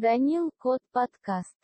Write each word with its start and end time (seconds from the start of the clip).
Данил 0.00 0.52
Кот 0.58 0.78
подкаст. 0.92 1.56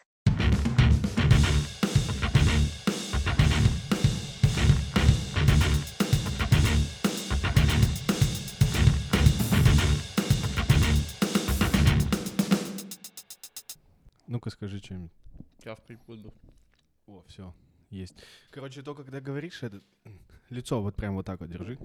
Ну-ка 14.26 14.50
скажи 14.50 14.80
что-нибудь. 14.80 15.12
Чавкать 15.62 16.00
буду. 16.08 16.34
О, 17.06 17.22
все, 17.28 17.54
есть. 17.90 18.16
Короче, 18.50 18.82
то, 18.82 18.96
когда 18.96 19.20
говоришь, 19.20 19.62
это 19.62 19.80
лицо 20.50 20.82
вот 20.82 20.96
прям 20.96 21.14
вот 21.14 21.24
так 21.24 21.38
вот 21.38 21.50
держи. 21.50 21.78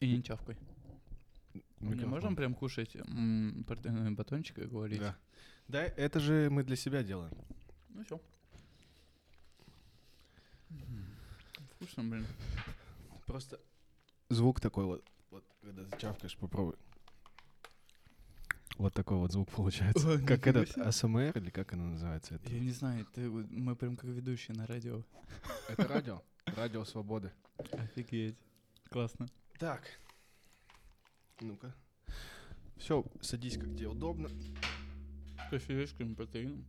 И 0.00 0.14
не 0.14 0.22
чавкай. 0.22 0.58
Мы 1.80 1.96
не 1.96 2.04
можем 2.04 2.36
прям 2.36 2.54
кушать 2.54 2.96
батончик 4.16 4.58
и 4.58 4.64
говорить? 4.64 5.00
Да. 5.00 5.16
Да, 5.68 5.82
это 5.82 6.18
же 6.18 6.48
мы 6.50 6.64
для 6.64 6.76
себя 6.76 7.02
делаем. 7.02 7.32
Ну 7.90 8.02
все. 8.04 8.20
Вкусно, 11.74 12.04
блин. 12.04 12.26
Просто 13.26 13.60
звук 14.30 14.60
такой 14.60 14.84
вот, 14.86 15.04
вот 15.30 15.44
когда 15.60 15.96
чавкаешь, 15.98 16.36
попробуй. 16.36 16.74
Вот 18.78 18.94
такой 18.94 19.18
вот 19.18 19.32
звук 19.32 19.50
получается. 19.50 20.08
Ой, 20.08 20.24
как 20.24 20.46
этот 20.46 20.70
себе. 20.70 20.84
АСМР 20.84 21.36
или 21.36 21.50
как 21.50 21.72
оно 21.72 21.84
называется? 21.90 22.36
Это, 22.36 22.48
Я 22.50 22.60
не 22.60 22.70
знаю, 22.70 23.04
ты, 23.12 23.28
мы 23.28 23.74
прям 23.76 23.96
как 23.96 24.06
ведущие 24.10 24.56
на 24.56 24.66
радио. 24.66 25.02
это 25.68 25.86
радио. 25.88 26.22
Радио 26.46 26.84
свободы. 26.84 27.32
Офигеть. 27.72 28.38
Классно. 28.90 29.28
Так. 29.58 29.82
Ну-ка. 31.40 31.74
Все, 32.76 33.04
садись, 33.20 33.56
как 33.56 33.68
тебе 33.76 33.88
удобно. 33.88 34.28
Кофеечками, 35.50 36.14
протеином. 36.14 36.64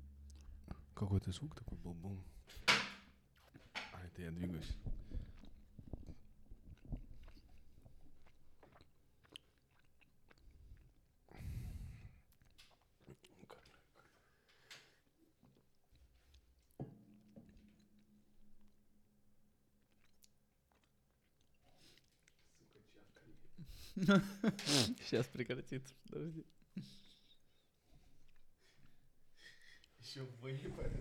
Какой-то 0.94 1.32
звук 1.32 1.56
такой 1.56 1.78
бум-бум. 1.78 2.24
А, 2.68 4.02
это 4.06 4.22
я 4.22 4.32
двигаюсь. 4.32 4.76
Сейчас 25.06 25.28
прекратится, 25.28 25.94
подожди. 26.10 26.46
Еще 30.00 30.24
выебать. 30.42 30.92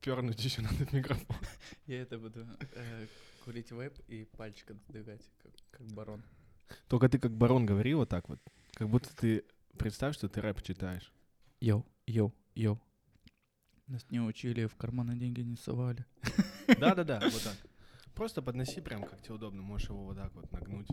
Пернуть 0.00 0.44
еще 0.44 0.62
на 0.62 0.68
этот 0.68 0.92
микрофон. 0.92 1.36
Я 1.86 2.02
это 2.02 2.18
буду 2.18 2.46
э, 2.74 3.06
курить 3.44 3.70
вейп 3.70 3.98
и 4.08 4.24
пальчик 4.24 4.70
отдвигать, 4.70 5.22
как, 5.42 5.52
как 5.70 5.86
барон. 5.88 6.22
Только 6.88 7.08
ты 7.08 7.18
как 7.18 7.32
барон 7.32 7.66
говори 7.66 7.94
вот 7.94 8.08
так 8.08 8.28
вот. 8.28 8.40
Как 8.74 8.88
будто 8.88 9.14
ты... 9.16 9.44
Представь, 9.78 10.14
что 10.14 10.28
ты 10.28 10.40
рэп 10.40 10.62
читаешь. 10.62 11.12
Йоу, 11.60 11.86
йоу, 12.06 12.34
йоу. 12.54 12.80
Нас 13.86 14.06
не 14.10 14.20
учили, 14.20 14.66
в 14.66 14.76
карманы 14.76 15.16
деньги 15.16 15.40
не 15.40 15.56
совали. 15.56 16.04
Да-да-да, 16.78 17.20
вот 17.20 17.42
так. 17.42 17.56
Просто 18.14 18.42
подноси 18.42 18.80
прям, 18.80 19.02
как 19.04 19.22
тебе 19.22 19.34
удобно. 19.34 19.62
Можешь 19.62 19.88
его 19.88 20.04
вот 20.04 20.16
так 20.16 20.34
вот 20.34 20.50
нагнуть. 20.52 20.88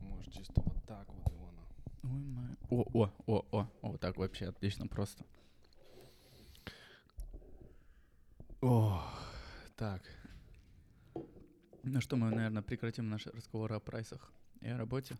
Можешь 0.00 0.32
чисто 0.32 0.60
вот 0.62 0.84
так 0.86 1.06
вот 1.12 1.28
его. 1.32 1.50
на- 1.52 2.10
Ой, 2.10 2.22
май. 2.24 2.56
О, 2.70 2.82
о, 2.94 3.10
о, 3.26 3.46
о, 3.52 3.68
о, 3.82 3.88
вот 3.90 4.00
так 4.00 4.16
вообще 4.16 4.46
отлично 4.46 4.86
просто. 4.86 5.24
О, 8.60 9.02
так. 9.76 10.02
Ну 11.82 12.00
что, 12.00 12.16
мы, 12.16 12.30
наверное, 12.30 12.62
прекратим 12.62 13.08
наш 13.08 13.26
разговор 13.26 13.72
о 13.72 13.80
прайсах 13.80 14.32
и 14.60 14.68
о 14.68 14.76
работе 14.76 15.16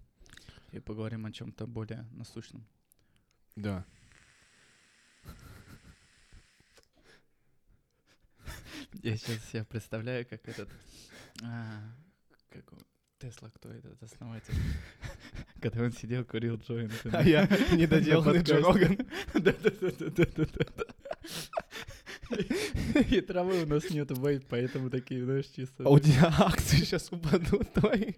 и 0.72 0.80
поговорим 0.80 1.24
о 1.26 1.32
чем-то 1.32 1.66
более 1.66 2.04
насущном. 2.12 2.64
Да. 3.56 3.84
Я 9.02 9.16
сейчас 9.16 9.44
себя 9.50 9.64
представляю, 9.64 10.26
как 10.26 10.48
этот... 10.48 10.68
а, 11.42 11.94
как 12.50 12.64
Тесла, 13.18 13.50
кто 13.50 13.68
этот 13.70 14.00
основатель? 14.02 14.54
Когда 15.60 15.82
он 15.82 15.92
сидел, 15.92 16.24
курил 16.24 16.56
джойнты. 16.56 17.10
А 17.12 17.22
я 17.22 17.48
недоделанный 17.72 18.42
Джо 18.42 18.60
Роган. 18.60 18.96
Да-да-да-да-да-да. 19.34 20.84
И 23.10 23.20
травы 23.20 23.64
у 23.64 23.66
нас 23.66 23.90
нету, 23.90 24.14
вейп, 24.14 24.44
поэтому 24.48 24.88
такие, 24.90 25.24
знаешь, 25.24 25.46
чисто... 25.46 25.82
А 25.84 25.88
у 25.88 25.98
тебя 25.98 26.32
акции 26.38 26.76
сейчас 26.76 27.10
упадут 27.10 27.72
твои. 27.72 28.12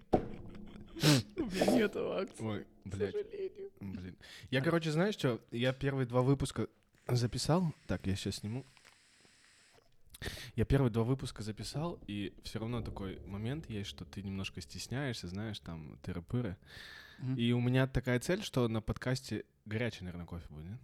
У 1.35 1.45
меня 1.45 1.65
нету 1.77 2.11
акций, 2.13 2.45
Ой, 2.45 2.65
к 2.83 2.95
блядь. 2.95 3.11
сожалению. 3.11 3.71
Блин. 3.79 4.15
Я, 4.51 4.61
короче, 4.61 4.91
знаешь 4.91 5.15
что? 5.15 5.41
Я 5.51 5.73
первые 5.73 6.05
два 6.05 6.21
выпуска 6.21 6.67
записал. 7.07 7.73
Так, 7.87 8.05
я 8.05 8.15
сейчас 8.15 8.35
сниму. 8.35 8.65
Я 10.55 10.65
первые 10.65 10.91
два 10.91 11.03
выпуска 11.03 11.43
записал, 11.43 11.99
и 12.07 12.33
все 12.43 12.59
равно 12.59 12.81
такой 12.81 13.19
момент 13.25 13.69
есть, 13.69 13.89
что 13.89 14.05
ты 14.05 14.21
немножко 14.21 14.61
стесняешься, 14.61 15.27
знаешь, 15.27 15.59
там, 15.59 15.97
тыры-пыры. 16.03 16.57
Мгм. 17.19 17.35
И 17.35 17.51
у 17.53 17.61
меня 17.61 17.87
такая 17.87 18.19
цель, 18.19 18.43
что 18.43 18.67
на 18.67 18.81
подкасте 18.81 19.45
горячий, 19.65 20.03
наверное, 20.03 20.25
кофе 20.25 20.45
будет, 20.49 20.65
нет? 20.65 20.79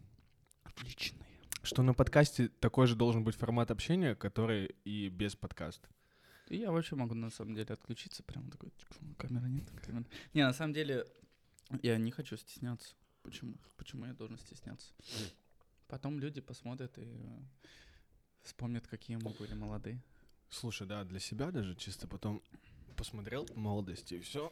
Отличные. 0.63 1.25
Что 1.63 1.83
на 1.83 1.93
подкасте 1.93 2.47
такой 2.47 2.87
же 2.87 2.95
должен 2.95 3.23
быть 3.23 3.35
формат 3.35 3.71
общения, 3.71 4.15
который 4.15 4.75
и 4.85 5.09
без 5.09 5.35
подкаста. 5.35 5.89
Я 6.49 6.71
вообще 6.71 6.95
могу 6.95 7.13
на 7.13 7.29
самом 7.29 7.55
деле 7.55 7.73
отключиться, 7.73 8.23
прям 8.23 8.49
такой, 8.49 8.71
камеры 9.17 9.49
нет, 9.49 9.69
камеры. 9.85 10.05
Не, 10.33 10.45
на 10.45 10.53
самом 10.53 10.73
деле, 10.73 11.05
я 11.81 11.97
не 11.97 12.11
хочу 12.11 12.37
стесняться. 12.37 12.95
Почему? 13.21 13.57
Почему 13.75 14.05
я 14.05 14.13
должен 14.13 14.37
стесняться? 14.37 14.93
Потом 15.87 16.19
люди 16.19 16.39
посмотрят 16.39 16.97
и 16.97 17.05
вспомнят, 18.47 18.87
какие 18.87 19.17
мы 19.17 19.31
были 19.31 19.53
молодые. 19.53 20.01
Слушай, 20.49 20.87
да, 20.87 21.03
для 21.03 21.19
себя 21.19 21.51
даже 21.51 21.75
чисто 21.75 22.07
потом 22.07 22.41
посмотрел 22.95 23.45
молодости 23.55 24.15
и 24.15 24.19
все. 24.19 24.51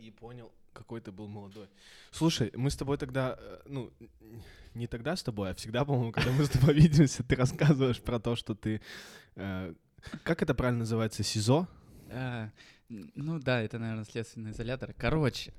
И 0.00 0.10
понял, 0.10 0.50
какой 0.72 1.00
ты 1.00 1.12
был 1.12 1.28
молодой. 1.28 1.68
Слушай, 2.10 2.50
мы 2.54 2.70
с 2.70 2.76
тобой 2.76 2.98
тогда, 2.98 3.36
э, 3.38 3.60
ну, 3.66 3.92
не 4.74 4.86
тогда 4.86 5.14
с 5.14 5.22
тобой, 5.22 5.50
а 5.50 5.54
всегда, 5.54 5.84
по-моему, 5.84 6.12
когда 6.12 6.32
мы 6.32 6.44
с 6.44 6.50
тобой 6.50 6.74
видимся, 6.80 7.22
ты 7.22 7.36
рассказываешь 7.36 8.00
про 8.00 8.18
то, 8.18 8.34
что 8.34 8.54
ты... 8.54 8.80
э, 9.36 9.74
как 10.24 10.42
это 10.42 10.54
правильно 10.54 10.80
называется? 10.80 11.22
СИЗО? 11.22 11.68
А, 12.10 12.50
н- 12.90 13.12
ну 13.14 13.38
да, 13.38 13.62
это, 13.62 13.78
наверное, 13.78 14.04
следственный 14.04 14.50
изолятор. 14.50 14.94
Короче, 14.94 15.52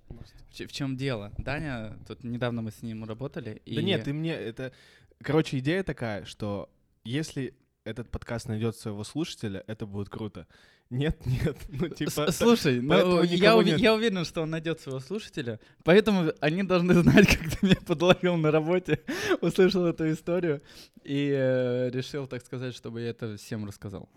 в, 0.51 0.67
чем 0.71 0.97
дело? 0.97 1.31
Даня, 1.37 1.97
тут 2.07 2.23
недавно 2.23 2.61
мы 2.61 2.71
с 2.71 2.81
ним 2.81 3.05
работали. 3.05 3.61
И... 3.65 3.75
Да 3.75 3.81
нет, 3.81 4.03
ты 4.03 4.13
мне 4.13 4.33
это... 4.33 4.73
Короче, 5.21 5.59
идея 5.59 5.83
такая, 5.83 6.25
что 6.25 6.69
если 7.03 7.55
этот 7.83 8.09
подкаст 8.09 8.47
найдет 8.47 8.75
своего 8.75 9.03
слушателя, 9.03 9.63
это 9.67 9.85
будет 9.85 10.09
круто. 10.09 10.47
Нет, 10.89 11.19
нет, 11.25 11.57
ну 11.69 11.87
типа... 11.87 12.31
Слушай, 12.31 12.81
ну, 12.81 13.23
я, 13.23 13.55
нет. 13.63 13.79
я 13.79 13.95
уверен, 13.95 14.25
что 14.25 14.41
он 14.41 14.51
найдет 14.51 14.79
своего 14.79 14.99
слушателя, 14.99 15.59
поэтому 15.83 16.31
они 16.41 16.63
должны 16.63 16.93
знать, 17.01 17.27
как 17.27 17.51
ты 17.51 17.65
меня 17.65 17.77
подловил 17.85 18.37
на 18.37 18.51
работе, 18.51 19.03
услышал 19.41 19.85
эту 19.85 20.11
историю 20.11 20.61
и 21.03 21.31
э, 21.31 21.89
решил, 21.91 22.27
так 22.27 22.45
сказать, 22.45 22.75
чтобы 22.75 23.01
я 23.01 23.09
это 23.09 23.37
всем 23.37 23.65
рассказал. 23.65 24.09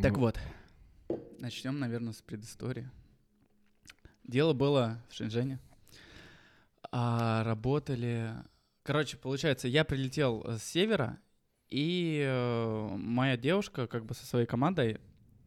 Так 0.00 0.12
Ну, 0.12 0.20
вот, 0.20 0.38
начнем, 1.38 1.78
наверное, 1.78 2.12
с 2.12 2.22
предыстории. 2.22 2.90
Дело 4.24 4.52
было 4.54 5.02
в 5.08 5.14
Шэньчжэне. 5.14 5.58
А 6.90 7.44
работали... 7.44 8.32
Короче, 8.82 9.16
получается, 9.16 9.68
я 9.68 9.84
прилетел 9.84 10.42
э, 10.44 10.58
с 10.58 10.64
севера, 10.64 11.18
и 11.68 12.22
э, 12.26 12.88
моя 12.96 13.36
девушка, 13.36 13.86
как 13.86 14.04
бы 14.04 14.14
со 14.14 14.26
своей 14.26 14.46
командой, 14.46 14.98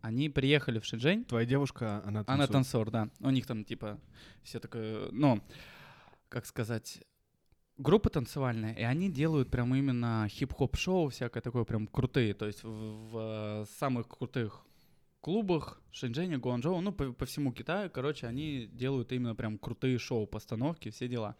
они 0.01 0.29
приехали 0.29 0.79
в 0.79 0.85
Шэньчжэнь. 0.85 1.25
Твоя 1.25 1.45
девушка, 1.45 2.01
она 2.05 2.19
Она 2.27 2.47
танцует. 2.47 2.51
танцор, 2.51 2.91
да. 2.91 3.09
У 3.19 3.29
них 3.29 3.45
там, 3.45 3.65
типа, 3.65 3.99
все 4.43 4.59
такое, 4.59 5.09
ну, 5.11 5.41
как 6.29 6.45
сказать, 6.45 7.03
группа 7.77 8.09
танцевальная, 8.09 8.73
и 8.73 8.83
они 8.83 9.09
делают 9.09 9.51
прям 9.51 9.75
именно 9.75 10.27
хип-хоп-шоу, 10.29 11.09
всякое 11.09 11.41
такое 11.41 11.63
прям 11.63 11.87
крутые, 11.87 12.33
то 12.33 12.45
есть 12.45 12.63
в, 12.63 13.11
в 13.11 13.67
самых 13.77 14.07
крутых 14.07 14.65
клубах 15.19 15.81
Шэньчжэня, 15.91 16.37
Гуанчжоу, 16.37 16.81
ну, 16.81 16.91
по, 16.91 17.11
по 17.11 17.25
всему 17.25 17.51
Китаю, 17.51 17.89
короче, 17.89 18.27
они 18.27 18.67
делают 18.71 19.11
именно 19.11 19.35
прям 19.35 19.57
крутые 19.57 19.97
шоу, 19.97 20.27
постановки, 20.27 20.91
все 20.91 21.07
дела. 21.07 21.35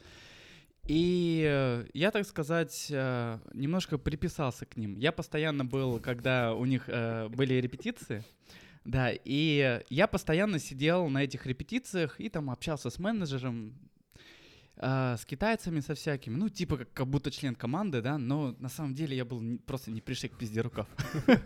И 0.88 1.44
э, 1.48 1.86
я, 1.94 2.12
так 2.12 2.28
сказать, 2.28 2.88
э, 2.92 3.40
немножко 3.54 3.98
приписался 3.98 4.66
к 4.66 4.78
ним. 4.78 4.98
Я 4.98 5.12
постоянно 5.12 5.66
был, 5.66 6.00
когда 6.00 6.54
у 6.54 6.66
них 6.66 6.84
э, 6.88 7.28
были 7.30 7.56
репетиции, 7.56 8.24
Да, 8.84 9.10
и 9.12 9.82
я 9.90 10.08
постоянно 10.08 10.60
сидел 10.60 11.10
на 11.10 11.24
этих 11.24 11.48
репетициях 11.48 12.20
и 12.20 12.30
там 12.30 12.52
общался 12.52 12.90
с 12.90 13.00
менеджером, 13.00 13.74
с 14.78 15.26
китайцами, 15.26 15.80
со 15.80 15.96
всякими. 15.96 16.36
Ну, 16.36 16.50
типа 16.50 16.86
как, 16.94 17.08
будто 17.08 17.32
член 17.32 17.56
команды, 17.56 18.02
да, 18.02 18.18
но 18.18 18.56
на 18.60 18.68
самом 18.68 18.94
деле 18.94 19.16
я 19.16 19.24
был 19.24 19.42
просто 19.66 19.90
не 19.90 20.02
пришей 20.02 20.30
к 20.30 20.38
пизде 20.38 20.62
рукав. 20.62 20.88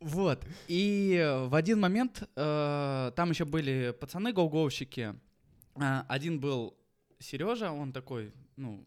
Вот. 0.00 0.46
И 0.68 1.44
в 1.48 1.54
один 1.54 1.80
момент 1.80 2.22
там 2.34 3.30
еще 3.30 3.44
были 3.44 3.94
пацаны 3.98 4.32
гоуговщики. 4.32 5.14
А, 5.74 6.04
Один 6.08 6.40
был 6.40 6.76
Сережа, 7.18 7.72
он 7.72 7.92
такой, 7.92 8.32
ну, 8.56 8.86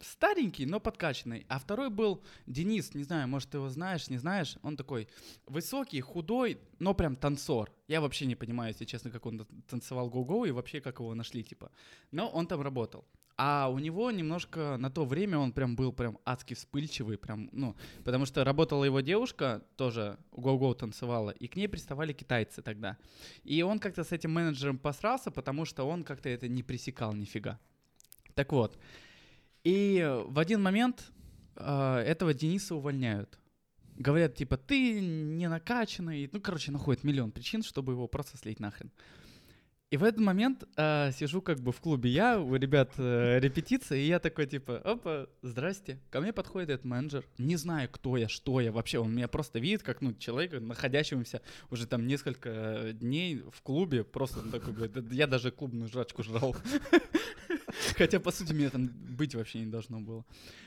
старенький, 0.00 0.66
но 0.66 0.80
подкачанный. 0.80 1.46
А 1.48 1.58
второй 1.58 1.90
был 1.90 2.22
Денис, 2.46 2.94
не 2.94 3.04
знаю, 3.04 3.28
может, 3.28 3.50
ты 3.50 3.58
его 3.58 3.68
знаешь, 3.68 4.10
не 4.10 4.18
знаешь. 4.18 4.56
Он 4.62 4.76
такой 4.76 5.08
высокий, 5.46 6.00
худой, 6.00 6.58
но 6.78 6.94
прям 6.94 7.16
танцор. 7.16 7.70
Я 7.88 8.00
вообще 8.00 8.26
не 8.26 8.36
понимаю, 8.36 8.70
если 8.70 8.84
честно, 8.84 9.10
как 9.10 9.26
он 9.26 9.46
танцевал 9.68 10.10
гоу-гоу 10.10 10.44
и 10.44 10.50
вообще 10.50 10.80
как 10.80 11.00
его 11.00 11.14
нашли, 11.14 11.42
типа. 11.42 11.70
Но 12.10 12.28
он 12.28 12.46
там 12.46 12.60
работал. 12.60 13.04
А 13.36 13.68
у 13.68 13.78
него 13.80 14.12
немножко 14.12 14.76
на 14.78 14.90
то 14.90 15.04
время 15.04 15.38
он 15.38 15.52
прям 15.52 15.74
был 15.74 15.92
прям 15.92 16.18
адски 16.24 16.54
вспыльчивый, 16.54 17.18
прям, 17.18 17.48
ну, 17.52 17.74
потому 18.04 18.26
что 18.26 18.44
работала 18.44 18.84
его 18.84 19.00
девушка, 19.00 19.62
тоже 19.76 20.18
гоу-гоу 20.30 20.74
танцевала, 20.74 21.30
и 21.30 21.48
к 21.48 21.56
ней 21.56 21.68
приставали 21.68 22.12
китайцы 22.12 22.62
тогда. 22.62 22.96
И 23.42 23.62
он 23.62 23.80
как-то 23.80 24.04
с 24.04 24.12
этим 24.12 24.30
менеджером 24.30 24.78
посрался, 24.78 25.32
потому 25.32 25.64
что 25.64 25.84
он 25.84 26.04
как-то 26.04 26.28
это 26.28 26.46
не 26.48 26.62
пресекал 26.62 27.12
нифига. 27.12 27.58
Так 28.34 28.52
вот. 28.52 28.78
И 29.64 30.22
в 30.26 30.38
один 30.38 30.62
момент 30.62 31.10
э, 31.56 32.04
этого 32.06 32.34
Дениса 32.34 32.76
увольняют. 32.76 33.38
Говорят, 33.96 34.34
типа, 34.34 34.56
ты 34.56 35.00
не 35.00 35.48
накачанный. 35.48 36.28
Ну, 36.32 36.40
короче, 36.40 36.72
находят 36.72 37.04
миллион 37.04 37.30
причин, 37.32 37.62
чтобы 37.62 37.92
его 37.92 38.06
просто 38.08 38.36
слить 38.36 38.60
нахрен. 38.60 38.90
И 39.94 39.96
в 39.96 40.02
этот 40.02 40.18
момент 40.18 40.64
э, 40.76 41.12
сижу 41.12 41.40
как 41.40 41.60
бы 41.60 41.70
в 41.70 41.80
клубе 41.80 42.10
я, 42.10 42.40
у 42.40 42.56
ребят 42.56 42.94
э, 42.96 43.38
репетиция, 43.38 43.98
и 43.98 44.06
я 44.08 44.18
такой 44.18 44.46
типа, 44.48 44.78
опа, 44.78 45.28
здрасте. 45.40 46.00
Ко 46.10 46.20
мне 46.20 46.32
подходит 46.32 46.70
этот 46.70 46.84
менеджер, 46.84 47.24
не 47.38 47.54
знаю, 47.54 47.88
кто 47.92 48.16
я, 48.16 48.28
что 48.28 48.60
я 48.60 48.72
вообще, 48.72 48.98
он 48.98 49.14
меня 49.14 49.28
просто 49.28 49.60
видит 49.60 49.84
как, 49.84 50.00
ну, 50.00 50.12
человека, 50.14 50.58
находящегося 50.58 51.42
уже 51.70 51.86
там 51.86 52.08
несколько 52.08 52.88
дней 52.92 53.44
в 53.52 53.62
клубе, 53.62 54.02
просто 54.02 54.40
он 54.40 54.50
такой 54.50 54.72
говорит, 54.72 54.94
«Да 54.94 55.14
я 55.14 55.28
даже 55.28 55.52
клубную 55.52 55.88
жрачку 55.88 56.24
жрал. 56.24 56.56
Хотя, 57.96 58.18
по 58.18 58.32
сути, 58.32 58.52
меня 58.52 58.70
там 58.70 58.88
быть 58.88 59.36
вообще 59.36 59.60
не 59.60 59.70
должно 59.70 60.00
было. 60.00 60.24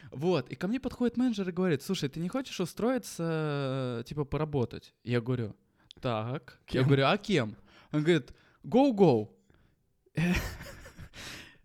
Вот, 0.09 0.49
и 0.49 0.55
ко 0.55 0.69
мне 0.69 0.79
подходит 0.79 1.17
менеджер 1.17 1.49
и 1.49 1.51
говорит, 1.51 1.83
слушай, 1.83 2.07
ты 2.07 2.21
не 2.21 2.29
хочешь 2.29 2.61
устроиться, 2.61 4.05
типа, 4.07 4.23
поработать? 4.23 4.93
Я 5.03 5.19
говорю, 5.19 5.53
так. 5.99 6.61
Я 6.69 6.79
Кем? 6.79 6.85
говорю, 6.85 7.07
а 7.07 7.17
кем? 7.17 7.57
Он 7.91 8.03
говорит, 8.03 8.31
go-go. 8.67 9.29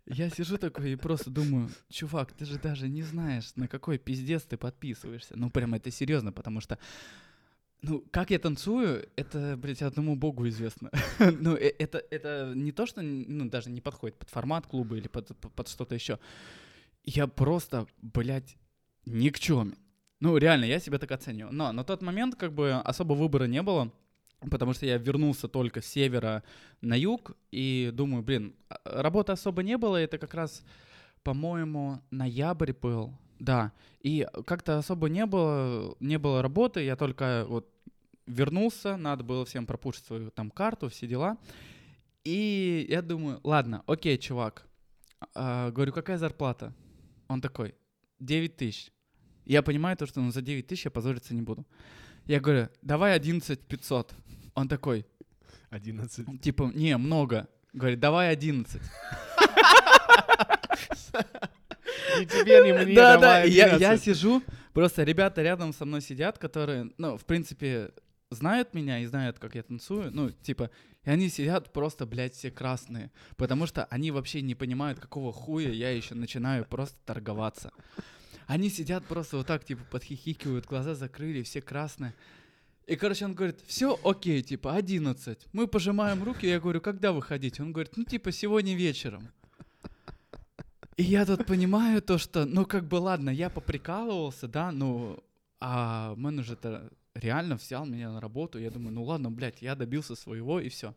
Я 0.05 0.29
сижу 0.29 0.57
такой 0.57 0.93
и 0.93 0.95
просто 0.95 1.29
думаю, 1.29 1.69
чувак, 1.89 2.33
ты 2.33 2.45
же 2.45 2.59
даже 2.59 2.89
не 2.89 3.03
знаешь, 3.03 3.55
на 3.55 3.67
какой 3.67 3.97
пиздец 3.97 4.43
ты 4.43 4.57
подписываешься. 4.57 5.35
Ну, 5.37 5.49
прям 5.49 5.73
это 5.73 5.91
серьезно, 5.91 6.33
потому 6.33 6.59
что 6.61 6.77
ну, 7.83 8.01
как 8.11 8.31
я 8.31 8.39
танцую, 8.39 9.09
это, 9.17 9.57
блядь, 9.57 9.81
одному 9.81 10.15
богу 10.15 10.47
известно. 10.47 10.89
ну, 11.19 11.55
э- 11.55 11.75
это, 11.79 12.01
это 12.11 12.53
не 12.55 12.71
то, 12.71 12.85
что 12.85 13.01
ну, 13.01 13.49
даже 13.49 13.69
не 13.69 13.81
подходит 13.81 14.17
под 14.17 14.29
формат 14.29 14.65
клуба 14.67 14.95
или 14.95 15.09
под, 15.09 15.37
под- 15.37 15.67
что-то 15.67 15.93
еще. 15.93 16.17
Я 17.03 17.27
просто, 17.27 17.85
блядь, 18.01 18.57
никчемен. 19.05 19.75
Ну, 20.21 20.37
реально, 20.37 20.63
я 20.63 20.79
себя 20.79 20.97
так 20.97 21.11
оцениваю. 21.11 21.53
Но 21.53 21.73
на 21.73 21.83
тот 21.83 22.01
момент 22.01 22.35
как 22.35 22.53
бы 22.53 22.71
особо 22.71 23.13
выбора 23.13 23.45
не 23.45 23.61
было, 23.61 23.91
потому 24.49 24.73
что 24.73 24.85
я 24.85 24.97
вернулся 24.97 25.47
только 25.47 25.81
с 25.81 25.85
севера 25.85 26.43
на 26.81 26.95
юг, 26.95 27.31
и 27.51 27.91
думаю, 27.93 28.23
блин, 28.23 28.55
а- 28.69 29.01
работы 29.01 29.31
особо 29.31 29.63
не 29.63 29.77
было, 29.77 29.97
это 29.97 30.17
как 30.17 30.33
раз, 30.33 30.63
по-моему, 31.23 32.01
ноябрь 32.11 32.73
был, 32.73 33.13
да, 33.39 33.71
и 34.01 34.27
как-то 34.45 34.77
особо 34.77 35.09
не 35.09 35.25
было, 35.25 35.95
не 35.99 36.17
было 36.17 36.41
работы, 36.41 36.83
я 36.83 36.95
только 36.95 37.45
вот 37.47 37.69
вернулся, 38.25 38.97
надо 38.97 39.23
было 39.23 39.45
всем 39.45 39.65
пропушить 39.65 40.05
свою 40.05 40.31
там 40.31 40.49
карту, 40.51 40.89
все 40.89 41.07
дела, 41.07 41.37
и 42.23 42.85
я 42.89 43.01
думаю, 43.01 43.39
ладно, 43.43 43.83
окей, 43.87 44.17
чувак, 44.17 44.67
А, 45.35 45.71
говорю, 45.71 45.93
какая 45.93 46.17
зарплата? 46.17 46.73
Он 47.29 47.39
такой, 47.41 47.75
9 48.19 48.57
тысяч. 48.57 48.91
Я 49.45 49.61
понимаю 49.61 49.95
то, 49.97 50.05
что 50.05 50.21
ну, 50.21 50.31
за 50.31 50.41
9 50.41 50.67
тысяч 50.67 50.85
я 50.85 50.91
позориться 50.91 51.33
не 51.33 51.41
буду. 51.41 51.65
Я 52.25 52.39
говорю, 52.39 52.69
давай 52.81 53.15
11 53.15 53.59
500. 53.59 54.13
Он 54.55 54.67
такой, 54.67 55.05
11. 55.69 56.41
типа, 56.41 56.71
не, 56.73 56.95
много. 56.97 57.47
Говорит, 57.73 57.99
давай 57.99 58.31
11. 58.31 58.81
Ни 62.19 62.25
тебе, 62.25 62.63
ни 62.65 62.71
мне, 62.71 62.95
да, 62.95 63.15
да, 63.15 63.21
давай 63.21 63.49
и 63.49 63.51
я, 63.51 63.67
я 63.75 63.91
11. 63.91 64.03
сижу, 64.03 64.43
просто 64.73 65.03
ребята 65.03 65.41
рядом 65.41 65.73
со 65.73 65.85
мной 65.85 66.01
сидят, 66.01 66.37
которые, 66.37 66.91
ну, 66.97 67.17
в 67.17 67.25
принципе, 67.25 67.91
знают 68.29 68.73
меня 68.73 68.99
и 68.99 69.05
знают, 69.05 69.39
как 69.39 69.55
я 69.55 69.63
танцую, 69.63 70.11
ну, 70.11 70.29
типа, 70.29 70.69
и 71.03 71.09
они 71.09 71.29
сидят 71.29 71.73
просто, 71.73 72.05
блядь, 72.05 72.35
все 72.35 72.51
красные, 72.51 73.11
потому 73.35 73.65
что 73.65 73.85
они 73.85 74.11
вообще 74.11 74.41
не 74.41 74.55
понимают, 74.55 74.99
какого 74.99 75.31
хуя 75.33 75.71
я 75.71 75.89
еще 75.89 76.15
начинаю 76.15 76.65
просто 76.65 76.97
торговаться. 77.05 77.71
Они 78.47 78.69
сидят 78.69 79.05
просто 79.05 79.37
вот 79.37 79.47
так, 79.47 79.63
типа, 79.63 79.83
подхихикивают, 79.89 80.65
глаза 80.65 80.95
закрыли, 80.95 81.43
все 81.43 81.61
красные. 81.61 82.13
И, 82.85 82.95
короче, 82.95 83.25
он 83.25 83.33
говорит, 83.33 83.61
все 83.65 83.97
окей, 84.03 84.41
типа, 84.41 84.75
11. 84.75 85.47
Мы 85.53 85.67
пожимаем 85.67 86.23
руки, 86.23 86.47
я 86.47 86.59
говорю, 86.59 86.81
когда 86.81 87.13
выходить? 87.13 87.59
Он 87.59 87.71
говорит, 87.71 87.95
ну, 87.95 88.03
типа, 88.03 88.31
сегодня 88.31 88.75
вечером. 88.75 89.29
И 90.97 91.03
я 91.03 91.25
тут 91.25 91.45
понимаю 91.45 92.01
то, 92.01 92.17
что, 92.17 92.45
ну, 92.45 92.65
как 92.65 92.87
бы, 92.87 92.95
ладно, 92.95 93.29
я 93.29 93.49
поприкалывался, 93.49 94.47
да, 94.47 94.71
ну, 94.71 95.23
а 95.59 96.13
менеджер-то 96.15 96.91
реально 97.15 97.55
взял 97.55 97.85
меня 97.85 98.11
на 98.11 98.19
работу. 98.19 98.59
Я 98.59 98.69
думаю, 98.69 98.93
ну, 98.93 99.03
ладно, 99.03 99.31
блядь, 99.31 99.61
я 99.61 99.75
добился 99.75 100.15
своего, 100.15 100.59
и 100.59 100.69
все. 100.69 100.93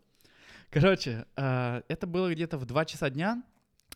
Короче, 0.70 1.26
а, 1.36 1.82
это 1.88 2.06
было 2.06 2.32
где-то 2.32 2.58
в 2.58 2.66
2 2.66 2.84
часа 2.84 3.10
дня. 3.10 3.42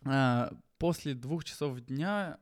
А, 0.04 0.52
После 0.80 1.12
двух 1.12 1.44
часов 1.44 1.78
дня 1.80 2.38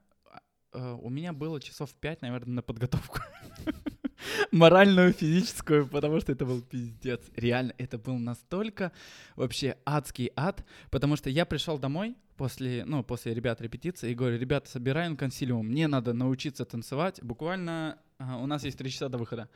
у 0.72 1.10
меня 1.10 1.32
было 1.32 1.60
часов 1.60 1.94
5, 1.94 2.22
наверное, 2.22 2.54
на 2.54 2.62
подготовку. 2.62 3.20
Моральную, 4.52 5.12
физическую, 5.12 5.86
потому 5.86 6.20
что 6.20 6.32
это 6.32 6.44
был 6.44 6.62
пиздец. 6.62 7.22
Реально, 7.36 7.74
это 7.78 7.98
был 7.98 8.18
настолько 8.18 8.92
вообще 9.36 9.76
адский 9.84 10.30
ад, 10.36 10.64
потому 10.90 11.16
что 11.16 11.30
я 11.30 11.44
пришел 11.46 11.78
домой 11.78 12.16
после, 12.36 12.84
ну, 12.84 13.02
после 13.02 13.34
ребят 13.34 13.60
репетиции 13.60 14.10
и 14.10 14.14
говорю, 14.14 14.38
ребята, 14.38 14.68
собираем 14.68 15.16
консилиум, 15.16 15.66
мне 15.66 15.88
надо 15.88 16.12
научиться 16.12 16.64
танцевать, 16.64 17.20
буквально 17.22 17.98
а, 18.18 18.38
у 18.38 18.46
нас 18.46 18.64
есть 18.64 18.78
три 18.78 18.90
часа 18.90 19.08
до 19.08 19.18
выхода. 19.18 19.48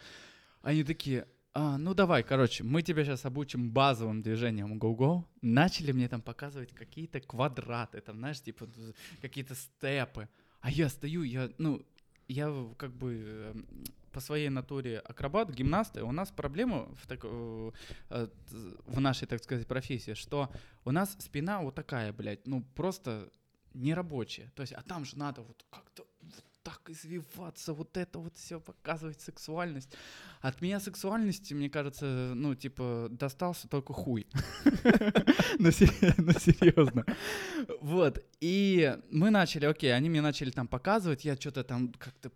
Они 0.63 0.85
такие, 0.85 1.27
«А, 1.55 1.77
ну 1.77 1.93
давай, 1.93 2.23
короче, 2.23 2.65
мы 2.65 2.83
тебя 2.83 3.05
сейчас 3.05 3.27
обучим 3.27 3.71
базовым 3.71 4.23
движениям 4.23 4.79
go-go. 4.79 5.25
Начали 5.43 5.93
мне 5.93 6.09
там 6.09 6.23
показывать 6.23 6.73
какие-то 6.73 7.21
квадраты, 7.21 8.01
там, 8.01 8.19
знаешь, 8.19 8.41
типа 8.41 8.69
какие-то 9.21 9.55
степы. 9.55 10.29
А 10.63 10.71
я 10.71 10.89
стою, 10.89 11.25
я, 11.25 11.51
ну, 11.59 11.85
я 12.29 12.51
как 12.79 12.93
бы 12.93 13.15
эм, 13.15 13.67
по 14.13 14.21
своей 14.21 14.49
натуре 14.49 15.01
акробат, 15.01 15.51
гимнаст, 15.51 15.97
и 15.97 16.01
у 16.01 16.13
нас 16.13 16.31
проблема 16.31 16.87
в, 16.95 17.07
так- 17.07 17.25
э, 17.25 17.73
в 18.87 19.01
нашей, 19.01 19.27
так 19.27 19.43
сказать, 19.43 19.67
профессии, 19.67 20.15
что 20.15 20.49
у 20.85 20.93
нас 20.93 21.17
спина 21.19 21.61
вот 21.61 21.75
такая, 21.75 22.13
блядь, 22.13 22.47
ну 22.47 22.63
просто 22.75 23.31
нерабочая. 23.75 24.51
То 24.55 24.63
есть, 24.63 24.73
а 24.73 24.83
там 24.83 25.05
же 25.05 25.19
надо 25.19 25.43
вот 25.43 25.67
как-то 25.71 26.07
так 26.63 26.81
извиваться, 26.89 27.73
вот 27.73 27.97
это 27.97 28.19
вот 28.19 28.37
все 28.37 28.61
показывать 28.61 29.21
сексуальность. 29.21 29.95
От 30.41 30.61
меня 30.61 30.81
сексуальности, 30.81 31.55
мне 31.55 31.69
кажется, 31.69 32.33
ну, 32.35 32.55
типа, 32.55 33.09
достался 33.11 33.69
только 33.69 33.93
хуй. 33.93 34.27
Ну, 35.59 35.71
ну, 36.17 36.33
серьезно. 36.33 37.05
Вот. 37.81 38.25
И 38.41 38.97
мы 39.11 39.31
начали, 39.31 39.67
окей, 39.67 39.95
они 39.95 40.09
мне 40.09 40.23
начали 40.23 40.51
там 40.51 40.67
показывать, 40.67 41.25
я 41.25 41.37
что-то 41.37 41.63
там 41.63 41.93
как-то 41.93 42.31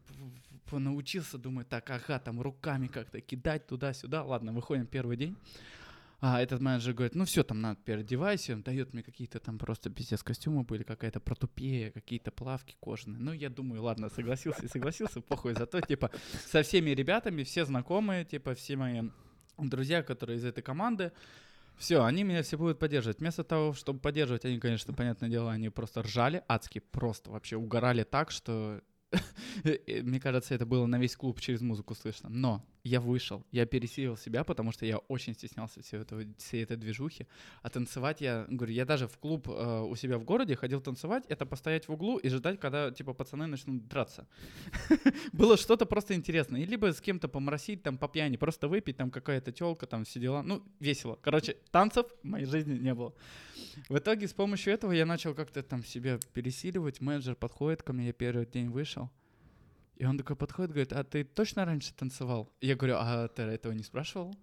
понаучился, 0.71 1.38
думаю, 1.38 1.64
так, 1.64 1.88
ага, 1.90 2.18
там 2.18 2.40
руками 2.40 2.88
как-то 2.88 3.21
кидать 3.21 3.66
туда-сюда. 3.66 4.23
Ладно, 4.23 4.52
выходим 4.52 4.87
первый 4.87 5.16
день. 5.16 5.37
А 6.21 6.41
этот 6.41 6.61
менеджер 6.61 6.95
говорит, 6.95 7.15
ну 7.15 7.25
все, 7.25 7.43
там 7.43 7.61
надо 7.61 7.79
переодевайся, 7.85 8.57
дает 8.57 8.95
мне 8.95 9.03
какие-то 9.03 9.39
там 9.39 9.59
просто 9.59 9.91
пиздец 9.91 10.23
костюмы 10.23 10.63
были, 10.63 10.83
какая-то 10.83 11.21
протупея, 11.21 11.91
какие-то 11.91 12.31
плавки 12.31 12.75
кожаные. 12.81 13.21
Ну, 13.21 13.33
я 13.33 13.51
думаю, 13.51 13.83
ладно, 13.83 14.09
согласился 14.09 14.65
и 14.65 14.69
согласился, 14.69 15.21
похуй. 15.21 15.55
Зато, 15.55 15.81
типа, 15.81 16.11
со 16.47 16.63
всеми 16.63 16.91
ребятами, 16.91 17.43
все 17.43 17.67
знакомые, 17.67 18.25
типа, 18.25 18.55
все 18.55 18.77
мои 18.77 19.03
друзья, 19.59 20.03
которые 20.03 20.39
из 20.39 20.45
этой 20.45 20.63
команды, 20.63 21.13
все, 21.77 22.03
они 22.03 22.25
меня 22.25 22.43
все 22.43 22.57
будут 22.57 22.79
поддерживать. 22.79 23.21
Вместо 23.21 23.45
того, 23.45 23.75
чтобы 23.75 24.01
поддерживать, 24.01 24.47
они, 24.47 24.59
конечно, 24.59 24.95
понятное 24.95 25.29
дело, 25.29 25.53
они 25.53 25.69
просто 25.69 26.03
ржали 26.03 26.43
адски, 26.49 26.79
просто 26.79 27.31
вообще 27.31 27.57
угорали 27.57 28.05
так, 28.05 28.31
что 28.31 28.81
Э, 29.65 30.03
Мне 30.03 30.21
кажется, 30.21 30.55
это 30.55 30.67
было 30.67 30.87
на 30.87 30.99
весь 30.99 31.17
клуб 31.17 31.41
через 31.41 31.61
музыку 31.61 31.95
слышно. 31.95 32.29
Но 32.29 32.65
я 32.87 33.00
вышел, 33.00 33.45
я 33.52 33.66
пересилил 33.66 34.16
себя, 34.16 34.45
потому 34.45 34.73
что 34.73 34.87
я 34.87 34.99
очень 34.99 35.35
стеснялся 35.35 35.81
всей, 35.83 36.00
этого, 36.00 36.23
всей 36.38 36.62
этой 36.62 36.76
движухи. 36.76 37.26
А 37.62 37.69
танцевать 37.69 38.21
я, 38.21 38.47
говорю, 38.49 38.73
я 38.73 38.85
даже 38.85 39.09
в 39.09 39.19
клуб 39.19 39.49
э, 39.49 39.81
у 39.81 39.97
себя 39.97 40.19
в 40.19 40.25
городе 40.25 40.55
ходил 40.55 40.81
танцевать, 40.81 41.25
это 41.28 41.47
постоять 41.47 41.88
в 41.88 41.93
углу 41.93 42.19
и 42.19 42.28
ждать, 42.28 42.61
когда, 42.61 42.90
типа, 42.90 43.12
пацаны 43.12 43.47
начнут 43.47 43.88
драться. 43.88 44.26
Было 45.33 45.57
что-то 45.57 45.87
просто 45.87 46.14
интересное. 46.14 46.61
И 46.61 46.66
либо 46.66 46.93
с 46.93 47.00
кем-то 47.00 47.28
поморосить, 47.28 47.83
там, 47.83 47.99
по 47.99 48.09
пьяни, 48.09 48.37
просто 48.37 48.69
выпить, 48.69 48.97
там, 48.97 49.11
какая-то 49.11 49.52
телка, 49.52 49.87
там, 49.87 50.05
все 50.05 50.21
дела. 50.21 50.43
Ну, 50.43 50.62
весело. 50.81 51.19
Короче, 51.23 51.57
танцев 51.71 52.07
в 52.23 52.26
моей 52.26 52.47
жизни 52.47 52.78
не 52.78 52.95
было. 52.95 53.12
В 53.88 53.99
итоге 53.99 54.28
с 54.28 54.33
помощью 54.33 54.73
этого 54.73 54.93
я 54.93 55.07
начал 55.07 55.35
как-то 55.35 55.62
там 55.62 55.85
себя 55.85 56.19
пересиливать. 56.33 57.00
Менеджер 57.00 57.35
подходит 57.35 57.83
ко 57.83 57.93
мне, 57.93 58.07
я 58.07 58.12
первый 58.12 58.47
день 58.47 58.71
вышел. 58.71 59.11
И 59.97 60.05
он 60.05 60.19
такой 60.19 60.37
подходит, 60.37 60.73
говорит, 60.73 60.93
а 60.93 61.05
ты 61.05 61.25
точно 61.25 61.65
раньше 61.65 61.95
танцевал? 61.95 62.53
Я 62.61 62.76
говорю, 62.76 62.97
а 62.99 63.29
ты 63.29 63.43
этого 63.43 63.73
не 63.73 63.83
спрашивал? 63.83 64.35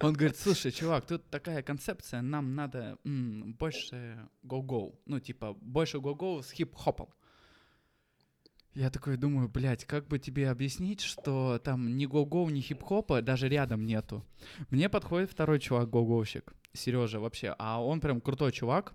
Он 0.00 0.12
говорит, 0.12 0.36
слушай, 0.36 0.72
чувак, 0.72 1.06
тут 1.06 1.28
такая 1.30 1.62
концепция, 1.62 2.22
нам 2.22 2.54
надо 2.54 2.98
м, 3.04 3.54
больше 3.54 4.28
го-го, 4.42 4.98
ну, 5.06 5.20
типа, 5.20 5.54
больше 5.60 6.00
го-го 6.00 6.42
с 6.42 6.50
хип-хопом. 6.50 7.08
Я 8.74 8.90
такой 8.90 9.16
думаю, 9.16 9.48
блядь, 9.48 9.84
как 9.84 10.06
бы 10.06 10.18
тебе 10.18 10.50
объяснить, 10.50 11.00
что 11.00 11.58
там 11.58 11.96
ни 11.96 12.06
го-го, 12.06 12.48
ни 12.50 12.60
хип-хопа 12.60 13.22
даже 13.22 13.48
рядом 13.48 13.86
нету. 13.86 14.24
Мне 14.70 14.88
подходит 14.88 15.30
второй 15.30 15.58
чувак, 15.58 15.90
го-гоущик, 15.90 16.54
Сережа 16.72 17.18
вообще, 17.20 17.54
а 17.58 17.82
он 17.82 18.00
прям 18.00 18.20
крутой 18.20 18.52
чувак, 18.52 18.94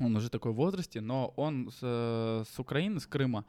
он 0.00 0.16
уже 0.16 0.30
такой 0.30 0.52
в 0.52 0.56
возрасте, 0.56 1.00
но 1.00 1.32
он 1.36 1.70
с, 1.70 1.78
э, 1.82 2.44
с 2.48 2.58
Украины, 2.58 3.00
с 3.00 3.06
Крыма, 3.06 3.44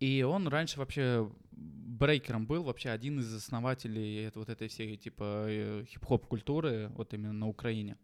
и 0.00 0.22
он 0.22 0.48
раньше 0.48 0.78
вообще 0.78 1.30
брейкером 1.52 2.46
был, 2.46 2.64
вообще 2.64 2.90
один 2.90 3.20
из 3.20 3.34
основателей 3.34 4.30
вот 4.34 4.48
этой 4.48 4.68
всей 4.68 4.96
типа 4.96 5.46
э, 5.48 5.84
хип-хоп 5.88 6.26
культуры, 6.26 6.90
вот 6.96 7.14
именно 7.14 7.32
на 7.32 7.48
Украине. 7.48 7.96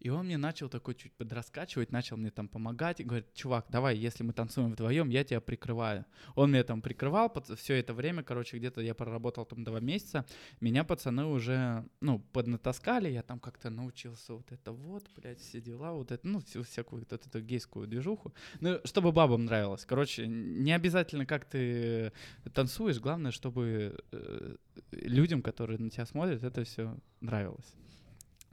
И 0.00 0.08
он 0.08 0.26
мне 0.26 0.38
начал 0.38 0.70
такой 0.70 0.94
чуть 0.94 1.12
подраскачивать, 1.12 1.92
начал 1.92 2.16
мне 2.16 2.30
там 2.30 2.48
помогать 2.48 3.00
и 3.00 3.04
говорит, 3.04 3.32
чувак, 3.34 3.66
давай, 3.68 3.96
если 3.96 4.24
мы 4.24 4.32
танцуем 4.32 4.72
вдвоем, 4.72 5.10
я 5.10 5.24
тебя 5.24 5.42
прикрываю. 5.42 6.06
Он 6.34 6.50
меня 6.50 6.64
там 6.64 6.80
прикрывал 6.80 7.30
все 7.56 7.74
это 7.74 7.92
время, 7.92 8.22
короче, 8.22 8.56
где-то 8.56 8.80
я 8.80 8.94
проработал 8.94 9.44
там 9.44 9.62
два 9.62 9.80
месяца. 9.80 10.24
Меня 10.60 10.84
пацаны 10.84 11.26
уже, 11.26 11.86
ну, 12.00 12.18
поднатаскали, 12.32 13.10
я 13.10 13.22
там 13.22 13.38
как-то 13.38 13.68
научился 13.68 14.34
вот 14.34 14.50
это 14.50 14.72
вот, 14.72 15.06
блядь, 15.16 15.40
все 15.40 15.60
дела, 15.60 15.92
вот 15.92 16.12
это, 16.12 16.26
ну, 16.26 16.40
всю 16.40 16.62
всякую 16.62 17.00
вот 17.00 17.12
эту 17.12 17.40
гейскую 17.40 17.86
движуху. 17.86 18.32
Ну, 18.60 18.80
чтобы 18.84 19.12
бабам 19.12 19.44
нравилось. 19.44 19.84
Короче, 19.84 20.26
не 20.26 20.72
обязательно, 20.72 21.26
как 21.26 21.44
ты 21.44 22.12
танцуешь, 22.54 22.98
главное, 23.00 23.32
чтобы 23.32 23.98
э, 24.12 24.56
людям, 24.92 25.42
которые 25.42 25.78
на 25.78 25.90
тебя 25.90 26.06
смотрят, 26.06 26.42
это 26.42 26.64
все 26.64 26.96
нравилось. 27.20 27.74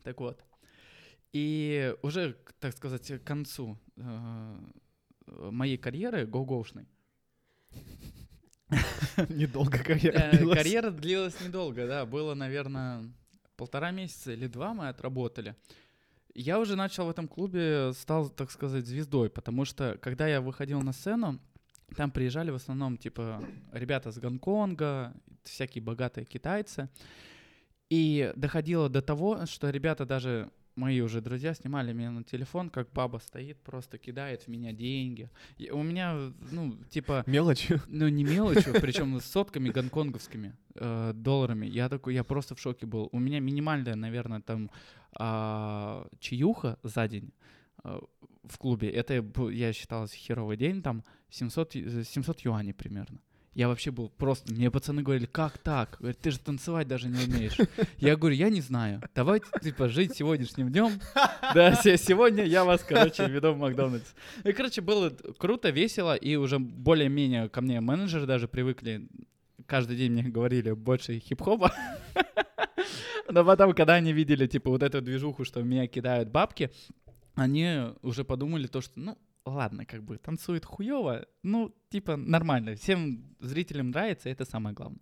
Так 0.04 0.20
вот. 0.20 0.47
И 1.39 1.94
уже, 2.01 2.36
так 2.60 2.75
сказать, 2.75 3.08
к 3.08 3.24
концу 3.24 3.77
э, 3.98 4.58
моей 5.51 5.77
карьеры 5.77 6.25
гоу-гоушной. 6.25 6.88
Недолго 9.29 9.77
карьера 9.77 10.17
Э, 10.17 10.32
длилась. 10.32 10.58
Карьера 10.58 10.89
длилась 10.89 11.39
недолго, 11.39 11.86
да. 11.86 12.08
Было, 12.08 12.34
наверное, 12.34 13.03
полтора 13.56 13.91
месяца 13.91 14.34
или 14.34 14.48
два 14.48 14.74
мы 14.74 14.89
отработали. 14.89 15.56
Я 16.34 16.60
уже 16.60 16.75
начал 16.75 17.06
в 17.06 17.12
этом 17.12 17.27
клубе, 17.27 17.94
стал, 17.94 18.29
так 18.29 18.50
сказать, 18.50 18.88
звездой, 18.88 19.29
потому 19.29 19.63
что, 19.63 19.96
когда 20.01 20.27
я 20.27 20.41
выходил 20.41 20.82
на 20.82 20.91
сцену, 20.91 21.39
там 21.96 22.10
приезжали 22.10 22.50
в 22.50 22.56
основном, 22.56 22.98
типа, 22.98 23.44
ребята 23.72 24.12
с 24.12 24.17
Гонконга, 24.17 25.13
всякие 25.44 25.84
богатые 25.84 26.25
китайцы. 26.25 26.89
И 27.91 28.34
доходило 28.36 28.89
до 28.89 29.03
того, 29.03 29.46
что 29.46 29.70
ребята 29.70 30.08
даже 30.08 30.50
мои 30.77 31.01
уже 31.01 31.22
друзья 31.22 31.53
снимали 31.53 31.91
меня 31.93 32.12
на 32.12 32.24
телефон, 32.24 32.69
как 32.69 32.91
баба 32.93 33.17
стоит, 33.17 33.57
просто 33.63 33.98
кидает 33.98 34.43
в 34.43 34.48
меня 34.48 34.72
деньги. 34.72 35.29
И 35.57 35.69
у 35.72 35.84
меня, 35.84 36.31
ну, 36.51 36.77
типа, 36.89 37.24
Мелочью. 37.25 37.81
ну, 37.88 38.07
не 38.07 38.24
мелочью, 38.24 38.74
причем 38.79 39.19
с 39.19 39.25
сотками 39.25 39.69
гонконговскими 39.69 40.55
э, 40.75 41.12
долларами. 41.13 41.65
Я 41.65 41.89
такой, 41.89 42.13
я 42.13 42.24
просто 42.24 42.55
в 42.55 42.60
шоке 42.60 42.86
был. 42.86 43.10
У 43.12 43.19
меня 43.19 43.39
минимальная, 43.39 43.96
наверное, 43.96 44.41
там 44.41 44.69
а, 45.19 46.07
чаюха 46.19 46.77
за 46.84 47.07
день 47.07 47.34
э, 47.84 48.00
в 48.43 48.57
клубе. 48.57 48.89
Это 48.89 49.25
я 49.50 49.74
считал 49.74 50.07
херовый 50.07 50.57
день, 50.57 50.81
там 50.81 51.03
700, 51.29 51.75
ю- 51.75 52.03
700 52.03 52.41
юаней 52.41 52.74
примерно. 52.74 53.19
Я 53.58 53.68
вообще 53.70 53.90
был 53.90 54.10
просто... 54.10 54.54
Мне 54.54 54.70
пацаны 54.70 55.02
говорили, 55.02 55.26
как 55.26 55.58
так? 55.58 55.98
Говорят, 56.00 56.20
ты 56.20 56.30
же 56.30 56.38
танцевать 56.38 56.88
даже 56.88 57.08
не 57.08 57.26
умеешь. 57.26 57.58
Я 57.98 58.16
говорю, 58.16 58.36
я 58.36 58.52
не 58.52 58.62
знаю. 58.62 59.02
Давайте, 59.16 59.48
типа, 59.64 59.90
жить 59.90 60.16
сегодняшним 60.16 60.72
днем. 60.72 60.92
Да, 61.56 61.74
се- 61.74 61.98
сегодня 61.98 62.44
я 62.44 62.64
вас, 62.64 62.84
короче, 62.84 63.28
веду 63.28 63.54
в 63.54 63.58
Макдональдс. 63.58 64.14
И, 64.44 64.52
короче, 64.52 64.82
было 64.82 65.10
круто, 65.40 65.72
весело, 65.72 66.14
и 66.14 66.36
уже 66.36 66.60
более-менее 66.60 67.50
ко 67.50 67.62
мне 67.62 67.82
менеджеры 67.82 68.28
даже 68.28 68.48
привыкли. 68.48 69.08
Каждый 69.66 69.98
день 69.98 70.12
мне 70.12 70.22
говорили 70.22 70.74
больше 70.74 71.18
хип-хопа. 71.18 71.74
Но 73.28 73.44
потом, 73.44 73.74
когда 73.74 73.96
они 73.96 74.14
видели, 74.14 74.46
типа, 74.46 74.70
вот 74.70 74.84
эту 74.84 75.02
движуху, 75.02 75.46
что 75.46 75.64
меня 75.64 75.88
кидают 75.88 76.30
бабки, 76.30 76.70
они 77.34 77.88
уже 78.04 78.24
подумали 78.24 78.68
то, 78.68 78.82
что, 78.82 79.00
ну, 79.00 79.18
ладно, 79.50 79.86
как 79.86 80.04
бы 80.04 80.18
танцует 80.18 80.66
хуево, 80.66 81.25
ну, 81.44 81.74
типа, 81.89 82.16
нормально. 82.18 82.75
Всем 82.75 83.36
зрителям 83.39 83.92
нравится, 83.92 84.30
это 84.30 84.46
самое 84.46 84.75
главное. 84.75 85.01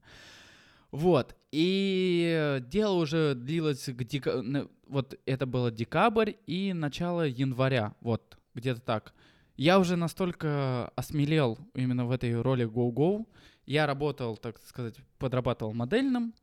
Вот. 0.91 1.35
И 1.51 2.61
дело 2.67 2.93
уже 2.95 3.35
длилось 3.35 3.85
к 3.85 4.03
дека- 4.03 4.69
Вот 4.87 5.19
это 5.25 5.45
было 5.45 5.71
декабрь 5.71 6.33
и 6.47 6.73
начало 6.73 7.27
января. 7.27 7.95
Вот, 8.01 8.37
где-то 8.53 8.81
так. 8.81 9.13
Я 9.57 9.79
уже 9.79 9.95
настолько 9.95 10.89
осмелел 10.95 11.57
именно 11.73 12.05
в 12.05 12.11
этой 12.11 12.39
роли 12.41 12.65
go-go. 12.65 13.25
Я 13.65 13.87
работал, 13.87 14.37
так 14.37 14.59
сказать, 14.59 14.95
подрабатывал 15.17 15.73
модельным 15.73 16.33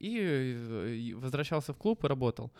и, 0.00 1.14
возвращался 1.16 1.72
в 1.72 1.76
клуб 1.76 2.04
и 2.04 2.08
работал. 2.08 2.50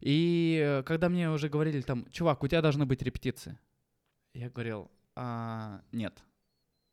И 0.00 0.82
когда 0.86 1.08
мне 1.08 1.30
уже 1.30 1.48
говорили 1.48 1.80
там, 1.80 2.06
чувак, 2.10 2.42
у 2.42 2.48
тебя 2.48 2.62
должны 2.62 2.86
быть 2.86 3.02
репетиции. 3.02 3.58
Я 4.36 4.50
говорил, 4.50 4.90
«А, 5.14 5.80
нет. 5.92 6.22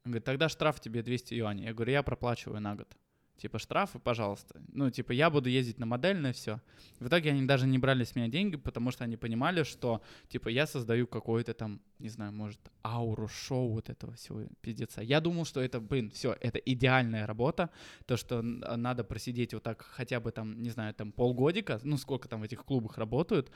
Он 0.05 0.12
говорит, 0.12 0.23
тогда 0.23 0.47
штраф 0.47 0.79
тебе 0.79 1.03
200 1.03 1.33
юаней. 1.33 1.65
Я 1.65 1.73
говорю, 1.73 1.91
я 1.91 2.01
проплачиваю 2.01 2.62
на 2.62 2.75
год. 2.75 2.88
Типа 3.35 3.59
штрафы, 3.59 4.00
пожалуйста. 4.00 4.62
Ну, 4.69 4.89
типа, 4.89 5.12
я 5.12 5.29
буду 5.29 5.50
ездить 5.50 5.79
на 5.79 5.85
модельное, 5.85 6.31
все. 6.31 6.62
В 7.00 7.07
итоге 7.07 7.31
они 7.31 7.45
даже 7.45 7.67
не 7.67 7.79
брали 7.79 8.05
с 8.05 8.15
меня 8.15 8.29
деньги, 8.29 8.55
потому 8.55 8.91
что 8.91 9.03
они 9.03 9.17
понимали, 9.17 9.63
что, 9.63 10.01
типа, 10.29 10.47
я 10.50 10.67
создаю 10.67 11.05
какое-то 11.05 11.53
там, 11.53 11.81
не 12.00 12.09
знаю, 12.09 12.31
может, 12.31 12.59
ауру, 12.81 13.27
шоу 13.27 13.73
вот 13.73 13.89
этого 13.89 14.13
всего 14.13 14.43
пиздеца. 14.62 15.01
Я 15.01 15.19
думал, 15.19 15.43
что 15.45 15.62
это, 15.62 15.81
блин, 15.81 16.12
все, 16.12 16.38
это 16.39 16.59
идеальная 16.59 17.27
работа, 17.27 17.71
то, 18.05 18.15
что 18.15 18.39
а, 18.39 18.77
надо 18.77 19.03
просидеть 19.03 19.53
вот 19.53 19.63
так 19.63 19.81
хотя 19.81 20.21
бы 20.21 20.31
там, 20.31 20.62
не 20.62 20.69
знаю, 20.69 20.93
там 20.93 21.12
полгодика, 21.12 21.79
ну, 21.83 21.97
сколько 21.97 22.29
там 22.29 22.39
в 22.39 22.43
этих 22.43 22.63
клубах 22.63 22.97
работают, 22.97 23.51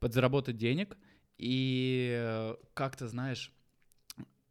подзаработать 0.00 0.56
денег 0.56 0.96
и 1.40 2.12
э, 2.12 2.54
как-то, 2.74 3.08
знаешь, 3.08 3.50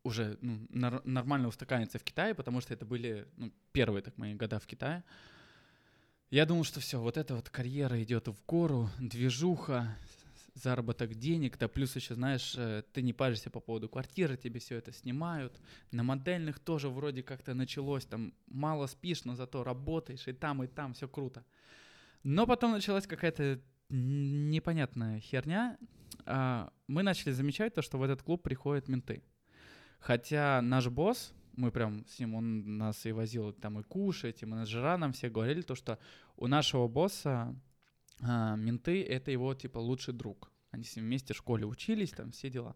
уже 0.04 0.40
ну, 0.42 0.66
нар- 0.70 1.06
нормально 1.06 1.48
устаканиться 1.48 2.00
в 2.00 2.04
Китае, 2.04 2.34
потому 2.34 2.62
что 2.62 2.74
это 2.74 2.84
были 2.84 3.28
ну, 3.38 3.52
первые 3.72 4.02
так 4.02 4.18
мои 4.18 4.34
года 4.34 4.60
в 4.60 4.66
Китае. 4.66 5.04
Я 6.32 6.48
думал, 6.48 6.64
что 6.64 6.80
все, 6.80 7.00
вот 7.00 7.18
эта 7.18 7.36
вот 7.36 7.50
карьера 7.52 8.02
идет 8.02 8.28
в 8.28 8.44
гору, 8.48 8.90
движуха, 9.00 9.96
заработок 10.56 11.14
денег, 11.14 11.60
да 11.60 11.68
плюс 11.68 11.96
еще, 11.96 12.16
знаешь, 12.16 12.56
э, 12.58 12.82
ты 12.92 13.04
не 13.04 13.14
паришься 13.14 13.52
по 13.52 13.60
поводу 13.60 13.88
квартиры, 13.88 14.36
тебе 14.36 14.60
все 14.60 14.78
это 14.78 14.92
снимают. 14.92 15.62
На 15.92 16.02
модельных 16.02 16.58
тоже 16.58 16.90
вроде 16.90 17.22
как-то 17.22 17.54
началось, 17.54 18.06
там 18.06 18.34
мало 18.48 18.88
спишь, 18.88 19.26
но 19.26 19.36
зато 19.36 19.64
работаешь 19.64 20.28
и 20.28 20.34
там, 20.34 20.64
и 20.64 20.68
там, 20.68 20.96
все 20.96 21.08
круто. 21.08 21.46
Но 22.24 22.48
потом 22.48 22.72
началась 22.72 23.06
какая-то 23.06 23.60
непонятная 23.90 25.20
херня. 25.20 25.78
А, 26.26 26.72
Мы 26.90 27.04
начали 27.04 27.32
замечать 27.32 27.76
то, 27.76 27.84
что 27.84 28.00
в 28.00 28.04
этот 28.04 28.24
клуб 28.24 28.42
приходят 28.42 28.88
менты. 28.88 29.22
Хотя 30.00 30.60
наш 30.64 30.88
босс, 30.88 31.34
мы 31.56 31.72
прям 31.72 32.04
с 32.08 32.18
ним, 32.18 32.34
он 32.34 32.78
нас 32.80 33.06
и 33.06 33.12
возил 33.12 33.54
там 33.54 33.80
и 33.80 33.84
кушать, 33.84 34.42
и 34.42 34.48
менеджера 34.48 34.98
нам 34.98 35.14
все 35.14 35.30
говорили 35.30 35.62
то, 35.62 35.76
что 35.76 36.00
у 36.36 36.48
нашего 36.48 36.88
босса 36.88 37.56
а, 38.22 38.56
менты— 38.56 39.04
это 39.10 39.30
его, 39.30 39.54
типа, 39.54 39.78
лучший 39.78 40.16
друг. 40.16 40.52
Они 40.72 40.84
с 40.84 40.96
ним 40.96 41.06
вместе 41.06 41.36
в 41.36 41.38
школе 41.38 41.68
учились, 41.68 42.10
там 42.10 42.32
все 42.32 42.50
дела. 42.50 42.76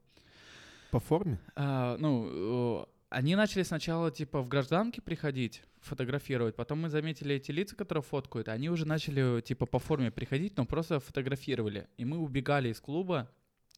По 0.92 1.00
форме? 1.00 1.40
А, 1.56 1.98
ну, 1.98 2.88
они 3.10 3.36
начали 3.36 3.64
сначала, 3.64 4.12
типа, 4.12 4.44
в 4.44 4.48
гражданке 4.48 5.02
приходить, 5.02 5.64
фотографировать. 5.80 6.56
Потом 6.56 6.82
мы 6.82 6.90
заметили 6.90 7.34
эти 7.34 7.50
лица, 7.50 7.76
которые 7.76 8.04
фоткают. 8.04 8.48
Они 8.48 8.70
уже 8.70 8.86
начали, 8.86 9.42
типа, 9.42 9.66
по 9.66 9.80
форме 9.80 10.12
приходить, 10.12 10.56
но 10.56 10.66
просто 10.66 11.00
фотографировали. 11.00 11.88
И 11.98 12.06
мы 12.06 12.20
убегали 12.20 12.70
из 12.70 12.80
клуба, 12.80 13.32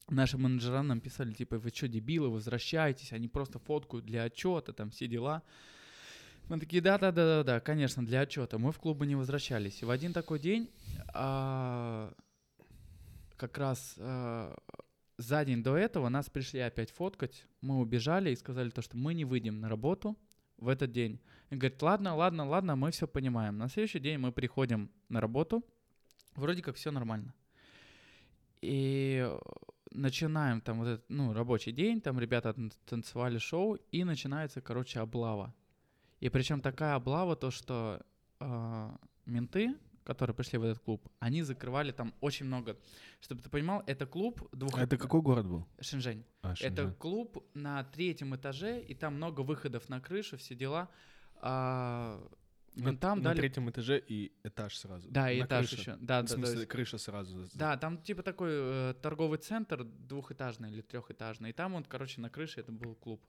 наши 0.09 0.37
менеджера 0.37 0.81
нам 0.81 0.99
писали, 1.01 1.33
типа, 1.33 1.57
вы 1.57 1.69
что, 1.69 1.87
дебилы, 1.87 2.29
возвращайтесь, 2.29 3.11
они 3.11 3.27
просто 3.27 3.59
фоткают 3.59 4.05
для 4.05 4.23
отчета, 4.23 4.73
там 4.73 4.91
все 4.91 5.07
дела. 5.07 5.43
Мы 6.47 6.59
такие, 6.59 6.81
да-да-да-да, 6.81 7.59
конечно, 7.59 8.05
для 8.05 8.21
отчета. 8.21 8.59
Мы 8.59 8.71
в 8.71 8.77
клубы 8.77 9.07
не 9.07 9.15
возвращались. 9.15 9.81
И 9.81 9.85
в 9.85 9.89
один 9.89 10.13
такой 10.13 10.39
день 10.39 10.69
а, 11.07 12.13
как 13.35 13.57
раз 13.57 13.95
а, 13.97 14.55
за 15.17 15.43
день 15.43 15.63
до 15.63 15.75
этого 15.75 16.07
нас 16.09 16.29
пришли 16.29 16.59
опять 16.59 16.91
фоткать. 16.91 17.45
Мы 17.61 17.79
убежали 17.79 18.29
и 18.29 18.35
сказали 18.35 18.69
то, 18.69 18.83
что 18.83 18.95
мы 18.95 19.15
не 19.15 19.25
выйдем 19.25 19.59
на 19.59 19.69
работу 19.69 20.15
в 20.57 20.67
этот 20.67 20.91
день. 20.91 21.19
И 21.49 21.55
говорит, 21.55 21.81
ладно, 21.81 22.15
ладно, 22.15 22.47
ладно, 22.47 22.75
мы 22.75 22.91
все 22.91 23.07
понимаем. 23.07 23.57
На 23.57 23.67
следующий 23.67 23.99
день 23.99 24.19
мы 24.19 24.31
приходим 24.31 24.91
на 25.09 25.21
работу, 25.21 25.63
вроде 26.35 26.61
как 26.61 26.75
все 26.75 26.91
нормально. 26.91 27.33
И 28.61 29.27
начинаем 29.95 30.61
там 30.61 30.79
вот 30.79 30.87
этот, 30.87 31.05
ну, 31.09 31.33
рабочий 31.33 31.71
день, 31.71 32.01
там 32.01 32.19
ребята 32.19 32.49
тан- 32.53 32.71
танцевали 32.85 33.37
шоу, 33.39 33.75
и 33.91 34.03
начинается, 34.03 34.61
короче, 34.61 34.99
облава. 34.99 35.53
И 36.19 36.29
причем 36.29 36.61
такая 36.61 36.95
облава, 36.95 37.35
то, 37.35 37.51
что 37.51 38.01
а, 38.39 38.95
менты, 39.25 39.75
которые 40.03 40.35
пришли 40.35 40.59
в 40.59 40.63
этот 40.63 40.79
клуб, 40.83 41.07
они 41.19 41.41
закрывали 41.43 41.91
там 41.91 42.13
очень 42.21 42.45
много. 42.45 42.77
Чтобы 43.21 43.41
ты 43.41 43.49
понимал, 43.49 43.83
это 43.87 44.05
клуб 44.05 44.47
двух... 44.51 44.77
А 44.77 44.83
это 44.83 44.97
какой 44.97 45.21
город 45.21 45.45
был? 45.47 45.65
Шэньчжэнь. 45.81 46.23
А, 46.41 46.51
Это 46.51 46.57
Шэньчжэнь. 46.57 46.93
клуб 46.93 47.43
на 47.53 47.83
третьем 47.83 48.35
этаже, 48.35 48.81
и 48.81 48.93
там 48.93 49.15
много 49.15 49.41
выходов 49.41 49.89
на 49.89 49.99
крышу, 49.99 50.37
все 50.37 50.55
дела. 50.55 50.89
А, 51.41 52.21
На, 52.75 52.87
ментам 52.89 53.17
на 53.19 53.23
дали... 53.25 53.37
третьем 53.37 53.69
этаже 53.69 53.99
и 54.07 54.31
этаж 54.43 54.77
сразу. 54.77 55.09
Да, 55.09 55.31
и 55.31 55.39
На 55.41 55.45
этаж 55.45 55.69
крыше. 55.69 55.81
еще. 55.81 55.97
Да, 56.01 56.21
В 56.21 56.25
да, 56.25 56.33
смысле, 56.35 56.55
есть- 56.57 56.67
крыша 56.69 56.97
сразу. 56.97 57.47
да, 57.53 57.77
там 57.77 57.97
типа 58.01 58.21
такой 58.23 58.49
э, 58.51 58.93
торговый 59.01 59.37
центр 59.39 59.83
двухэтажный 59.83 60.71
или 60.71 60.81
трехэтажный. 60.81 61.49
И 61.51 61.53
там 61.53 61.73
он, 61.75 61.83
короче, 61.83 62.21
на 62.21 62.29
крыше 62.29 62.59
это 62.61 62.71
был 62.71 62.95
клуб. 62.95 63.21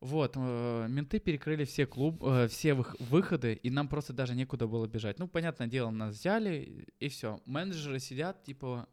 Вот, 0.00 0.34
э, 0.36 0.86
менты 0.88 1.18
перекрыли 1.18 1.64
все 1.64 1.86
клуб, 1.86 2.22
э, 2.22 2.46
все 2.48 2.72
вых- 2.74 2.96
выходы, 3.00 3.54
и 3.54 3.70
нам 3.70 3.88
просто 3.88 4.12
даже 4.12 4.34
некуда 4.34 4.66
было 4.66 4.86
бежать. 4.86 5.18
Ну, 5.18 5.26
понятное 5.28 5.66
дело, 5.66 5.90
нас 5.90 6.14
взяли, 6.16 6.86
и 7.00 7.08
все. 7.08 7.40
Менеджеры 7.46 7.98
сидят, 8.00 8.44
типа, 8.44 8.86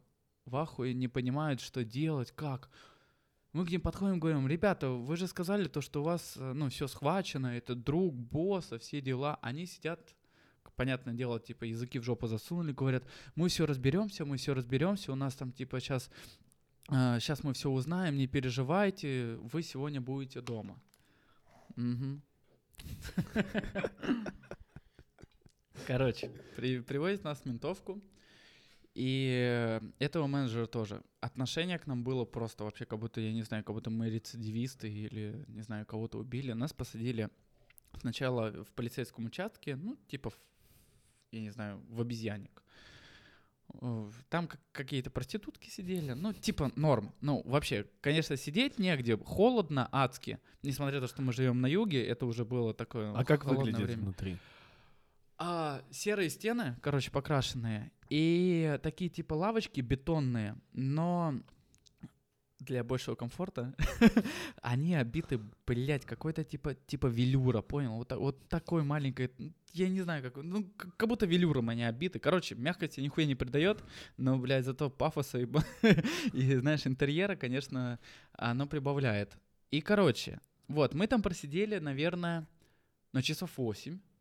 в 0.46 0.56
ахуе, 0.56 0.94
не 0.94 1.08
понимают, 1.08 1.60
что 1.60 1.84
делать, 1.84 2.32
как. 2.32 2.70
Мы 3.52 3.66
к 3.66 3.70
ним 3.70 3.82
подходим, 3.82 4.18
говорим, 4.18 4.48
ребята, 4.48 4.88
вы 4.88 5.16
же 5.16 5.26
сказали 5.26 5.68
то, 5.68 5.82
что 5.82 6.00
у 6.00 6.04
вас, 6.04 6.36
э, 6.36 6.52
ну, 6.54 6.70
все 6.70 6.88
схвачено, 6.88 7.48
это 7.48 7.74
друг 7.74 8.14
босса, 8.14 8.78
все 8.78 9.02
дела. 9.02 9.38
Они 9.42 9.66
сидят, 9.66 10.14
понятное 10.74 11.12
дело, 11.12 11.38
типа, 11.38 11.64
языки 11.64 11.98
в 11.98 12.02
жопу 12.02 12.26
засунули, 12.26 12.72
говорят, 12.72 13.04
мы 13.34 13.48
все 13.48 13.66
разберемся, 13.66 14.24
мы 14.24 14.38
все 14.38 14.54
разберемся, 14.54 15.12
у 15.12 15.16
нас 15.16 15.34
там, 15.34 15.52
типа, 15.52 15.80
сейчас, 15.80 16.10
сейчас 16.88 17.44
мы 17.44 17.52
все 17.52 17.68
узнаем, 17.70 18.16
не 18.16 18.26
переживайте, 18.26 19.36
вы 19.36 19.62
сегодня 19.62 20.00
будете 20.00 20.40
дома. 20.40 20.80
Мгм. 21.76 22.22
Короче, 25.86 26.30
при- 26.56 26.80
привозят 26.80 27.24
нас 27.24 27.40
в 27.40 27.46
ментовку, 27.46 28.00
и 28.94 29.80
этого 29.98 30.26
менеджера 30.26 30.66
тоже. 30.66 31.02
Отношение 31.20 31.78
к 31.78 31.86
нам 31.86 32.04
было 32.04 32.24
просто 32.24 32.64
вообще, 32.64 32.84
как 32.84 32.98
будто, 32.98 33.20
я 33.20 33.32
не 33.32 33.42
знаю, 33.42 33.64
как 33.64 33.74
будто 33.74 33.90
мы 33.90 34.10
рецидивисты 34.10 34.88
или, 34.92 35.44
не 35.48 35.62
знаю, 35.62 35.86
кого-то 35.86 36.18
убили. 36.18 36.52
Нас 36.52 36.72
посадили 36.72 37.28
сначала 38.00 38.50
в 38.64 38.70
полицейском 38.72 39.26
участке, 39.26 39.76
ну, 39.76 39.96
типа, 40.08 40.30
в- 40.30 40.38
я 41.32 41.40
не 41.40 41.50
знаю, 41.50 41.80
в 41.88 42.00
обезьянник. 42.00 42.62
Э, 43.80 44.10
Там 44.28 44.46
как- 44.48 44.60
какие-то 44.72 45.10
проститутки 45.10 45.70
сидели, 45.70 46.12
ну, 46.12 46.32
типа 46.34 46.70
норм. 46.76 47.14
Ну, 47.22 47.42
вообще, 47.46 47.86
конечно, 48.02 48.36
сидеть 48.36 48.78
негде, 48.78 49.16
холодно, 49.16 49.88
адски. 49.92 50.38
Несмотря 50.62 51.00
на 51.00 51.06
то, 51.06 51.12
что 51.12 51.22
мы 51.22 51.32
живем 51.32 51.60
на 51.60 51.66
юге, 51.66 52.04
это 52.04 52.26
уже 52.26 52.44
было 52.44 52.74
такое 52.74 53.12
А 53.14 53.24
как 53.24 53.44
выглядит 53.46 53.80
время. 53.86 54.02
внутри? 54.02 54.36
А, 55.44 55.82
серые 55.90 56.30
стены, 56.30 56.76
короче, 56.82 57.10
покрашенные. 57.10 57.90
И 58.08 58.78
такие 58.80 59.10
типа 59.10 59.34
лавочки 59.34 59.80
бетонные, 59.80 60.54
но 60.72 61.34
для 62.60 62.84
большего 62.84 63.16
комфорта 63.16 63.74
они 64.62 64.94
обиты, 64.94 65.40
блядь, 65.66 66.04
какой-то 66.04 66.44
типа, 66.44 66.76
типа 66.86 67.08
велюра, 67.08 67.60
понял? 67.60 67.96
Вот, 67.96 68.12
вот 68.12 68.48
такой 68.48 68.84
маленькой, 68.84 69.32
я 69.72 69.88
не 69.88 70.02
знаю, 70.02 70.22
как, 70.22 70.36
ну, 70.36 70.64
как 70.96 71.08
будто 71.08 71.26
велюром 71.26 71.70
они 71.70 71.82
обиты. 71.82 72.20
Короче, 72.20 72.54
мягкости 72.54 73.00
нихуя 73.00 73.26
не 73.26 73.34
придает, 73.34 73.82
но, 74.16 74.38
блядь, 74.38 74.64
зато 74.64 74.90
пафоса 74.90 75.40
и, 75.40 75.48
и, 76.34 76.54
знаешь, 76.54 76.86
интерьера, 76.86 77.34
конечно, 77.34 77.98
оно 78.34 78.68
прибавляет. 78.68 79.36
И, 79.72 79.80
короче, 79.80 80.38
вот, 80.68 80.94
мы 80.94 81.08
там 81.08 81.20
просидели, 81.20 81.80
наверное, 81.80 82.46
на 83.12 83.22
часов 83.22 83.50
8, 83.56 83.98
П- 83.98 84.11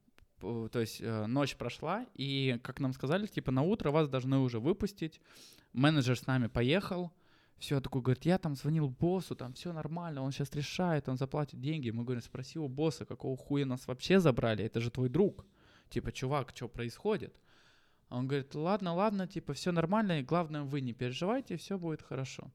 то 0.41 0.79
есть 0.79 1.01
э, 1.01 1.25
ночь 1.27 1.55
прошла, 1.55 2.05
и, 2.15 2.59
как 2.63 2.79
нам 2.79 2.93
сказали, 2.93 3.27
типа 3.27 3.51
на 3.51 3.61
утро 3.61 3.91
вас 3.91 4.09
должны 4.09 4.39
уже 4.39 4.59
выпустить. 4.59 5.21
Менеджер 5.73 6.17
с 6.17 6.27
нами 6.27 6.47
поехал, 6.47 7.11
все 7.57 7.79
такой 7.79 8.01
говорит, 8.01 8.25
я 8.25 8.37
там 8.39 8.55
звонил 8.55 8.89
боссу, 8.89 9.35
там 9.35 9.53
все 9.53 9.71
нормально, 9.71 10.23
он 10.23 10.31
сейчас 10.31 10.51
решает, 10.53 11.07
он 11.07 11.17
заплатит 11.17 11.61
деньги. 11.61 11.91
Мы 11.91 12.03
говорим, 12.03 12.23
спроси 12.23 12.57
у 12.57 12.67
босса, 12.67 13.05
какого 13.05 13.37
хуя 13.37 13.65
нас 13.65 13.87
вообще 13.87 14.19
забрали, 14.19 14.65
это 14.65 14.81
же 14.81 14.89
твой 14.89 15.09
друг. 15.09 15.45
Типа, 15.89 16.11
чувак, 16.11 16.51
что 16.55 16.67
происходит? 16.67 17.39
Он 18.09 18.27
говорит, 18.27 18.55
ладно, 18.55 18.93
ладно, 18.93 19.27
типа, 19.27 19.53
все 19.53 19.71
нормально, 19.71 20.19
и 20.19 20.23
главное, 20.23 20.63
вы 20.63 20.81
не 20.81 20.93
переживайте, 20.93 21.55
все 21.55 21.77
будет 21.77 22.01
хорошо. 22.01 22.51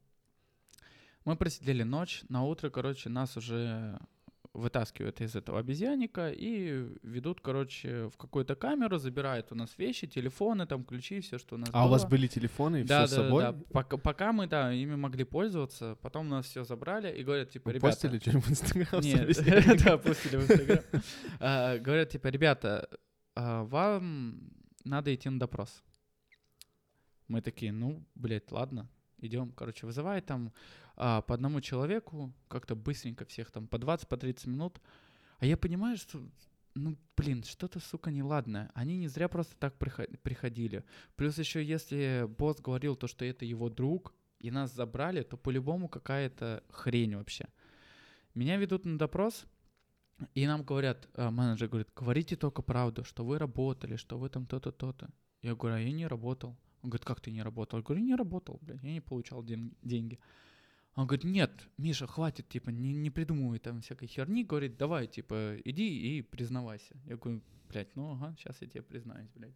Мы 1.25 1.37
просидели 1.37 1.83
ночь, 1.83 2.25
на 2.29 2.45
утро, 2.45 2.69
короче, 2.69 3.09
нас 3.09 3.37
уже 3.37 3.99
вытаскивают 4.57 5.21
из 5.21 5.37
этого 5.37 5.59
обезьянника 5.59 6.31
и 6.31 6.89
ведут, 7.03 7.41
короче, 7.41 8.09
в 8.09 8.17
какую-то 8.17 8.57
камеру, 8.57 8.99
забирают 8.99 9.53
у 9.53 9.55
нас 9.55 9.77
вещи, 9.79 10.07
телефоны, 10.07 10.67
там 10.67 10.85
ключи, 10.85 11.21
все, 11.21 11.39
что 11.39 11.57
у 11.57 11.59
нас 11.59 11.69
А 11.73 11.83
у 11.83 11.85
было. 11.85 11.93
вас 11.93 12.07
были 12.07 12.27
телефоны 12.27 12.81
и 12.81 12.85
да, 12.85 13.07
все 13.07 13.17
да, 13.17 13.23
с 13.23 13.27
собой? 13.27 13.43
да, 13.43 13.53
да. 13.53 13.65
Пока, 13.73 13.97
пока 13.97 14.33
мы, 14.33 14.47
да, 14.47 14.73
ими 14.73 14.97
могли 14.97 15.25
пользоваться, 15.25 15.97
потом 16.01 16.29
нас 16.29 16.47
все 16.47 16.65
забрали 16.65 17.15
и 17.15 17.23
говорят, 17.23 17.51
типа, 17.51 17.69
Вы 17.69 17.75
ребята... 17.75 17.87
постили 17.87 18.19
что-нибудь 18.19 18.45
в 18.45 18.51
Инстаграм? 18.51 19.01
Нет, 19.03 19.85
да, 19.85 19.99
пустили 19.99 20.37
в 20.37 20.43
Инстаграм. 20.51 21.03
А, 21.41 21.79
Говорят, 21.79 22.09
типа, 22.11 22.29
ребята, 22.29 22.89
а, 23.35 23.65
вам 23.65 24.51
надо 24.85 25.15
идти 25.15 25.29
на 25.29 25.39
допрос. 25.39 25.83
Мы 27.29 27.43
такие, 27.43 27.73
ну, 27.73 28.07
блядь, 28.15 28.51
ладно, 28.53 28.89
идем. 29.19 29.53
Короче, 29.53 29.87
вызывает 29.87 30.27
там 30.27 30.53
а, 30.97 31.23
по 31.23 31.35
одному 31.35 31.61
человеку, 31.61 32.33
как-то 32.49 32.75
быстренько 32.75 33.25
всех 33.25 33.51
там, 33.51 33.69
по 33.69 33.79
20, 33.79 34.09
по 34.09 34.17
30 34.17 34.47
минут. 34.47 34.81
А 35.39 35.47
я 35.47 35.57
понимаю, 35.57 35.97
что, 35.97 36.21
ну, 36.75 36.97
блин, 37.17 37.43
что-то, 37.45 37.81
сука, 37.81 38.11
неладное. 38.11 38.71
Они 38.75 38.97
не 38.99 39.09
зря 39.09 39.29
просто 39.29 39.55
так 39.57 39.79
прихо- 39.79 40.09
приходили. 40.23 40.85
Плюс 41.17 41.39
еще, 41.39 41.63
если 41.65 42.27
босс 42.39 42.61
говорил 42.61 42.97
то, 42.97 43.07
что 43.07 43.25
это 43.25 43.45
его 43.45 43.69
друг, 43.69 44.15
и 44.39 44.51
нас 44.51 44.75
забрали, 44.75 45.23
то 45.23 45.37
по-любому 45.37 45.89
какая-то 45.89 46.63
хрень 46.71 47.17
вообще. 47.17 47.47
Меня 48.35 48.57
ведут 48.57 48.85
на 48.85 48.99
допрос, 48.99 49.47
и 50.35 50.47
нам 50.47 50.63
говорят, 50.63 51.09
э, 51.15 51.31
менеджер 51.31 51.69
говорит, 51.69 51.89
говорите 51.97 52.37
только 52.37 52.63
правду, 52.63 53.05
что 53.05 53.25
вы 53.25 53.39
работали, 53.39 53.97
что 53.97 54.19
вы 54.19 54.29
там 54.29 54.47
то-то, 54.47 54.73
то-то. 54.73 55.09
Я 55.43 55.55
говорю, 55.55 55.77
а 55.77 55.81
я 55.81 55.93
не 55.93 56.07
работал. 56.07 56.57
Он 56.83 56.91
говорит, 56.91 57.05
как 57.05 57.21
ты 57.21 57.31
не 57.31 57.43
работал? 57.43 57.79
Я 57.79 57.83
говорю, 57.83 58.03
не 58.05 58.15
работал, 58.15 58.59
блядь, 58.63 58.83
я 58.83 58.93
не 58.93 59.01
получал 59.01 59.43
ден- 59.43 59.75
деньги. 59.83 60.19
Он 60.97 61.07
говорит, 61.07 61.25
нет, 61.25 61.53
Миша, 61.77 62.07
хватит, 62.07 62.49
типа, 62.49 62.71
не, 62.71 62.95
не 62.95 63.11
придумывай 63.11 63.59
там 63.59 63.83
всякой 63.83 64.09
херни. 64.09 64.45
Говорит, 64.45 64.79
давай, 64.79 65.07
типа, 65.07 65.57
иди 65.63 66.19
и 66.19 66.23
признавайся. 66.23 66.97
Я 67.05 67.17
говорю, 67.17 67.43
блядь, 67.69 67.95
ну 67.95 68.13
ага, 68.13 68.35
сейчас 68.39 68.63
я 68.63 68.67
тебе 68.67 68.83
признаюсь, 68.83 69.29
блядь. 69.35 69.55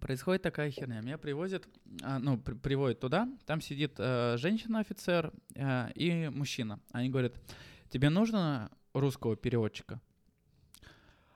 Происходит 0.00 0.42
такая 0.42 0.72
херня. 0.72 1.00
Меня 1.00 1.18
привозят, 1.18 1.68
а, 2.02 2.18
ну, 2.18 2.36
при- 2.36 2.54
приводят 2.54 2.98
туда, 2.98 3.28
там 3.46 3.60
сидит 3.60 3.94
э, 3.98 4.36
женщина-офицер 4.38 5.32
э, 5.54 5.92
и 5.94 6.28
мужчина. 6.28 6.80
Они 6.90 7.08
говорят, 7.08 7.34
тебе 7.90 8.10
нужно 8.10 8.70
русского 8.92 9.36
переводчика? 9.36 10.00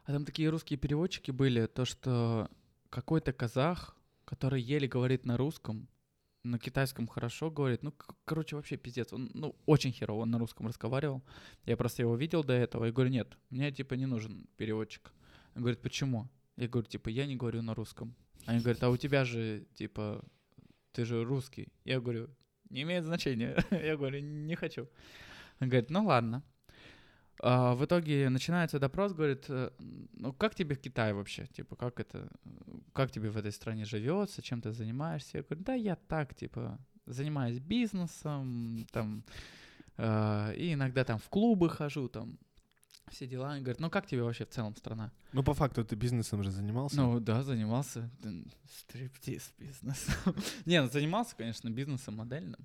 А 0.04 0.12
там 0.12 0.24
такие 0.24 0.48
русские 0.50 0.76
переводчики 0.76 1.30
были, 1.30 1.66
то 1.66 1.84
что 1.84 2.50
какой-то 2.90 3.32
казах, 3.32 3.96
который 4.24 4.60
еле 4.60 4.88
говорит 4.88 5.24
на 5.24 5.36
русском, 5.36 5.88
на 6.44 6.58
китайском 6.58 7.06
хорошо 7.06 7.50
говорит, 7.50 7.82
ну, 7.82 7.92
короче, 8.24 8.56
вообще 8.56 8.76
пиздец. 8.76 9.12
Он, 9.12 9.30
ну, 9.34 9.54
очень 9.66 9.92
херово 9.92 10.22
он 10.22 10.30
на 10.30 10.38
русском 10.38 10.66
разговаривал. 10.66 11.22
Я 11.66 11.76
просто 11.76 12.02
его 12.02 12.16
видел 12.16 12.44
до 12.44 12.52
этого, 12.52 12.86
и 12.86 12.92
говорю, 12.92 13.10
нет, 13.10 13.36
мне, 13.50 13.70
типа, 13.70 13.94
не 13.94 14.06
нужен 14.06 14.46
переводчик. 14.56 15.12
Он 15.54 15.62
говорит, 15.62 15.80
почему? 15.80 16.28
Я 16.56 16.68
говорю, 16.68 16.88
типа, 16.88 17.08
я 17.08 17.26
не 17.26 17.36
говорю 17.36 17.62
на 17.62 17.74
русском. 17.74 18.14
Они 18.46 18.60
говорят, 18.60 18.82
а 18.82 18.90
у 18.90 18.96
тебя 18.96 19.24
же, 19.24 19.66
типа, 19.74 20.24
ты 20.92 21.04
же 21.04 21.24
русский. 21.24 21.68
Я 21.84 22.00
говорю, 22.00 22.28
не 22.70 22.82
имеет 22.82 23.04
значения. 23.04 23.56
Я 23.70 23.96
говорю, 23.96 24.20
не 24.20 24.56
хочу. 24.56 24.88
Он 25.60 25.68
говорит, 25.68 25.90
ну 25.90 26.04
ладно. 26.06 26.42
А, 27.40 27.74
в 27.74 27.84
итоге 27.84 28.28
начинается 28.28 28.78
допрос, 28.78 29.12
говорит, 29.12 29.46
э, 29.48 29.70
ну 30.12 30.32
как 30.32 30.54
тебе 30.54 30.74
в 30.74 30.80
Китае 30.80 31.14
вообще? 31.14 31.46
Типа, 31.46 31.76
как 31.76 31.98
это, 32.00 32.30
как 32.92 33.10
тебе 33.10 33.30
в 33.30 33.36
этой 33.36 33.52
стране 33.52 33.84
живется, 33.84 34.42
чем 34.42 34.60
ты 34.60 34.72
занимаешься? 34.72 35.38
Я 35.38 35.42
говорю, 35.42 35.64
да 35.64 35.74
я 35.74 35.96
так, 35.96 36.34
типа, 36.34 36.78
занимаюсь 37.06 37.58
бизнесом, 37.58 38.86
там, 38.92 39.24
э, 39.96 40.54
и 40.56 40.74
иногда 40.74 41.04
там 41.04 41.18
в 41.18 41.28
клубы 41.28 41.68
хожу, 41.68 42.08
там, 42.08 42.38
все 43.10 43.26
дела. 43.26 43.58
И 43.58 43.60
говорит, 43.60 43.80
ну 43.80 43.90
как 43.90 44.06
тебе 44.06 44.22
вообще 44.22 44.44
в 44.44 44.50
целом 44.50 44.76
страна? 44.76 45.12
Ну, 45.32 45.42
по 45.42 45.54
факту, 45.54 45.84
ты 45.84 45.96
бизнесом 45.96 46.42
же 46.42 46.50
занимался? 46.50 46.96
Ну 46.96 47.20
да, 47.20 47.42
занимался 47.42 48.10
м, 48.22 48.50
стриптиз 48.70 49.52
бизнесом. 49.58 50.34
Не, 50.66 50.82
ну 50.82 50.88
занимался, 50.88 51.36
конечно, 51.36 51.70
бизнесом 51.70 52.16
модельным. 52.16 52.60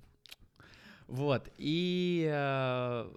Вот, 1.08 1.48
и 1.56 2.28
э, 2.30 3.10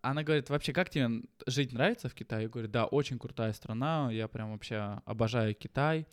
она 0.00 0.22
говорит, 0.22 0.48
вообще, 0.48 0.72
как 0.72 0.90
тебе 0.90 1.22
жить 1.46 1.72
нравится 1.72 2.08
в 2.08 2.14
Китае? 2.14 2.44
Я 2.44 2.48
говорю, 2.48 2.68
да, 2.68 2.86
очень 2.86 3.18
крутая 3.18 3.52
страна, 3.52 4.08
я 4.12 4.28
прям 4.28 4.52
вообще 4.52 5.00
обожаю 5.04 5.54
Китай. 5.54 6.06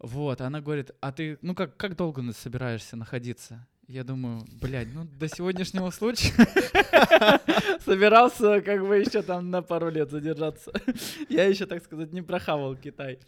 Вот, 0.00 0.40
она 0.40 0.60
говорит, 0.60 0.90
а 1.00 1.12
ты, 1.12 1.38
ну 1.40 1.54
как, 1.54 1.76
как 1.76 1.96
долго 1.96 2.32
собираешься 2.32 2.96
находиться? 2.96 3.66
Я 3.86 4.04
думаю, 4.04 4.44
блядь, 4.60 4.92
ну 4.92 5.04
до 5.04 5.28
сегодняшнего 5.28 5.90
случая 5.90 6.34
собирался 7.84 8.60
как 8.60 8.86
бы 8.86 8.96
еще 8.98 9.22
там 9.22 9.50
на 9.50 9.62
пару 9.62 9.88
лет 9.88 10.10
задержаться. 10.10 10.72
Я 11.30 11.44
еще, 11.44 11.64
так 11.64 11.82
сказать, 11.82 12.12
не 12.12 12.20
прохавал 12.20 12.76
Китай. 12.76 13.18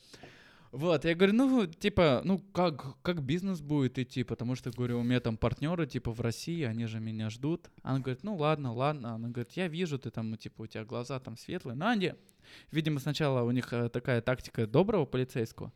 Вот, 0.72 1.04
я 1.04 1.16
говорю, 1.16 1.34
ну, 1.34 1.66
типа, 1.66 2.20
ну, 2.24 2.38
как, 2.38 3.02
как 3.02 3.22
бизнес 3.22 3.60
будет 3.60 3.98
идти, 3.98 4.22
потому 4.22 4.54
что, 4.54 4.70
говорю, 4.70 5.00
у 5.00 5.02
меня 5.02 5.18
там 5.18 5.36
партнеры, 5.36 5.84
типа, 5.86 6.12
в 6.12 6.20
России, 6.20 6.62
они 6.62 6.86
же 6.86 7.00
меня 7.00 7.28
ждут. 7.28 7.68
Она 7.82 7.98
говорит, 7.98 8.22
ну, 8.22 8.36
ладно, 8.36 8.72
ладно. 8.72 9.14
Она 9.14 9.28
говорит, 9.30 9.52
я 9.52 9.66
вижу, 9.66 9.98
ты 9.98 10.10
там, 10.10 10.30
ну, 10.30 10.36
типа, 10.36 10.62
у 10.62 10.66
тебя 10.68 10.84
глаза 10.84 11.18
там 11.18 11.36
светлые. 11.36 11.76
Ну, 11.76 11.86
они, 11.86 12.14
видимо, 12.70 13.00
сначала 13.00 13.42
у 13.42 13.50
них 13.50 13.72
э, 13.72 13.88
такая 13.88 14.22
тактика 14.22 14.64
доброго 14.68 15.06
полицейского. 15.06 15.72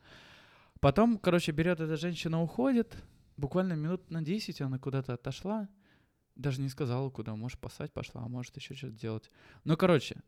Потом, 0.78 1.18
короче, 1.18 1.50
берет 1.50 1.80
эта 1.80 1.96
женщина, 1.96 2.40
уходит. 2.40 2.96
Буквально 3.36 3.72
минут 3.72 4.10
на 4.10 4.22
10 4.22 4.60
она 4.60 4.78
куда-то 4.78 5.14
отошла. 5.14 5.68
Даже 6.36 6.60
не 6.60 6.68
сказала, 6.68 7.10
куда. 7.10 7.34
Может, 7.34 7.58
спасать 7.58 7.92
пошла, 7.92 8.22
а 8.22 8.28
может, 8.28 8.56
еще 8.56 8.74
что-то 8.74 8.92
делать. 8.92 9.28
Ну, 9.64 9.76
короче, 9.76 10.22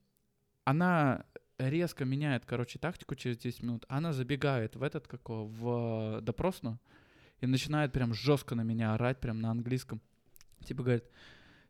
она 0.64 1.24
резко 1.58 2.04
меняет, 2.04 2.44
короче, 2.44 2.78
тактику 2.78 3.14
через 3.14 3.38
10 3.38 3.62
минут. 3.62 3.84
Она 3.88 4.12
забегает 4.12 4.76
в 4.76 4.82
этот, 4.82 5.06
какого, 5.06 5.46
в 5.46 6.20
допросную 6.20 6.78
и 7.40 7.46
начинает 7.46 7.92
прям 7.92 8.14
жестко 8.14 8.54
на 8.54 8.62
меня 8.62 8.94
орать, 8.94 9.20
прям 9.20 9.40
на 9.40 9.50
английском. 9.50 10.00
Типа 10.64 10.82
говорит, 10.82 11.04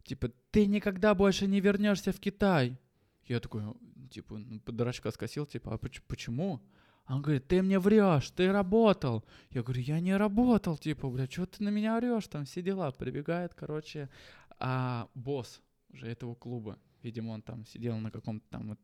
типа, 0.04 0.30
ты 0.50 0.66
никогда 0.66 1.14
больше 1.14 1.46
не 1.46 1.60
вернешься 1.60 2.12
в 2.12 2.20
Китай. 2.20 2.78
Я 3.24 3.40
такой, 3.40 3.62
типа, 4.10 4.38
ну, 4.38 4.60
дурачка 4.66 5.10
скосил, 5.10 5.46
типа, 5.46 5.74
а 5.74 5.78
поч- 5.78 6.02
почему? 6.06 6.60
Он 7.08 7.22
говорит, 7.22 7.46
ты 7.46 7.62
мне 7.62 7.78
врешь, 7.78 8.30
ты 8.30 8.50
работал. 8.50 9.24
Я 9.50 9.62
говорю, 9.62 9.80
я 9.82 10.00
не 10.00 10.16
работал, 10.16 10.76
типа, 10.76 11.08
бля, 11.08 11.26
что 11.26 11.46
ты 11.46 11.62
на 11.62 11.68
меня 11.68 11.96
орешь, 11.96 12.26
там 12.26 12.44
все 12.44 12.62
дела. 12.62 12.90
Прибегает, 12.90 13.54
короче, 13.54 14.08
а, 14.58 15.08
босс 15.14 15.60
уже 15.90 16.06
этого 16.06 16.34
клуба. 16.34 16.78
Видимо, 17.06 17.34
он 17.34 17.42
там 17.42 17.64
сидел 17.66 17.96
на 17.98 18.10
каком-то 18.10 18.44
там 18.50 18.76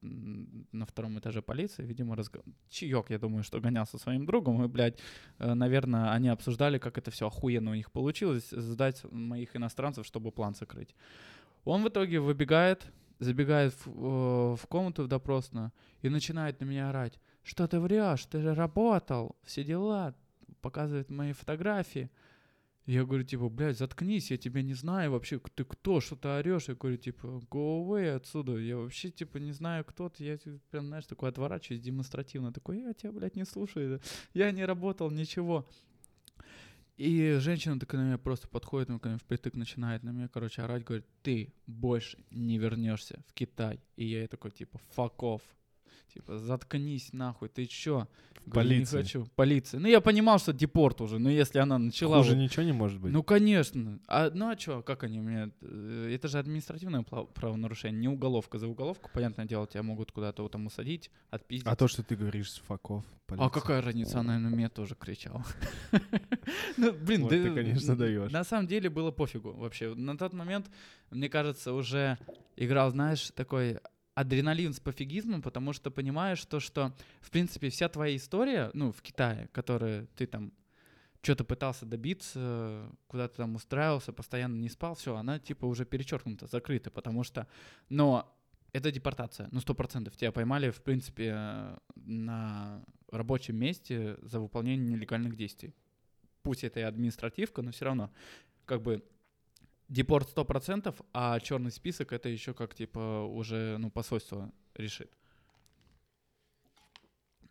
на 0.73 0.87
втором 0.87 1.19
этаже 1.19 1.43
полиции, 1.43 1.85
видимо, 1.85 2.15
разго... 2.15 2.43
чаек, 2.71 3.11
я 3.11 3.19
думаю, 3.19 3.43
что 3.43 3.61
гонял 3.61 3.85
со 3.85 3.99
своим 3.99 4.27
другом, 4.27 4.63
и, 4.65 4.69
блядь, 4.69 5.01
э, 5.41 5.55
наверное, 5.55 6.13
они 6.13 6.29
обсуждали, 6.29 6.79
как 6.79 6.99
это 6.99 7.11
все 7.11 7.27
охуенно 7.27 7.73
у 7.73 7.75
них 7.75 7.91
получилось, 7.91 8.51
сдать 8.51 9.05
моих 9.11 9.57
иностранцев, 9.57 10.07
чтобы 10.07 10.31
план 10.31 10.55
закрыть. 10.55 10.95
Он 11.65 11.83
в 11.83 11.89
итоге 11.89 12.21
выбегает, 12.21 12.93
забегает 13.19 13.75
в, 13.75 13.89
э, 13.89 14.57
в 14.57 14.67
комнату 14.69 15.03
в 15.03 15.09
допросную 15.09 15.73
и 16.03 16.09
начинает 16.09 16.61
на 16.61 16.67
меня 16.67 16.91
орать. 16.91 17.19
Что 17.43 17.67
ты 17.67 17.81
врешь? 17.81 18.25
Ты 18.27 18.41
же 18.41 18.55
работал, 18.55 19.35
все 19.43 19.65
дела. 19.65 20.15
Показывает 20.61 21.11
мои 21.11 21.33
фотографии. 21.33 22.09
Я 22.87 23.05
говорю, 23.05 23.23
типа, 23.23 23.49
блядь, 23.49 23.79
заткнись, 23.79 24.33
я 24.33 24.37
тебя 24.37 24.63
не 24.63 24.75
знаю 24.75 25.13
вообще, 25.13 25.39
ты 25.55 25.65
кто, 25.65 26.01
что 26.01 26.17
ты 26.17 26.29
орешь? 26.29 26.69
Я 26.69 26.75
говорю, 26.75 26.97
типа, 26.97 27.27
go 27.49 27.87
away 27.87 28.17
отсюда, 28.17 28.57
я 28.57 28.77
вообще, 28.77 29.11
типа, 29.11 29.39
не 29.39 29.53
знаю, 29.53 29.85
кто 29.85 30.09
ты, 30.09 30.25
я 30.25 30.37
типа, 30.37 30.59
прям, 30.71 30.87
знаешь, 30.89 31.07
такой 31.07 31.29
отворачиваюсь 31.29 31.81
демонстративно, 31.81 32.53
такой, 32.53 32.81
я 32.81 32.93
тебя, 32.93 33.13
блядь, 33.13 33.37
не 33.37 33.45
слушаю, 33.45 34.01
я 34.35 34.51
не 34.51 34.65
работал, 34.65 35.11
ничего. 35.13 35.69
И 36.97 37.39
женщина 37.41 37.79
такая 37.79 38.01
на 38.01 38.07
меня 38.07 38.19
просто 38.19 38.49
подходит, 38.49 38.89
ну, 38.89 38.99
ко 38.99 39.09
мне 39.09 39.19
впритык 39.19 39.55
начинает 39.55 40.03
на 40.03 40.11
меня, 40.11 40.29
короче, 40.29 40.63
орать, 40.63 40.85
говорит, 40.85 41.07
ты 41.23 41.55
больше 41.67 42.19
не 42.31 42.59
вернешься 42.59 43.25
в 43.29 43.33
Китай. 43.33 43.81
И 43.97 44.05
я 44.05 44.19
ей 44.19 44.27
такой, 44.27 44.51
типа, 44.51 44.81
fuck 44.97 45.17
off. 45.19 45.43
Типа, 46.15 46.39
заткнись 46.39 47.13
нахуй, 47.13 47.49
ты 47.49 47.67
чё? 47.67 48.07
Говорю, 48.45 48.69
Полиции. 48.71 48.97
Не 48.97 49.03
хочу. 49.03 49.27
Полиция. 49.37 49.81
Ну, 49.81 49.87
я 49.87 50.01
понимал, 50.01 50.39
что 50.41 50.53
депорт 50.53 51.01
уже, 51.01 51.19
но 51.21 51.31
если 51.31 51.61
она 51.61 51.79
начала... 51.79 52.17
Хуже 52.19 52.31
вот- 52.31 52.39
ничего 52.39 52.65
не 52.65 52.73
может 52.73 53.01
быть. 53.01 53.13
ну, 53.13 53.23
конечно. 53.23 54.01
А, 54.09 54.31
ну, 54.35 54.51
а 54.51 54.59
что, 54.59 54.83
как 54.83 55.05
они 55.05 55.21
мне... 55.21 55.53
э, 55.61 56.13
Это 56.13 56.27
же 56.27 56.39
административное 56.41 57.03
правонарушение, 57.03 58.01
не 58.01 58.09
уголовка. 58.09 58.59
За 58.59 58.67
уголовку, 58.67 59.11
понятное 59.15 59.45
дело, 59.47 59.67
тебя 59.69 59.85
могут 59.85 60.11
куда-то 60.11 60.43
вот 60.43 60.53
там 60.53 60.67
усадить, 60.67 61.11
отпиздить. 61.31 61.69
а 61.69 61.77
то, 61.77 61.87
что 61.87 62.03
ты 62.03 62.17
говоришь 62.17 62.51
с 62.51 62.59
факов. 62.59 63.05
А 63.29 63.49
какая 63.49 63.81
разница, 63.81 64.21
она 64.21 64.39
на 64.39 64.49
меня 64.49 64.69
тоже 64.69 64.95
кричала. 64.97 65.45
Ну, 66.77 66.93
блин, 66.93 67.29
ты, 67.29 67.55
конечно, 67.55 67.97
даёшь. 67.97 68.33
На 68.33 68.45
самом 68.45 68.67
деле 68.67 68.91
было 68.91 69.11
пофигу 69.11 69.53
вообще. 69.53 69.95
На 69.95 70.17
тот 70.19 70.33
момент, 70.33 70.71
мне 71.11 71.29
кажется, 71.29 71.73
уже 71.73 72.19
играл, 72.57 72.91
знаешь, 72.91 73.31
такой 73.35 73.79
адреналин 74.15 74.73
с 74.73 74.81
пофигизмом, 74.81 75.43
потому 75.43 75.73
что 75.73 75.91
понимаешь 75.91 76.45
то, 76.45 76.61
что, 76.61 76.93
в 77.21 77.31
принципе, 77.31 77.71
вся 77.71 77.89
твоя 77.89 78.17
история, 78.17 78.71
ну, 78.75 78.93
в 78.93 79.01
Китае, 79.03 79.49
которую 79.53 80.07
ты 80.17 80.27
там 80.27 80.53
что-то 81.23 81.45
пытался 81.45 81.87
добиться, 81.87 82.91
куда 83.07 83.29
ты 83.29 83.37
там 83.37 83.55
устраивался, 83.55 84.13
постоянно 84.13 84.57
не 84.57 84.69
спал, 84.69 84.95
все, 84.95 85.17
она 85.17 85.39
типа 85.39 85.67
уже 85.67 85.85
перечеркнута, 85.85 86.47
закрыта, 86.47 86.91
потому 86.91 87.23
что, 87.23 87.47
но 87.89 88.37
это 88.73 88.91
депортация, 88.91 89.49
ну 89.53 89.61
сто 89.61 89.75
процентов 89.75 90.17
тебя 90.17 90.33
поймали, 90.33 90.71
в 90.71 90.83
принципе, 90.83 91.79
на 91.95 92.85
рабочем 93.11 93.57
месте 93.57 94.17
за 94.23 94.41
выполнение 94.41 94.97
нелегальных 94.97 95.37
действий. 95.37 95.75
Пусть 96.43 96.65
это 96.65 96.81
и 96.81 96.83
административка, 96.83 97.63
но 97.63 97.71
все 97.71 97.85
равно, 97.85 98.11
как 98.65 98.83
бы 98.83 99.05
депорт 99.93 100.31
сто 100.31 100.45
процентов, 100.45 101.01
а 101.13 101.39
черный 101.41 101.71
список 101.71 102.13
это 102.13 102.29
еще 102.29 102.55
как 102.55 102.75
типа 102.75 103.25
уже 103.25 103.77
ну 103.79 103.91
посольство 103.91 104.51
решит. 104.75 105.13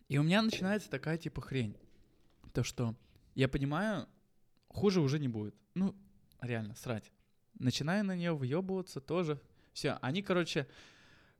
И 0.10 0.18
у 0.18 0.24
меня 0.24 0.42
начинается 0.42 0.90
такая 0.90 1.18
типа 1.18 1.42
хрень, 1.42 1.78
то 2.52 2.64
что 2.64 2.96
я 3.36 3.48
понимаю, 3.48 4.08
хуже 4.68 5.02
уже 5.02 5.20
не 5.20 5.28
будет. 5.28 5.56
Ну, 5.76 5.96
реально, 6.42 6.76
срать. 6.76 7.12
Начинаю 7.60 8.04
на 8.04 8.16
нее 8.16 8.34
въебываться 8.34 9.00
тоже. 9.00 9.40
Все, 9.72 10.00
они, 10.02 10.22
короче, 10.22 10.68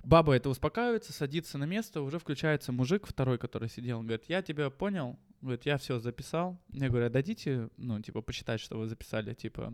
баба 0.04 0.34
это 0.34 0.50
успокаивается, 0.50 1.12
садится 1.12 1.58
на 1.58 1.66
место, 1.66 2.02
уже 2.02 2.20
включается 2.20 2.72
мужик 2.72 3.08
второй, 3.08 3.38
который 3.38 3.68
сидел, 3.68 4.00
он 4.00 4.06
говорит, 4.06 4.30
я 4.30 4.42
тебя 4.42 4.70
понял, 4.70 5.20
говорит, 5.42 5.66
я 5.66 5.78
все 5.78 6.00
записал. 6.00 6.62
Я 6.70 6.88
говорю, 6.90 7.08
а 7.08 7.10
дадите, 7.10 7.70
ну, 7.76 8.00
типа, 8.02 8.22
почитать, 8.22 8.62
что 8.62 8.78
вы 8.78 8.88
записали, 8.88 9.34
типа, 9.34 9.74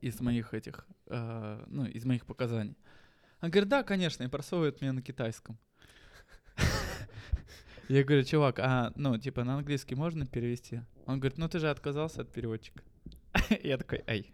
из 0.00 0.20
моих 0.20 0.54
этих, 0.54 0.86
э, 1.06 1.64
ну, 1.66 1.84
из 1.86 2.04
моих 2.04 2.26
показаний. 2.26 2.76
Он 3.40 3.50
говорит, 3.50 3.68
да, 3.68 3.82
конечно, 3.82 4.24
и 4.24 4.28
просовывает 4.28 4.80
мне 4.80 4.92
на 4.92 5.02
китайском. 5.02 5.58
Я 7.88 8.04
говорю, 8.04 8.24
чувак, 8.24 8.58
а, 8.58 8.92
ну, 8.96 9.16
типа, 9.16 9.44
на 9.44 9.56
английский 9.58 9.94
можно 9.94 10.26
перевести? 10.26 10.82
Он 11.06 11.20
говорит, 11.20 11.38
ну, 11.38 11.48
ты 11.48 11.58
же 11.58 11.70
отказался 11.70 12.22
от 12.22 12.32
переводчика. 12.32 12.82
Я 13.62 13.78
такой, 13.78 14.02
ай, 14.06 14.26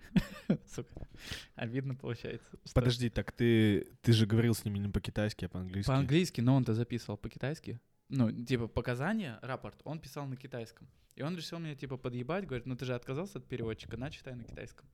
сука, 0.74 1.06
обидно 1.54 1.94
получается. 1.94 2.48
Подожди, 2.74 3.10
так 3.10 3.32
ты, 3.32 3.86
ты 4.02 4.12
же 4.12 4.26
говорил 4.26 4.54
с 4.54 4.64
ними 4.64 4.78
не 4.78 4.88
по-китайски, 4.88 5.44
а 5.44 5.48
по-английски. 5.48 5.88
По-английски, 5.88 6.40
но 6.40 6.54
он-то 6.56 6.74
записывал 6.74 7.16
по-китайски. 7.16 7.80
Ну, 8.08 8.30
типа, 8.32 8.68
показания, 8.68 9.38
рапорт, 9.42 9.80
он 9.84 9.98
писал 9.98 10.26
на 10.26 10.36
китайском. 10.36 10.88
И 11.16 11.22
он 11.22 11.36
решил 11.36 11.58
меня, 11.58 11.74
типа, 11.74 11.96
подъебать, 11.96 12.46
говорит, 12.46 12.66
ну 12.66 12.76
ты 12.76 12.84
же 12.84 12.94
отказался 12.94 13.38
от 13.38 13.46
переводчика, 13.46 13.96
на, 13.96 14.10
читай 14.10 14.34
на 14.34 14.44
китайском. 14.44 14.86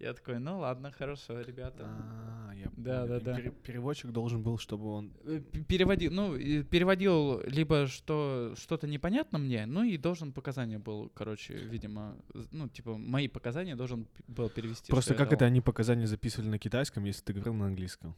Я 0.00 0.12
такой, 0.12 0.38
ну 0.38 0.58
ладно, 0.58 0.90
хорошо, 0.90 1.40
ребята. 1.40 1.84
А, 1.86 2.52
я 2.54 2.68
Да, 2.76 3.06
да, 3.06 3.20
да. 3.20 3.36
пере- 3.36 3.50
Переводчик 3.52 4.10
должен 4.10 4.42
был, 4.42 4.58
чтобы 4.58 4.86
он... 4.88 5.12
Э, 5.24 5.40
Переводил, 5.68 6.12
ну, 6.12 6.36
переводил 6.64 7.40
либо 7.46 7.86
что, 7.86 8.54
что-то 8.56 8.86
непонятно 8.88 9.38
мне, 9.38 9.66
ну 9.66 9.84
и 9.84 9.96
должен 9.96 10.32
показания 10.32 10.78
был, 10.78 11.10
короче, 11.14 11.54
видимо, 11.54 12.16
ну, 12.50 12.68
типа, 12.68 12.96
мои 12.98 13.28
показания 13.28 13.76
должен 13.76 14.06
был 14.26 14.50
перевести. 14.50 14.90
Просто 14.90 15.14
как 15.14 15.32
это 15.32 15.44
они 15.44 15.60
показания 15.60 16.06
записывали 16.06 16.48
на 16.48 16.58
китайском, 16.58 17.04
если 17.04 17.22
ты 17.22 17.32
говорил 17.32 17.54
на 17.54 17.66
английском? 17.66 18.14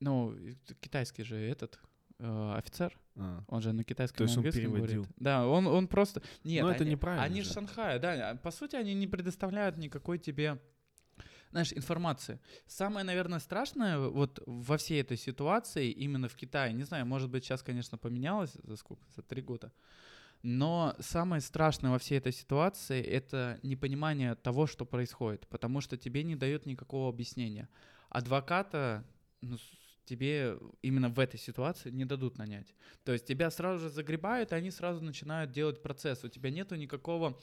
Ну, 0.00 0.34
китайский 0.80 1.24
же 1.24 1.36
этот 1.36 1.80
э, 2.20 2.54
офицер, 2.56 2.96
А. 3.16 3.42
он 3.48 3.60
же 3.60 3.72
на 3.72 3.82
китайском 3.82 4.18
То 4.18 4.22
есть 4.24 4.36
он 4.36 4.44
говорит. 4.44 4.60
переводил. 4.62 5.06
Да, 5.16 5.46
он, 5.48 5.66
он 5.66 5.88
просто... 5.88 6.22
Нет, 6.44 6.62
Ну, 6.64 6.70
это 6.70 6.84
неправильно 6.84 7.24
Они 7.24 7.42
же. 7.42 7.48
же 7.48 7.54
Шанхая, 7.54 7.98
да. 7.98 8.30
а 8.30 8.36
По 8.36 8.52
сути, 8.52 8.76
они 8.76 8.94
не 8.94 9.08
предоставляют 9.08 9.76
никакой 9.76 10.18
тебе, 10.18 10.60
знаешь, 11.50 11.72
информации. 11.72 12.40
Самое, 12.66 13.04
наверное, 13.04 13.38
страшное 13.38 13.98
вот 13.98 14.42
во 14.46 14.76
всей 14.76 15.00
этой 15.00 15.16
ситуации 15.16 15.90
именно 15.90 16.28
в 16.28 16.34
Китае, 16.34 16.72
не 16.72 16.84
знаю, 16.84 17.06
может 17.06 17.30
быть, 17.30 17.44
сейчас, 17.44 17.62
конечно, 17.62 17.98
поменялось 17.98 18.52
за 18.62 18.76
сколько, 18.76 19.04
за 19.16 19.22
три 19.22 19.42
года, 19.42 19.72
Но 20.42 20.94
самое 21.00 21.40
страшное 21.40 21.90
во 21.90 21.98
всей 21.98 22.18
этой 22.18 22.32
ситуации— 22.32 23.02
это 23.02 23.58
непонимание 23.62 24.34
того, 24.34 24.66
что 24.66 24.84
происходит, 24.84 25.46
потому 25.48 25.80
что 25.80 25.96
тебе 25.96 26.22
не 26.22 26.36
дают 26.36 26.66
никакого 26.66 27.08
объяснения. 27.08 27.68
Адвоката 28.08 29.04
ну, 29.40 29.58
тебе 30.08 30.58
именно 30.82 31.08
в 31.08 31.18
этой 31.18 31.38
ситуации 31.38 31.90
не 31.90 32.04
дадут 32.04 32.38
нанять. 32.38 32.74
То 33.04 33.12
есть 33.12 33.26
тебя 33.26 33.50
сразу 33.50 33.80
же 33.80 33.90
загребают, 33.90 34.52
и 34.52 34.54
они 34.54 34.70
сразу 34.70 35.02
начинают 35.04 35.52
делать 35.52 35.82
процесс. 35.82 36.24
У 36.24 36.28
тебя 36.28 36.50
нету 36.50 36.76
никакого 36.76 37.38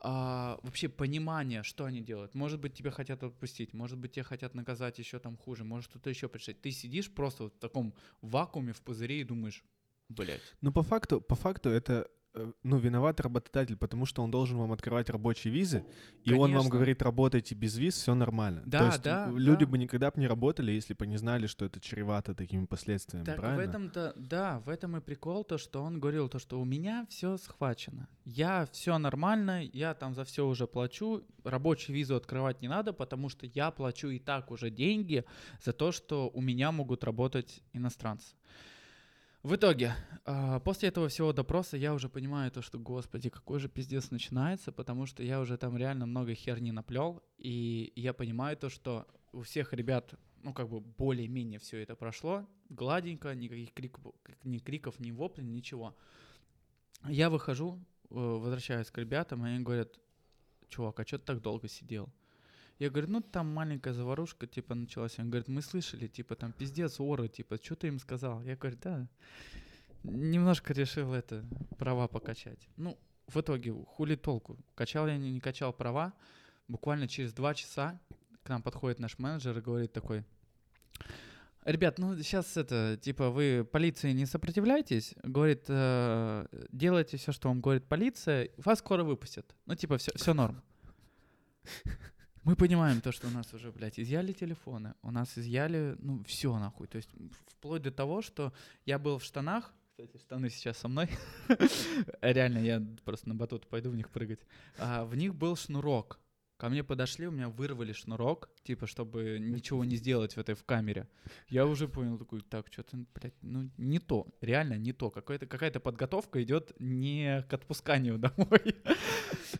а, 0.00 0.58
вообще 0.62 0.88
понимания, 0.88 1.62
что 1.62 1.84
они 1.84 2.00
делают. 2.00 2.34
Может 2.34 2.60
быть, 2.60 2.74
тебя 2.74 2.90
хотят 2.90 3.22
отпустить, 3.22 3.72
может 3.72 3.98
быть, 3.98 4.12
тебя 4.12 4.24
хотят 4.24 4.54
наказать 4.54 4.98
еще 4.98 5.18
там 5.18 5.36
хуже, 5.36 5.64
может 5.64 5.90
что-то 5.90 6.10
еще 6.10 6.28
пришить. 6.28 6.60
Ты 6.60 6.70
сидишь 6.70 7.10
просто 7.10 7.44
вот 7.44 7.54
в 7.54 7.58
таком 7.58 7.94
вакууме 8.22 8.72
в 8.72 8.80
пузыре 8.82 9.20
и 9.20 9.24
думаешь, 9.24 9.64
блядь. 10.08 10.42
Ну, 10.60 10.72
по 10.72 10.82
факту, 10.82 11.20
по 11.20 11.34
факту 11.34 11.70
это 11.70 12.10
ну, 12.62 12.78
виноват 12.78 13.20
работодатель, 13.20 13.76
потому 13.76 14.06
что 14.06 14.22
он 14.22 14.30
должен 14.30 14.58
вам 14.58 14.72
открывать 14.72 15.10
рабочие 15.10 15.52
визы, 15.52 15.84
и 16.24 16.32
он 16.32 16.38
вам 16.38 16.50
Конечно. 16.50 16.70
говорит, 16.70 17.02
работайте 17.02 17.54
без 17.54 17.76
виз, 17.76 17.94
все 17.94 18.14
нормально. 18.14 18.62
Да, 18.66 18.78
То 18.78 18.86
есть 18.86 19.02
да, 19.02 19.28
э, 19.28 19.38
люди 19.38 19.64
да. 19.64 19.70
бы 19.70 19.78
никогда 19.78 20.10
бы 20.10 20.20
не 20.20 20.26
работали, 20.26 20.72
если 20.72 20.94
бы 20.94 21.06
не 21.06 21.16
знали, 21.16 21.46
что 21.46 21.64
это 21.64 21.80
чревато 21.80 22.34
такими 22.34 22.66
последствиями, 22.66 23.24
Так 23.24 23.38
в 23.38 23.40
правильно? 23.40 23.62
этом-то, 23.62 24.12
да, 24.16 24.60
в 24.60 24.68
этом 24.68 24.96
и 24.96 25.00
прикол, 25.00 25.44
то, 25.44 25.58
что 25.58 25.82
он 25.82 26.00
говорил, 26.00 26.28
то, 26.28 26.38
что 26.38 26.60
у 26.60 26.64
меня 26.64 27.06
все 27.08 27.36
схвачено. 27.36 28.08
Я 28.24 28.66
все 28.72 28.98
нормально, 28.98 29.62
я 29.64 29.94
там 29.94 30.14
за 30.14 30.24
все 30.24 30.46
уже 30.46 30.66
плачу, 30.66 31.24
рабочую 31.44 31.96
визу 31.96 32.16
открывать 32.16 32.62
не 32.62 32.68
надо, 32.68 32.92
потому 32.92 33.28
что 33.28 33.46
я 33.46 33.70
плачу 33.70 34.08
и 34.08 34.18
так 34.18 34.50
уже 34.50 34.70
деньги 34.70 35.24
за 35.64 35.72
то, 35.72 35.92
что 35.92 36.30
у 36.32 36.40
меня 36.40 36.72
могут 36.72 37.04
работать 37.04 37.62
иностранцы. 37.72 38.34
В 39.44 39.54
итоге, 39.54 39.94
а, 40.24 40.58
после 40.58 40.88
этого 40.88 41.08
всего 41.08 41.32
допроса 41.32 41.76
я 41.76 41.94
уже 41.94 42.08
понимаю 42.08 42.50
то, 42.50 42.60
что, 42.60 42.78
господи, 42.78 43.30
какой 43.30 43.60
же 43.60 43.68
пиздец 43.68 44.10
начинается, 44.10 44.72
потому 44.72 45.06
что 45.06 45.22
я 45.22 45.40
уже 45.40 45.56
там 45.56 45.76
реально 45.76 46.06
много 46.06 46.34
херни 46.34 46.72
наплел, 46.72 47.22
и 47.38 47.92
я 47.94 48.12
понимаю 48.12 48.56
то, 48.56 48.68
что 48.68 49.06
у 49.32 49.42
всех 49.42 49.72
ребят, 49.72 50.14
ну, 50.42 50.52
как 50.52 50.68
бы 50.68 50.80
более-менее 50.80 51.60
все 51.60 51.80
это 51.80 51.94
прошло, 51.94 52.48
гладенько, 52.68 53.32
никаких 53.34 53.72
криков, 53.72 54.12
ни 54.42 54.58
криков, 54.58 54.98
ни 54.98 55.12
воплей, 55.12 55.46
ничего. 55.46 55.96
Я 57.06 57.30
выхожу, 57.30 57.78
э, 58.10 58.14
возвращаюсь 58.14 58.90
к 58.90 58.98
ребятам, 58.98 59.46
и 59.46 59.50
они 59.50 59.62
говорят, 59.62 60.00
чувак, 60.68 60.98
а 60.98 61.06
что 61.06 61.18
ты 61.18 61.24
так 61.24 61.40
долго 61.40 61.68
сидел? 61.68 62.12
Я 62.78 62.90
говорю, 62.90 63.08
ну 63.10 63.20
там 63.20 63.52
маленькая 63.52 63.92
заварушка, 63.92 64.46
типа, 64.46 64.74
началась. 64.74 65.18
Он 65.18 65.30
говорит, 65.30 65.48
мы 65.48 65.62
слышали, 65.62 66.06
типа, 66.06 66.36
там 66.36 66.52
пиздец, 66.52 67.00
оры, 67.00 67.28
типа, 67.28 67.58
что 67.62 67.74
ты 67.74 67.88
им 67.88 67.98
сказал? 67.98 68.42
Я 68.42 68.56
говорю, 68.56 68.78
да, 68.80 69.08
немножко 70.04 70.72
решил 70.72 71.12
это, 71.12 71.44
права 71.76 72.06
покачать. 72.06 72.68
Ну, 72.76 72.96
в 73.26 73.40
итоге, 73.40 73.72
хули 73.72 74.14
толку? 74.14 74.56
Качал 74.74 75.08
я, 75.08 75.18
не, 75.18 75.32
не 75.32 75.40
качал 75.40 75.72
права. 75.72 76.12
Буквально 76.68 77.08
через 77.08 77.32
два 77.32 77.54
часа 77.54 78.00
к 78.42 78.48
нам 78.48 78.62
подходит 78.62 79.00
наш 79.00 79.18
менеджер 79.18 79.58
и 79.58 79.60
говорит 79.60 79.92
такой, 79.92 80.24
Ребят, 81.64 81.98
ну 81.98 82.16
сейчас 82.16 82.56
это, 82.56 82.96
типа, 82.96 83.28
вы 83.28 83.62
полиции 83.70 84.12
не 84.12 84.24
сопротивляйтесь, 84.24 85.14
говорит, 85.22 85.64
э, 85.68 86.46
делайте 86.72 87.18
все, 87.18 87.30
что 87.30 87.48
вам 87.48 87.60
говорит 87.60 87.84
полиция, 87.84 88.48
вас 88.56 88.78
скоро 88.78 89.04
выпустят. 89.04 89.54
Ну, 89.66 89.74
типа, 89.74 89.98
все, 89.98 90.12
все 90.14 90.32
норм. 90.32 90.62
Мы 92.48 92.56
понимаем 92.56 93.02
то, 93.02 93.12
что 93.12 93.26
у 93.26 93.30
нас 93.30 93.52
уже, 93.52 93.70
блядь, 93.70 94.00
изъяли 94.00 94.32
телефоны, 94.32 94.94
у 95.02 95.10
нас 95.10 95.36
изъяли, 95.36 95.96
ну, 95.98 96.24
все 96.24 96.58
нахуй. 96.58 96.86
То 96.86 96.96
есть 96.96 97.10
вплоть 97.46 97.82
до 97.82 97.90
того, 97.90 98.22
что 98.22 98.54
я 98.86 98.98
был 98.98 99.18
в 99.18 99.22
штанах, 99.22 99.74
кстати, 99.90 100.16
штаны 100.16 100.48
сейчас 100.48 100.78
со 100.78 100.88
мной, 100.88 101.10
реально, 102.22 102.56
я 102.60 102.82
просто 103.04 103.28
на 103.28 103.34
батут 103.34 103.66
пойду 103.66 103.90
в 103.90 103.96
них 103.96 104.08
прыгать. 104.08 104.40
А, 104.78 105.04
в 105.04 105.14
них 105.14 105.34
был 105.34 105.56
шнурок. 105.56 106.20
Ко 106.58 106.68
мне 106.70 106.82
подошли, 106.82 107.28
у 107.28 107.30
меня 107.30 107.48
вырвали 107.48 107.92
шнурок, 107.92 108.50
типа, 108.64 108.88
чтобы 108.88 109.38
ничего 109.38 109.84
не 109.84 109.94
сделать 109.94 110.34
в 110.34 110.38
этой 110.38 110.56
в 110.56 110.64
камере. 110.64 111.06
Я 111.48 111.66
уже 111.66 111.86
понял 111.86 112.18
такой, 112.18 112.40
так, 112.40 112.66
что-то, 112.68 112.98
блядь, 113.14 113.34
ну 113.42 113.70
не 113.78 114.00
то, 114.00 114.26
реально 114.40 114.74
не 114.74 114.92
то. 114.92 115.08
Какая-то 115.10 115.46
какая-то 115.46 115.78
подготовка 115.78 116.42
идет 116.42 116.72
не 116.80 117.46
к 117.48 117.54
отпусканию 117.54 118.18
домой. 118.18 118.74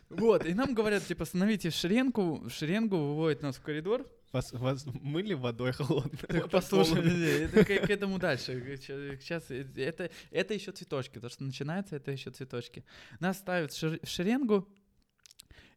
Вот, 0.09 0.45
и 0.45 0.53
нам 0.53 0.73
говорят, 0.73 1.05
типа, 1.05 1.23
становитесь 1.23 1.73
в 1.73 1.77
шеренгу, 1.77 2.49
шеренгу 2.49 2.97
выводят 2.97 3.43
нас 3.43 3.55
в 3.55 3.61
коридор. 3.61 4.05
Вас, 4.33 4.51
вас 4.51 4.85
мыли 4.85 5.33
водой 5.33 5.71
холодной? 5.71 6.19
Так 6.27 6.49
послушай, 6.49 7.43
это 7.43 7.63
к, 7.63 7.67
к 7.67 7.89
этому 7.89 8.19
дальше. 8.19 8.77
Сейчас 8.77 9.49
это, 9.49 10.11
это 10.31 10.53
еще 10.53 10.73
цветочки. 10.73 11.19
То, 11.19 11.29
что 11.29 11.45
начинается, 11.45 11.95
это 11.95 12.11
еще 12.11 12.29
цветочки. 12.29 12.83
Нас 13.21 13.37
ставят 13.37 13.71
в 13.71 14.05
шеренгу. 14.05 14.67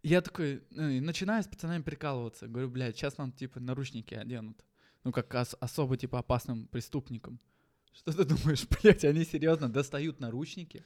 Я 0.03 0.21
такой, 0.21 0.63
ну, 0.71 0.89
и 0.89 1.01
начинаю 1.01 1.43
с 1.43 1.47
пацанами 1.47 1.83
прикалываться. 1.83 2.49
Говорю, 2.49 2.69
блядь, 2.71 2.97
сейчас 2.97 3.19
нам, 3.19 3.31
типа, 3.33 3.61
наручники 3.61 4.15
оденут. 4.15 4.65
Ну, 5.05 5.13
как 5.13 5.33
ос- 5.35 5.57
особо, 5.61 5.97
типа, 5.97 6.19
опасным 6.19 6.67
преступникам. 6.67 7.39
Что 7.95 8.13
ты 8.13 8.25
думаешь, 8.25 8.67
блядь, 8.83 9.05
они 9.05 9.25
серьезно 9.25 9.69
достают 9.69 10.19
наручники 10.21 10.85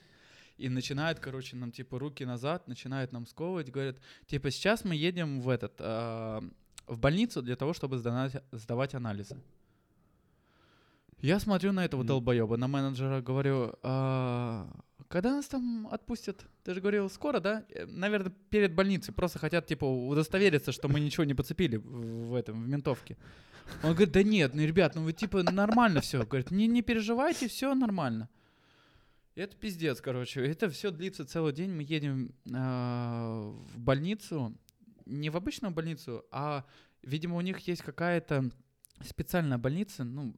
и 0.59 0.69
начинают, 0.69 1.19
короче, 1.19 1.57
нам, 1.57 1.73
типа, 1.73 1.99
руки 1.99 2.25
назад, 2.27 2.69
начинают 2.69 3.13
нам 3.13 3.27
сковывать, 3.27 3.71
говорят, 3.71 3.97
типа, 4.27 4.51
сейчас 4.51 4.85
мы 4.85 4.95
едем 4.97 5.41
в 5.41 5.49
этот, 5.49 5.75
а, 5.81 6.43
в 6.87 6.99
больницу 6.99 7.43
для 7.43 7.57
того, 7.57 7.73
чтобы 7.73 7.99
сдавать, 7.99 8.43
сдавать 8.53 8.95
анализы. 8.95 9.37
Я 11.21 11.41
смотрю 11.41 11.73
на 11.73 11.85
этого 11.85 12.01
Мгм. 12.01 12.09
долбоеба, 12.09 12.57
на 12.59 12.69
менеджера, 12.69 13.23
говорю, 13.23 13.75
«А, 13.83 14.69
когда 15.09 15.37
нас 15.37 15.47
там 15.47 15.89
отпустят? 15.91 16.47
Ты 16.65 16.75
же 16.75 16.81
говорил, 16.81 17.09
скоро, 17.11 17.41
да? 17.41 17.65
Наверное, 17.87 18.33
перед 18.51 18.75
больницей. 18.75 19.15
Просто 19.15 19.39
хотят, 19.39 19.67
типа, 19.67 19.85
удостовериться, 19.85 20.73
что 20.73 20.89
мы 20.89 21.01
ничего 21.01 21.25
не 21.25 21.35
подцепили 21.35 21.77
в 21.77 22.35
этом, 22.35 22.65
в 22.65 22.69
ментовке. 22.69 23.17
Он 23.83 23.91
говорит, 23.91 24.13
да 24.13 24.23
нет, 24.23 24.55
ну, 24.55 24.63
ребят, 24.63 24.95
ну 24.95 25.03
вы, 25.03 25.13
типа, 25.13 25.43
нормально 25.43 26.01
все. 26.01 26.25
Говорит, 26.25 26.51
не, 26.51 26.67
не 26.67 26.83
переживайте, 26.83 27.49
все 27.49 27.75
нормально. 27.75 28.29
Это 29.35 29.57
пиздец, 29.57 30.01
короче. 30.01 30.45
Это 30.47 30.71
все 30.71 30.91
длится 30.91 31.27
целый 31.27 31.53
день. 31.53 31.71
Мы 31.71 31.83
едем 31.83 32.35
а, 32.55 33.51
в 33.75 33.79
больницу, 33.79 34.57
не 35.05 35.31
в 35.31 35.37
обычную 35.37 35.73
больницу, 35.73 36.25
а, 36.31 36.65
видимо, 37.03 37.37
у 37.37 37.41
них 37.41 37.59
есть 37.61 37.83
какая-то 37.83 38.51
специальная 39.05 39.59
больница, 39.59 40.05
ну, 40.05 40.35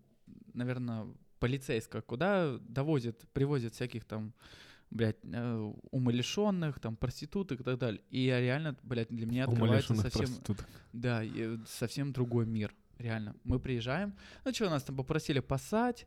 наверное, 0.53 1.07
полицейская, 1.39 2.03
куда 2.03 2.59
довозят, 2.59 3.27
привозят 3.33 3.75
всяких 3.75 4.05
там, 4.05 4.35
блядь, 4.91 5.19
э, 5.25 5.73
умалишенных, 5.91 6.81
там, 6.81 6.97
проституток 6.97 7.61
и 7.61 7.65
так 7.65 7.79
далее. 7.79 8.03
И 8.11 8.21
я 8.21 8.41
реально, 8.41 8.77
блядь, 8.83 9.09
для 9.09 9.27
меня 9.27 9.45
открывается 9.45 9.95
совсем... 9.95 10.27
проституток. 10.27 10.67
Да, 10.93 11.25
э, 11.25 11.59
совсем 11.67 12.13
другой 12.13 12.47
мир, 12.47 12.75
реально. 12.99 13.35
Мы 13.45 13.61
приезжаем, 13.61 14.15
ну 14.45 14.53
что, 14.53 14.71
нас 14.71 14.83
там 14.83 14.97
попросили 14.97 15.41
пасать, 15.41 16.07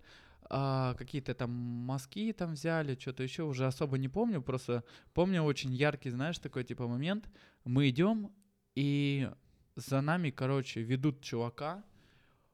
а, 0.53 0.95
какие-то 0.95 1.33
там 1.33 1.51
мазки 1.51 2.33
там 2.33 2.53
взяли, 2.53 2.97
что-то 2.99 3.23
еще, 3.23 3.43
уже 3.43 3.67
особо 3.67 3.97
не 3.97 4.09
помню, 4.09 4.41
просто 4.41 4.83
помню 5.13 5.43
очень 5.43 5.71
яркий, 5.73 6.09
знаешь, 6.09 6.39
такой 6.39 6.63
типа 6.63 6.87
момент. 6.87 7.29
Мы 7.63 7.89
идем, 7.89 8.33
и 8.75 9.29
за 9.75 10.01
нами, 10.01 10.29
короче, 10.29 10.81
ведут 10.81 11.21
чувака, 11.21 11.83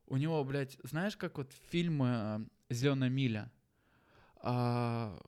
у 0.06 0.18
него, 0.18 0.44
блядь, 0.44 0.78
знаешь, 0.84 1.18
как 1.18 1.38
вот 1.38 1.52
фильмы 1.70 2.48
«Зеленая 2.70 3.10
миля», 3.10 3.52
а, 4.42 5.20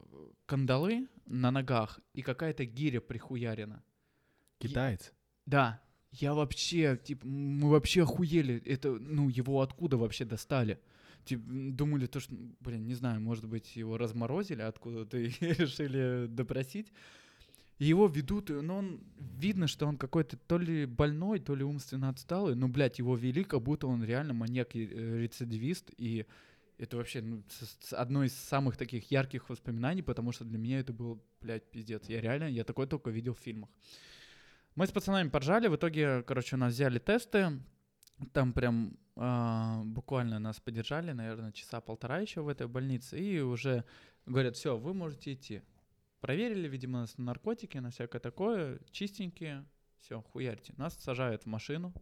кандалы 0.46 1.08
на 1.26 1.52
ногах 1.52 2.00
и 2.14 2.22
какая-то 2.22 2.66
гиря 2.66 3.02
прихуярена. 3.02 3.84
Китаец. 4.60 5.14
Да, 5.46 5.82
я 6.12 6.34
вообще, 6.34 7.00
типа, 7.04 7.26
мы 7.28 7.70
вообще 7.70 8.04
охуели. 8.04 8.62
Это, 8.66 8.92
ну, 8.92 9.30
его 9.30 9.62
откуда 9.62 9.98
вообще 9.98 10.26
достали? 10.26 10.80
Типа, 11.26 11.44
думали 11.48 12.08
то, 12.08 12.20
что, 12.20 12.34
блин, 12.60 12.86
не 12.88 12.96
знаю, 12.96 13.22
может 13.22 13.46
быть, 13.46 13.76
его 13.76 13.98
разморозили 13.98 14.62
откуда-то 14.62 15.18
и 15.18 15.30
решили 15.40 16.28
допросить. 16.28 16.92
Его 17.78 18.08
ведут, 18.08 18.50
но 18.50 18.78
он, 18.78 19.02
видно, 19.18 19.68
что 19.68 19.86
он 19.86 19.98
какой-то 19.98 20.36
то 20.36 20.58
ли 20.58 20.86
больной, 20.86 21.40
то 21.40 21.56
ли 21.56 21.64
умственно 21.64 22.10
отсталый, 22.10 22.56
но, 22.56 22.68
блядь, 22.68 23.00
его 23.00 23.16
вели, 23.16 23.46
как 23.46 23.62
будто 23.62 23.88
он 23.88 24.04
реально 24.04 24.34
маньяк 24.34 24.76
и 24.76 24.86
э, 24.86 25.20
рецидивист, 25.22 25.92
и 25.98 26.26
это 26.80 26.98
вообще 26.98 27.22
ну, 27.22 27.44
с- 27.50 27.94
одно 27.94 28.24
из 28.24 28.34
самых 28.34 28.78
таких 28.78 29.12
ярких 29.12 29.50
воспоминаний, 29.50 30.02
потому 30.02 30.32
что 30.32 30.46
для 30.46 30.58
меня 30.58 30.80
это 30.80 30.94
был, 30.94 31.22
блядь, 31.42 31.70
пиздец. 31.70 32.08
Я 32.08 32.22
реально, 32.22 32.46
я 32.46 32.64
такое 32.64 32.88
только 32.88 33.12
видел 33.12 33.34
в 33.34 33.40
фильмах. 33.40 33.70
Мы 34.76 34.88
с 34.88 34.92
пацанами 34.92 35.30
поржали, 35.30 35.68
в 35.68 35.76
итоге, 35.76 36.24
короче, 36.24 36.56
у 36.56 36.60
нас 36.60 36.74
взяли 36.74 37.00
тесты, 37.00 37.62
там 38.32 38.54
прям 38.54 38.98
а, 39.18 39.82
буквально 39.84 40.40
нас 40.40 40.62
поддержали, 40.62 41.12
наверное, 41.12 41.52
часа 41.52 41.82
полтора 41.82 42.20
еще 42.20 42.42
в 42.42 42.48
этой 42.48 42.68
больнице, 42.68 43.20
и 43.20 43.42
уже 43.42 43.84
говорят, 44.26 44.56
все, 44.56 44.78
вы 44.78 44.94
можете 44.94 45.34
идти. 45.34 45.62
Проверили, 46.22 46.70
видимо, 46.70 47.00
нас 47.02 47.18
на 47.18 47.26
наркотики, 47.26 47.78
на 47.78 47.92
всякое 47.92 48.20
такое, 48.20 48.80
чистенькие, 48.92 49.66
все, 49.98 50.22
хуярьте. 50.22 50.74
Нас 50.78 50.96
сажают 50.96 51.44
в 51.44 51.48
машину 51.48 51.94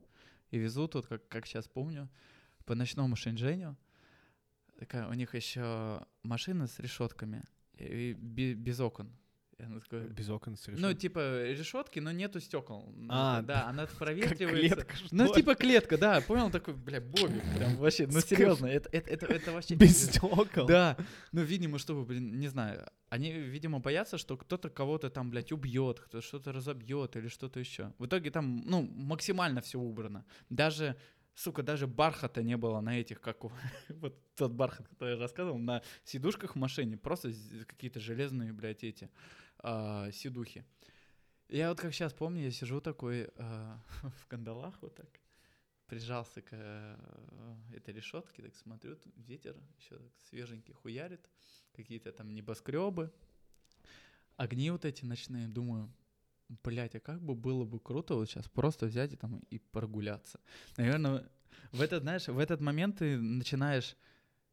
и 0.52 0.60
везут, 0.60 0.94
вот 0.94 1.08
как, 1.08 1.28
как 1.28 1.48
сейчас 1.48 1.68
помню, 1.68 2.10
по 2.66 2.76
ночному 2.76 3.16
Шэньчжэню. 3.16 3.76
Такая 4.78 5.08
у 5.08 5.14
них 5.14 5.34
еще 5.36 6.06
машина 6.24 6.68
с 6.68 6.80
решетками 6.80 7.44
и 7.78 8.14
бе- 8.14 8.54
без 8.54 8.80
окон. 8.80 9.12
И 9.60 9.64
она 9.64 9.80
такая, 9.80 10.04
Без 10.10 10.30
окон 10.30 10.56
с 10.56 10.68
ну, 10.68 10.74
решеткой. 10.74 10.96
типа 10.96 11.44
решетки, 11.46 11.98
но 12.00 12.12
нету 12.12 12.40
стекол. 12.40 12.94
Ну, 12.96 13.08
А, 13.10 13.42
да, 13.42 13.66
она 13.68 13.86
Как 13.88 13.98
проветривается. 13.98 14.76
клетка, 14.76 14.96
что 14.98 15.08
Ну, 15.16 15.26
ли? 15.26 15.34
типа 15.34 15.56
клетка, 15.56 15.98
да, 15.98 16.22
понял, 16.22 16.52
такой, 16.52 16.76
бля, 16.76 17.02
Бобик, 17.02 17.42
прям 17.58 17.76
вообще, 17.78 18.06
ну, 18.06 18.20
Скажи. 18.20 18.28
серьезно, 18.36 18.68
это, 18.68 18.88
это, 18.92 19.10
это, 19.10 19.26
это 19.26 19.52
вообще... 19.52 19.74
Без 19.74 19.98
стекол. 20.10 20.68
Да, 20.68 20.96
ну, 21.32 21.42
видимо, 21.42 21.80
чтобы, 21.80 22.06
блин, 22.06 22.40
не 22.40 22.50
знаю, 22.50 22.86
они, 23.10 23.32
видимо, 23.32 23.80
боятся, 23.80 24.20
что 24.20 24.38
кто-то 24.38 24.70
кого-то 24.70 25.10
там, 25.10 25.32
блядь, 25.32 25.52
убьет, 25.52 26.02
кто 26.02 26.22
что-то 26.22 26.52
разобьет 26.52 27.16
или 27.16 27.28
что-то 27.28 27.60
еще. 27.60 27.94
В 27.98 28.06
итоге 28.06 28.30
там, 28.30 28.58
ну, 28.64 28.84
максимально 28.84 29.62
все 29.62 29.80
убрано. 29.80 30.24
Даже, 30.52 30.96
сука, 31.38 31.62
даже 31.62 31.88
бархата 31.88 32.42
не 32.42 32.58
было 32.58 32.82
на 32.82 33.00
этих, 33.00 33.22
как 33.22 33.44
вот 33.90 34.36
тот 34.36 34.52
бархат, 34.52 34.88
который 34.88 35.14
я 35.14 35.20
рассказывал, 35.20 35.60
на 35.60 35.84
сидушках 36.04 36.56
в 36.56 36.60
машине, 36.60 36.98
просто 36.98 37.32
какие-то 37.68 38.00
железные, 38.00 38.54
блядь, 38.54 38.84
эти 38.84 39.10
а, 39.60 40.12
сидухи. 40.12 40.66
Я 41.48 41.70
вот 41.70 41.80
как 41.80 41.94
сейчас 41.94 42.14
помню, 42.14 42.44
я 42.44 42.52
сижу 42.52 42.82
такой 42.82 43.30
а, 43.38 43.80
в 44.20 44.28
кандалах 44.28 44.82
вот 44.82 44.96
так, 44.96 45.20
прижался 45.86 46.42
к 46.42 46.50
э, 46.52 46.98
этой 47.74 47.94
решетке, 47.94 48.42
так 48.42 48.56
смотрю, 48.56 48.98
ветер 49.16 49.56
еще 49.80 49.98
так 49.98 50.12
свеженький 50.30 50.74
хуярит, 50.74 51.30
какие-то 51.72 52.12
там 52.12 52.34
небоскребы, 52.34 53.14
огни 54.36 54.72
вот 54.72 54.86
эти 54.86 55.06
ночные, 55.06 55.48
думаю, 55.48 55.94
блять, 56.64 56.96
а 56.96 57.00
как 57.00 57.22
бы 57.22 57.36
было 57.36 57.66
бы 57.66 57.80
круто 57.80 58.16
вот 58.16 58.30
сейчас 58.30 58.48
просто 58.48 58.86
взять 58.86 59.14
и 59.14 59.16
там 59.16 59.42
и 59.50 59.60
прогуляться. 59.60 60.40
Наверное, 60.78 61.30
в 61.72 61.82
этот, 61.82 62.04
знаешь, 62.04 62.28
в 62.28 62.40
этот 62.40 62.62
момент 62.62 63.00
ты 63.00 63.18
начинаешь 63.18 63.96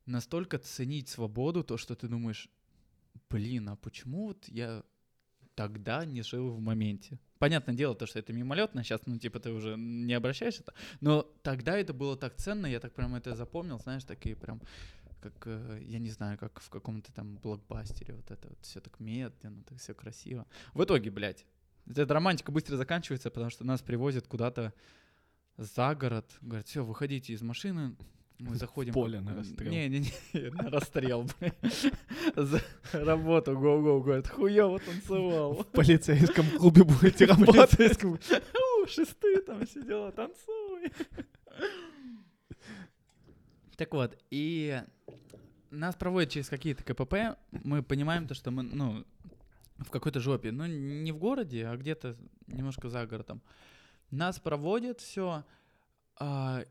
настолько 0.07 0.59
ценить 0.59 1.09
свободу, 1.09 1.65
то, 1.65 1.77
что 1.77 1.95
ты 1.95 2.09
думаешь, 2.09 2.49
блин, 3.31 3.69
а 3.69 3.77
почему 3.77 4.29
вот 4.29 4.49
я 4.49 4.83
тогда 5.55 6.05
не 6.05 6.23
жил 6.23 6.51
в 6.51 6.61
моменте? 6.61 7.19
Понятное 7.39 7.75
дело, 7.75 7.95
то, 7.95 8.07
что 8.07 8.19
это 8.19 8.33
мимолетно, 8.33 8.83
сейчас, 8.83 9.03
ну, 9.07 9.19
типа, 9.19 9.39
ты 9.39 9.51
уже 9.51 9.77
не 9.77 10.15
обращаешь 10.15 10.61
это, 10.61 10.73
но 11.01 11.23
тогда 11.43 11.77
это 11.77 11.93
было 11.93 12.17
так 12.17 12.37
ценно, 12.37 12.67
я 12.67 12.81
так 12.81 12.93
прям 12.95 13.15
это 13.15 13.35
запомнил, 13.35 13.79
знаешь, 13.79 14.05
такие 14.05 14.35
прям, 14.35 14.61
как, 15.21 15.47
э, 15.47 15.83
я 15.83 15.99
не 15.99 16.11
знаю, 16.11 16.39
как 16.39 16.61
в 16.61 16.71
каком-то 16.71 17.13
там 17.13 17.37
блокбастере, 17.37 18.15
вот 18.15 18.31
это 18.31 18.49
вот 18.49 18.59
все 18.63 18.81
так 18.81 19.01
медленно, 19.01 19.63
так 19.65 19.79
все 19.79 19.95
красиво. 19.95 20.47
В 20.75 20.85
итоге, 20.85 21.11
блядь, 21.11 21.45
эта 21.87 22.15
романтика 22.15 22.53
быстро 22.53 22.77
заканчивается, 22.77 23.31
потому 23.31 23.51
что 23.51 23.65
нас 23.65 23.83
привозят 23.83 24.27
куда-то 24.27 24.73
за 25.57 25.95
город, 25.95 26.31
говорят, 26.41 26.67
все, 26.67 26.85
выходите 26.85 27.33
из 27.33 27.43
машины, 27.43 27.97
мы 28.39 28.57
заходим... 28.57 28.93
поле 28.93 29.21
на 29.21 29.35
расстрел. 29.35 29.71
Не-не-не, 29.71 30.51
на 30.51 30.71
расстрел. 30.71 31.29
За 32.37 32.61
работу, 32.93 33.59
гоу-гоу, 33.59 34.03
говорят, 34.03 34.29
хуёво 34.29 34.81
танцевал. 34.81 35.55
В 35.55 35.67
полицейском 35.67 36.47
клубе 36.59 36.85
будете 36.85 37.27
В 37.27 37.31
работать. 37.31 38.01
Шесты 38.87 39.41
там 39.41 39.67
сидела, 39.67 40.13
танцуй. 40.13 40.93
Так 43.77 43.93
вот, 43.95 44.17
и 44.31 44.83
нас 45.71 45.95
проводят 45.97 46.31
через 46.31 46.49
какие-то 46.49 46.85
КПП, 46.85 47.39
мы 47.65 47.83
понимаем 47.83 48.27
то, 48.27 48.35
что 48.35 48.51
мы, 48.51 48.63
ну, 48.63 49.05
в 49.85 49.91
какой-то 49.91 50.21
жопе, 50.21 50.51
ну, 50.51 50.67
не 50.67 51.13
в 51.13 51.19
городе, 51.19 51.67
а 51.67 51.77
где-то 51.77 52.17
немножко 52.47 52.89
за 52.89 53.07
городом. 53.07 53.43
Нас 54.11 54.41
проводят 54.41 55.01
все, 55.01 55.45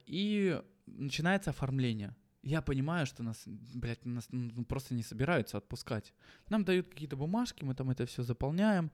и 0.06 0.62
начинается 0.86 1.50
оформление. 1.52 2.16
Я 2.42 2.62
понимаю, 2.62 3.06
что 3.06 3.24
нас, 3.24 3.42
блядь, 3.46 4.06
нас 4.06 4.28
ну, 4.32 4.66
просто 4.66 4.94
не 4.96 5.04
собираются 5.04 5.58
отпускать. 5.58 6.14
Нам 6.50 6.66
дают 6.66 6.90
какие-то 6.90 7.16
бумажки, 7.16 7.64
мы 7.64 7.74
там 7.74 7.90
это 7.90 8.06
все 8.06 8.24
заполняем. 8.24 8.92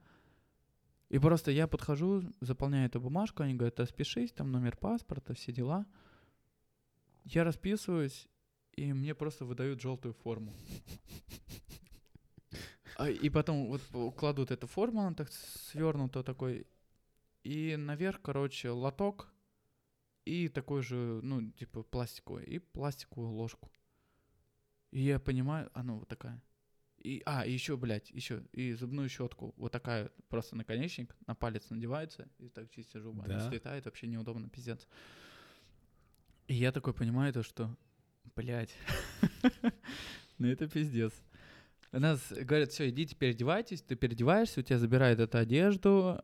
И 1.08 1.18
просто 1.18 1.50
я 1.50 1.66
подхожу, 1.66 2.22
заполняю 2.40 2.86
эту 2.86 3.00
бумажку, 3.00 3.42
они 3.42 3.54
говорят, 3.54 3.80
распишись, 3.80 4.30
там 4.30 4.52
номер 4.52 4.76
паспорта, 4.76 5.34
все 5.34 5.52
дела. 5.52 5.84
Я 7.24 7.42
расписываюсь, 7.42 8.28
и 8.76 8.92
мне 8.92 9.14
просто 9.16 9.44
выдают 9.44 9.80
желтую 9.80 10.14
форму. 10.14 10.54
А, 13.00 13.08
И 13.08 13.30
потом 13.30 13.66
вот 13.68 14.14
кладут 14.14 14.50
эту 14.50 14.66
форму, 14.66 15.00
она 15.00 15.14
так 15.14 15.32
свернута 15.32 16.22
такой, 16.22 16.66
и 17.44 17.76
наверх, 17.76 18.20
короче, 18.20 18.68
лоток, 18.68 19.32
и 20.26 20.48
такой 20.48 20.82
же, 20.82 21.20
ну, 21.22 21.50
типа 21.52 21.82
пластиковый, 21.82 22.44
и 22.44 22.58
пластиковую 22.58 23.30
ложку. 23.30 23.70
И 24.90 25.00
я 25.00 25.18
понимаю, 25.18 25.70
а 25.72 25.82
ну 25.82 25.98
вот 25.98 26.08
такая. 26.08 26.42
И, 26.98 27.22
а, 27.24 27.46
и 27.46 27.52
еще, 27.52 27.78
блядь, 27.78 28.10
еще, 28.10 28.44
и 28.52 28.74
зубную 28.74 29.08
щетку, 29.08 29.54
вот 29.56 29.72
такая, 29.72 30.10
просто 30.28 30.56
наконечник, 30.56 31.16
на 31.26 31.34
палец 31.34 31.70
надевается, 31.70 32.28
и 32.38 32.50
так 32.50 32.70
чистишь 32.70 33.00
зубы, 33.00 33.24
она 33.24 33.38
Да? 33.38 33.48
слетает, 33.48 33.86
вообще 33.86 34.08
неудобно, 34.08 34.50
пиздец. 34.50 34.86
И 36.48 36.54
я 36.54 36.70
такой 36.70 36.92
понимаю 36.92 37.32
то, 37.32 37.42
что, 37.42 37.74
блядь, 38.36 38.74
ну 40.38 40.48
это 40.48 40.68
пиздец. 40.68 41.14
Нас 41.92 42.20
говорят, 42.30 42.70
все, 42.70 42.88
идите 42.88 43.16
переодевайтесь, 43.16 43.82
ты 43.82 43.96
переодеваешься, 43.96 44.60
у 44.60 44.62
тебя 44.62 44.78
забирают 44.78 45.18
эту 45.18 45.38
одежду, 45.38 46.22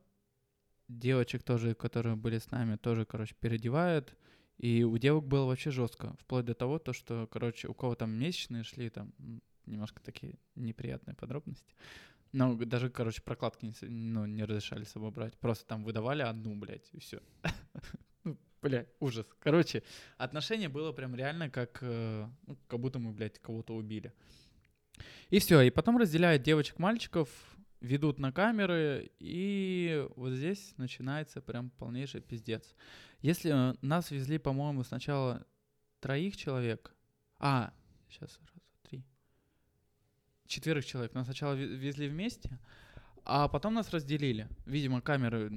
девочек 0.88 1.42
тоже, 1.42 1.74
которые 1.74 2.16
были 2.16 2.38
с 2.38 2.50
нами, 2.50 2.76
тоже, 2.76 3.04
короче, 3.04 3.34
переодевают. 3.38 4.16
И 4.58 4.84
у 4.84 4.96
девок 4.96 5.26
было 5.26 5.46
вообще 5.46 5.70
жестко, 5.70 6.16
вплоть 6.18 6.46
до 6.46 6.54
того, 6.54 6.78
то, 6.78 6.92
что, 6.92 7.26
короче, 7.26 7.68
у 7.68 7.74
кого 7.74 7.94
там 7.94 8.10
месячные 8.12 8.62
шли, 8.62 8.88
там 8.88 9.12
немножко 9.66 10.00
такие 10.00 10.38
неприятные 10.54 11.14
подробности. 11.14 11.74
Но 12.32 12.54
даже, 12.54 12.90
короче, 12.90 13.22
прокладки 13.22 13.66
не, 13.66 13.74
ну, 13.88 14.26
не 14.26 14.44
разрешали 14.44 14.84
с 14.84 14.90
собой 14.90 15.10
брать. 15.10 15.34
Просто 15.38 15.66
там 15.66 15.84
выдавали 15.84 16.22
одну, 16.22 16.54
блядь, 16.54 16.88
и 16.92 16.98
все. 16.98 17.20
Ну, 18.24 18.36
бля, 18.60 18.86
ужас. 18.98 19.24
Короче, 19.38 19.84
отношение 20.18 20.68
было 20.68 20.90
прям 20.90 21.14
реально 21.14 21.48
как, 21.48 21.78
э, 21.82 22.28
ну, 22.46 22.58
как 22.66 22.80
будто 22.80 22.98
мы, 22.98 23.12
блядь, 23.12 23.38
кого-то 23.38 23.76
убили. 23.76 24.12
И 25.30 25.38
все, 25.38 25.60
и 25.62 25.70
потом 25.70 25.98
разделяют 25.98 26.42
девочек-мальчиков, 26.42 27.28
ведут 27.80 28.18
на 28.18 28.32
камеры, 28.32 29.10
и 29.18 30.06
вот 30.16 30.32
здесь 30.32 30.74
начинается 30.76 31.40
прям 31.40 31.70
полнейший 31.70 32.20
пиздец. 32.20 32.74
Если 33.20 33.52
э, 33.52 33.74
нас 33.82 34.10
везли, 34.10 34.38
по-моему, 34.38 34.84
сначала 34.84 35.46
троих 36.00 36.36
человек, 36.36 36.94
а, 37.38 37.72
сейчас, 38.08 38.38
раз, 38.40 38.62
три, 38.82 39.04
четверых 40.46 40.86
человек, 40.86 41.14
нас 41.14 41.26
сначала 41.26 41.54
ве- 41.54 41.66
везли 41.66 42.08
вместе, 42.08 42.58
а 43.24 43.48
потом 43.48 43.74
нас 43.74 43.90
разделили. 43.90 44.48
Видимо, 44.64 45.00
камеры, 45.00 45.50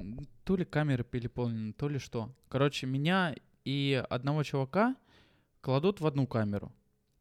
то 0.43 0.55
ли 0.55 0.65
камеры 0.65 1.03
переполнены, 1.03 1.73
то 1.73 1.87
ли 1.87 1.99
что. 1.99 2.35
Короче, 2.47 2.87
меня 2.87 3.35
и 3.63 4.03
одного 4.09 4.43
чувака 4.43 4.95
кладут 5.61 6.01
в 6.01 6.07
одну 6.07 6.25
камеру. 6.25 6.73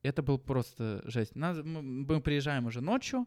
Это 0.03 0.23
был 0.23 0.39
просто 0.39 1.03
жесть. 1.05 1.35
Нас, 1.35 1.59
мы, 1.65 1.83
мы 1.83 2.21
приезжаем 2.21 2.67
уже 2.67 2.81
ночью, 2.81 3.27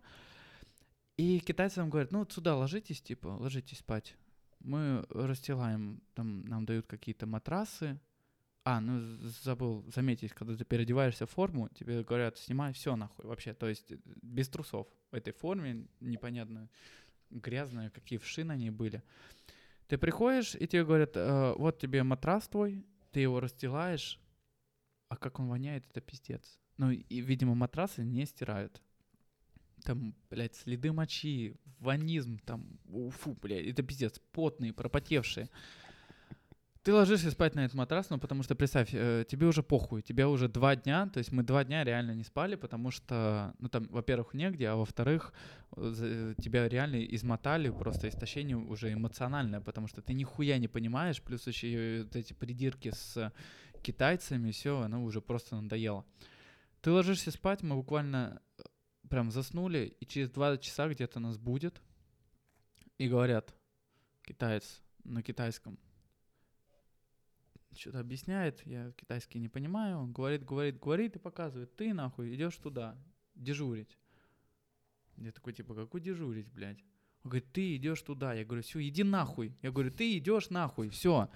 и 1.18 1.40
китайцы 1.40 1.80
нам 1.80 1.90
говорят, 1.90 2.12
ну 2.12 2.20
вот 2.20 2.32
сюда 2.32 2.56
ложитесь, 2.56 3.02
типа, 3.02 3.28
ложитесь 3.28 3.80
спать. 3.80 4.16
Мы 4.60 5.06
расстилаем, 5.10 6.02
там 6.14 6.46
нам 6.46 6.66
дают 6.66 6.88
какие-то 6.88 7.26
матрасы. 7.26 8.00
А, 8.64 8.80
ну 8.80 9.00
забыл 9.44 9.84
заметить, 9.94 10.34
когда 10.34 10.56
ты 10.56 10.64
переодеваешься 10.66 11.26
в 11.26 11.32
форму, 11.32 11.70
тебе 11.70 12.04
говорят, 12.04 12.38
снимай 12.38 12.74
все 12.74 12.96
нахуй 12.96 13.26
вообще. 13.26 13.54
То 13.54 13.68
есть 13.68 13.92
э, 13.92 13.98
без 14.22 14.50
трусов 14.50 14.88
в 15.12 15.16
этой 15.16 15.34
форме, 15.34 15.88
непонятно, 16.00 16.70
грязная, 17.32 17.90
какие 17.90 18.20
вши 18.20 18.44
на 18.44 18.56
ней 18.56 18.70
были. 18.70 19.02
Ты 19.88 19.98
приходишь, 19.98 20.56
и 20.56 20.68
тебе 20.68 20.86
говорят, 20.86 21.12
«Э, 21.16 21.54
вот 21.58 21.80
тебе 21.80 22.04
матрас 22.04 22.48
твой, 22.48 22.86
ты 23.12 23.22
его 23.22 23.40
расстилаешь, 23.40 24.20
а 25.12 25.18
как 25.18 25.40
он 25.40 25.50
воняет, 25.50 25.84
это 25.90 26.00
пиздец. 26.00 26.58
Ну, 26.78 26.90
и, 26.92 27.20
видимо, 27.20 27.54
матрасы 27.54 28.02
не 28.02 28.26
стирают. 28.26 28.82
Там, 29.84 30.16
блядь, 30.30 30.56
следы 30.56 30.94
мочи, 30.94 31.58
ванизм, 31.80 32.40
там, 32.46 32.80
у, 32.88 33.10
фу, 33.10 33.38
блядь, 33.42 33.68
это 33.68 33.84
пиздец, 33.84 34.22
потные, 34.32 34.72
пропотевшие. 34.72 35.50
Ты 36.84 36.94
ложишься 36.94 37.30
спать 37.30 37.56
на 37.56 37.66
этот 37.66 37.76
матрас, 37.76 38.10
ну, 38.10 38.20
потому 38.20 38.42
что, 38.42 38.56
представь, 38.56 38.92
э, 38.94 39.26
тебе 39.28 39.48
уже 39.48 39.64
похуй, 39.64 40.02
тебя 40.02 40.30
уже 40.30 40.48
два 40.48 40.78
дня, 40.78 41.08
то 41.08 41.18
есть 41.18 41.34
мы 41.34 41.44
два 41.44 41.66
дня 41.66 41.84
реально 41.84 42.14
не 42.14 42.24
спали, 42.24 42.56
потому 42.56 42.90
что, 42.90 43.54
ну, 43.60 43.68
там, 43.68 43.88
во-первых, 43.90 44.34
негде, 44.34 44.70
а 44.70 44.76
во-вторых, 44.76 45.34
э, 45.76 46.36
тебя 46.42 46.70
реально 46.70 47.04
измотали, 47.04 47.70
просто 47.70 48.08
истощение 48.08 48.56
уже 48.56 48.94
эмоциональное, 48.94 49.60
потому 49.60 49.88
что 49.88 50.02
ты 50.02 50.14
нихуя 50.14 50.58
не 50.58 50.70
понимаешь, 50.70 51.22
плюс 51.22 51.46
еще 51.48 52.04
вот 52.04 52.16
эти 52.16 52.32
придирки 52.32 52.92
с 52.92 53.32
китайцами, 53.82 54.52
все, 54.52 54.82
оно 54.82 55.04
уже 55.04 55.22
просто 55.22 55.56
надоело. 55.56 56.06
Ты 56.82 56.92
ложишься 56.92 57.32
спать, 57.32 57.62
мы 57.62 57.76
буквально 57.76 58.42
э, 58.58 58.64
прям 59.10 59.32
заснули, 59.32 59.96
и 60.00 60.06
через 60.06 60.30
два 60.30 60.58
часа 60.58 60.88
где-то 60.88 61.20
нас 61.20 61.38
будет, 61.38 61.82
и 62.98 63.08
говорят, 63.08 63.54
китаец 64.24 64.82
на 65.04 65.22
китайском, 65.22 65.80
что-то 67.74 68.00
объясняет, 68.00 68.66
я 68.66 68.92
китайский 68.94 69.40
не 69.40 69.50
понимаю, 69.50 69.98
он 69.98 70.12
говорит, 70.12 70.44
говорит, 70.44 70.80
говорит 70.80 71.16
и 71.16 71.20
показывает, 71.20 71.76
ты 71.76 71.94
нахуй 71.94 72.36
идешь 72.36 72.58
туда, 72.58 72.98
дежурить. 73.36 73.98
Я 75.18 75.32
такой, 75.32 75.54
типа, 75.54 75.76
какой 75.76 76.02
дежурить, 76.02 76.50
блядь? 76.52 76.84
Он 77.24 77.30
говорит, 77.30 77.52
ты 77.52 77.76
идешь 77.76 78.02
туда. 78.02 78.34
Я 78.34 78.44
говорю, 78.44 78.64
все, 78.64 78.82
иди 78.82 79.04
нахуй. 79.04 79.54
Я 79.62 79.72
говорю, 79.72 79.92
ты 79.92 80.18
идешь 80.18 80.50
нахуй, 80.50 80.90
все. 80.90 81.30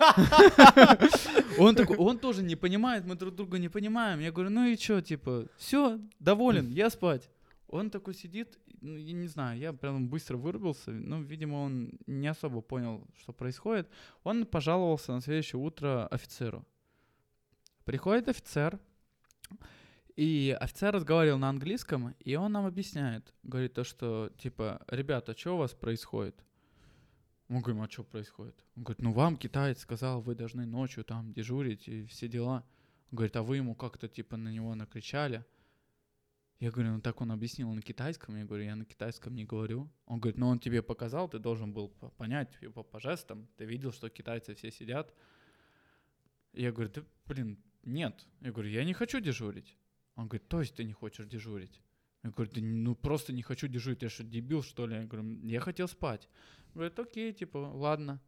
Он 1.58 1.74
такой, 1.74 1.96
он 1.96 2.18
тоже 2.18 2.42
не 2.42 2.56
понимает, 2.56 3.04
мы 3.04 3.14
друг 3.14 3.34
друга 3.34 3.58
не 3.58 3.68
понимаем. 3.68 4.20
Я 4.20 4.32
говорю, 4.32 4.50
ну 4.50 4.66
и 4.66 4.76
что, 4.76 5.00
типа, 5.00 5.46
все, 5.56 6.00
доволен, 6.18 6.70
я 6.70 6.90
спать. 6.90 7.30
Он 7.68 7.90
такой 7.90 8.14
сидит, 8.14 8.58
ну, 8.80 8.96
я 8.96 9.12
не 9.12 9.26
знаю, 9.26 9.58
я 9.58 9.72
прям 9.72 10.08
быстро 10.08 10.36
вырубился. 10.36 10.90
Ну, 10.90 11.22
видимо, 11.22 11.56
он 11.56 11.92
не 12.06 12.28
особо 12.28 12.60
понял, 12.60 13.06
что 13.20 13.32
происходит. 13.32 13.88
Он 14.22 14.46
пожаловался 14.46 15.12
на 15.12 15.20
следующее 15.20 15.60
утро 15.60 16.06
офицеру. 16.08 16.64
Приходит 17.84 18.28
офицер, 18.28 18.78
и 20.16 20.56
офицер 20.60 20.94
разговаривал 20.94 21.38
на 21.38 21.48
английском, 21.48 22.14
и 22.20 22.36
он 22.36 22.52
нам 22.52 22.66
объясняет. 22.66 23.34
Говорит 23.42 23.74
то, 23.74 23.84
что, 23.84 24.30
типа, 24.38 24.84
ребята, 24.88 25.36
что 25.36 25.54
у 25.54 25.58
вас 25.58 25.74
происходит? 25.74 26.44
Мы 27.48 27.60
говорим, 27.60 27.82
а 27.82 27.90
что 27.90 28.04
происходит? 28.04 28.64
Он 28.76 28.84
говорит, 28.84 29.02
ну 29.02 29.12
вам 29.12 29.36
китаец 29.36 29.80
сказал, 29.80 30.22
вы 30.22 30.34
должны 30.34 30.66
ночью 30.66 31.04
там 31.04 31.32
дежурить 31.32 31.88
и 31.88 32.06
все 32.06 32.28
дела. 32.28 32.64
Он 33.10 33.16
говорит, 33.16 33.36
а 33.36 33.42
вы 33.42 33.56
ему 33.56 33.74
как-то 33.74 34.08
типа 34.08 34.36
на 34.36 34.48
него 34.48 34.74
накричали. 34.74 35.44
Я 36.58 36.70
говорю, 36.70 36.92
ну 36.92 37.00
так 37.00 37.20
он 37.20 37.32
объяснил 37.32 37.70
на 37.74 37.82
китайском. 37.82 38.36
Я 38.36 38.44
говорю, 38.44 38.64
я 38.64 38.76
на 38.76 38.84
китайском 38.84 39.34
не 39.34 39.44
говорю. 39.44 39.90
Он 40.06 40.20
говорит, 40.20 40.38
ну 40.38 40.48
он 40.48 40.58
тебе 40.58 40.82
показал, 40.82 41.28
ты 41.28 41.38
должен 41.38 41.74
был 41.74 41.88
по- 41.88 42.08
понять 42.10 42.58
типа, 42.60 42.82
по 42.82 43.00
жестам. 43.00 43.48
Ты 43.56 43.66
видел, 43.66 43.92
что 43.92 44.08
китайцы 44.08 44.54
все 44.54 44.70
сидят. 44.70 45.12
Я 46.52 46.72
говорю, 46.72 46.90
ты, 46.90 47.04
блин, 47.26 47.58
нет. 47.82 48.26
Я 48.40 48.52
говорю, 48.52 48.70
я 48.70 48.84
не 48.84 48.94
хочу 48.94 49.20
дежурить. 49.20 49.76
Он 50.16 50.28
говорит, 50.28 50.48
то 50.48 50.60
есть 50.60 50.74
ты 50.76 50.84
не 50.84 50.92
хочешь 50.92 51.26
дежурить? 51.26 51.80
Я 52.22 52.30
говорю, 52.30 52.50
да 52.54 52.60
ну 52.62 52.94
просто 52.94 53.32
не 53.32 53.42
хочу 53.42 53.68
дежурить, 53.68 54.02
я 54.02 54.08
что, 54.08 54.24
дебил, 54.24 54.62
что 54.62 54.86
ли? 54.86 54.96
Я 54.96 55.04
говорю, 55.04 55.38
я 55.42 55.60
хотел 55.60 55.88
спать. 55.88 56.28
Говорит, 56.74 56.98
окей, 56.98 57.32
типа, 57.32 57.58
ладно. 57.58 58.20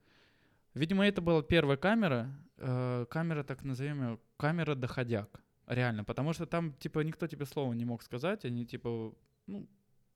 Видимо, 0.75 1.07
это 1.07 1.23
была 1.23 1.43
первая 1.43 1.79
камера, 1.79 2.31
э, 2.59 3.07
камера, 3.09 3.43
так 3.43 3.65
назовем 3.65 4.03
ее, 4.03 4.19
камера 4.37 4.75
доходяк. 4.75 5.41
Реально, 5.67 6.05
потому 6.05 6.33
что 6.33 6.47
там, 6.47 6.75
типа, 6.75 7.01
никто 7.01 7.27
тебе 7.27 7.47
слова 7.47 7.73
не 7.73 7.85
мог 7.85 8.03
сказать, 8.03 8.45
они, 8.45 8.67
типа, 8.67 9.15
ну, 9.47 9.67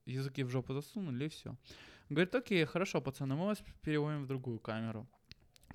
языки 0.04 0.44
в 0.44 0.50
жопу 0.50 0.74
засунули, 0.74 1.24
и 1.24 1.28
все. 1.28 1.56
Говорит, 2.10 2.34
окей, 2.34 2.64
хорошо, 2.66 3.00
пацаны, 3.00 3.34
мы 3.34 3.46
вас 3.46 3.62
переводим 3.82 4.24
в 4.24 4.26
другую 4.26 4.58
камеру. 4.58 5.08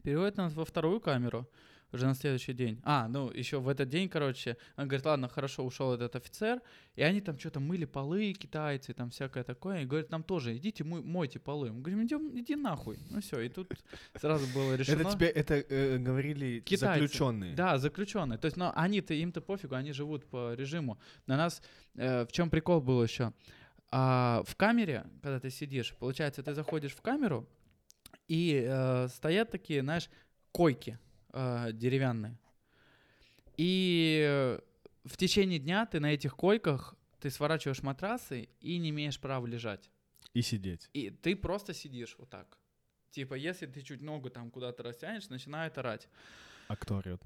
Переводят 0.04 0.38
нас 0.38 0.54
во 0.54 0.66
вторую 0.66 1.00
камеру 1.02 1.50
уже 1.96 2.06
на 2.06 2.16
следующий 2.16 2.54
день. 2.54 2.80
А, 2.84 3.08
ну, 3.08 3.32
еще 3.32 3.60
в 3.60 3.68
этот 3.68 3.90
день, 3.90 4.10
короче, 4.10 4.58
он 4.78 4.88
говорит, 4.88 5.06
ладно, 5.06 5.28
хорошо, 5.28 5.66
ушел 5.66 5.94
этот 5.94 6.16
офицер, 6.16 6.62
и 6.96 7.02
они 7.02 7.22
там 7.22 7.40
что-то 7.40 7.60
мыли 7.60 7.86
полы, 7.86 8.34
китайцы, 8.34 8.94
там 8.94 9.10
всякое 9.10 9.44
такое, 9.44 9.82
и 9.82 9.86
говорят, 9.86 10.12
нам 10.12 10.24
тоже, 10.24 10.56
идите 10.58 10.84
мой, 10.84 11.02
мойте 11.02 11.40
полы. 11.40 11.72
Мы 11.72 11.82
говорим, 11.82 12.06
идем, 12.06 12.40
иди 12.40 12.56
нахуй. 12.56 13.00
Ну 13.10 13.22
все, 13.22 13.40
и 13.42 13.50
тут 13.50 13.74
сразу 14.16 14.46
было 14.54 14.76
решено. 14.76 15.02
Это 15.02 15.12
тебе 15.12 15.28
это 15.28 15.56
э, 15.56 15.98
говорили 15.98 16.60
Китайцы. 16.60 17.02
заключенные. 17.02 17.56
Да, 17.56 17.78
заключенные. 17.78 18.38
То 18.38 18.46
есть, 18.46 18.58
но 18.58 18.72
они-то 18.76 19.14
им-то 19.14 19.42
пофигу, 19.42 19.76
они 19.76 19.92
живут 19.94 20.26
по 20.26 20.54
режиму. 20.54 21.00
На 21.28 21.38
нас 21.38 21.62
э, 21.96 22.26
в 22.26 22.32
чем 22.32 22.50
прикол 22.50 22.82
был 22.82 23.04
еще? 23.04 23.34
А, 23.92 24.44
в 24.46 24.56
камере, 24.56 25.06
когда 25.22 25.40
ты 25.40 25.50
сидишь, 25.50 25.96
получается, 26.00 26.44
ты 26.44 26.54
заходишь 26.54 26.94
в 26.94 27.02
камеру, 27.02 27.48
и 28.28 28.66
э, 28.68 29.08
стоят 29.10 29.52
такие, 29.52 29.82
знаешь, 29.82 30.10
койки 30.52 31.00
э, 31.36 31.72
деревянные. 31.74 32.38
И 33.58 34.26
э, 34.28 34.60
в 35.04 35.18
течение 35.18 35.60
дня 35.60 35.86
ты 35.86 36.00
на 36.00 36.14
этих 36.14 36.36
койках 36.36 36.96
ты 37.20 37.30
сворачиваешь 37.30 37.84
матрасы 37.84 38.50
и 38.60 38.78
не 38.78 38.90
имеешь 38.90 39.20
права 39.20 39.46
лежать. 39.48 39.90
И 40.34 40.42
сидеть. 40.42 40.90
И 40.94 41.10
ты 41.10 41.36
просто 41.36 41.74
сидишь 41.74 42.16
вот 42.20 42.30
так. 42.30 42.58
Типа, 43.12 43.36
если 43.36 43.66
ты 43.68 43.82
чуть 43.82 44.02
ногу 44.02 44.30
там 44.30 44.52
куда-то 44.52 44.84
растянешь, 44.84 45.30
начинает 45.30 45.78
орать. 45.78 46.10
А 46.68 46.76
кто 46.76 46.98
орёт? 46.98 47.22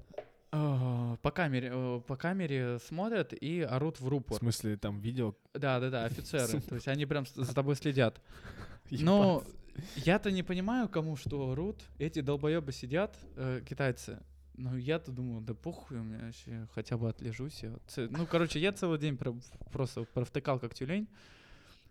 А, 0.52 1.16
По 1.22 1.30
камере, 1.30 1.70
э, 1.72 2.00
по 2.06 2.16
камере 2.16 2.78
смотрят 2.78 3.32
и 3.32 3.60
орут 3.62 3.98
в 3.98 4.04
В 4.04 4.08
рупор. 4.08 4.38
смысле, 4.38 4.76
там 4.76 5.00
видео? 5.00 5.34
Да, 5.54 5.80
да, 5.80 5.90
да, 5.90 6.04
офицеры. 6.04 6.60
То 6.68 6.74
есть 6.76 6.88
они 6.88 7.06
прям 7.06 7.24
за 7.26 7.54
тобой 7.54 7.76
следят. 7.76 8.20
Но 8.90 9.44
я-то 9.96 10.30
не 10.30 10.42
понимаю, 10.42 10.88
кому 10.88 11.16
что 11.16 11.50
орут. 11.50 11.82
Эти 11.98 12.20
долбоебы 12.20 12.72
сидят, 12.72 13.16
э, 13.36 13.62
китайцы. 13.68 14.18
Ну, 14.56 14.76
я-то 14.76 15.10
думаю, 15.10 15.40
да 15.40 15.54
похуй, 15.54 15.98
у 15.98 16.02
меня 16.02 16.24
вообще 16.26 16.66
хотя 16.74 16.98
бы 16.98 17.08
отлежусь. 17.08 17.62
я 17.62 17.70
Ну, 18.10 18.26
короче, 18.26 18.58
я 18.60 18.72
целый 18.72 18.98
день 18.98 19.16
про- 19.16 19.34
просто 19.72 20.04
провтыкал 20.04 20.58
как 20.58 20.74
тюлень. 20.74 21.08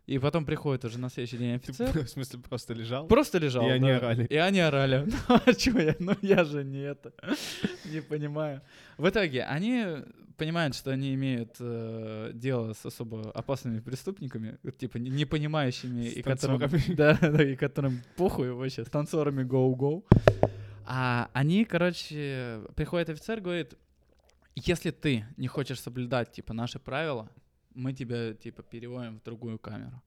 И 0.08 0.18
потом 0.18 0.46
приходит 0.46 0.86
уже 0.86 0.98
на 0.98 1.10
следующий 1.10 1.38
день 1.38 1.60
Ты, 1.60 1.72
офицер. 1.72 2.04
в 2.06 2.10
смысле, 2.10 2.40
просто 2.40 2.74
лежал? 2.74 3.08
Просто 3.08 3.38
лежал. 3.38 3.68
И 3.68 3.70
они 3.70 3.90
да. 3.90 3.98
орали. 3.98 4.26
И 4.26 4.36
они 4.36 4.60
орали. 4.60 5.08
Ну, 5.30 5.40
а 5.46 5.54
чё 5.54 5.78
я? 5.80 5.96
Ну, 6.00 6.16
я 6.22 6.44
же 6.44 6.64
не 6.64 6.80
это. 6.80 7.14
Не 7.86 8.02
понимаю. 8.02 8.62
В 8.98 9.08
итоге 9.08 9.44
они 9.44 9.86
понимают, 10.38 10.74
что 10.74 10.92
они 10.92 11.14
имеют 11.14 11.58
э, 11.60 12.32
дело 12.34 12.74
с 12.74 12.86
особо 12.86 13.30
опасными 13.32 13.82
преступниками, 13.82 14.58
типа 14.78 14.98
не, 14.98 15.10
не 15.10 15.26
понимающими, 15.26 16.06
и 16.06 16.22
которым, 16.22 16.62
да, 16.96 17.18
да, 17.22 17.44
и 17.44 17.56
которым 17.56 18.02
похуй 18.16 18.52
вообще, 18.52 18.86
с 18.86 18.90
танцорами 18.90 19.44
go-go. 19.44 20.06
А 20.86 21.30
они, 21.34 21.66
короче, 21.66 22.62
приходит 22.76 23.10
офицер, 23.10 23.42
говорит, 23.42 23.76
если 24.56 24.92
ты 24.92 25.26
не 25.38 25.48
хочешь 25.48 25.80
соблюдать, 25.80 26.32
типа, 26.32 26.54
наши 26.54 26.80
правила, 26.80 27.30
мы 27.80 27.94
тебя, 27.94 28.34
типа, 28.34 28.62
переводим 28.64 29.20
в 29.20 29.24
другую 29.24 29.58
камеру. 29.58 30.02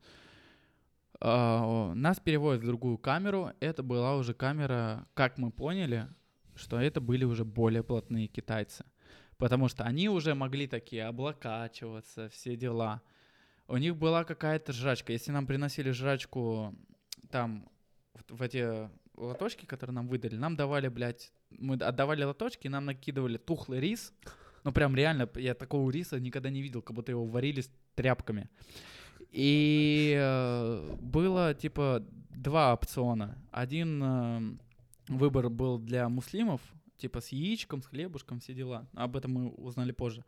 А, 1.20 1.92
нас 1.94 2.20
переводят 2.20 2.62
в 2.62 2.66
другую 2.66 2.98
камеру. 2.98 3.52
Это 3.60 3.82
была 3.82 4.16
уже 4.16 4.34
камера, 4.34 5.06
как 5.14 5.38
мы 5.38 5.50
поняли, 5.50 6.08
что 6.54 6.80
это 6.80 7.00
были 7.00 7.24
уже 7.24 7.44
более 7.44 7.82
плотные 7.82 8.26
китайцы. 8.26 8.84
Потому 9.38 9.68
что 9.68 9.84
они 9.84 10.08
уже 10.08 10.34
могли 10.34 10.66
такие 10.66 11.04
облокачиваться, 11.04 12.28
все 12.28 12.56
дела. 12.56 13.02
У 13.68 13.76
них 13.76 13.96
была 13.96 14.24
какая-то 14.24 14.72
жрачка. 14.72 15.12
Если 15.12 15.32
нам 15.32 15.46
приносили 15.46 15.90
жрачку 15.90 16.74
там 17.30 17.68
в, 18.14 18.36
в 18.36 18.42
эти 18.42 18.90
лоточки, 19.16 19.64
которые 19.64 19.94
нам 19.94 20.08
выдали, 20.08 20.36
нам 20.36 20.56
давали, 20.56 20.88
блядь, 20.88 21.32
мы 21.50 21.76
отдавали 21.76 22.24
лоточки, 22.24 22.68
нам 22.68 22.84
накидывали 22.84 23.38
тухлый 23.38 23.80
рис. 23.80 24.12
Ну 24.64 24.72
прям 24.72 24.94
реально, 24.94 25.28
я 25.36 25.54
такого 25.54 25.90
риса 25.90 26.20
никогда 26.20 26.50
не 26.50 26.62
видел, 26.62 26.82
как 26.82 26.94
будто 26.94 27.12
его 27.12 27.24
варили 27.24 27.60
с 27.60 27.70
тряпками. 27.94 28.48
И 29.30 30.14
э, 30.16 30.96
было 31.00 31.54
типа 31.54 32.04
два 32.30 32.72
опциона. 32.72 33.38
Один 33.50 34.02
э, 34.02 34.40
выбор 35.08 35.48
был 35.48 35.78
для 35.78 36.08
муслимов, 36.08 36.60
типа 36.96 37.20
с 37.20 37.28
яичком, 37.28 37.82
с 37.82 37.86
хлебушком, 37.86 38.40
все 38.40 38.54
дела. 38.54 38.86
Об 38.94 39.16
этом 39.16 39.32
мы 39.32 39.48
узнали 39.50 39.92
позже. 39.92 40.24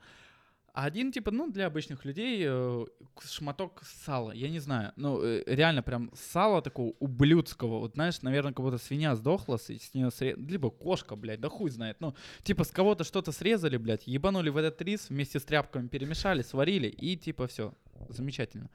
А 0.75 0.87
один, 0.87 1.13
типа, 1.13 1.31
ну, 1.31 1.53
для 1.53 1.67
обычных 1.67 2.05
людей 2.05 2.43
э, 2.45 2.85
шматок 3.25 3.83
сала. 3.85 4.33
Я 4.33 4.51
не 4.51 4.59
знаю. 4.59 4.93
Ну, 4.97 5.23
э, 5.23 5.45
реально 5.47 5.85
прям 5.85 6.11
сало 6.15 6.63
такого 6.63 6.95
ублюдского. 6.99 7.79
Вот, 7.79 7.95
знаешь, 7.95 8.21
наверное, 8.23 8.53
как 8.53 8.65
будто 8.65 8.79
свинья 8.79 9.15
сдохла, 9.15 9.57
с, 9.57 9.71
с 9.71 9.95
нее 9.95 10.09
сре- 10.09 10.35
Либо 10.35 10.71
кошка, 10.71 11.15
блядь, 11.15 11.41
да 11.41 11.49
хуй 11.49 11.71
знает. 11.71 11.99
Ну, 12.01 12.17
типа, 12.43 12.65
с 12.65 12.73
кого-то 12.73 13.05
что-то 13.05 13.31
срезали, 13.31 13.77
блядь, 13.77 14.09
ебанули 14.09 14.51
в 14.51 14.57
этот 14.57 14.83
рис, 14.83 15.11
вместе 15.11 15.39
с 15.39 15.45
тряпками 15.45 15.87
перемешали, 15.87 16.43
сварили, 16.43 16.89
и 16.89 17.17
типа 17.17 17.47
все. 17.47 17.73
Замечательно. 18.09 18.69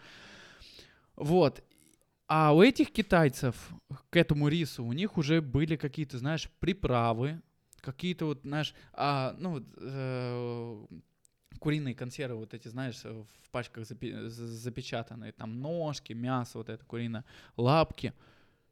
Вот. 1.18 1.62
А 2.30 2.56
у 2.56 2.62
этих 2.62 2.94
китайцев 2.94 3.56
к 4.10 4.16
этому 4.16 4.48
рису 4.48 4.86
у 4.86 4.94
них 4.94 5.18
уже 5.18 5.42
были 5.42 5.76
какие-то, 5.76 6.18
знаешь, 6.18 6.50
приправы, 6.60 7.42
какие-то 7.82 8.26
вот, 8.26 8.42
знаешь, 8.44 8.74
а, 8.94 9.36
ну, 9.38 9.66
э, 9.78 10.86
куриные 11.58 11.96
консервы 11.96 12.40
вот 12.40 12.54
эти, 12.54 12.68
знаешь, 12.68 13.02
э, 13.04 13.12
в 13.12 13.50
пачках 13.50 13.86
запи- 13.86 14.30
запечатанные, 14.30 15.32
там 15.32 15.60
ножки, 15.60 16.14
мясо 16.14 16.60
вот 16.60 16.70
это 16.70 16.86
куриное, 16.86 17.26
лапки. 17.58 18.14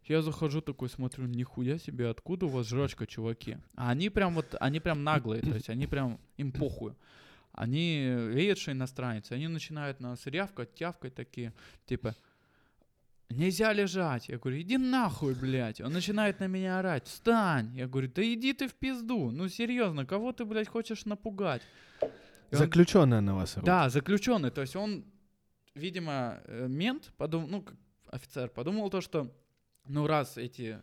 Я 0.06 0.22
захожу 0.22 0.62
такой, 0.62 0.90
смотрю, 0.90 1.26
нихуя 1.26 1.78
себе, 1.78 2.10
откуда 2.10 2.46
у 2.46 2.50
вас 2.50 2.68
жрачка, 2.68 3.06
чуваки? 3.06 3.58
А 3.76 3.90
они 3.90 4.10
прям 4.10 4.36
вот, 4.36 4.56
они 4.60 4.80
прям 4.80 5.04
наглые, 5.04 5.42
то 5.42 5.54
есть 5.54 5.70
они 5.70 5.86
прям, 5.88 6.20
им 6.38 6.52
похуй. 6.52 6.94
Они 7.52 8.16
видят, 8.30 8.60
что 8.60 8.72
иностранец, 8.72 9.32
они 9.32 9.48
начинают 9.48 10.00
нас 10.00 10.26
рявкать, 10.28 10.76
тявкать 10.76 11.16
такие, 11.16 11.54
типа, 11.88 12.16
нельзя 13.30 13.74
лежать. 13.74 14.30
Я 14.30 14.38
говорю, 14.38 14.62
иди 14.62 14.78
нахуй, 14.78 15.34
блядь. 15.34 15.82
Он 15.82 15.92
начинает 15.92 16.40
на 16.40 16.48
меня 16.48 16.80
орать, 16.80 17.08
встань. 17.08 17.76
Я 17.76 17.88
говорю, 17.88 18.10
да 18.14 18.22
иди 18.22 18.54
ты 18.54 18.68
в 18.68 18.76
пизду. 18.76 19.32
Ну 19.32 19.50
серьезно, 19.50 20.06
кого 20.06 20.32
ты, 20.32 20.46
блядь, 20.46 20.68
хочешь 20.68 21.06
напугать? 21.06 21.62
Он- 22.52 22.58
Заключенная 22.58 23.22
на 23.22 23.36
вас 23.36 23.58
да, 23.64 23.90
заключенный. 23.90 24.52
То 24.52 24.62
есть 24.62 24.76
он, 24.76 25.04
видимо, 25.76 26.42
э, 26.46 26.68
мент, 26.68 27.12
подумал, 27.18 27.48
ну, 27.48 27.66
офицер, 28.10 28.50
подумал 28.50 28.90
то, 28.90 29.02
что, 29.02 29.32
ну, 29.86 30.08
раз 30.08 30.38
эти 30.38 30.80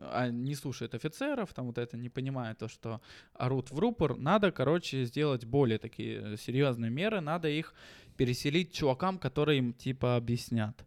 а, 0.00 0.28
не 0.28 0.54
слушают 0.54 0.94
офицеров, 0.94 1.52
там 1.52 1.66
вот 1.66 1.78
это 1.78 1.96
не 1.96 2.08
понимают 2.08 2.58
то, 2.58 2.68
что 2.68 3.00
орут 3.34 3.72
в 3.72 3.78
рупор, 3.78 4.16
надо, 4.16 4.52
короче, 4.52 5.04
сделать 5.04 5.44
более 5.44 5.78
такие 5.78 6.34
э, 6.34 6.36
серьезные 6.36 6.90
меры, 6.90 7.20
надо 7.20 7.48
их 7.48 7.74
переселить 8.16 8.72
чувакам, 8.72 9.18
которые 9.18 9.58
им, 9.58 9.72
типа, 9.72 10.16
объяснят. 10.16 10.84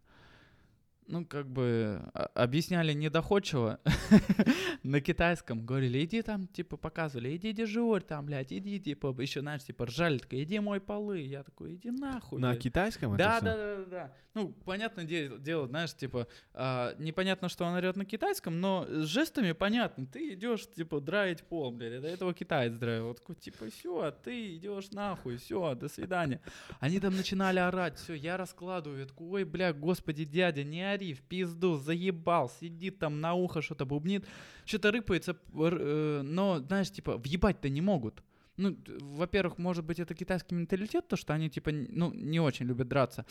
Ну, 1.12 1.26
как 1.26 1.46
бы, 1.46 2.00
а- 2.14 2.30
объясняли 2.34 2.94
недоходчиво 2.94 3.78
на 4.82 5.00
китайском. 5.00 5.64
Говорили, 5.66 6.02
иди 6.04 6.22
там, 6.22 6.46
типа, 6.46 6.76
показывали, 6.78 7.36
иди 7.36 7.52
дежурь 7.52 8.02
там, 8.02 8.24
блядь, 8.26 8.52
иди, 8.52 8.80
типа, 8.80 9.14
еще, 9.20 9.40
знаешь, 9.40 9.62
типа, 9.64 9.86
ржали, 9.86 10.18
такой, 10.18 10.42
иди 10.42 10.58
мой 10.58 10.80
полы. 10.80 11.20
Я 11.20 11.42
такой, 11.42 11.74
иди 11.74 11.90
нахуй. 11.90 12.40
На 12.40 12.50
блядь». 12.52 12.62
китайском 12.62 13.12
это 13.14 13.24
Да, 13.24 13.36
всё? 13.36 13.44
да, 13.44 13.56
да, 13.56 13.76
да, 13.76 13.84
да. 13.90 14.12
Ну, 14.34 14.48
понятное 14.64 15.04
дело, 15.04 15.38
дело, 15.38 15.66
знаешь, 15.66 15.94
типа, 15.94 16.26
а, 16.54 16.94
непонятно, 16.98 17.50
что 17.50 17.66
он 17.66 17.74
орет 17.74 17.96
на 17.96 18.06
китайском, 18.06 18.60
но 18.62 18.86
с 18.88 19.04
жестами 19.06 19.52
понятно. 19.52 20.06
Ты 20.06 20.32
идешь, 20.32 20.66
типа, 20.74 21.00
драить 21.02 21.42
пол, 21.42 21.70
блядь, 21.70 22.00
до 22.00 22.08
этого 22.08 22.32
китаец 22.32 22.72
драил. 22.72 23.08
Вот 23.08 23.18
такой, 23.18 23.34
типа, 23.36 23.66
все, 23.68 24.00
а 24.00 24.10
ты 24.10 24.56
идешь 24.56 24.90
нахуй, 24.92 25.36
все, 25.36 25.74
до 25.74 25.88
свидания. 25.90 26.40
Они 26.80 26.98
там 26.98 27.14
начинали 27.14 27.58
орать, 27.58 27.98
все, 27.98 28.14
я 28.14 28.38
раскладываю, 28.38 29.00
я 29.00 29.06
такой, 29.06 29.26
ой, 29.28 29.44
бля, 29.44 29.74
господи, 29.74 30.24
дядя, 30.24 30.64
не 30.64 30.80
ори, 30.82 31.01
в 31.10 31.22
пизду, 31.22 31.76
заебал, 31.76 32.48
сидит 32.48 32.98
там 32.98 33.20
на 33.20 33.34
ухо, 33.34 33.62
что-то 33.62 33.84
бубнит, 33.84 34.26
что-то 34.64 34.90
рыпается, 34.90 35.36
э, 35.54 36.22
но, 36.22 36.60
знаешь, 36.60 36.90
типа, 36.90 37.18
въебать-то 37.18 37.68
не 37.68 37.80
могут. 37.80 38.22
Ну, 38.56 38.76
во-первых, 39.00 39.58
может 39.58 39.84
быть, 39.84 39.98
это 39.98 40.14
китайский 40.14 40.54
менталитет, 40.54 41.08
то, 41.08 41.16
что 41.16 41.34
они, 41.34 41.50
типа, 41.50 41.72
ну, 41.72 42.12
не 42.12 42.40
очень 42.40 42.66
любят 42.66 42.88
драться. 42.88 43.24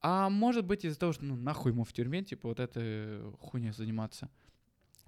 А 0.00 0.28
может 0.30 0.64
быть 0.64 0.84
из-за 0.84 0.98
того, 0.98 1.12
что, 1.12 1.24
ну, 1.24 1.36
нахуй 1.36 1.72
ему 1.72 1.84
в 1.84 1.92
тюрьме, 1.92 2.22
типа, 2.22 2.48
вот 2.48 2.60
этой 2.60 3.20
хуйней 3.40 3.72
заниматься. 3.72 4.28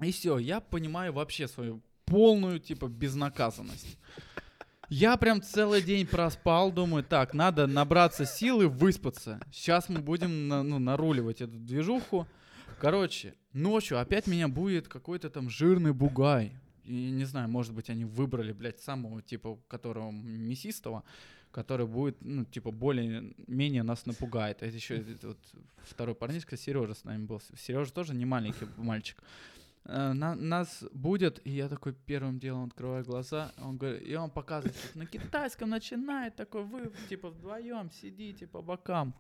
И 0.01 0.13
все, 0.13 0.39
я 0.39 0.61
понимаю 0.61 1.13
вообще 1.13 1.49
свою 1.49 1.83
полную, 2.05 2.59
типа, 2.59 2.89
безнаказанность. 2.89 3.99
Я 4.91 5.17
прям 5.17 5.41
целый 5.41 5.83
день 5.83 6.05
проспал, 6.05 6.73
думаю, 6.73 7.05
так, 7.05 7.33
надо 7.33 7.69
набраться 7.69 8.27
силы, 8.27 8.67
выспаться. 8.69 9.41
Сейчас 9.53 9.89
мы 9.89 10.01
будем 10.01 10.49
на- 10.49 10.65
ну, 10.65 10.81
наруливать 10.81 11.41
эту 11.41 11.53
движуху. 11.59 12.27
Короче, 12.81 13.35
ночью 13.53 14.01
опять 14.01 14.27
меня 14.27 14.49
будет 14.49 14.89
какой-то 14.89 15.31
там 15.31 15.49
жирный 15.49 15.93
бугай. 15.93 16.57
И 16.85 17.11
не 17.11 17.25
знаю, 17.25 17.49
может 17.49 17.73
быть, 17.73 17.89
они 17.89 18.05
выбрали, 18.05 18.53
блядь, 18.53 18.81
самого, 18.81 19.23
типа, 19.23 19.61
которого 19.69 20.11
мясистого, 20.11 21.05
который 21.53 21.87
будет, 21.87 22.17
ну, 22.21 22.45
типа, 22.45 22.73
более-менее 22.73 23.85
нас 23.85 24.07
напугает. 24.07 24.61
Это 24.61 24.75
еще 24.75 25.05
вот 25.23 25.39
второй 25.85 26.17
парнишка, 26.17 26.57
Сережа 26.57 26.95
с 26.95 27.05
нами 27.05 27.25
был. 27.27 27.41
Сережа 27.57 27.93
тоже 27.93 28.13
не 28.13 28.25
маленький 28.25 28.67
мальчик. 28.77 29.23
Э, 29.85 30.13
на- 30.13 30.35
нас 30.35 30.85
будет, 30.93 31.41
и 31.47 31.51
я 31.51 31.69
такой 31.69 31.95
первым 31.95 32.39
делом 32.39 32.65
открываю 32.65 33.05
глаза, 33.05 33.53
он 33.59 33.79
говорит, 33.79 34.03
и 34.07 34.15
он 34.15 34.31
показывает, 34.31 34.77
как 34.77 34.95
на 34.95 35.07
китайском 35.07 35.71
начинает, 35.71 36.37
такой, 36.37 36.65
вы, 36.65 36.93
типа, 37.09 37.31
вдвоем 37.31 37.91
сидите 37.91 38.47
по 38.47 38.63
бокам. 38.63 39.15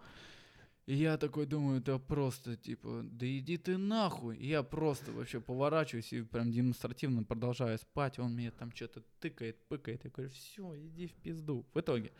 И 0.87 0.95
я 0.95 1.17
такой 1.19 1.47
думаю, 1.47 1.81
да 1.81 1.99
просто, 1.99 2.57
типа, 2.57 3.03
да 3.05 3.27
иди 3.27 3.57
ты 3.59 3.77
нахуй. 3.79 4.37
И 4.37 4.49
я 4.49 4.63
просто 4.63 5.13
вообще 5.13 5.41
поворачиваюсь 5.41 6.13
и 6.13 6.23
прям 6.23 6.51
демонстративно 6.51 7.23
продолжаю 7.23 7.79
спать. 7.79 8.19
Он 8.19 8.35
меня 8.35 8.51
там 8.51 8.73
что-то 8.73 9.03
тыкает, 9.21 9.57
пыкает. 9.69 10.05
Я 10.05 10.11
говорю, 10.11 10.31
все, 10.33 10.77
иди 10.77 11.07
в 11.07 11.13
пизду. 11.13 11.65
В 11.75 11.81
итоге, 11.81 12.11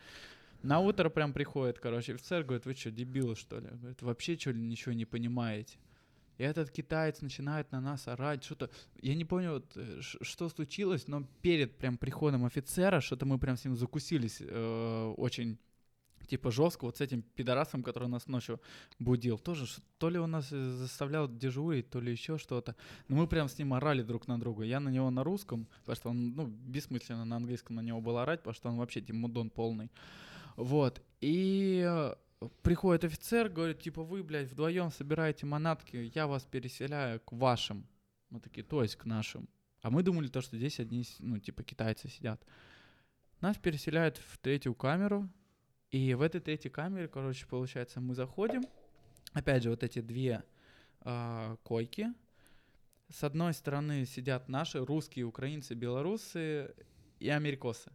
на 0.63 0.79
утро 0.79 1.09
прям 1.09 1.33
приходит, 1.33 1.79
короче, 1.79 2.13
офицер, 2.13 2.43
говорит, 2.43 2.65
вы 2.65 2.73
что, 2.73 2.91
дебилы, 2.91 3.35
что 3.35 3.59
ли? 3.59 3.67
Говорит, 3.67 4.01
вообще, 4.01 4.37
что 4.37 4.51
ли, 4.51 4.61
ничего 4.61 4.93
не 4.93 5.05
понимаете? 5.05 5.77
И 6.41 6.43
этот 6.43 6.71
китаец 6.71 7.21
начинает 7.21 7.71
на 7.71 7.79
нас 7.81 8.07
орать, 8.07 8.43
что-то... 8.43 8.71
Я 8.99 9.13
не 9.13 9.25
понял, 9.25 9.53
вот, 9.53 9.73
э, 9.75 9.99
что 10.01 10.49
случилось, 10.49 11.07
но 11.07 11.23
перед 11.43 11.77
прям 11.77 11.97
приходом 11.97 12.45
офицера, 12.45 12.99
что-то 12.99 13.27
мы 13.27 13.37
прям 13.37 13.57
с 13.57 13.65
ним 13.65 13.75
закусились 13.75 14.37
э, 14.41 15.13
очень 15.17 15.59
типа 16.25 16.49
жестко 16.49 16.85
вот 16.85 16.97
с 16.97 17.01
этим 17.01 17.21
пидорасом, 17.21 17.83
который 17.83 18.07
нас 18.07 18.25
ночью 18.25 18.59
будил. 18.97 19.37
Тоже 19.37 19.67
то 19.99 20.09
ли 20.09 20.17
он 20.17 20.31
нас 20.31 20.51
э, 20.51 20.71
заставлял 20.77 21.27
дежурить, 21.27 21.91
то 21.91 22.01
ли 22.01 22.11
еще 22.11 22.39
что-то. 22.39 22.75
Но 23.07 23.17
мы 23.17 23.27
прям 23.27 23.47
с 23.47 23.59
ним 23.59 23.75
орали 23.75 24.01
друг 24.01 24.27
на 24.27 24.39
друга. 24.39 24.63
Я 24.63 24.79
на 24.79 24.89
него 24.89 25.11
на 25.11 25.23
русском, 25.23 25.67
потому 25.81 25.95
что 25.95 26.09
он, 26.09 26.35
ну, 26.35 26.47
бессмысленно 26.47 27.23
на 27.23 27.35
английском 27.35 27.75
на 27.75 27.81
него 27.81 28.01
было 28.01 28.23
орать, 28.23 28.39
потому 28.39 28.55
что 28.55 28.69
он 28.69 28.77
вообще 28.77 29.01
тимудон 29.01 29.51
полный. 29.51 29.91
Вот. 30.55 31.03
И 31.19 31.85
э, 31.87 32.15
приходит 32.61 33.03
офицер, 33.03 33.49
говорит, 33.49 33.79
типа, 33.79 34.03
вы, 34.03 34.23
блядь, 34.23 34.49
вдвоем 34.51 34.91
собираете 34.91 35.45
манатки, 35.45 36.11
я 36.15 36.27
вас 36.27 36.43
переселяю 36.43 37.19
к 37.19 37.31
вашим. 37.31 37.87
Мы 38.29 38.39
такие, 38.39 38.63
то 38.63 38.81
есть 38.81 38.95
к 38.95 39.05
нашим. 39.05 39.47
А 39.81 39.89
мы 39.89 40.03
думали 40.03 40.27
то, 40.27 40.41
что 40.41 40.57
здесь 40.57 40.79
одни, 40.79 41.03
ну, 41.19 41.39
типа, 41.39 41.63
китайцы 41.63 42.07
сидят. 42.07 42.43
Нас 43.41 43.57
переселяют 43.57 44.17
в 44.17 44.37
третью 44.37 44.75
камеру, 44.75 45.29
и 45.89 46.13
в 46.13 46.21
этой 46.21 46.39
третьей 46.39 46.71
камере, 46.71 47.07
короче, 47.07 47.45
получается, 47.45 47.99
мы 47.99 48.15
заходим. 48.15 48.63
Опять 49.33 49.63
же, 49.63 49.69
вот 49.69 49.83
эти 49.83 49.99
две 49.99 50.43
а, 51.01 51.57
койки. 51.63 52.07
С 53.09 53.23
одной 53.23 53.53
стороны 53.53 54.05
сидят 54.05 54.47
наши, 54.47 54.83
русские, 54.83 55.25
украинцы, 55.25 55.73
белорусы 55.73 56.73
и 57.19 57.29
америкосы. 57.29 57.91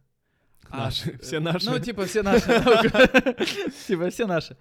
А 0.69 0.77
Наши, 0.77 1.17
с- 1.17 1.21
все 1.27 1.39
наши. 1.39 1.69
Ну, 1.69 1.79
типа, 1.79 2.05
все 2.05 2.21
наши. 2.23 2.45
Типа, 3.87 4.09
все 4.09 4.27
наши. 4.27 4.57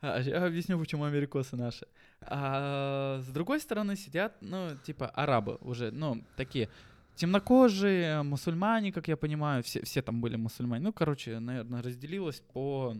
А, 0.00 0.20
Я 0.20 0.46
объясню, 0.46 0.78
почему 0.78 1.04
америкосы 1.04 1.56
наши. 1.56 1.86
А 2.22 3.20
с 3.20 3.26
другой 3.28 3.60
стороны 3.60 3.96
сидят, 3.96 4.36
ну, 4.40 4.70
типа, 4.84 5.08
арабы 5.08 5.56
уже, 5.60 5.90
ну, 5.90 6.24
такие 6.36 6.68
темнокожие, 7.16 8.22
мусульмане, 8.22 8.92
как 8.92 9.08
я 9.08 9.16
понимаю, 9.16 9.62
все, 9.62 9.82
все 9.84 10.02
там 10.02 10.20
были 10.20 10.36
мусульмане. 10.36 10.84
Ну, 10.84 10.92
короче, 10.92 11.38
наверное, 11.38 11.82
разделилось 11.82 12.42
по... 12.52 12.96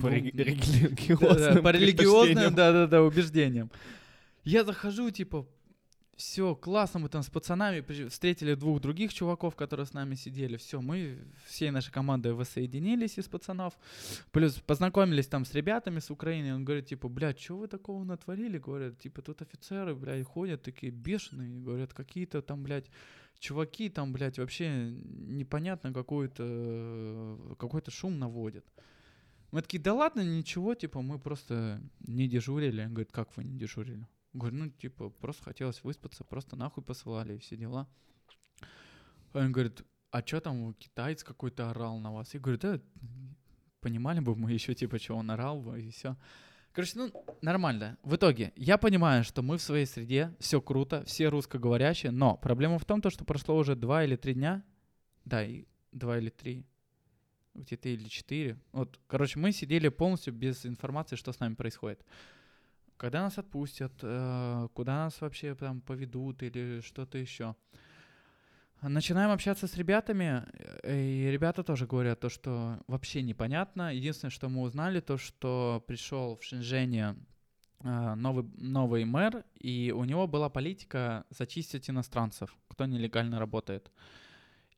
По 0.00 0.08
Да, 0.10 0.10
да, 0.10 0.12
религиозным 0.12 1.62
по 1.62 1.70
религиозным, 1.70 2.54
да-да-да, 2.54 3.02
убеждениям. 3.02 3.70
Я 4.44 4.64
захожу, 4.64 5.10
типа, 5.10 5.46
все, 6.18 6.56
классно, 6.56 6.98
мы 6.98 7.08
там 7.08 7.22
с 7.22 7.30
пацанами 7.30 7.80
встретили 8.08 8.54
двух 8.54 8.80
других 8.80 9.14
чуваков, 9.14 9.54
которые 9.54 9.86
с 9.86 9.92
нами 9.92 10.16
сидели. 10.16 10.56
Все, 10.56 10.80
мы 10.80 11.16
всей 11.46 11.70
нашей 11.70 11.92
командой 11.92 12.32
воссоединились 12.32 13.18
из 13.18 13.28
пацанов. 13.28 13.78
Плюс 14.32 14.54
познакомились 14.54 15.28
там 15.28 15.44
с 15.44 15.54
ребятами 15.54 16.00
с 16.00 16.10
Украины. 16.10 16.56
Он 16.56 16.64
говорит, 16.64 16.86
типа, 16.86 17.08
блядь, 17.08 17.38
что 17.38 17.58
вы 17.58 17.68
такого 17.68 18.02
натворили? 18.02 18.58
Говорят, 18.58 18.98
типа, 18.98 19.22
тут 19.22 19.42
офицеры, 19.42 19.94
блядь, 19.94 20.26
ходят 20.26 20.60
такие 20.60 20.90
бешеные. 20.90 21.60
Говорят, 21.60 21.94
какие-то 21.94 22.42
там, 22.42 22.64
блядь, 22.64 22.90
чуваки 23.38 23.88
там, 23.88 24.12
блядь, 24.12 24.40
вообще 24.40 24.90
непонятно 24.90 25.92
какой-то 25.92 27.38
какой-то 27.60 27.92
шум 27.92 28.18
наводят. 28.18 28.66
Мы 29.52 29.62
такие, 29.62 29.80
да 29.80 29.94
ладно, 29.94 30.22
ничего, 30.22 30.74
типа, 30.74 31.00
мы 31.00 31.20
просто 31.20 31.80
не 32.00 32.26
дежурили. 32.26 32.82
Он 32.82 32.88
говорит, 32.88 33.12
как 33.12 33.36
вы 33.36 33.44
не 33.44 33.56
дежурили? 33.56 34.04
Говорю, 34.32 34.56
ну, 34.56 34.70
типа, 34.70 35.10
просто 35.10 35.42
хотелось 35.42 35.82
выспаться, 35.82 36.24
просто 36.24 36.56
нахуй 36.56 36.84
посылали 36.84 37.34
и 37.34 37.38
все 37.38 37.56
дела. 37.56 37.88
Он 39.32 39.52
говорит, 39.52 39.84
а 40.10 40.20
что 40.24 40.40
там 40.40 40.74
китаец 40.74 41.24
какой-то 41.24 41.70
орал 41.70 41.98
на 41.98 42.12
вас? 42.12 42.32
Я 42.34 42.40
говорю, 42.40 42.58
да, 42.58 42.80
понимали 43.80 44.20
бы 44.20 44.36
мы 44.36 44.52
еще, 44.52 44.74
типа, 44.74 44.98
что 44.98 45.16
он 45.16 45.30
орал 45.30 45.60
бы, 45.60 45.80
и 45.80 45.90
все. 45.90 46.16
Короче, 46.72 46.92
ну, 46.96 47.12
нормально. 47.42 47.98
В 48.02 48.16
итоге, 48.16 48.52
я 48.54 48.78
понимаю, 48.78 49.24
что 49.24 49.42
мы 49.42 49.58
в 49.58 49.62
своей 49.62 49.86
среде, 49.86 50.34
все 50.38 50.60
круто, 50.60 51.04
все 51.04 51.28
русскоговорящие, 51.28 52.12
но 52.12 52.36
проблема 52.36 52.78
в 52.78 52.84
том, 52.84 53.00
то, 53.00 53.10
что 53.10 53.24
прошло 53.24 53.56
уже 53.56 53.74
два 53.74 54.04
или 54.04 54.16
три 54.16 54.34
дня, 54.34 54.62
да, 55.24 55.44
и 55.44 55.64
два 55.92 56.18
или 56.18 56.30
три, 56.30 56.64
где-то 57.54 57.88
или 57.88 58.08
четыре. 58.08 58.60
Вот, 58.72 59.00
короче, 59.06 59.38
мы 59.38 59.52
сидели 59.52 59.88
полностью 59.88 60.32
без 60.32 60.64
информации, 60.66 61.16
что 61.16 61.32
с 61.32 61.40
нами 61.40 61.54
происходит. 61.54 62.04
Когда 62.98 63.22
нас 63.22 63.38
отпустят, 63.38 63.92
э, 64.02 64.68
куда 64.74 65.04
нас 65.04 65.20
вообще 65.20 65.54
там 65.54 65.80
поведут 65.80 66.42
или 66.42 66.80
что-то 66.80 67.16
еще. 67.16 67.54
Начинаем 68.82 69.30
общаться 69.30 69.66
с 69.66 69.76
ребятами, 69.76 70.44
и 70.84 71.28
ребята 71.32 71.64
тоже 71.64 71.86
говорят 71.86 72.20
то, 72.20 72.28
что 72.28 72.78
вообще 72.86 73.22
непонятно. 73.22 73.94
Единственное, 73.94 74.30
что 74.30 74.48
мы 74.48 74.62
узнали, 74.62 75.00
то, 75.00 75.16
что 75.16 75.82
пришел 75.86 76.36
в 76.36 76.44
Шэньчжэне 76.44 77.16
э, 77.80 78.14
новый, 78.14 78.44
новый 78.56 79.04
мэр, 79.04 79.44
и 79.60 79.92
у 79.96 80.04
него 80.04 80.26
была 80.26 80.48
политика 80.48 81.24
зачистить 81.30 81.88
иностранцев, 81.88 82.56
кто 82.68 82.86
нелегально 82.86 83.38
работает. 83.38 83.90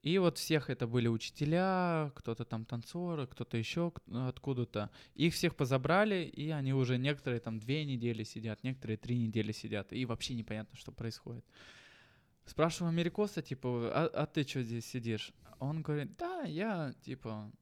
И 0.02 0.16
вот 0.16 0.38
всех 0.38 0.70
это 0.70 0.86
были 0.86 1.08
учителя, 1.08 2.10
кто-то 2.14 2.44
там 2.44 2.64
танцоры, 2.64 3.26
кто-то 3.26 3.58
еще 3.58 3.92
откуда-то. 4.10 4.90
Их 5.14 5.34
всех 5.34 5.54
позабрали, 5.54 6.24
и 6.24 6.48
они 6.48 6.72
уже 6.72 6.96
некоторые 6.96 7.40
там 7.40 7.58
две 7.58 7.84
недели 7.84 8.24
сидят, 8.24 8.64
некоторые 8.64 8.96
три 8.96 9.18
недели 9.18 9.52
сидят, 9.52 9.92
и 9.92 10.06
вообще 10.06 10.34
непонятно, 10.34 10.76
что 10.78 10.90
происходит. 10.90 11.44
Спрашиваю 12.46 12.88
америкоса, 12.88 13.42
типа, 13.42 13.90
а, 13.92 14.06
а 14.06 14.26
ты 14.26 14.44
что 14.44 14.62
здесь 14.62 14.86
сидишь? 14.86 15.32
Он 15.58 15.82
говорит, 15.82 16.16
да, 16.16 16.42
я, 16.44 16.94
типа, 17.02 17.52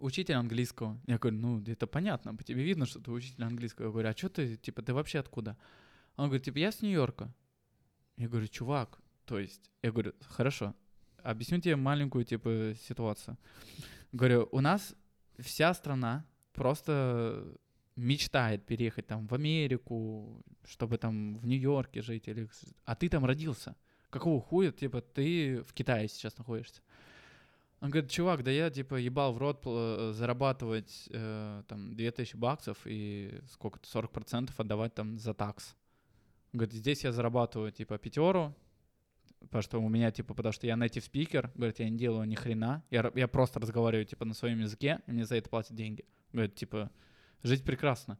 учитель 0.00 0.34
английского. 0.34 0.98
Я 1.06 1.18
говорю, 1.18 1.36
ну, 1.36 1.62
это 1.66 1.86
понятно, 1.86 2.34
по 2.34 2.42
тебе 2.42 2.62
видно, 2.62 2.86
что 2.86 3.00
ты 3.00 3.10
учитель 3.10 3.44
английского. 3.44 3.86
Я 3.86 3.92
говорю, 3.92 4.08
а 4.08 4.16
что 4.16 4.30
ты, 4.30 4.56
типа, 4.56 4.80
ты 4.80 4.94
вообще 4.94 5.18
откуда? 5.18 5.58
Он 6.16 6.28
говорит, 6.28 6.44
типа, 6.44 6.56
я 6.56 6.72
с 6.72 6.80
Нью-Йорка. 6.80 7.32
Я 8.16 8.28
говорю, 8.28 8.48
чувак, 8.48 8.98
то 9.26 9.38
есть, 9.38 9.70
я 9.82 9.92
говорю, 9.92 10.14
хорошо, 10.22 10.74
объясню 11.22 11.60
тебе 11.60 11.76
маленькую, 11.76 12.24
типа, 12.24 12.74
ситуацию. 12.88 13.36
Говорю, 14.12 14.48
у 14.52 14.60
нас 14.60 14.94
вся 15.38 15.74
страна 15.74 16.24
просто 16.52 17.56
мечтает 17.96 18.64
переехать 18.64 19.06
там 19.06 19.26
в 19.26 19.34
Америку, 19.34 20.42
чтобы 20.64 20.98
там 20.98 21.36
в 21.38 21.46
Нью-Йорке 21.46 22.02
жить, 22.02 22.28
или... 22.28 22.48
а 22.84 22.94
ты 22.94 23.08
там 23.08 23.24
родился. 23.24 23.74
Какого 24.10 24.40
хуя, 24.40 24.72
типа, 24.72 25.00
ты 25.00 25.62
в 25.62 25.72
Китае 25.74 26.08
сейчас 26.08 26.38
находишься? 26.38 26.80
Он 27.80 27.90
говорит, 27.90 28.10
чувак, 28.10 28.42
да 28.42 28.50
я, 28.50 28.70
типа, 28.70 28.96
ебал 28.96 29.32
в 29.32 29.38
рот 29.38 29.62
э, 29.66 30.12
зарабатывать 30.14 31.08
э, 31.12 31.62
там 31.68 31.94
2000 31.94 32.36
баксов 32.36 32.78
и 32.86 33.40
сколько-то, 33.52 33.86
40% 34.00 34.50
отдавать 34.56 34.94
там 34.94 35.18
за 35.18 35.34
такс. 35.34 35.76
Он 36.52 36.58
говорит, 36.58 36.74
здесь 36.74 37.04
я 37.04 37.12
зарабатываю, 37.12 37.70
типа, 37.70 37.98
пятеру, 37.98 38.54
потому 39.40 39.62
что 39.62 39.78
у 39.80 39.88
меня, 39.88 40.10
типа, 40.10 40.34
потому 40.34 40.52
что 40.52 40.66
я 40.66 40.74
native 40.74 41.10
speaker, 41.10 41.50
говорит, 41.54 41.78
я 41.78 41.88
не 41.88 41.96
делаю 41.98 42.26
ни 42.26 42.34
хрена, 42.34 42.82
я, 42.90 43.10
я 43.14 43.28
просто 43.28 43.60
разговариваю, 43.60 44.04
типа, 44.04 44.24
на 44.24 44.34
своем 44.34 44.60
языке, 44.60 45.00
и 45.06 45.12
мне 45.12 45.24
за 45.24 45.36
это 45.36 45.48
платят 45.48 45.74
деньги. 45.74 46.04
Говорит, 46.32 46.54
типа, 46.54 46.90
жить 47.42 47.64
прекрасно. 47.64 48.18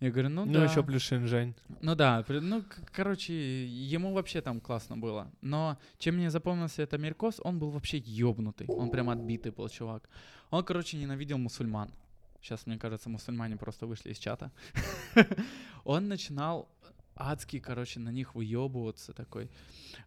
Я 0.00 0.10
говорю, 0.10 0.28
ну, 0.28 0.44
Ну, 0.44 0.52
да. 0.52 0.64
еще 0.64 0.82
плюс 0.82 1.02
Шэньчжэнь. 1.02 1.54
Ну 1.80 1.94
да, 1.94 2.24
ну, 2.28 2.64
короче, 2.92 3.66
ему 3.66 4.12
вообще 4.12 4.40
там 4.40 4.60
классно 4.60 4.96
было. 4.96 5.30
Но 5.40 5.78
чем 5.98 6.16
мне 6.16 6.30
запомнился 6.30 6.82
этот 6.82 6.94
Америкос, 6.94 7.40
он 7.42 7.58
был 7.58 7.70
вообще 7.70 7.98
ёбнутый. 7.98 8.66
Он 8.66 8.90
прям 8.90 9.08
отбитый 9.08 9.52
был 9.52 9.68
чувак. 9.68 10.08
Он, 10.50 10.64
короче, 10.64 10.98
ненавидел 10.98 11.38
мусульман. 11.38 11.90
Сейчас, 12.42 12.66
мне 12.66 12.76
кажется, 12.76 13.08
мусульмане 13.08 13.56
просто 13.56 13.86
вышли 13.86 14.10
из 14.10 14.18
чата. 14.18 14.52
Он 15.84 16.08
начинал 16.08 16.68
адски, 17.16 17.58
короче, 17.58 18.00
на 18.00 18.10
них 18.10 18.34
выебываться 18.34 19.12
такой. 19.12 19.50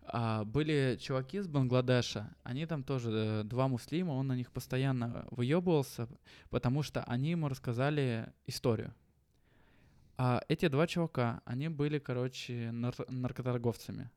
А, 0.03 0.43
были 0.43 0.97
чуваки 0.99 1.38
из 1.38 1.47
Бангладеша, 1.47 2.36
они 2.43 2.66
там 2.66 2.84
тоже 2.84 3.12
э, 3.12 3.43
два 3.43 3.68
муслима, 3.68 4.12
он 4.12 4.28
на 4.28 4.36
них 4.36 4.51
постоянно 4.51 5.28
выебывался, 5.32 6.08
потому 6.49 6.84
что 6.84 7.03
они 7.03 7.32
ему 7.32 7.49
рассказали 7.49 8.32
историю. 8.45 8.93
А 10.18 10.41
эти 10.47 10.68
два 10.68 10.88
чувака, 10.88 11.41
они 11.45 11.70
были, 11.70 11.99
короче, 11.99 12.72
нар- 12.72 13.05
наркоторговцами. 13.08 14.10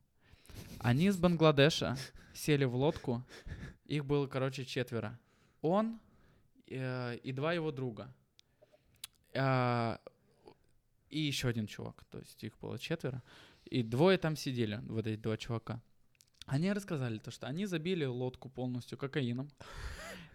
Они 0.79 1.05
из 1.05 1.17
Бангладеша 1.17 1.95
сели 2.33 2.65
в 2.65 2.75
лодку, 2.75 3.23
их 3.85 4.05
было, 4.05 4.27
короче, 4.27 4.65
четверо. 4.65 5.19
Он 5.61 5.99
э, 6.67 7.17
и 7.17 7.31
два 7.31 7.53
его 7.53 7.71
друга. 7.71 8.13
А, 9.33 9.99
и 11.11 11.19
еще 11.19 11.49
один 11.49 11.67
чувак, 11.67 12.03
то 12.09 12.19
есть 12.19 12.43
их 12.43 12.57
было 12.59 12.79
четверо. 12.79 13.21
И 13.65 13.83
двое 13.83 14.17
там 14.17 14.35
сидели, 14.35 14.81
вот 14.87 15.07
эти 15.07 15.19
два 15.19 15.37
чувака. 15.37 15.81
Они 16.45 16.71
рассказали 16.73 17.19
то, 17.19 17.31
что 17.31 17.47
они 17.47 17.65
забили 17.65 18.05
лодку 18.05 18.49
полностью 18.49 18.97
кокаином. 18.97 19.49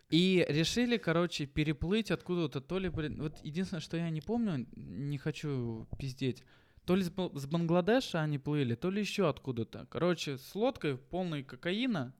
И 0.08 0.46
решили, 0.48 0.98
короче, 0.98 1.46
переплыть 1.46 2.12
откуда-то, 2.12 2.60
то 2.60 2.78
ли, 2.78 2.88
блин, 2.88 3.20
вот 3.20 3.34
единственное, 3.42 3.80
что 3.80 3.96
я 3.96 4.08
не 4.10 4.20
помню, 4.20 4.66
не 4.76 5.18
хочу 5.18 5.88
пиздеть, 5.98 6.44
то 6.84 6.94
ли 6.94 7.02
с, 7.02 7.10
Бангладеша 7.10 8.22
они 8.22 8.38
плыли, 8.38 8.76
то 8.76 8.90
ли 8.90 9.00
еще 9.00 9.28
откуда-то. 9.28 9.86
Короче, 9.90 10.38
с 10.38 10.54
лодкой 10.54 10.96
полной 10.96 11.42
кокаина, 11.42 12.14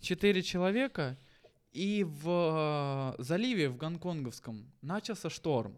четыре 0.00 0.42
человека, 0.42 1.18
и 1.76 2.04
в 2.04 3.14
э, 3.18 3.22
заливе 3.22 3.68
в 3.68 3.76
Гонконговском 3.76 4.64
начался 4.80 5.28
шторм. 5.28 5.74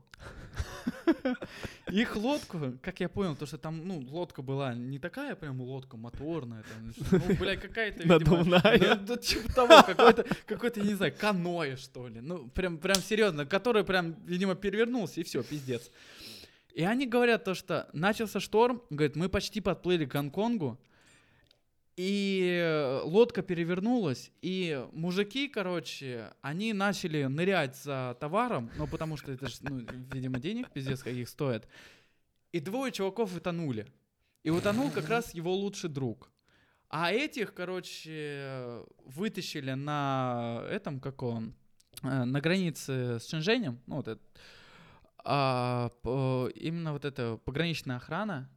Их 1.91 2.15
лодку, 2.15 2.79
как 2.81 3.01
я 3.01 3.09
понял, 3.09 3.35
то 3.35 3.47
что 3.47 3.59
там, 3.59 3.87
ну, 3.87 3.99
лодка 4.09 4.41
была 4.43 4.75
не 4.75 5.01
такая 5.01 5.35
прям 5.35 5.61
лодка 5.61 5.97
моторная, 5.97 6.63
там, 6.63 6.95
ну, 7.11 7.35
бля, 7.35 7.57
какая-то, 7.57 8.05
видимо, 8.05 8.19
Надувная. 8.19 8.97
ну, 9.01 9.07
да, 9.07 9.17
типа 9.17 9.53
того, 9.53 9.83
какой-то, 9.83 10.25
какой-то, 10.47 10.81
я 10.81 10.87
не 10.87 10.95
знаю, 10.95 11.15
каноэ, 11.19 11.75
что 11.77 12.07
ли. 12.07 12.21
Ну, 12.21 12.49
прям, 12.49 12.79
прям 12.79 12.97
серьезно, 12.97 13.45
который 13.45 13.83
прям, 13.83 14.15
видимо, 14.25 14.55
перевернулся, 14.55 15.21
и 15.21 15.25
все, 15.25 15.43
пиздец. 15.43 15.91
И 16.75 16.85
они 16.85 17.09
говорят 17.09 17.43
то, 17.43 17.55
что 17.55 17.89
начался 17.93 18.39
шторм, 18.39 18.83
говорят, 18.91 19.17
мы 19.17 19.29
почти 19.29 19.61
подплыли 19.61 20.05
к 20.05 20.13
Гонконгу, 20.13 20.79
и 21.99 23.01
лодка 23.03 23.43
перевернулась, 23.43 24.31
и 24.41 24.87
мужики, 24.93 25.49
короче, 25.49 26.33
они 26.43 26.73
начали 26.73 27.25
нырять 27.25 27.75
за 27.75 28.17
товаром, 28.21 28.71
ну, 28.79 28.87
потому 28.87 29.17
что 29.17 29.33
это 29.33 29.49
же, 29.49 29.57
ну, 29.63 29.85
видимо, 30.13 30.39
денег 30.39 30.71
пиздец 30.71 31.03
каких 31.03 31.29
стоит. 31.29 31.67
И 32.53 32.61
двое 32.61 32.93
чуваков 32.93 33.35
утонули. 33.35 33.89
И 34.45 34.51
утонул 34.51 34.93
как 34.93 35.09
раз 35.09 35.35
его 35.35 35.53
лучший 35.53 35.91
друг. 35.91 36.31
А 36.89 37.11
этих, 37.13 37.53
короче, 37.53 38.85
вытащили 39.05 39.73
на 39.73 40.63
этом, 40.71 41.01
как 41.01 41.25
он, 41.25 41.53
э, 42.05 42.25
на 42.25 42.41
границе 42.41 43.19
с 43.19 43.29
Шэньчжэнем, 43.29 43.81
ну, 43.89 43.97
вот 43.97 44.07
это, 44.07 44.23
а, 45.25 45.91
именно 46.55 46.93
вот 46.93 47.05
эта 47.05 47.41
пограничная 47.45 47.97
охрана, 47.97 48.49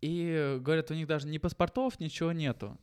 и 0.00 0.58
говорят, 0.60 0.90
у 0.90 0.94
них 0.94 1.06
даже 1.06 1.26
ни 1.26 1.38
паспортов, 1.38 1.98
ничего 2.00 2.32
нету. 2.32 2.78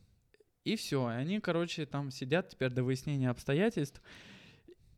И 0.64 0.76
все, 0.76 1.06
они, 1.06 1.40
короче, 1.40 1.86
там 1.86 2.10
сидят 2.10 2.48
теперь 2.48 2.70
до 2.70 2.82
выяснения 2.82 3.30
обстоятельств. 3.30 4.02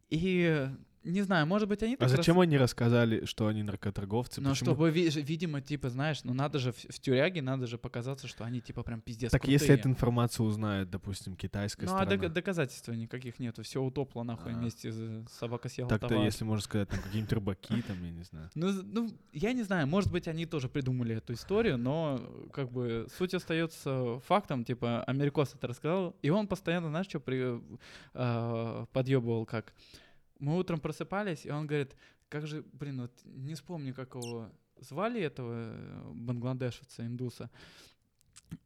И 0.08 0.66
не 1.04 1.22
знаю, 1.22 1.46
может 1.46 1.68
быть, 1.68 1.82
они 1.82 1.96
А 2.00 2.08
зачем 2.08 2.38
они 2.40 2.58
рассказали, 2.58 3.24
что 3.24 3.46
они 3.46 3.62
наркоторговцы? 3.62 4.40
ну, 4.40 4.50
Почему? 4.50 4.66
чтобы, 4.74 4.90
видимо, 4.90 5.60
типа, 5.60 5.90
знаешь, 5.90 6.24
ну 6.24 6.34
надо 6.34 6.58
же 6.58 6.72
в, 6.72 6.76
в 6.78 7.00
тюряге, 7.00 7.40
надо 7.42 7.66
же 7.66 7.78
показаться, 7.78 8.26
что 8.28 8.44
они, 8.44 8.60
типа, 8.60 8.82
прям 8.82 9.00
пиздец 9.00 9.30
Так 9.30 9.46
если 9.46 9.66
крутые. 9.66 9.78
эту 9.80 9.88
информацию 9.88 10.46
узнает, 10.46 10.90
допустим, 10.90 11.36
китайская 11.36 11.86
Ну, 11.86 11.92
а 11.94 12.02
сторона, 12.04 12.22
док- 12.22 12.32
доказательств 12.32 12.88
никаких 12.88 13.38
нету, 13.38 13.62
все 13.62 13.82
утопло 13.82 14.24
нахуй 14.24 14.52
А. 14.52 14.56
вместе, 14.56 14.92
с- 14.92 15.26
собака 15.38 15.68
съела 15.68 15.88
так-то, 15.88 16.14
если 16.22 16.44
можно 16.44 16.62
сказать, 16.62 16.88
там 16.88 17.00
какие-нибудь 17.00 17.32
рыбаки, 17.32 17.82
там, 17.82 18.02
я 18.04 18.10
не 18.10 18.22
знаю. 18.24 18.50
Ну, 18.54 18.72
ну, 18.82 19.10
я 19.32 19.52
не 19.52 19.62
знаю, 19.62 19.86
может 19.86 20.10
быть, 20.12 20.28
они 20.28 20.46
тоже 20.46 20.68
придумали 20.68 21.16
эту 21.16 21.32
историю, 21.32 21.78
но, 21.78 22.20
как 22.52 22.70
бы, 22.72 23.06
суть 23.16 23.34
остается 23.34 24.20
фактом, 24.26 24.64
типа, 24.64 25.04
Америкос 25.04 25.54
это 25.54 25.66
рассказал, 25.68 26.16
и 26.22 26.30
он 26.30 26.46
постоянно, 26.46 26.88
знаешь, 26.88 27.06
что 27.08 27.20
при, 27.20 27.60
э, 28.14 28.86
подъебывал 28.92 29.46
как? 29.46 29.72
Мы 30.38 30.56
утром 30.56 30.80
просыпались, 30.80 31.46
и 31.46 31.50
он 31.50 31.66
говорит, 31.66 31.96
как 32.28 32.46
же, 32.46 32.64
блин, 32.72 33.02
вот 33.02 33.12
не 33.24 33.54
вспомню, 33.54 33.94
как 33.94 34.14
его 34.14 34.50
звали, 34.80 35.20
этого 35.20 35.52
э, 35.54 36.10
бангладешевца, 36.14 37.04
индуса. 37.04 37.50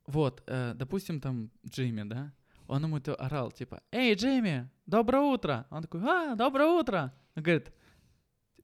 Вот, 0.07 0.43
э, 0.47 0.75
допустим, 0.75 1.21
там 1.21 1.51
Джимми, 1.67 2.03
да? 2.03 2.33
Он 2.69 2.85
ему 2.85 3.01
то 3.01 3.15
орал, 3.15 3.51
типа, 3.51 3.83
«Эй, 3.91 4.15
Джимми, 4.15 4.71
доброе 4.87 5.23
утро!» 5.23 5.67
Он 5.71 5.83
такой, 5.83 6.01
«А, 6.05 6.35
доброе 6.35 6.69
утро!» 6.69 7.13
Он 7.35 7.43
говорит, 7.43 7.73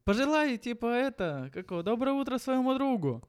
пожелай, 0.04 0.56
типа, 0.58 0.86
это, 0.86 1.50
какого, 1.52 1.82
доброе 1.82 2.12
утро 2.12 2.38
своему 2.38 2.74
другу. 2.74 3.22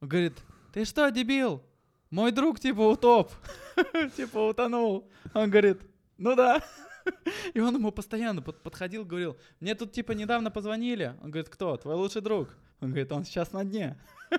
Он 0.00 0.08
говорит, 0.08 0.34
ты 0.72 0.84
что, 0.84 1.10
дебил? 1.10 1.62
Мой 2.10 2.30
друг, 2.30 2.60
типа, 2.60 2.80
утоп. 2.80 3.32
Типа, 4.16 4.50
утонул. 4.50 5.10
Он 5.34 5.50
говорит, 5.50 5.80
ну 6.16 6.36
да. 6.36 6.62
И 7.54 7.60
он 7.60 7.74
ему 7.74 7.92
постоянно 7.92 8.42
под- 8.42 8.62
подходил, 8.62 9.04
говорил, 9.04 9.36
мне 9.60 9.74
тут, 9.74 9.92
типа, 9.92 10.12
недавно 10.12 10.50
позвонили. 10.50 11.14
Он 11.22 11.30
говорит, 11.30 11.48
кто? 11.48 11.76
Твой 11.76 11.94
лучший 11.94 12.22
друг. 12.22 12.48
Он 12.80 12.88
говорит, 12.88 13.12
он 13.12 13.24
сейчас 13.24 13.52
на 13.52 13.64
дне. 13.64 13.98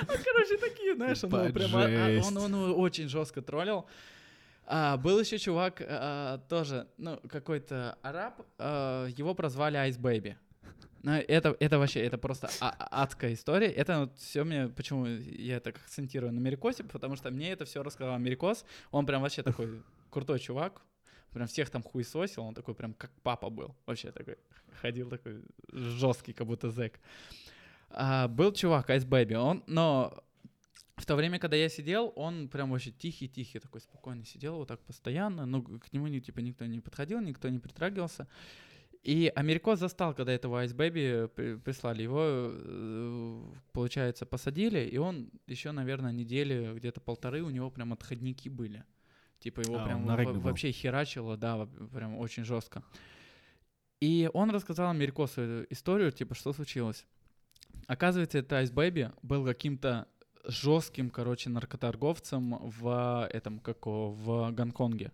Ну, 0.00 0.14
короче, 0.24 0.56
такие, 0.58 0.94
знаешь, 0.94 1.22
он 1.22 1.30
его 1.30 1.42
Ебать, 1.44 1.54
прям, 1.54 1.76
а, 1.76 1.84
а, 1.84 2.20
он, 2.26 2.36
он 2.36 2.52
его 2.52 2.80
очень 2.80 3.08
жестко 3.08 3.42
троллил. 3.42 3.86
А, 4.66 4.96
был 4.96 5.20
еще 5.20 5.38
чувак, 5.38 5.80
а, 5.86 6.38
тоже, 6.48 6.88
ну, 6.96 7.20
какой-то 7.28 7.96
араб, 8.02 8.42
а, 8.58 9.06
его 9.06 9.34
прозвали 9.34 9.78
Ice 9.88 9.98
Baby. 10.00 10.36
Ну, 11.02 11.12
это, 11.12 11.56
это 11.60 11.78
вообще, 11.78 12.00
это 12.00 12.18
просто 12.18 12.50
а- 12.60 13.02
адская 13.02 13.32
история. 13.34 13.68
Это 13.68 14.00
вот 14.00 14.18
все 14.18 14.42
мне, 14.44 14.68
почему 14.68 15.06
я 15.06 15.60
так 15.60 15.76
акцентирую 15.76 16.32
на 16.32 16.38
Америкосе, 16.40 16.82
потому 16.84 17.16
что 17.16 17.30
мне 17.30 17.52
это 17.52 17.64
все 17.64 17.82
рассказал 17.82 18.14
Америкос. 18.14 18.64
Он 18.90 19.06
прям 19.06 19.22
вообще 19.22 19.42
такой 19.42 19.82
крутой 20.10 20.40
чувак. 20.40 20.82
Прям 21.32 21.46
всех 21.46 21.70
там 21.70 21.82
хуесосил, 21.82 22.42
он 22.42 22.54
такой 22.54 22.74
прям 22.74 22.94
как 22.94 23.10
папа 23.22 23.50
был. 23.50 23.74
Вообще 23.86 24.12
такой, 24.12 24.36
ходил 24.80 25.10
такой 25.10 25.42
жесткий, 25.72 26.32
как 26.32 26.46
будто 26.46 26.70
зэк. 26.70 26.98
А, 27.90 28.28
был 28.28 28.52
чувак, 28.52 28.90
Ice 28.90 29.06
Baby, 29.06 29.34
он, 29.34 29.62
но 29.66 30.22
в 30.96 31.06
то 31.06 31.16
время, 31.16 31.38
когда 31.38 31.56
я 31.56 31.68
сидел, 31.68 32.12
он 32.16 32.48
прям 32.48 32.70
вообще 32.70 32.90
тихий-тихий, 32.90 33.60
такой 33.60 33.80
спокойно 33.80 34.24
сидел, 34.24 34.56
вот 34.56 34.68
так 34.68 34.80
постоянно, 34.80 35.46
ну, 35.46 35.62
к 35.62 35.92
нему 35.92 36.08
типа 36.20 36.40
никто 36.40 36.66
не 36.66 36.80
подходил, 36.80 37.20
никто 37.20 37.48
не 37.48 37.58
притрагивался. 37.58 38.26
И 39.04 39.32
Америкос 39.36 39.78
застал, 39.78 40.12
когда 40.12 40.32
этого 40.32 40.64
Ice 40.64 40.74
Baby 40.74 41.28
при- 41.28 41.56
прислали. 41.56 42.02
Его, 42.02 42.20
э, 42.20 43.42
получается, 43.72 44.26
посадили, 44.26 44.80
и 44.80 44.98
он 44.98 45.30
еще, 45.46 45.70
наверное, 45.70 46.12
недели, 46.12 46.74
где-то 46.74 47.00
полторы 47.00 47.42
у 47.42 47.50
него 47.50 47.70
прям 47.70 47.92
отходники 47.92 48.48
были. 48.48 48.84
Типа 49.40 49.60
его 49.60 49.78
А, 49.78 49.84
прям 49.84 50.04
был. 50.04 50.40
вообще 50.40 50.72
херачило, 50.72 51.36
да, 51.36 51.66
прям 51.92 52.18
очень 52.18 52.44
жестко. 52.44 52.82
И 54.00 54.30
он 54.32 54.50
рассказал 54.50 54.90
Америкосу 54.90 55.64
историю, 55.70 56.12
типа, 56.12 56.34
что 56.34 56.52
случилось. 56.52 57.06
Оказывается, 57.86 58.38
это 58.38 58.60
Ice 58.62 58.72
Baby 58.72 59.12
был 59.22 59.44
каким-то 59.44 60.06
жестким, 60.44 61.10
короче, 61.10 61.50
наркоторговцем 61.50 62.58
в 62.60 63.28
этом, 63.32 63.58
как 63.58 63.86
в 63.86 64.50
Гонконге. 64.52 65.12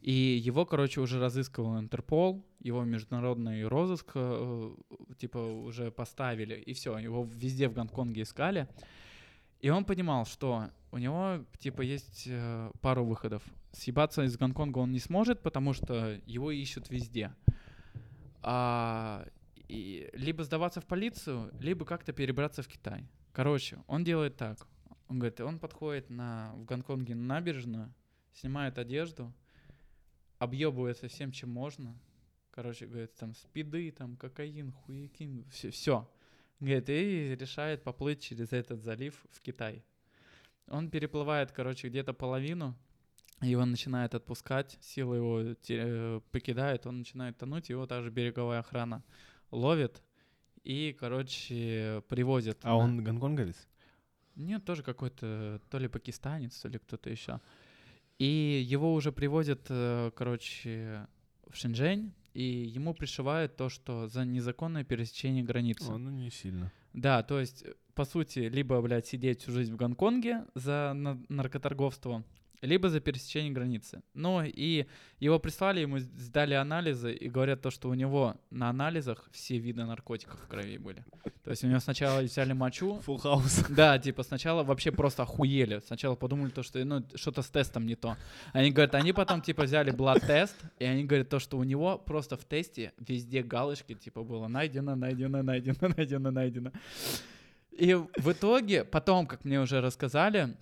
И 0.00 0.12
его, 0.12 0.66
короче, 0.66 1.00
уже 1.00 1.20
разыскивал 1.20 1.78
Интерпол, 1.78 2.44
его 2.60 2.82
международный 2.82 3.64
розыск, 3.64 4.10
э, 4.14 4.74
типа, 5.16 5.38
уже 5.38 5.92
поставили, 5.92 6.54
и 6.54 6.72
все, 6.72 6.98
его 6.98 7.24
везде 7.24 7.68
в 7.68 7.74
Гонконге 7.74 8.22
искали. 8.22 8.66
И 9.60 9.70
он 9.70 9.84
понимал, 9.84 10.26
что 10.26 10.70
у 10.92 10.98
него, 10.98 11.44
типа, 11.58 11.80
есть 11.80 12.24
э, 12.26 12.70
пару 12.82 13.04
выходов. 13.04 13.42
Съебаться 13.72 14.22
из 14.22 14.36
Гонконга 14.36 14.78
он 14.78 14.92
не 14.92 14.98
сможет, 14.98 15.42
потому 15.42 15.72
что 15.72 16.20
его 16.26 16.50
ищут 16.50 16.90
везде. 16.90 17.34
А, 18.42 19.26
и 19.68 20.10
либо 20.12 20.44
сдаваться 20.44 20.82
в 20.82 20.86
полицию, 20.86 21.50
либо 21.58 21.86
как-то 21.86 22.12
перебраться 22.12 22.62
в 22.62 22.68
Китай. 22.68 23.08
Короче, 23.32 23.82
он 23.86 24.04
делает 24.04 24.36
так. 24.36 24.66
Он 25.08 25.18
говорит, 25.18 25.40
он 25.40 25.58
подходит 25.58 26.10
на, 26.10 26.52
в 26.56 26.64
Гонконге 26.66 27.14
на 27.14 27.36
набережную, 27.36 27.94
снимает 28.34 28.76
одежду, 28.76 29.32
объебывается 30.38 31.08
всем, 31.08 31.32
чем 31.32 31.48
можно. 31.48 31.98
Короче, 32.50 32.86
говорит, 32.86 33.14
там 33.14 33.34
спиды, 33.34 33.90
там 33.92 34.18
кокаин, 34.18 34.72
хуякин, 34.72 35.46
все, 35.50 35.70
все. 35.70 36.10
Говорит, 36.60 36.90
и 36.90 37.34
решает 37.34 37.82
поплыть 37.82 38.20
через 38.20 38.52
этот 38.52 38.82
залив 38.82 39.24
в 39.30 39.40
Китай. 39.40 39.82
Он 40.68 40.90
переплывает, 40.90 41.52
короче, 41.52 41.88
где-то 41.88 42.12
половину, 42.14 42.74
его 43.40 43.64
начинает 43.64 44.14
отпускать, 44.14 44.78
сила 44.80 45.14
его 45.14 45.54
те- 45.54 45.82
э, 45.84 46.20
покидает, 46.30 46.86
он 46.86 46.98
начинает 46.98 47.36
тонуть, 47.38 47.68
его 47.70 47.86
также 47.86 48.10
береговая 48.10 48.60
охрана 48.60 49.02
ловит 49.50 50.02
и, 50.64 50.96
короче, 50.98 52.02
привозит. 52.08 52.58
А 52.62 52.68
на- 52.68 52.76
он 52.76 53.02
гонконговец? 53.04 53.68
нет, 54.36 54.64
тоже 54.64 54.82
какой-то 54.82 55.60
то 55.68 55.78
ли 55.78 55.88
пакистанец, 55.88 56.58
то 56.60 56.68
ли 56.68 56.78
кто-то 56.78 57.10
еще. 57.10 57.40
И 58.18 58.64
его 58.64 58.94
уже 58.94 59.12
привозят, 59.12 59.66
э, 59.68 60.10
короче, 60.14 61.06
в 61.48 61.56
Шэньчжэнь, 61.56 62.12
и 62.34 62.42
ему 62.42 62.94
пришивают 62.94 63.56
то, 63.56 63.68
что 63.68 64.06
за 64.06 64.24
незаконное 64.24 64.84
пересечение 64.84 65.42
границы. 65.42 65.90
О, 65.90 65.98
ну 65.98 66.10
не 66.10 66.30
сильно. 66.30 66.72
Да, 66.92 67.22
то 67.22 67.40
есть, 67.40 67.64
по 67.94 68.04
сути, 68.04 68.40
либо, 68.40 68.80
блядь, 68.80 69.06
сидеть 69.06 69.42
всю 69.42 69.52
жизнь 69.52 69.72
в 69.72 69.76
Гонконге 69.76 70.46
за 70.54 70.92
на- 70.94 71.22
наркоторговство, 71.28 72.24
либо 72.62 72.88
за 72.88 73.00
пересечение 73.00 73.52
границы. 73.52 74.02
Ну 74.14 74.42
и 74.42 74.86
его 75.18 75.38
прислали, 75.38 75.80
ему 75.80 75.98
сдали 75.98 76.54
анализы 76.54 77.12
и 77.12 77.28
говорят 77.28 77.60
то, 77.60 77.70
что 77.70 77.88
у 77.88 77.94
него 77.94 78.36
на 78.50 78.70
анализах 78.70 79.28
все 79.32 79.58
виды 79.58 79.84
наркотиков 79.84 80.40
в 80.40 80.48
крови 80.48 80.78
были. 80.78 81.04
То 81.44 81.50
есть 81.50 81.64
у 81.64 81.66
него 81.66 81.80
сначала 81.80 82.20
взяли 82.20 82.52
мочу, 82.52 83.00
Фулл 83.00 83.18
хаус. 83.18 83.64
да, 83.68 83.98
типа 83.98 84.22
сначала 84.22 84.62
вообще 84.62 84.92
просто 84.92 85.24
охуели. 85.24 85.80
Сначала 85.86 86.14
подумали 86.14 86.50
то, 86.50 86.62
что 86.62 86.82
ну, 86.84 87.04
что-то 87.16 87.42
с 87.42 87.50
тестом 87.50 87.84
не 87.84 87.96
то. 87.96 88.16
Они 88.52 88.70
говорят, 88.70 88.94
они 88.94 89.12
потом 89.12 89.42
типа 89.42 89.64
взяли 89.64 89.90
блад-тест, 89.90 90.56
и 90.78 90.84
они 90.84 91.04
говорят 91.04 91.28
то, 91.28 91.40
что 91.40 91.58
у 91.58 91.64
него 91.64 91.98
просто 91.98 92.36
в 92.36 92.44
тесте 92.44 92.92
везде 92.98 93.42
галочки 93.42 93.94
типа 93.94 94.22
было 94.22 94.46
найдено, 94.46 94.94
найдено, 94.94 95.42
найдено, 95.42 95.88
найдено, 95.96 96.30
найдено. 96.30 96.72
И 97.72 97.94
в 97.94 98.30
итоге, 98.30 98.84
потом, 98.84 99.26
как 99.26 99.44
мне 99.44 99.60
уже 99.60 99.80
рассказали, 99.80 100.54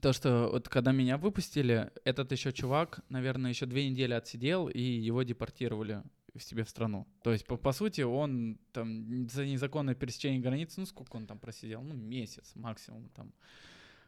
то, 0.00 0.12
что 0.12 0.48
вот 0.50 0.68
когда 0.68 0.92
меня 0.92 1.18
выпустили, 1.18 1.90
этот 2.04 2.32
еще 2.32 2.52
чувак, 2.52 3.00
наверное, 3.08 3.50
еще 3.50 3.66
две 3.66 3.88
недели 3.88 4.14
отсидел, 4.14 4.68
и 4.68 4.80
его 4.80 5.22
депортировали 5.22 6.02
в 6.34 6.42
себе 6.42 6.64
в 6.64 6.68
страну. 6.68 7.06
То 7.22 7.32
есть, 7.32 7.46
по, 7.46 7.56
по 7.56 7.72
сути, 7.72 8.00
он 8.00 8.58
там 8.72 9.28
за 9.28 9.44
незаконное 9.44 9.94
пересечение 9.94 10.40
границы, 10.40 10.80
ну 10.80 10.86
сколько 10.86 11.16
он 11.16 11.26
там 11.26 11.38
просидел? 11.38 11.82
Ну, 11.82 11.94
месяц 11.94 12.52
максимум 12.54 13.10
там. 13.14 13.32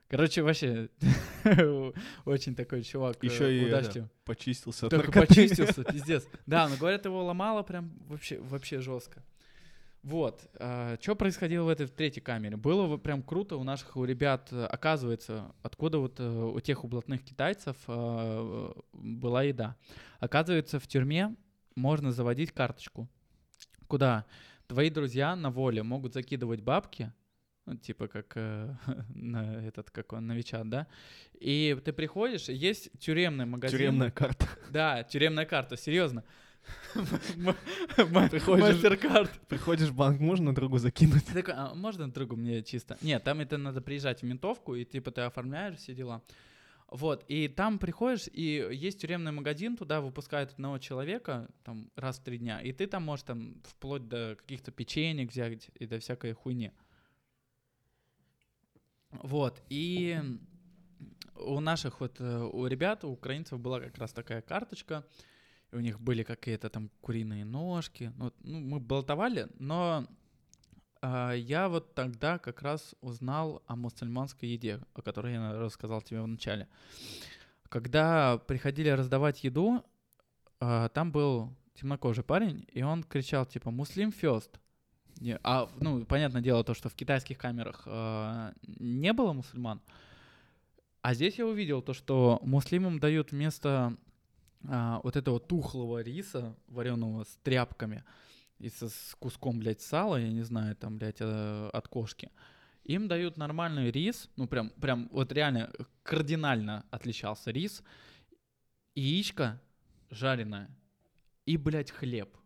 Короче, 0.08 0.42
вообще, 0.42 0.90
очень 2.24 2.54
такой 2.54 2.82
чувак. 2.82 3.22
э, 3.22 3.26
Еще 3.26 3.58
и 3.58 3.64
это, 3.64 4.08
почистился 4.24 4.88
Только 4.88 5.12
почистился, 5.12 5.82
пиздец. 5.84 6.26
Да, 6.46 6.68
но 6.68 6.76
говорят, 6.76 7.04
его 7.04 7.24
ломало 7.24 7.62
прям 7.62 7.90
вообще, 8.06 8.38
вообще 8.38 8.80
жестко. 8.80 9.22
Вот. 10.04 10.46
что 11.00 11.16
происходило 11.16 11.64
в 11.64 11.68
этой 11.68 11.86
в 11.86 11.90
третьей 11.90 12.22
камере? 12.22 12.58
Было 12.58 12.98
прям 12.98 13.22
круто 13.22 13.56
у 13.56 13.64
наших 13.64 13.96
у 13.96 14.04
ребят, 14.04 14.48
э, 14.52 14.66
оказывается, 14.66 15.54
откуда 15.62 15.98
вот 15.98 16.20
э, 16.20 16.28
у 16.28 16.60
тех 16.60 16.84
блатных 16.84 17.24
китайцев 17.24 17.76
э, 17.88 18.72
была 18.92 19.44
еда. 19.44 19.76
Оказывается, 20.20 20.78
в 20.78 20.86
тюрьме 20.86 21.34
можно 21.74 22.12
заводить 22.12 22.52
карточку, 22.52 23.08
куда 23.88 24.26
твои 24.66 24.90
друзья 24.90 25.34
на 25.36 25.50
воле 25.50 25.82
могут 25.82 26.12
закидывать 26.12 26.60
бабки, 26.60 27.10
ну, 27.66 27.76
типа 27.76 28.08
как 28.08 28.32
э, 28.36 28.74
на 29.14 29.64
этот, 29.66 29.90
как 29.90 30.12
он, 30.12 30.26
на 30.26 30.32
Вичат, 30.32 30.68
да? 30.68 30.86
И 31.40 31.76
ты 31.82 31.94
приходишь, 31.94 32.48
есть 32.48 32.90
тюремный 32.98 33.46
магазин. 33.46 33.78
Тюремная 33.78 34.10
карта. 34.10 34.46
Да, 34.70 35.02
тюремная 35.02 35.46
карта, 35.46 35.76
серьезно. 35.76 36.24
Мастер-карт. 38.08 39.30
Приходишь 39.48 39.88
в 39.88 39.94
банк, 39.94 40.20
можно 40.20 40.54
другу 40.54 40.78
закинуть? 40.78 41.24
Ты 41.26 41.34
такой, 41.34 41.54
а 41.54 41.74
можно 41.74 42.10
другу 42.10 42.36
мне 42.36 42.62
чисто? 42.62 42.96
Нет, 43.02 43.24
там 43.24 43.40
это 43.40 43.58
надо 43.58 43.80
приезжать 43.80 44.20
в 44.20 44.24
ментовку, 44.24 44.74
и 44.74 44.84
типа 44.84 45.10
ты 45.10 45.22
оформляешь 45.22 45.76
все 45.76 45.94
дела. 45.94 46.22
Вот, 46.88 47.24
и 47.28 47.48
там 47.48 47.78
приходишь, 47.78 48.28
и 48.32 48.68
есть 48.70 49.00
тюремный 49.00 49.32
магазин, 49.32 49.76
туда 49.76 50.00
выпускают 50.00 50.52
одного 50.52 50.78
человека 50.78 51.48
там 51.64 51.90
раз 51.96 52.18
в 52.18 52.22
три 52.22 52.38
дня, 52.38 52.60
и 52.60 52.72
ты 52.72 52.86
там 52.86 53.02
можешь 53.02 53.24
там 53.24 53.56
вплоть 53.64 54.06
до 54.06 54.36
каких-то 54.38 54.70
печенек 54.70 55.30
взять 55.30 55.70
и 55.74 55.86
до 55.86 55.98
всякой 55.98 56.34
хуйни. 56.34 56.70
Вот, 59.10 59.60
и 59.70 60.20
у 61.36 61.60
наших 61.60 62.00
вот, 62.00 62.20
э, 62.20 62.48
у 62.52 62.66
ребят, 62.66 63.04
у 63.04 63.10
украинцев 63.10 63.58
была 63.58 63.80
как 63.80 63.98
раз 63.98 64.12
такая 64.12 64.42
карточка, 64.42 65.04
у 65.74 65.80
них 65.80 66.00
были 66.00 66.22
какие-то 66.22 66.70
там 66.70 66.90
куриные 67.00 67.44
ножки, 67.44 68.12
ну, 68.16 68.32
ну, 68.40 68.60
мы 68.60 68.80
болтовали, 68.80 69.48
но 69.58 70.06
а, 71.02 71.32
я 71.32 71.68
вот 71.68 71.94
тогда 71.94 72.38
как 72.38 72.62
раз 72.62 72.94
узнал 73.00 73.62
о 73.66 73.76
мусульманской 73.76 74.48
еде, 74.48 74.80
о 74.94 75.02
которой 75.02 75.34
я 75.34 75.52
рассказал 75.52 76.00
тебе 76.00 76.22
в 76.22 76.26
начале. 76.26 76.68
Когда 77.68 78.38
приходили 78.38 78.88
раздавать 78.88 79.44
еду, 79.44 79.84
а, 80.60 80.88
там 80.88 81.12
был 81.12 81.50
темнокожий 81.74 82.24
парень, 82.24 82.66
и 82.72 82.82
он 82.82 83.02
кричал 83.02 83.44
типа 83.44 83.70
«Муслим 83.70 84.12
фест». 84.12 84.58
А, 85.42 85.68
ну, 85.80 86.04
понятное 86.04 86.42
дело, 86.42 86.64
то, 86.64 86.74
что 86.74 86.88
в 86.88 86.94
китайских 86.94 87.38
камерах 87.38 87.82
а, 87.86 88.52
не 88.62 89.12
было 89.12 89.32
мусульман. 89.32 89.80
А 91.02 91.14
здесь 91.14 91.38
я 91.38 91.46
увидел 91.46 91.82
то, 91.82 91.92
что 91.92 92.40
муслимам 92.42 92.98
дают 92.98 93.30
вместо 93.30 93.96
а, 94.68 95.00
вот 95.02 95.16
этого 95.16 95.40
тухлого 95.40 96.02
риса, 96.02 96.56
вареного 96.68 97.24
с 97.24 97.38
тряпками, 97.42 98.04
и 98.58 98.68
со, 98.68 98.88
с 98.88 99.16
куском, 99.18 99.58
блядь, 99.58 99.80
сала, 99.80 100.16
я 100.16 100.30
не 100.30 100.42
знаю, 100.42 100.76
там, 100.76 100.98
блядь, 100.98 101.20
э, 101.20 101.70
от 101.72 101.88
кошки, 101.88 102.30
им 102.84 103.08
дают 103.08 103.36
нормальный 103.36 103.90
рис, 103.90 104.30
ну, 104.36 104.46
прям, 104.46 104.70
прям, 104.70 105.08
вот 105.10 105.32
реально 105.32 105.72
кардинально 106.02 106.84
отличался 106.90 107.50
рис, 107.50 107.82
яичко 108.94 109.60
жареное 110.10 110.70
и, 111.46 111.56
блядь, 111.56 111.90
хлеб. 111.90 112.36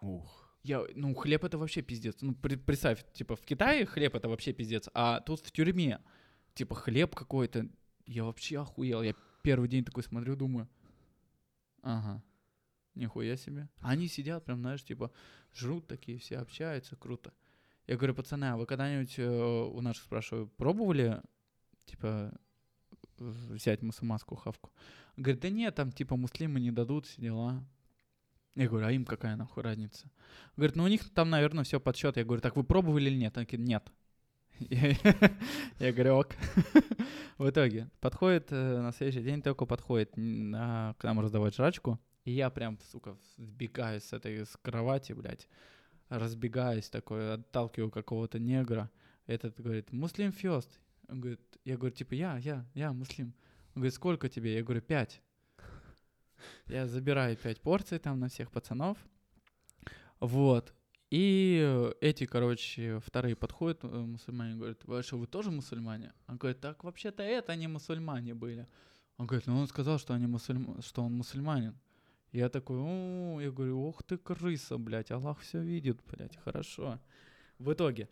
Ух. 0.00 0.46
Я, 0.62 0.84
ну, 0.94 1.14
хлеб 1.14 1.44
это 1.44 1.58
вообще 1.58 1.82
пиздец. 1.82 2.16
Ну, 2.20 2.34
при- 2.34 2.56
представь, 2.56 3.04
типа, 3.12 3.36
в 3.36 3.42
Китае 3.42 3.86
хлеб 3.86 4.14
это 4.14 4.28
вообще 4.28 4.52
пиздец, 4.52 4.88
а 4.94 5.20
тут 5.20 5.40
в 5.40 5.50
тюрьме, 5.52 6.00
типа, 6.54 6.74
хлеб 6.74 7.14
какой-то. 7.14 7.68
Я 8.06 8.24
вообще 8.24 8.60
охуел. 8.60 9.02
Я 9.02 9.14
первый 9.42 9.68
день 9.68 9.84
такой 9.84 10.02
смотрю, 10.02 10.36
думаю, 10.36 10.68
ага, 11.86 12.22
нихуя 12.94 13.36
себе. 13.36 13.68
Они 13.80 14.08
сидят 14.08 14.44
прям, 14.44 14.60
знаешь, 14.60 14.82
типа, 14.82 15.12
жрут 15.54 15.86
такие, 15.86 16.18
все 16.18 16.38
общаются, 16.38 16.96
круто. 16.96 17.32
Я 17.86 17.96
говорю, 17.96 18.14
пацаны, 18.14 18.46
а 18.46 18.56
вы 18.56 18.66
когда-нибудь 18.66 19.14
э, 19.18 19.28
у 19.28 19.80
наших 19.80 20.04
спрашиваю, 20.04 20.48
пробовали, 20.48 21.22
типа, 21.84 22.36
взять 23.18 23.82
мусульманскую 23.82 24.36
хавку? 24.36 24.72
Говорит, 25.16 25.40
да 25.40 25.48
нет, 25.48 25.74
там, 25.76 25.92
типа, 25.92 26.16
муслимы 26.16 26.58
не 26.58 26.72
дадут, 26.72 27.06
все 27.06 27.22
дела. 27.22 27.64
Я 28.56 28.68
говорю, 28.68 28.86
а 28.86 28.92
им 28.92 29.04
какая 29.04 29.36
нахуй 29.36 29.62
разница? 29.62 30.10
Говорит, 30.56 30.76
ну 30.76 30.84
у 30.84 30.88
них 30.88 31.08
там, 31.10 31.28
наверное, 31.30 31.62
все 31.62 31.78
подсчет. 31.78 32.16
Я 32.16 32.24
говорю, 32.24 32.40
так 32.40 32.56
вы 32.56 32.64
пробовали 32.64 33.10
или 33.10 33.18
нет? 33.18 33.36
Они 33.36 33.44
такие, 33.44 33.62
нет. 33.62 33.92
Я 35.78 35.92
говорю, 35.92 36.16
ок. 36.16 36.34
В 37.38 37.50
итоге 37.50 37.90
подходит 38.00 38.48
э, 38.50 38.80
на 38.80 38.92
следующий 38.92 39.22
день, 39.22 39.42
только 39.42 39.66
подходит 39.66 40.12
а, 40.16 40.94
к 40.94 41.04
нам 41.04 41.20
раздавать 41.20 41.54
жрачку. 41.54 42.00
И 42.24 42.32
я 42.32 42.50
прям, 42.50 42.78
сука, 42.90 43.16
сбегаю 43.36 44.00
с 44.00 44.12
этой 44.12 44.46
с 44.46 44.56
кровати, 44.62 45.12
блядь. 45.12 45.46
Разбегаюсь 46.08 46.88
такой, 46.88 47.34
отталкиваю 47.34 47.90
какого-то 47.90 48.38
негра. 48.38 48.90
Этот 49.26 49.60
говорит, 49.60 49.92
муслим 49.92 50.32
фест. 50.32 50.80
Он 51.08 51.20
говорит, 51.20 51.40
я 51.64 51.76
говорю, 51.76 51.94
типа, 51.94 52.14
я, 52.14 52.38
я, 52.38 52.64
я 52.74 52.92
муслим. 52.92 53.34
Он 53.74 53.82
говорит, 53.82 53.94
сколько 53.94 54.28
тебе? 54.28 54.54
Я 54.54 54.62
говорю, 54.62 54.80
пять. 54.80 55.20
Я 56.66 56.86
забираю 56.86 57.36
пять 57.36 57.60
порций 57.60 57.98
там 57.98 58.20
на 58.20 58.28
всех 58.28 58.50
пацанов. 58.50 58.98
Вот. 60.20 60.72
И 61.10 61.60
э, 61.62 61.92
эти, 62.00 62.26
короче, 62.26 62.98
вторые 62.98 63.36
подходят, 63.36 63.84
э, 63.84 63.86
мусульмане, 63.86 64.56
говорят, 64.56 64.84
вы 64.84 65.02
что, 65.02 65.18
вы 65.18 65.26
тоже 65.26 65.50
мусульмане? 65.50 66.12
Он 66.26 66.36
говорит, 66.36 66.60
так 66.60 66.82
вообще-то 66.82 67.22
это 67.22 67.54
не 67.54 67.68
мусульмане 67.68 68.34
были. 68.34 68.66
Он 69.16 69.26
говорит, 69.26 69.46
ну 69.46 69.58
он 69.58 69.68
сказал, 69.68 69.98
что, 69.98 70.14
они 70.14 70.26
мусульма... 70.26 70.82
что 70.82 71.02
он 71.02 71.14
мусульманин. 71.14 71.78
Я 72.32 72.48
такой, 72.48 72.78
о, 72.80 73.40
я 73.40 73.50
говорю, 73.50 73.86
ох 73.86 74.02
ты 74.02 74.18
крыса, 74.18 74.78
блядь, 74.78 75.10
Аллах 75.12 75.40
все 75.40 75.62
видит, 75.62 76.00
блядь, 76.10 76.36
хорошо. 76.36 76.98
В 77.58 77.72
итоге, 77.72 78.08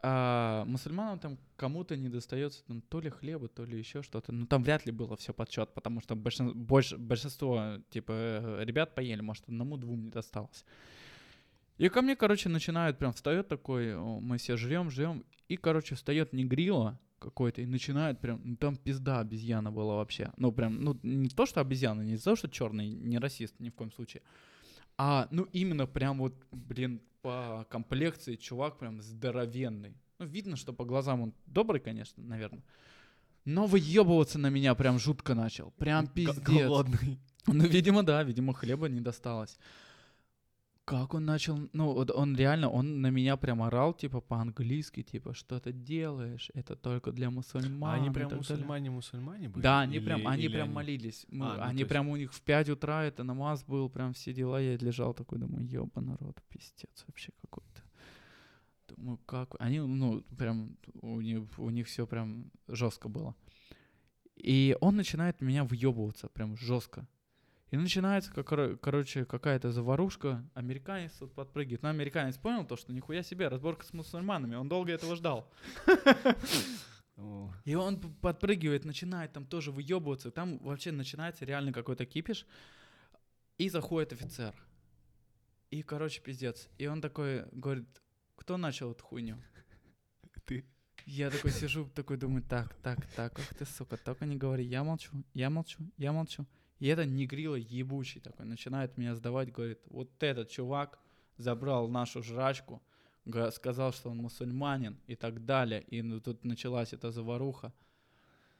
а, 0.00 0.64
мусульманам 0.66 1.18
там 1.18 1.38
кому-то 1.56 1.96
не 1.96 2.08
достается 2.08 2.64
там, 2.66 2.82
то 2.82 3.00
ли 3.00 3.10
хлеба, 3.10 3.48
то 3.48 3.64
ли 3.64 3.78
еще 3.78 4.02
что-то. 4.02 4.30
Ну 4.30 4.46
там 4.46 4.62
вряд 4.62 4.86
ли 4.86 4.92
было 4.92 5.16
все 5.16 5.32
подсчет, 5.32 5.72
потому 5.74 6.00
что 6.00 6.14
большин... 6.14 6.52
больш... 6.52 6.92
большинство 6.92 7.78
типа 7.90 8.12
э, 8.12 8.64
ребят 8.64 8.94
поели, 8.94 9.22
может 9.22 9.44
одному-двум 9.48 10.04
не 10.04 10.10
досталось. 10.10 10.64
И 11.78 11.88
ко 11.88 12.02
мне, 12.02 12.16
короче, 12.16 12.48
начинают 12.48 12.98
прям 12.98 13.12
встает 13.12 13.48
такой, 13.48 13.96
о, 13.96 14.20
мы 14.20 14.38
все 14.38 14.56
жрем, 14.56 14.90
жрем, 14.90 15.24
и, 15.48 15.56
короче, 15.56 15.94
встает 15.94 16.32
негрила 16.32 16.98
какой-то 17.18 17.62
и 17.62 17.66
начинает 17.66 18.20
прям, 18.20 18.40
ну 18.44 18.56
там 18.56 18.76
пизда 18.76 19.20
обезьяна 19.20 19.72
была 19.72 19.96
вообще. 19.96 20.32
Ну 20.36 20.52
прям, 20.52 20.82
ну 20.82 20.98
не 21.02 21.28
то, 21.28 21.46
что 21.46 21.60
обезьяна, 21.60 22.02
не 22.02 22.16
то, 22.16 22.36
что 22.36 22.48
черный, 22.48 22.88
не 22.88 23.18
расист 23.18 23.54
ни 23.58 23.70
в 23.70 23.74
коем 23.74 23.92
случае. 23.92 24.22
А, 24.96 25.28
ну 25.30 25.44
именно 25.52 25.86
прям 25.86 26.18
вот, 26.18 26.34
блин, 26.50 27.00
по 27.22 27.66
комплекции 27.70 28.36
чувак 28.36 28.78
прям 28.78 29.00
здоровенный. 29.00 29.96
Ну 30.18 30.26
видно, 30.26 30.56
что 30.56 30.72
по 30.72 30.84
глазам 30.84 31.22
он 31.22 31.34
добрый, 31.46 31.80
конечно, 31.80 32.22
наверное. 32.22 32.62
Но 33.44 33.66
выебываться 33.66 34.38
на 34.38 34.50
меня 34.50 34.74
прям 34.74 34.98
жутко 34.98 35.34
начал. 35.34 35.70
Прям 35.78 36.06
пиздец. 36.06 36.38
Голодный. 36.40 37.18
Ну, 37.46 37.64
видимо, 37.66 38.02
да, 38.02 38.22
видимо, 38.22 38.52
хлеба 38.52 38.88
не 38.88 39.00
досталось. 39.00 39.58
Как 40.88 41.12
он 41.14 41.26
начал, 41.26 41.68
ну, 41.74 41.92
вот 41.92 42.10
он 42.10 42.34
реально, 42.34 42.70
он 42.70 43.02
на 43.02 43.10
меня 43.10 43.36
прям 43.36 43.62
орал, 43.62 43.92
типа, 43.92 44.22
по-английски, 44.22 45.02
типа, 45.02 45.34
что 45.34 45.60
ты 45.60 45.70
делаешь, 45.70 46.50
это 46.54 46.76
только 46.76 47.12
для 47.12 47.30
мусульман. 47.30 47.90
А 47.90 47.94
они 47.94 48.10
прям 48.10 48.30
мусульмане-мусульмане 48.30 49.48
были? 49.50 49.62
Да, 49.62 49.80
они 49.80 49.96
Или- 49.96 50.04
прям, 50.04 50.26
они 50.26 50.48
прям 50.48 50.72
молились. 50.72 51.26
Мы- 51.28 51.46
А, 51.46 51.56
ну, 51.56 51.62
они 51.62 51.78
есть- 51.80 51.88
прям 51.90 52.08
у 52.08 52.16
них 52.16 52.32
в 52.32 52.40
5 52.40 52.70
утра 52.70 53.04
это 53.04 53.22
намаз 53.22 53.64
был, 53.64 53.90
прям 53.90 54.12
все 54.14 54.32
дела. 54.32 54.60
Я 54.60 54.78
лежал 54.78 55.12
такой, 55.12 55.38
думаю, 55.38 55.66
ёба 55.66 56.00
народ, 56.00 56.40
пиздец 56.48 57.04
вообще 57.06 57.32
какой-то. 57.42 57.82
Думаю, 58.88 59.18
как... 59.26 59.56
Они, 59.58 59.80
ну, 59.80 60.22
прям, 60.38 60.76
у 61.02 61.20
них, 61.20 61.42
у 61.58 61.68
них 61.70 61.86
все 61.86 62.06
прям 62.06 62.50
жестко 62.66 63.10
было. 63.10 63.34
И 64.36 64.74
он 64.80 64.96
начинает 64.96 65.42
меня 65.42 65.64
въебываться 65.64 66.28
прям 66.28 66.56
жестко. 66.56 67.06
И 67.70 67.76
начинается, 67.76 68.32
как, 68.32 68.50
коро- 68.50 68.76
короче, 68.76 69.24
какая-то 69.24 69.72
заварушка. 69.72 70.48
Американец 70.54 71.12
тут 71.12 71.34
подпрыгивает. 71.34 71.82
Но 71.82 71.90
американец 71.90 72.38
понял 72.38 72.66
то, 72.66 72.76
что 72.76 72.92
нихуя 72.92 73.22
себе, 73.22 73.48
разборка 73.48 73.84
с 73.84 73.92
мусульманами. 73.92 74.54
Он 74.54 74.68
долго 74.68 74.92
этого 74.92 75.16
ждал. 75.16 75.52
И 77.64 77.74
он 77.74 78.00
подпрыгивает, 78.00 78.84
начинает 78.84 79.32
там 79.32 79.44
тоже 79.44 79.70
выебываться. 79.70 80.30
Там 80.30 80.58
вообще 80.58 80.92
начинается 80.92 81.44
реально 81.44 81.72
какой-то 81.72 82.06
кипиш. 82.06 82.46
И 83.58 83.68
заходит 83.68 84.12
офицер. 84.12 84.54
И, 85.70 85.82
короче, 85.82 86.22
пиздец. 86.22 86.68
И 86.78 86.86
он 86.86 87.02
такой 87.02 87.44
говорит, 87.52 87.88
кто 88.36 88.56
начал 88.56 88.92
эту 88.92 89.04
хуйню? 89.04 89.36
Ты. 90.46 90.64
Я 91.04 91.30
такой 91.30 91.50
сижу, 91.50 91.86
такой 91.86 92.16
думаю, 92.16 92.42
так, 92.42 92.74
так, 92.82 93.06
так, 93.14 93.38
ах 93.38 93.54
ты, 93.54 93.64
сука, 93.64 93.96
только 93.96 94.26
не 94.26 94.36
говори, 94.36 94.64
я 94.64 94.84
молчу, 94.84 95.10
я 95.32 95.48
молчу, 95.48 95.78
я 95.96 96.12
молчу. 96.12 96.46
И 96.78 96.86
это 96.86 97.04
негрила 97.04 97.56
ебучий 97.56 98.20
такой 98.20 98.46
начинает 98.46 98.96
меня 98.96 99.14
сдавать, 99.14 99.52
говорит, 99.52 99.80
вот 99.86 100.10
этот 100.22 100.50
чувак 100.50 100.98
забрал 101.36 101.88
нашу 101.88 102.22
жрачку, 102.22 102.82
сказал, 103.52 103.92
что 103.92 104.10
он 104.10 104.18
мусульманин 104.18 104.98
и 105.06 105.16
так 105.16 105.44
далее. 105.44 105.82
И 105.82 106.02
ну, 106.02 106.20
тут 106.20 106.44
началась 106.44 106.92
эта 106.92 107.10
заваруха. 107.10 107.72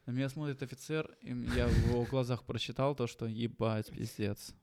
На 0.05 0.11
меня 0.11 0.29
смотрит 0.29 0.63
офицер, 0.63 1.15
и 1.21 1.29
я 1.55 1.67
в 1.67 1.87
его 1.87 2.03
глазах 2.03 2.43
прочитал 2.43 2.95
то, 2.95 3.07
что 3.07 3.25
ебать, 3.25 3.91
пиздец. 3.91 4.53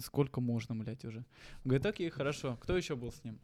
Сколько 0.00 0.40
можно, 0.40 0.76
блядь, 0.76 1.04
уже? 1.04 1.24
Говорит, 1.64 1.86
окей, 1.86 2.08
хорошо. 2.08 2.56
Кто 2.62 2.76
еще 2.76 2.96
был 2.96 3.12
с 3.12 3.24
ним? 3.24 3.38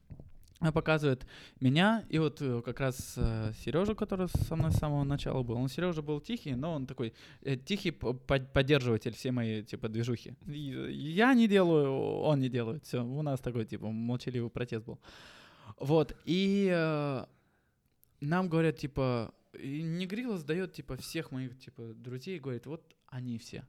А 0.61 0.73
показывает 0.73 1.25
меня 1.61 2.05
и 2.09 2.19
вот 2.19 2.43
э, 2.43 2.63
как 2.65 2.81
раз 2.81 3.15
Сережа, 3.63 3.95
который 3.95 4.29
со 4.29 4.57
мной 4.57 4.73
с 4.73 4.77
самого 4.77 5.05
начала 5.05 5.45
был. 5.45 5.57
Он 5.57 5.69
Сережа 5.69 6.03
был 6.03 6.21
тихий, 6.21 6.57
но 6.57 6.73
он 6.75 6.87
такой 6.87 7.15
э, 7.43 7.57
тихий 7.57 7.93
под- 7.93 8.53
поддерживатель 8.53 9.15
всей 9.15 9.31
моей 9.31 9.63
типа 9.63 9.89
движухи. 9.89 10.35
Я 10.47 11.35
не 11.35 11.47
делаю, 11.47 11.93
он 11.93 12.41
не 12.41 12.49
делает. 12.49 12.85
Все, 12.85 13.05
у 13.05 13.23
нас 13.23 13.39
такой 13.41 13.67
типа 13.67 13.87
молчаливый 13.87 14.51
протест 14.51 14.85
был. 14.85 14.99
Вот 15.79 16.17
и 16.25 16.69
э, 16.73 17.25
нам 18.21 18.49
говорят 18.49 18.79
типа 18.79 19.33
Негрила 19.63 20.39
сдает 20.39 20.73
типа 20.73 20.97
всех 20.97 21.31
моих 21.31 21.57
типа 21.59 21.95
друзей, 21.95 22.41
говорит 22.41 22.67
вот 22.67 22.83
они 23.07 23.39
все. 23.39 23.65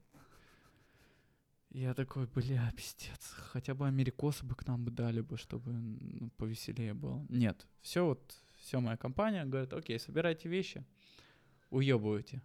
Я 1.70 1.94
такой, 1.94 2.26
бля, 2.26 2.72
пиздец. 2.76 3.32
Хотя 3.52 3.74
бы 3.74 3.86
америкосы 3.86 4.44
бы 4.44 4.56
к 4.56 4.66
нам 4.66 4.84
бы 4.84 4.90
дали 4.90 5.20
бы, 5.20 5.36
чтобы 5.36 5.72
ну, 5.72 6.30
повеселее 6.36 6.94
было. 6.94 7.24
Нет, 7.28 7.66
все 7.80 8.04
вот, 8.04 8.34
все 8.56 8.80
моя 8.80 8.96
компания 8.96 9.44
говорит, 9.44 9.72
окей, 9.72 10.00
собирайте 10.00 10.48
вещи, 10.48 10.84
уебывайте. 11.70 12.42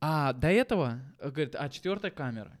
А 0.00 0.34
до 0.34 0.48
этого, 0.48 1.00
говорит, 1.18 1.54
а 1.58 1.70
четвертая 1.70 2.10
камера. 2.10 2.58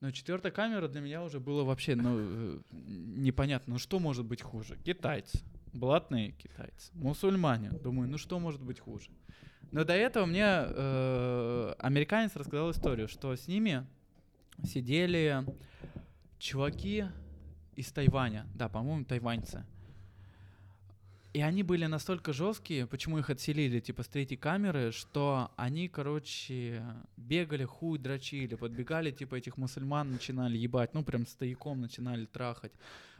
Но 0.00 0.10
четвертая 0.10 0.50
камера 0.50 0.88
для 0.88 1.00
меня 1.00 1.22
уже 1.22 1.38
было 1.38 1.64
вообще, 1.64 1.94
ну, 1.94 2.16
э, 2.18 2.60
непонятно, 2.70 3.74
ну 3.74 3.78
что 3.78 3.98
может 3.98 4.24
быть 4.24 4.42
хуже? 4.42 4.76
Китайцы, 4.84 5.38
блатные 5.72 6.32
китайцы, 6.32 6.90
мусульмане. 6.94 7.70
Думаю, 7.70 8.08
ну 8.08 8.18
что 8.18 8.40
может 8.40 8.62
быть 8.62 8.80
хуже? 8.80 9.10
Но 9.70 9.84
до 9.84 9.92
этого 9.92 10.26
мне 10.26 10.44
э, 10.44 11.74
американец 11.78 12.34
рассказал 12.36 12.70
историю, 12.72 13.06
что 13.06 13.36
с 13.36 13.46
ними 13.48 13.86
сидели 14.64 15.44
чуваки 16.38 17.06
из 17.76 17.90
Тайваня. 17.92 18.46
Да, 18.54 18.68
по-моему, 18.68 19.04
тайваньцы. 19.04 19.64
И 21.32 21.40
они 21.40 21.62
были 21.62 21.86
настолько 21.86 22.34
жесткие, 22.34 22.86
почему 22.86 23.18
их 23.18 23.30
отселили, 23.30 23.80
типа, 23.80 24.02
с 24.02 24.08
третьей 24.08 24.36
камеры, 24.36 24.92
что 24.92 25.50
они, 25.56 25.88
короче, 25.88 26.82
бегали, 27.16 27.64
хуй 27.64 27.98
дрочили, 27.98 28.54
подбегали, 28.54 29.10
типа, 29.10 29.36
этих 29.36 29.56
мусульман 29.56 30.10
начинали 30.10 30.58
ебать, 30.58 30.92
ну, 30.92 31.02
прям 31.02 31.26
стояком 31.26 31.80
начинали 31.80 32.26
трахать. 32.26 32.72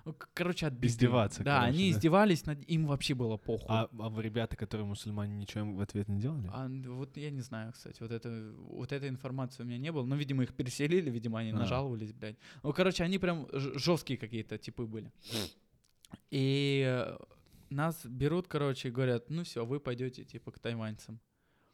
Ну, 0.04 0.16
короче, 0.34 0.66
от 0.66 0.72
беды. 0.74 0.86
Издеваться, 0.88 1.44
Да, 1.44 1.60
короче, 1.60 1.68
они 1.76 1.90
да? 1.90 1.96
издевались, 1.96 2.46
над... 2.46 2.62
им 2.68 2.86
вообще 2.86 3.14
было 3.14 3.36
похуй. 3.36 3.66
А, 3.68 3.88
а 3.98 4.08
вы 4.08 4.22
ребята, 4.22 4.56
которые 4.56 4.86
мусульмане, 4.86 5.34
ничего 5.36 5.60
им 5.60 5.76
в 5.76 5.80
ответ 5.80 6.08
не 6.08 6.20
делали? 6.20 6.50
А, 6.52 6.68
вот 6.68 7.16
я 7.16 7.30
не 7.30 7.40
знаю, 7.40 7.72
кстати, 7.72 8.02
вот 8.02 8.10
это, 8.10 8.52
вот 8.58 8.90
этой 8.92 9.08
информации 9.08 9.62
у 9.62 9.66
меня 9.66 9.78
не 9.78 9.92
было. 9.92 10.04
Ну, 10.04 10.16
видимо, 10.16 10.42
их 10.42 10.54
переселили, 10.54 11.08
видимо, 11.10 11.38
они 11.38 11.50
А. 11.50 11.54
нажаловались, 11.54 12.12
блядь. 12.12 12.36
Ну, 12.62 12.72
короче, 12.72 13.04
они 13.04 13.18
прям 13.18 13.46
жесткие 13.52 14.18
какие-то 14.18 14.58
типы 14.58 14.84
были. 14.86 15.12
И 16.30 16.84
э, 16.86 17.16
нас 17.70 18.04
берут, 18.04 18.48
короче, 18.48 18.88
и 18.88 18.90
говорят, 18.90 19.30
ну 19.30 19.44
все, 19.44 19.64
вы 19.64 19.80
пойдете 19.80 20.24
типа 20.24 20.50
к 20.52 20.58
тайваньцам. 20.58 21.20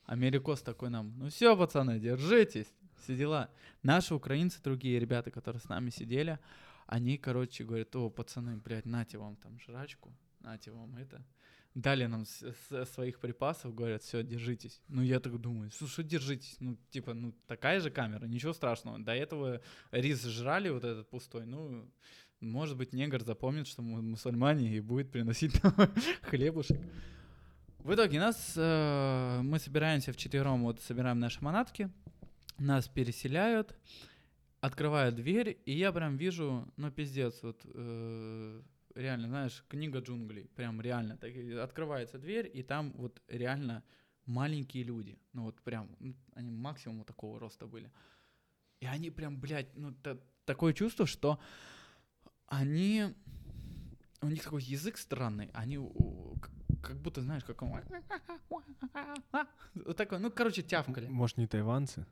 Америкос 0.05 0.63
такой 0.63 0.91
нам, 0.91 1.13
ну 1.19 1.29
все, 1.29 1.57
пацаны, 1.57 1.99
держитесь, 1.99 2.73
все 3.03 3.17
дела. 3.17 3.51
Наши 3.83 4.15
украинцы, 4.15 4.63
другие 4.63 4.99
ребята, 5.01 5.31
которые 5.31 5.61
с 5.61 5.69
нами 5.69 5.91
сидели, 5.91 6.39
они, 6.89 7.19
короче, 7.19 7.65
говорят, 7.65 7.95
о, 7.97 8.11
пацаны, 8.11 8.57
блядь, 8.57 8.87
нате 8.87 9.19
вам 9.19 9.37
там 9.37 9.59
жрачку, 9.61 10.13
нате 10.41 10.71
вам 10.73 10.97
это. 10.97 11.23
Дали 11.75 12.07
нам 12.07 12.25
с- 12.25 12.55
с- 12.71 12.87
своих 12.95 13.21
припасов, 13.21 13.75
говорят, 13.75 14.03
все, 14.03 14.23
держитесь. 14.23 14.81
Ну, 14.89 15.03
я 15.03 15.21
так 15.21 15.39
думаю, 15.39 15.71
слушай, 15.71 16.03
держитесь. 16.05 16.57
Ну, 16.61 16.77
типа, 16.91 17.15
ну, 17.15 17.33
такая 17.47 17.81
же 17.81 17.91
камера, 17.91 18.27
ничего 18.27 18.53
страшного. 18.55 18.99
До 18.99 19.13
этого 19.13 19.61
рис 19.93 20.25
жрали 20.25 20.71
вот 20.71 20.83
этот 20.85 21.09
пустой, 21.11 21.45
ну, 21.47 21.89
может 22.41 22.77
быть, 22.77 22.93
негр 22.95 23.23
запомнит, 23.23 23.67
что 23.67 23.83
мы 23.83 24.01
мусульмане 24.03 24.77
и 24.77 24.81
будет 24.81 25.11
приносить 25.13 25.63
нам 25.63 25.75
хлебушек. 26.23 26.81
В 27.81 27.95
итоге 27.95 28.19
нас, 28.19 28.55
э, 28.57 29.41
мы 29.43 29.59
собираемся 29.59 30.13
вчетвером, 30.13 30.63
вот 30.63 30.81
собираем 30.81 31.21
наши 31.21 31.39
манатки, 31.45 31.91
нас 32.59 32.89
переселяют, 32.89 33.77
открывают 34.61 35.15
дверь, 35.15 35.59
и 35.65 35.73
я 35.73 35.93
прям 35.93 36.17
вижу, 36.17 36.67
ну, 36.77 36.91
пиздец, 36.91 37.43
вот, 37.43 37.61
э, 37.65 38.63
реально, 38.95 39.29
знаешь, 39.29 39.65
книга 39.69 40.01
джунглей, 40.01 40.49
прям 40.57 40.81
реально. 40.81 41.17
Так, 41.17 41.33
открывается 41.63 42.19
дверь, 42.19 42.51
и 42.53 42.63
там 42.63 42.93
вот 42.97 43.23
реально 43.29 43.83
маленькие 44.27 44.85
люди, 44.85 45.19
ну, 45.33 45.45
вот 45.45 45.61
прям, 45.63 45.89
ну, 46.01 46.15
они 46.35 46.51
максимум 46.51 47.05
такого 47.05 47.39
роста 47.39 47.67
были. 47.67 47.91
И 48.81 48.87
они 48.87 49.11
прям, 49.11 49.41
блядь, 49.41 49.75
ну, 49.77 49.93
та- 49.93 50.19
такое 50.45 50.73
чувство, 50.73 51.07
что 51.07 51.39
они... 52.47 53.15
У 54.21 54.27
них 54.27 54.43
такой 54.43 54.63
язык 54.63 54.99
странный. 54.99 55.51
Они 55.55 55.79
как 56.83 56.97
будто, 57.01 57.21
знаешь, 57.21 57.45
как 57.45 57.63
он... 57.63 57.81
Вот 59.75 59.97
такой, 59.97 60.19
ну, 60.19 60.31
короче, 60.31 60.63
тявкали. 60.63 61.07
Может, 61.07 61.39
не 61.39 61.47
тайванцы? 61.47 62.05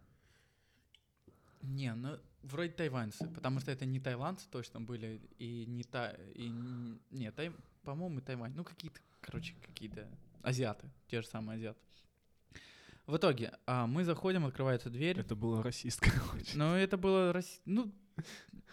Не, 1.62 1.94
ну, 1.94 2.18
вроде 2.46 2.70
тайваньцы, 2.72 3.28
потому 3.28 3.60
что 3.60 3.70
это 3.70 3.84
не 3.86 4.00
тайландцы 4.00 4.46
точно 4.50 4.80
были, 4.80 5.20
и 5.38 5.66
не 5.66 5.82
та... 5.84 6.10
И, 6.34 6.48
н- 6.48 6.98
не, 7.10 7.30
тай, 7.30 7.52
по-моему, 7.82 8.20
Тайвань. 8.20 8.52
Ну, 8.56 8.64
какие-то, 8.64 9.00
короче, 9.20 9.54
какие-то 9.66 10.08
азиаты, 10.42 10.88
те 11.08 11.20
же 11.22 11.26
самые 11.28 11.56
азиаты. 11.56 11.78
В 13.06 13.16
итоге, 13.16 13.52
а, 13.66 13.86
мы 13.86 14.04
заходим, 14.04 14.44
открывается 14.46 14.90
дверь. 14.90 15.18
Это 15.20 15.36
было 15.36 15.62
расистское 15.62 16.12
очень. 16.34 16.58
Ну, 16.58 16.74
это 16.74 16.96
было... 16.96 17.32
раси- 17.32 17.60
Ну, 17.64 17.92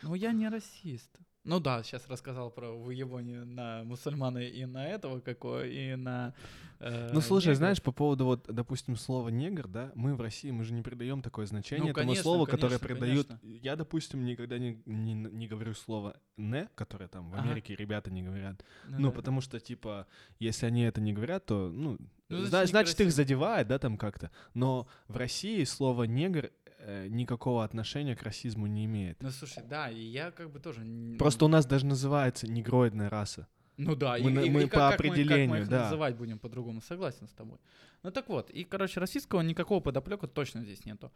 ну, 0.02 0.16
я 0.16 0.32
не 0.32 0.50
расист. 0.50 1.12
Ну 1.46 1.60
да, 1.60 1.84
сейчас 1.84 2.08
рассказал 2.08 2.50
про 2.52 2.72
выебывание 2.72 3.44
на 3.44 3.84
мусульмана 3.84 4.38
и 4.38 4.64
на 4.66 4.88
этого 4.88 5.20
какого, 5.20 5.66
и 5.68 5.94
на... 5.96 6.34
э, 6.80 7.10
Ну 7.12 7.20
слушай, 7.20 7.48
негра. 7.48 7.58
знаешь, 7.58 7.82
по 7.82 7.92
поводу 7.92 8.24
вот, 8.26 8.46
допустим, 8.48 8.96
слова 8.96 9.28
негр, 9.28 9.68
да, 9.68 9.92
мы 9.94 10.16
в 10.16 10.22
России, 10.22 10.52
мы 10.52 10.64
же 10.64 10.74
не 10.74 10.82
придаем 10.82 11.22
такое 11.22 11.46
значение 11.46 11.84
Ну, 11.84 11.90
этому 11.92 12.04
конечно, 12.06 12.24
слову, 12.24 12.46
которое 12.46 12.80
конечно, 12.80 12.88
придают. 12.88 13.28
конечно. 13.28 13.48
Я, 13.62 13.76
допустим, 13.76 14.24
никогда 14.24 14.58
не, 14.58 14.82
не, 14.86 15.14
не 15.16 15.48
говорю 15.50 15.74
слово 15.74 16.16
не, 16.38 16.70
которое 16.76 17.10
там 17.10 17.30
в 17.30 17.34
Ага. 17.34 17.44
Америке 17.44 17.76
ребята 17.76 18.10
не 18.10 18.24
говорят. 18.24 18.64
Ну 18.88 19.00
Ну, 19.00 19.08
да. 19.10 19.16
потому 19.16 19.42
что, 19.42 19.60
типа, 19.60 20.08
если 20.40 20.66
они 20.66 20.84
это 20.84 21.02
не 21.02 21.12
говорят, 21.12 21.46
то, 21.46 21.68
ну, 21.70 21.98
Ну, 22.30 22.38
значит, 22.38 22.50
зна- 22.50 22.66
значит, 22.66 23.02
их 23.02 23.12
задевает, 23.12 23.68
да, 23.68 23.80
там 23.80 23.98
как-то. 23.98 24.32
Но 24.54 24.88
в 25.10 25.18
России 25.18 25.62
слово 25.66 26.06
негр 26.06 26.52
э, 26.86 27.08
никакого 27.10 27.64
отношения 27.64 28.16
к 28.16 28.24
расизму 28.24 28.68
не 28.68 28.86
имеет. 28.86 29.22
Ну 29.22 29.30
слушай, 29.32 29.64
да, 29.70 29.90
и 29.90 30.00
я 30.00 30.32
как 30.32 30.52
бы 30.52 30.60
тоже... 30.60 30.86
Просто 31.18 31.46
у 31.46 31.48
нас 31.48 31.66
даже 31.66 31.86
называется 31.86 32.48
негроидная 32.48 33.10
раса. 33.10 33.48
Ну 33.78 33.96
да, 33.96 34.18
Мы 34.22 34.30
и, 34.46 34.50
мы 34.52 34.64
и 34.64 34.66
по 34.66 34.72
как, 34.72 34.72
как 34.72 34.72
мы- 34.72 34.90
как 34.90 35.00
мы 35.06 35.10
определению, 35.10 35.62
их 35.64 35.68
да. 35.70 35.84
называть 35.84 36.16
будем 36.16 36.38
по-другому, 36.38 36.80
согласен 36.82 37.28
с 37.28 37.32
тобой. 37.34 37.58
Ну 38.04 38.12
так 38.12 38.30
вот, 38.30 38.52
и, 38.52 38.64
короче, 38.64 39.00
российского 39.00 39.42
никакого 39.42 39.80
подоплека 39.80 40.28
точно 40.28 40.62
здесь 40.62 40.86
нету. 40.86 41.12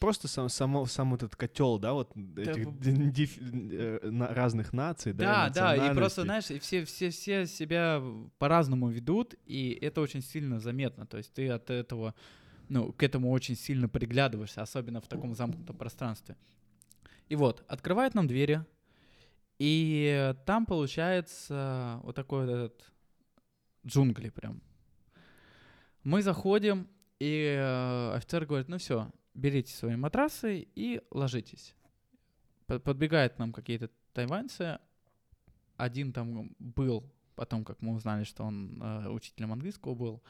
Просто 0.00 0.28
сам, 0.28 0.48
сам 0.50 1.10
вот 1.12 1.22
этот 1.22 1.34
котел, 1.36 1.78
да, 1.78 1.92
вот 1.94 2.10
этих 2.36 2.68
б- 2.68 2.78
ди- 2.80 3.10
диф- 3.10 3.38
э, 3.40 4.10
на- 4.10 4.26
разных 4.34 4.74
наций, 4.74 5.14
да, 5.14 5.48
Да, 5.48 5.76
да, 5.76 5.92
и 5.92 5.94
просто, 5.94 6.22
знаешь, 6.22 6.50
и 6.50 6.58
все, 6.58 6.84
все, 6.84 7.08
все 7.08 7.46
себя 7.46 8.02
по-разному 8.38 8.88
ведут, 8.90 9.34
и 9.46 9.78
это 9.80 10.02
очень 10.02 10.20
сильно 10.20 10.60
заметно. 10.60 11.06
То 11.06 11.16
есть 11.16 11.32
ты 11.32 11.48
от 11.48 11.70
этого, 11.70 12.14
ну, 12.68 12.92
к 12.92 13.02
этому 13.02 13.30
очень 13.30 13.56
сильно 13.56 13.88
приглядываешься, 13.88 14.62
особенно 14.62 15.00
в 15.00 15.08
таком 15.08 15.34
замкнутом 15.34 15.76
пространстве. 15.76 16.36
И 17.28 17.36
вот, 17.36 17.64
открывает 17.68 18.14
нам 18.14 18.26
двери, 18.26 18.64
и 19.58 20.34
там 20.46 20.66
получается 20.66 22.00
вот 22.02 22.14
такой 22.16 22.46
вот 22.46 22.52
этот 22.52 22.92
джунгли 23.86 24.30
прям. 24.30 24.60
Мы 26.02 26.22
заходим, 26.22 26.88
и 27.18 27.56
э, 27.58 28.12
офицер 28.14 28.44
говорит, 28.44 28.68
ну 28.68 28.78
все, 28.78 29.10
берите 29.34 29.72
свои 29.72 29.96
матрасы 29.96 30.66
и 30.74 31.00
ложитесь. 31.10 31.74
По- 32.66 32.78
Подбегают 32.78 33.38
нам 33.38 33.52
какие-то 33.52 33.90
тайваньцы. 34.12 34.78
Один 35.76 36.12
там 36.12 36.54
был, 36.58 37.10
потом, 37.34 37.64
как 37.64 37.80
мы 37.80 37.94
узнали, 37.94 38.24
что 38.24 38.44
он 38.44 38.82
э, 38.82 39.08
учителем 39.08 39.52
английского 39.52 39.94
был, 39.94 40.22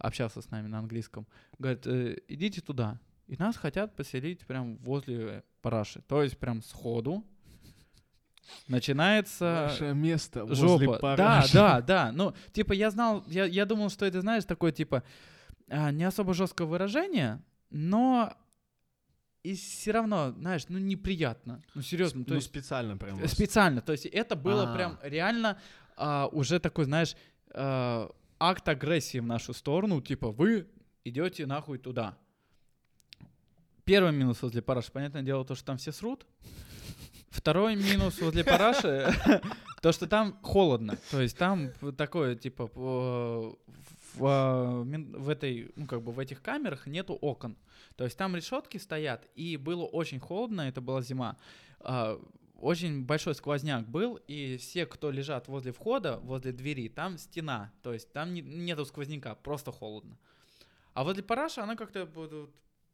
общался 0.00 0.42
с 0.42 0.50
нами 0.50 0.66
на 0.66 0.78
английском. 0.78 1.26
Говорит, 1.58 1.86
«Э, 1.86 2.16
идите 2.28 2.60
туда. 2.60 2.98
И 3.26 3.36
нас 3.36 3.56
хотят 3.56 3.94
поселить 3.94 4.44
прям 4.46 4.76
возле 4.78 5.44
параши. 5.62 6.02
То 6.08 6.22
есть 6.22 6.36
прям 6.36 6.62
сходу 6.62 7.24
начинается 8.66 9.68
Ваше 9.68 9.94
место 9.94 10.44
возле 10.44 10.68
жопа. 10.68 10.92
Да, 10.94 10.98
параши. 10.98 11.54
да, 11.54 11.80
да. 11.80 12.12
Ну, 12.12 12.34
типа, 12.52 12.72
я 12.72 12.90
знал, 12.90 13.24
я, 13.28 13.44
я 13.44 13.66
думал, 13.66 13.90
что 13.90 14.04
это, 14.04 14.20
знаешь, 14.20 14.44
такое, 14.44 14.72
типа, 14.72 15.04
а, 15.68 15.92
не 15.92 16.04
особо 16.04 16.34
жесткое 16.34 16.66
выражение, 16.66 17.40
но 17.70 18.34
и 19.42 19.54
все 19.54 19.92
равно, 19.92 20.32
знаешь, 20.32 20.64
ну, 20.68 20.78
неприятно. 20.78 21.62
Ну, 21.74 21.82
серьезно, 21.82 22.24
то 22.24 22.30
ну, 22.30 22.36
есть 22.36 22.48
специально 22.48 22.96
прям. 22.96 23.26
специально. 23.28 23.80
То 23.80 23.92
есть 23.92 24.06
это 24.06 24.36
было 24.36 24.72
А. 24.72 24.74
прям 24.74 24.98
реально 25.02 25.58
а, 25.96 26.28
уже 26.32 26.58
такой, 26.58 26.84
знаешь, 26.84 27.14
а, 27.54 28.10
акт 28.40 28.66
агрессии 28.68 29.18
в 29.18 29.26
нашу 29.26 29.52
сторону, 29.52 30.00
типа, 30.00 30.30
вы 30.30 30.66
идете 31.04 31.46
нахуй 31.46 31.78
туда. 31.78 32.16
Первый 33.84 34.12
минус 34.12 34.42
возле 34.42 34.62
параши, 34.62 34.90
понятное 34.90 35.22
дело, 35.22 35.44
то, 35.44 35.54
что 35.54 35.66
там 35.66 35.76
все 35.76 35.92
срут. 35.92 36.26
Второй 37.28 37.76
минус 37.76 38.20
возле 38.20 38.42
параши, 38.42 39.12
то, 39.82 39.92
что 39.92 40.06
там 40.06 40.38
холодно. 40.42 40.98
То 41.10 41.20
есть 41.20 41.36
там 41.36 41.70
такое, 41.96 42.34
типа, 42.34 42.66
по- 42.66 43.58
в, 44.14 44.26
а, 44.26 44.82
в 44.82 45.28
этой, 45.28 45.70
ну, 45.76 45.86
как 45.86 46.02
бы 46.02 46.12
в 46.12 46.18
этих 46.18 46.42
камерах 46.42 46.86
нету 46.86 47.14
окон. 47.14 47.56
То 47.96 48.04
есть 48.04 48.16
там 48.16 48.34
решетки 48.34 48.78
стоят, 48.78 49.28
и 49.34 49.56
было 49.56 49.84
очень 49.84 50.18
холодно, 50.18 50.62
это 50.62 50.80
была 50.80 51.02
зима. 51.02 51.36
А, 52.60 52.64
Очень 52.64 53.04
большой 53.04 53.34
сквозняк 53.34 53.88
был, 53.88 54.16
и 54.28 54.56
все, 54.56 54.86
кто 54.86 55.10
лежат 55.10 55.48
возле 55.48 55.72
входа, 55.72 56.18
возле 56.18 56.52
двери, 56.52 56.88
там 56.88 57.18
стена. 57.18 57.72
То 57.82 57.92
есть 57.92 58.12
там 58.12 58.34
не- 58.34 58.42
нету 58.42 58.84
сквозняка, 58.84 59.34
просто 59.34 59.72
холодно. 59.72 60.16
А 60.94 61.04
возле 61.04 61.22
параша 61.22 61.62
она 61.62 61.76
как-то 61.76 62.06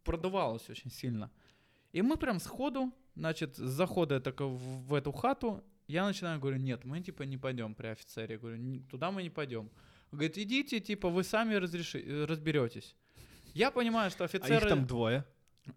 продувалась 0.04 0.68
очень 0.70 0.90
сильно. 0.90 1.30
И 1.92 2.02
мы 2.02 2.16
прям 2.16 2.40
сходу, 2.40 2.92
значит, 3.14 3.56
с 3.56 3.60
захода 3.60 4.20
так 4.20 4.40
в, 4.40 4.56
в 4.88 4.94
эту 4.94 5.12
хату, 5.12 5.64
я 5.88 6.04
начинаю, 6.04 6.40
говорю, 6.40 6.58
нет, 6.58 6.84
мы 6.84 7.00
типа 7.00 7.22
не 7.22 7.38
пойдем 7.38 7.74
при 7.74 7.86
офицере. 7.88 8.34
Я 8.34 8.38
говорю, 8.40 8.56
«Н- 8.56 8.82
туда 8.90 9.10
мы 9.10 9.22
не 9.22 9.30
пойдем. 9.30 9.70
Говорит, 10.10 10.36
идите, 10.38 10.80
типа, 10.80 11.08
вы 11.08 11.22
сами 11.24 11.54
разреши, 11.54 12.26
разберетесь. 12.26 12.94
Я 13.54 13.70
понимаю, 13.70 14.10
что 14.10 14.24
А 14.24 14.26
офицеры... 14.26 14.56
их 14.56 14.68
там 14.68 14.86
двое, 14.86 15.24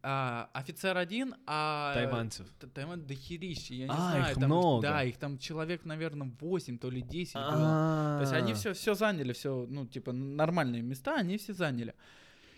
а, 0.02 0.50
офицер 0.54 0.98
один, 0.98 1.36
а... 1.46 1.94
тайванцев. 1.94 2.48
Т- 2.60 2.68
Тайвань 2.68 3.02
дохерища, 3.06 3.74
я 3.74 3.86
не 3.86 3.92
А, 3.92 3.96
знаю. 3.96 4.24
их 4.32 4.34
там, 4.36 4.44
много. 4.46 4.82
Да, 4.82 5.04
их 5.04 5.18
там 5.18 5.38
человек, 5.38 5.86
наверное, 5.86 6.32
8, 6.40 6.78
то 6.78 6.90
ли 6.90 7.02
10 7.02 7.36
было. 7.36 7.44
То 7.46 8.16
То 8.18 8.22
есть 8.22 8.34
они 8.34 8.54
все, 8.54 8.74
все 8.74 8.94
заняли, 8.94 9.34
все, 9.34 9.66
ну, 9.70 9.86
типа, 9.86 10.12
нормальные 10.12 10.82
места, 10.82 11.16
они 11.16 11.38
все 11.38 11.54
заняли. 11.54 11.94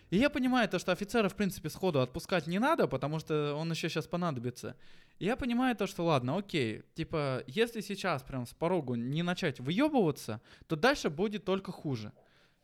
И 0.09 0.17
я 0.17 0.29
понимаю 0.29 0.67
то, 0.67 0.77
что 0.77 0.91
офицера, 0.91 1.29
в 1.29 1.35
принципе, 1.35 1.69
сходу 1.69 2.01
отпускать 2.01 2.45
не 2.45 2.59
надо, 2.59 2.87
потому 2.87 3.19
что 3.19 3.55
он 3.55 3.71
еще 3.71 3.87
сейчас 3.87 4.07
понадобится. 4.07 4.75
И 5.19 5.25
я 5.25 5.37
понимаю 5.37 5.75
то, 5.75 5.87
что 5.87 6.03
ладно, 6.03 6.37
окей, 6.37 6.83
типа, 6.95 7.43
если 7.47 7.79
сейчас 7.81 8.21
прям 8.21 8.45
с 8.45 8.53
порогу 8.53 8.95
не 8.95 9.23
начать 9.23 9.59
выебываться, 9.61 10.41
то 10.67 10.75
дальше 10.75 11.09
будет 11.09 11.45
только 11.45 11.71
хуже. 11.71 12.11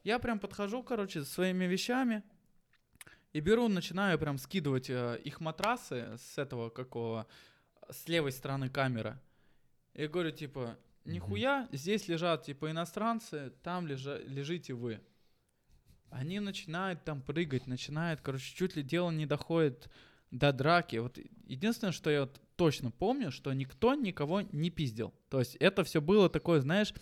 Я 0.04 0.20
прям 0.20 0.40
подхожу, 0.40 0.84
короче, 0.84 1.24
со 1.24 1.32
своими 1.32 1.66
вещами 1.66 2.24
и 3.34 3.40
беру, 3.40 3.68
начинаю 3.68 4.18
прям 4.18 4.38
скидывать 4.38 4.90
э, 4.90 5.20
их 5.24 5.40
матрасы 5.40 6.18
с 6.18 6.38
этого 6.38 6.70
какого, 6.70 7.28
с 7.90 8.08
левой 8.08 8.32
стороны 8.32 8.70
камеры. 8.70 9.20
И 9.94 10.08
говорю, 10.08 10.32
типа, 10.32 10.78
нихуя, 11.06 11.68
здесь 11.72 12.08
лежат, 12.08 12.44
типа, 12.44 12.72
иностранцы, 12.72 13.52
там 13.64 13.88
лежа, 13.88 14.18
лежите 14.20 14.74
вы. 14.74 15.02
Они 16.10 16.40
начинают 16.40 17.04
там 17.04 17.22
прыгать, 17.22 17.68
начинают, 17.68 18.22
короче, 18.22 18.56
чуть 18.56 18.76
ли 18.76 18.84
дело 18.84 19.12
не 19.12 19.26
доходит 19.26 19.90
до 20.32 20.54
драки. 20.54 20.98
Вот 20.98 21.18
единственное, 21.46 21.92
что 21.92 22.10
я 22.10 22.22
вот 22.22 22.40
точно 22.56 22.92
помню, 22.92 23.32
что 23.32 23.54
никто 23.54 23.94
никого 23.94 24.42
не 24.42 24.70
пиздил. 24.70 25.14
То 25.30 25.40
есть 25.40 25.56
это 25.58 25.84
все 25.84 26.02
было 26.02 26.30
такое, 26.30 26.62
знаешь, 26.62 26.94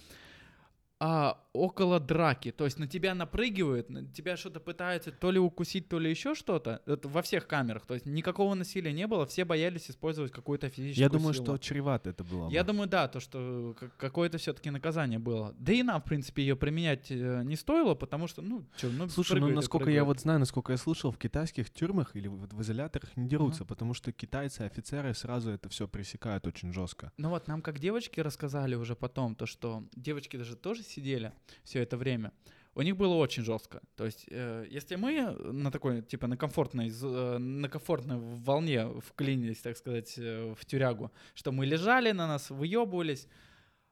а, 1.00 1.45
около 1.56 2.00
драки. 2.00 2.52
То 2.52 2.66
есть 2.66 2.80
на 2.80 2.88
тебя 2.88 3.16
напрыгивают, 3.16 3.90
на 3.90 4.06
тебя 4.06 4.38
что-то 4.38 4.60
пытаются 4.60 5.12
то 5.12 5.32
ли 5.32 5.40
укусить, 5.40 5.88
то 5.88 6.00
ли 6.00 6.10
еще 6.10 6.36
что-то. 6.36 6.82
Это 6.86 7.08
во 7.08 7.22
всех 7.22 7.48
камерах. 7.48 7.86
То 7.86 7.94
есть 7.94 8.06
никакого 8.06 8.54
насилия 8.56 8.94
не 8.94 9.08
было, 9.08 9.26
все 9.26 9.46
боялись 9.46 9.90
использовать 9.90 10.32
какую-то 10.32 10.70
физическую 10.70 11.04
Я 11.04 11.10
думаю, 11.10 11.34
силу. 11.34 11.46
что 11.46 11.58
чревато 11.58 12.10
это 12.12 12.24
было. 12.24 12.50
Я 12.50 12.64
бы. 12.64 12.68
думаю, 12.68 12.90
да, 12.90 13.08
то, 13.08 13.20
что 13.20 13.76
к- 13.80 13.92
какое-то 13.98 14.38
все-таки 14.38 14.70
наказание 14.70 15.20
было. 15.20 15.54
Да 15.58 15.74
и 15.74 15.84
нам, 15.84 16.02
в 16.02 16.06
принципе, 16.06 16.42
ее 16.44 16.56
применять 16.56 17.10
э, 17.12 17.42
не 17.44 17.56
стоило, 17.56 17.96
потому 17.96 18.28
что, 18.28 18.42
ну, 18.42 18.66
что, 18.78 18.90
ну, 18.90 19.08
Слушай, 19.10 19.40
ну 19.40 19.50
насколько 19.50 19.90
я 19.90 20.04
вот 20.04 20.20
знаю, 20.20 20.40
насколько 20.40 20.72
я 20.74 20.78
слышал, 20.78 21.12
в 21.12 21.18
китайских 21.18 21.70
тюрьмах 21.70 22.16
или 22.16 22.28
вот 22.28 22.54
в 22.54 22.62
изоляторах 22.62 23.16
не 23.18 23.28
дерутся, 23.28 23.66
потому 23.66 23.94
что 23.94 24.12
китайцы, 24.12 24.62
офицеры 24.62 25.14
сразу 25.14 25.52
это 25.52 25.70
все 25.70 25.88
пресекают 25.88 26.48
очень 26.48 26.74
жестко. 26.74 27.12
Ну 27.18 27.30
вот, 27.30 27.48
нам 27.48 27.62
как 27.62 27.80
девочки 27.80 28.20
рассказали 28.20 28.76
уже 28.76 28.96
потом, 28.96 29.36
то, 29.36 29.46
что 29.46 29.84
девочки 29.96 30.38
даже 30.38 30.56
тоже 30.56 30.84
сидели 30.84 31.32
все 31.64 31.82
это 31.82 31.98
время. 31.98 32.32
У 32.78 32.82
них 32.82 32.98
было 32.98 33.14
очень 33.14 33.44
жестко. 33.44 33.82
То 33.96 34.06
есть, 34.06 34.26
э, 34.30 34.68
если 34.70 34.98
мы 34.98 35.32
на 35.54 35.72
такой, 35.72 36.02
типа, 36.02 36.28
на 36.28 36.36
комфортной, 36.36 36.90
э, 36.90 37.38
на 37.38 37.70
комфортной 37.70 38.18
волне 38.20 38.88
вклинились, 39.00 39.62
так 39.62 39.78
сказать, 39.78 40.14
э, 40.18 40.54
в 40.54 40.66
тюрягу, 40.66 41.12
что 41.36 41.54
мы 41.54 41.66
лежали 41.66 42.12
на 42.12 42.28
нас, 42.28 42.50
выебывались, 42.50 43.28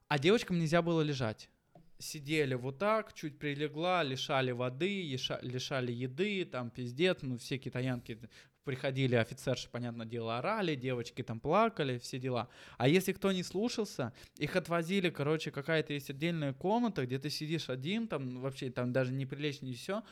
а 0.10 0.20
девочкам 0.20 0.60
нельзя 0.60 0.82
было 0.82 1.02
лежать. 1.02 1.50
Сидели 1.98 2.56
вот 2.56 2.78
так, 2.78 3.14
чуть 3.14 3.40
прилегла, 3.40 4.04
лишали 4.04 4.52
воды, 4.52 5.18
лишали 5.42 5.94
еды, 5.94 6.44
там 6.44 6.70
пиздец, 6.70 7.20
ну 7.22 7.38
все 7.38 7.58
китаянки 7.58 8.20
приходили, 8.64 9.16
офицерши, 9.16 9.70
понятное 9.70 10.06
дело, 10.06 10.38
орали, 10.38 10.76
девочки 10.76 11.22
там 11.24 11.40
плакали, 11.40 11.98
все 11.98 12.20
дела. 12.20 12.50
А 12.78 12.88
если 12.88 13.14
кто 13.14 13.32
не 13.32 13.44
слушался, 13.44 14.14
их 14.38 14.56
отвозили, 14.56 15.10
короче, 15.10 15.52
какая-то 15.52 15.94
есть 15.94 16.10
отдельная 16.10 16.54
комната, 16.54 17.06
где 17.06 17.20
ты 17.20 17.30
сидишь 17.30 17.70
один, 17.70 18.08
там 18.08 18.40
вообще 18.40 18.70
там 18.70 18.92
даже 18.94 19.12
не 19.12 19.26
прилечь, 19.26 19.62
не 19.62 19.74
все. 19.74 20.04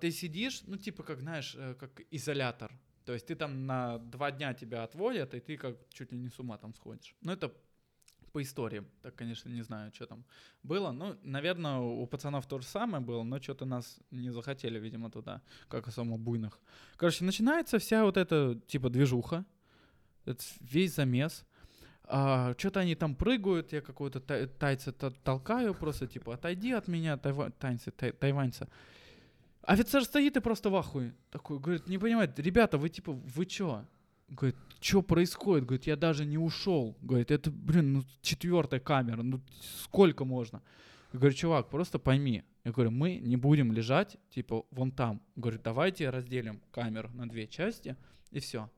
ты 0.00 0.10
сидишь, 0.10 0.62
ну 0.66 0.76
типа 0.76 1.02
как, 1.02 1.20
знаешь, 1.20 1.54
э, 1.56 1.74
как 1.74 2.00
изолятор. 2.10 2.72
То 3.04 3.14
есть 3.14 3.26
ты 3.26 3.34
там 3.34 3.66
на 3.66 3.98
два 3.98 4.30
дня 4.30 4.52
тебя 4.52 4.82
отводят, 4.82 5.34
и 5.34 5.40
ты 5.40 5.56
как 5.56 5.76
чуть 5.88 6.12
ли 6.12 6.18
не 6.18 6.28
с 6.28 6.38
ума 6.38 6.58
там 6.58 6.74
сходишь. 6.74 7.16
Ну 7.22 7.32
это 7.32 7.54
по 8.32 8.42
истории. 8.42 8.84
Так, 9.02 9.14
конечно, 9.14 9.48
не 9.50 9.62
знаю, 9.62 9.92
что 9.94 10.06
там 10.06 10.24
было. 10.62 10.92
Ну, 10.92 11.16
наверное, 11.22 11.78
у 11.78 12.06
пацанов 12.06 12.46
то 12.46 12.58
же 12.58 12.66
самое 12.66 13.02
было, 13.02 13.22
но 13.22 13.40
что-то 13.40 13.64
нас 13.64 13.98
не 14.10 14.30
захотели, 14.30 14.78
видимо, 14.78 15.10
туда, 15.10 15.40
как 15.68 15.88
особо 15.88 16.16
буйных. 16.16 16.60
Короче, 16.96 17.24
начинается 17.24 17.78
вся 17.78 18.04
вот 18.04 18.16
эта, 18.16 18.60
типа, 18.66 18.90
движуха, 18.90 19.44
это 20.24 20.42
весь 20.60 20.94
замес. 20.94 21.44
А, 22.10 22.54
что-то 22.56 22.80
они 22.80 22.94
там 22.94 23.14
прыгают, 23.14 23.72
я 23.72 23.80
какого-то 23.80 24.20
тай- 24.20 24.46
тайца 24.46 24.92
толкаю 24.92 25.74
просто, 25.74 26.06
типа, 26.06 26.34
отойди 26.34 26.72
от 26.72 26.88
меня, 26.88 27.16
тайва- 27.16 27.50
тайцы, 27.50 27.90
тай- 27.90 28.12
тайваньца. 28.12 28.68
Офицер 29.62 30.04
стоит 30.04 30.36
и 30.36 30.40
просто 30.40 30.70
в 30.70 30.76
ахуе. 30.76 31.14
Такой, 31.30 31.58
говорит, 31.58 31.86
не 31.88 31.98
понимает, 31.98 32.38
ребята, 32.38 32.78
вы 32.78 32.88
типа, 32.88 33.12
вы 33.12 33.44
чё? 33.44 33.84
Говорит, 34.28 34.56
что 34.80 35.02
происходит? 35.02 35.64
Говорит, 35.64 35.86
я 35.86 35.96
даже 35.96 36.24
не 36.24 36.38
ушел. 36.38 36.96
Говорит, 37.00 37.30
это, 37.30 37.50
блин, 37.50 37.92
ну 37.94 38.04
четвертая 38.20 38.80
камера, 38.80 39.22
ну 39.22 39.40
сколько 39.82 40.24
можно? 40.24 40.62
Я 41.12 41.18
говорю, 41.18 41.34
чувак, 41.34 41.70
просто 41.70 41.98
пойми. 41.98 42.44
Я 42.64 42.72
говорю, 42.72 42.90
мы 42.90 43.16
не 43.16 43.36
будем 43.36 43.72
лежать, 43.72 44.18
типа, 44.30 44.66
вон 44.70 44.92
там. 44.92 45.22
Говорю, 45.36 45.58
давайте 45.64 46.10
разделим 46.10 46.60
камеру 46.70 47.08
на 47.14 47.26
две 47.26 47.46
части, 47.46 47.96
и 48.30 48.40
все. 48.40 48.70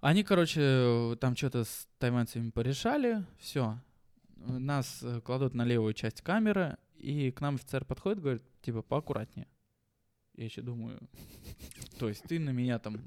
Они, 0.00 0.22
короче, 0.22 1.16
там 1.20 1.34
что-то 1.34 1.64
с 1.64 1.88
тайваньцами 1.98 2.50
порешали, 2.50 3.24
все. 3.38 3.80
Нас 4.36 5.02
э, 5.02 5.22
кладут 5.22 5.54
на 5.54 5.64
левую 5.64 5.94
часть 5.94 6.20
камеры, 6.20 6.76
и 6.98 7.30
к 7.30 7.40
нам 7.40 7.54
офицер 7.54 7.86
подходит, 7.86 8.20
говорит, 8.20 8.42
типа, 8.60 8.82
поаккуратнее. 8.82 9.48
Я 10.34 10.44
еще 10.44 10.60
думаю, 10.60 11.00
то 12.04 12.10
есть 12.10 12.22
ты 12.24 12.38
на 12.38 12.50
меня 12.50 12.78
там, 12.78 13.00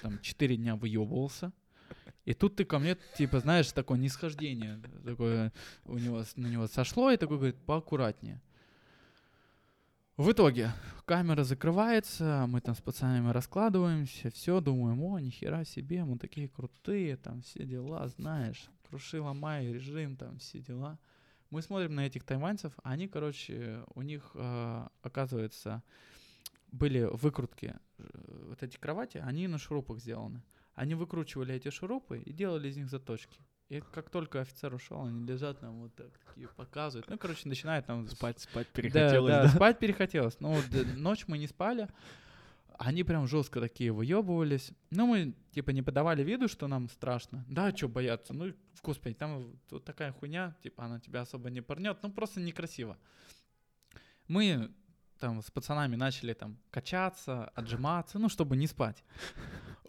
там 0.00 0.20
4 0.20 0.56
дня 0.56 0.76
выебывался, 0.76 1.52
и 2.24 2.34
тут 2.34 2.54
ты 2.54 2.64
ко 2.64 2.78
мне, 2.78 2.96
типа, 3.18 3.40
знаешь, 3.40 3.72
такое 3.72 3.98
нисхождение, 3.98 4.80
такое 5.04 5.52
у 5.84 5.98
него, 5.98 6.22
на 6.36 6.46
него 6.46 6.68
сошло, 6.68 7.10
и 7.10 7.16
такой 7.16 7.38
говорит, 7.38 7.56
поаккуратнее. 7.66 8.40
В 10.16 10.30
итоге 10.30 10.70
камера 11.04 11.42
закрывается, 11.42 12.44
мы 12.46 12.60
там 12.60 12.76
с 12.76 12.80
пацанами 12.80 13.32
раскладываемся, 13.32 14.30
все, 14.30 14.60
думаем, 14.60 15.02
о, 15.02 15.18
нихера 15.18 15.64
себе, 15.64 16.04
мы 16.04 16.16
такие 16.16 16.48
крутые, 16.48 17.16
там 17.16 17.42
все 17.42 17.64
дела, 17.64 18.06
знаешь, 18.06 18.70
круши, 18.88 19.20
ломай, 19.20 19.66
режим, 19.66 20.16
там 20.16 20.38
все 20.38 20.60
дела. 20.60 21.00
Мы 21.50 21.60
смотрим 21.60 21.96
на 21.96 22.06
этих 22.06 22.22
тайваньцев, 22.22 22.72
они, 22.84 23.08
короче, 23.08 23.82
у 23.96 24.02
них, 24.02 24.30
э, 24.34 24.86
оказывается, 25.02 25.82
были 26.74 27.04
выкрутки, 27.04 27.76
э, 27.98 28.04
вот 28.48 28.62
эти 28.62 28.76
кровати, 28.76 29.18
они 29.18 29.46
на 29.48 29.58
шурупах 29.58 29.98
сделаны. 30.00 30.42
Они 30.74 30.94
выкручивали 30.94 31.54
эти 31.54 31.70
шурупы 31.70 32.18
и 32.18 32.32
делали 32.32 32.68
из 32.68 32.76
них 32.76 32.90
заточки. 32.90 33.40
И 33.68 33.80
как 33.80 34.10
только 34.10 34.40
офицер 34.40 34.74
ушел, 34.74 35.04
они 35.04 35.24
лежат 35.24 35.60
там 35.60 35.82
вот 35.82 35.94
так, 35.94 36.10
такие 36.26 36.48
показывают. 36.48 37.08
Ну, 37.08 37.16
короче, 37.16 37.48
начинают 37.48 37.86
там... 37.86 38.08
Спать, 38.08 38.40
спать 38.40 38.66
да, 38.74 38.82
перехотелось, 38.82 39.32
да, 39.32 39.42
да? 39.44 39.48
спать 39.48 39.78
перехотелось. 39.78 40.36
Ну, 40.40 40.54
вот, 40.54 40.64
э, 40.74 40.84
ночь 40.96 41.24
мы 41.28 41.38
не 41.38 41.46
спали. 41.46 41.88
Они 42.76 43.04
прям 43.04 43.28
жестко 43.28 43.60
такие 43.60 43.92
выебывались. 43.92 44.72
Ну, 44.90 45.06
мы, 45.06 45.34
типа, 45.52 45.70
не 45.70 45.82
подавали 45.82 46.24
виду, 46.24 46.48
что 46.48 46.66
нам 46.66 46.88
страшно. 46.88 47.44
Да, 47.48 47.74
что 47.74 47.88
бояться? 47.88 48.34
Ну, 48.34 48.52
господи, 48.82 49.14
там 49.14 49.56
вот 49.70 49.84
такая 49.84 50.12
хуйня, 50.12 50.56
типа, 50.60 50.84
она 50.84 50.98
тебя 50.98 51.20
особо 51.20 51.50
не 51.50 51.62
порнет. 51.62 51.98
Ну, 52.02 52.10
просто 52.10 52.40
некрасиво. 52.40 52.98
Мы 54.26 54.74
там 55.24 55.40
с 55.42 55.50
пацанами 55.50 55.96
начали 55.96 56.34
там 56.34 56.56
качаться, 56.70 57.44
отжиматься, 57.54 58.18
ну, 58.18 58.28
чтобы 58.28 58.56
не 58.56 58.66
спать. 58.66 59.02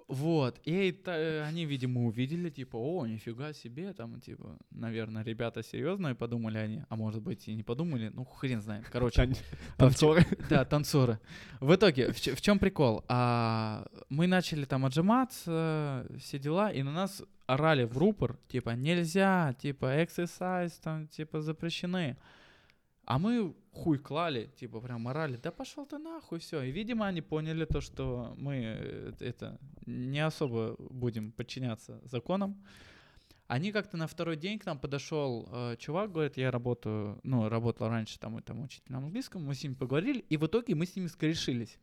Вот, 0.07 0.59
и 0.67 0.91
та- 0.91 1.47
они, 1.49 1.65
видимо, 1.65 2.05
увидели, 2.05 2.49
типа, 2.51 2.77
о, 2.77 3.07
нифига 3.07 3.53
себе, 3.53 3.91
там, 3.93 4.21
типа, 4.21 4.57
наверное, 4.71 5.23
ребята 5.23 5.63
серьезные, 5.63 6.13
подумали 6.13 6.59
они, 6.59 6.83
а 6.89 6.95
может 6.95 7.21
быть 7.23 7.47
и 7.49 7.55
не 7.55 7.63
подумали, 7.63 8.11
ну, 8.13 8.23
хрен 8.23 8.61
знает, 8.61 8.85
короче. 8.91 9.15
Тан- 9.23 9.35
Танцоры. 9.77 10.25
Да, 10.49 10.63
танцоры. 10.63 11.17
В 11.59 11.73
итоге, 11.73 12.11
в, 12.11 12.15
в 12.17 12.41
чем 12.41 12.59
прикол? 12.59 13.03
А, 13.07 13.85
мы 14.09 14.27
начали 14.27 14.65
там 14.65 14.85
отжиматься, 14.85 16.05
все 16.19 16.37
дела, 16.39 16.71
и 16.71 16.83
на 16.83 16.91
нас 16.91 17.23
орали 17.47 17.83
в 17.85 17.97
рупор, 17.97 18.37
типа, 18.47 18.69
нельзя, 18.75 19.53
типа, 19.59 19.85
exercise, 20.03 20.73
там, 20.83 21.07
типа, 21.07 21.41
запрещены. 21.41 22.15
А 23.05 23.19
мы 23.19 23.53
хуй 23.71 23.99
клали, 23.99 24.49
типа, 24.55 24.81
прям 24.81 25.07
орали, 25.07 25.37
да 25.37 25.51
пошел 25.51 25.85
ты 25.85 25.99
нахуй, 25.99 26.39
все. 26.39 26.63
И, 26.63 26.71
видимо, 26.71 27.05
они 27.05 27.21
поняли 27.21 27.65
то, 27.65 27.81
что 27.81 28.33
мы 28.37 28.55
э, 28.55 29.11
это 29.19 29.59
не 29.85 30.25
особо 30.25 30.75
будем 30.79 31.31
подчиняться 31.31 32.01
законам. 32.05 32.63
Они 33.47 33.71
как-то 33.71 33.95
на 33.95 34.07
второй 34.07 34.37
день 34.37 34.57
к 34.57 34.65
нам 34.65 34.79
подошел 34.79 35.47
э, 35.51 35.75
чувак, 35.77 36.11
говорит, 36.11 36.37
я 36.37 36.49
работаю, 36.49 37.19
ну, 37.21 37.47
работал 37.47 37.89
раньше 37.89 38.17
там, 38.17 38.39
и 38.39 38.41
там 38.41 38.63
учителем 38.63 38.97
английского, 39.05 39.39
мы 39.39 39.53
с 39.53 39.63
ними 39.63 39.75
поговорили, 39.75 40.25
и 40.29 40.37
в 40.37 40.47
итоге 40.47 40.73
мы 40.73 40.87
с 40.87 40.95
ними 40.95 41.05
скорешились. 41.05 41.77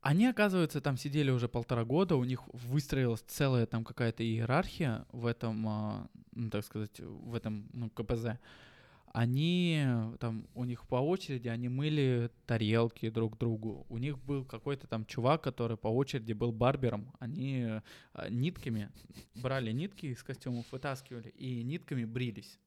Они, 0.00 0.26
оказывается, 0.26 0.80
там 0.80 0.96
сидели 0.96 1.30
уже 1.30 1.48
полтора 1.48 1.84
года, 1.84 2.16
у 2.16 2.24
них 2.24 2.42
выстроилась 2.52 3.20
целая 3.26 3.66
там 3.66 3.84
какая-то 3.84 4.22
иерархия 4.22 5.06
в 5.12 5.26
этом, 5.26 5.68
а, 5.68 6.08
ну, 6.32 6.48
так 6.48 6.64
сказать, 6.64 6.98
в 7.00 7.34
этом, 7.34 7.68
ну, 7.74 7.90
КПЗ. 7.90 8.38
Они 9.14 9.80
э, 9.80 10.16
там, 10.18 10.48
у 10.54 10.64
них 10.64 10.88
по 10.88 10.96
очереди, 10.96 11.46
они 11.46 11.68
мыли 11.68 12.32
тарелки 12.46 13.08
друг 13.10 13.38
другу. 13.38 13.86
У 13.88 13.98
них 13.98 14.18
был 14.18 14.44
какой-то 14.44 14.88
там 14.88 15.06
чувак, 15.06 15.40
который 15.40 15.76
по 15.76 15.86
очереди 15.86 16.32
был 16.32 16.50
барбером. 16.50 17.12
Они 17.20 17.64
э, 17.64 17.80
нитками 18.28 18.90
брали 19.36 19.70
нитки 19.70 20.06
из 20.06 20.20
костюмов, 20.24 20.66
вытаскивали 20.72 21.28
и 21.28 21.62
нитками 21.62 22.04
брились. 22.04 22.58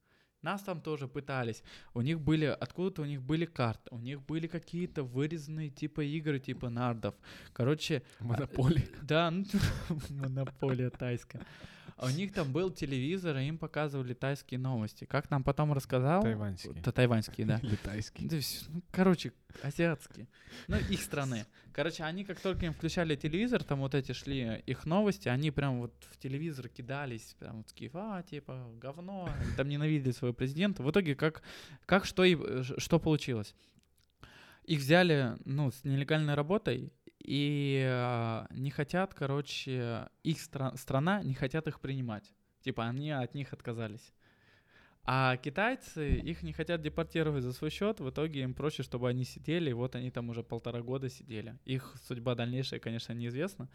Нас 0.41 0.61
там 0.61 0.79
тоже 0.79 1.09
пытались. 1.09 1.63
У 1.93 1.99
них 1.99 2.21
были, 2.21 2.45
откуда-то 2.45 3.01
у 3.01 3.05
них 3.05 3.21
были 3.21 3.43
карты, 3.43 3.89
у 3.91 3.99
них 3.99 4.21
были 4.21 4.47
какие-то 4.47 5.03
вырезанные 5.03 5.69
типа 5.69 5.99
игры, 5.99 6.39
типа 6.39 6.69
нардов. 6.69 7.15
Короче, 7.51 8.03
Монополия. 8.21 8.87
да, 9.01 9.31
ну, 9.31 9.43
монополия 10.09 10.91
тайская. 10.91 11.45
А 11.97 12.05
у 12.05 12.09
них 12.09 12.31
там 12.31 12.51
был 12.51 12.69
телевизор, 12.69 13.37
и 13.37 13.45
им 13.45 13.57
показывали 13.57 14.13
тайские 14.13 14.59
новости. 14.59 15.05
Как 15.05 15.31
нам 15.31 15.43
потом 15.43 15.73
рассказал... 15.73 16.21
Тайваньские. 16.21 16.75
Та- 16.83 16.91
тайваньские, 16.91 17.47
да. 17.47 17.57
Или 17.63 17.75
тайские. 17.75 18.29
Да 18.29 18.37
ну, 18.69 18.83
короче, 18.91 19.33
азиатские. 19.63 20.27
Ну, 20.67 20.77
их 20.77 21.01
страны. 21.01 21.47
Короче, 21.73 22.03
они 22.03 22.23
как 22.23 22.39
только 22.39 22.67
им 22.67 22.73
включали 22.73 23.15
телевизор, 23.15 23.63
там 23.63 23.79
вот 23.79 23.95
эти 23.95 24.11
шли 24.11 24.61
их 24.67 24.85
новости, 24.85 25.27
они 25.27 25.49
прям 25.49 25.79
вот 25.79 25.91
в 26.11 26.17
телевизор 26.19 26.69
кидались, 26.69 27.35
прям 27.39 27.57
вот 27.57 27.67
такие, 27.67 27.89
а, 27.95 28.21
типа, 28.21 28.69
говно, 28.79 29.27
там 29.55 29.67
ненавидели 29.67 30.11
своего 30.11 30.35
президента. 30.35 30.83
В 30.83 30.91
итоге 30.91 31.15
как, 31.15 31.41
как 31.87 32.05
что, 32.05 32.23
и, 32.23 32.37
э, 32.39 32.61
что 32.77 32.99
получилось? 32.99 33.55
Их 34.65 34.79
взяли, 34.79 35.35
ну, 35.45 35.71
с 35.71 35.83
нелегальной 35.83 36.35
работой, 36.35 36.91
и 37.19 37.83
а, 37.87 38.47
не 38.51 38.69
хотят, 38.69 39.13
короче, 39.13 40.09
их 40.23 40.37
стра- 40.37 40.75
страна 40.77 41.23
не 41.23 41.33
хотят 41.33 41.67
их 41.67 41.79
принимать. 41.79 42.33
Типа, 42.61 42.85
они 42.85 43.11
от 43.11 43.33
них 43.33 43.53
отказались. 43.53 44.13
А 45.09 45.37
китайцы 45.37 46.15
их 46.15 46.43
не 46.43 46.51
хотят 46.51 46.81
депортировать 46.81 47.43
за 47.43 47.53
свой 47.53 47.69
счет, 47.69 48.01
в 48.01 48.09
итоге 48.09 48.41
им 48.41 48.53
проще, 48.53 48.83
чтобы 48.83 49.07
они 49.07 49.23
сидели, 49.23 49.69
и 49.69 49.73
вот 49.73 49.95
они 49.95 50.11
там 50.11 50.29
уже 50.29 50.43
полтора 50.43 50.81
года 50.81 51.09
сидели. 51.09 51.57
Их 51.63 51.95
судьба 52.05 52.35
дальнейшая, 52.35 52.81
конечно, 52.81 53.13
неизвестна, 53.13 53.69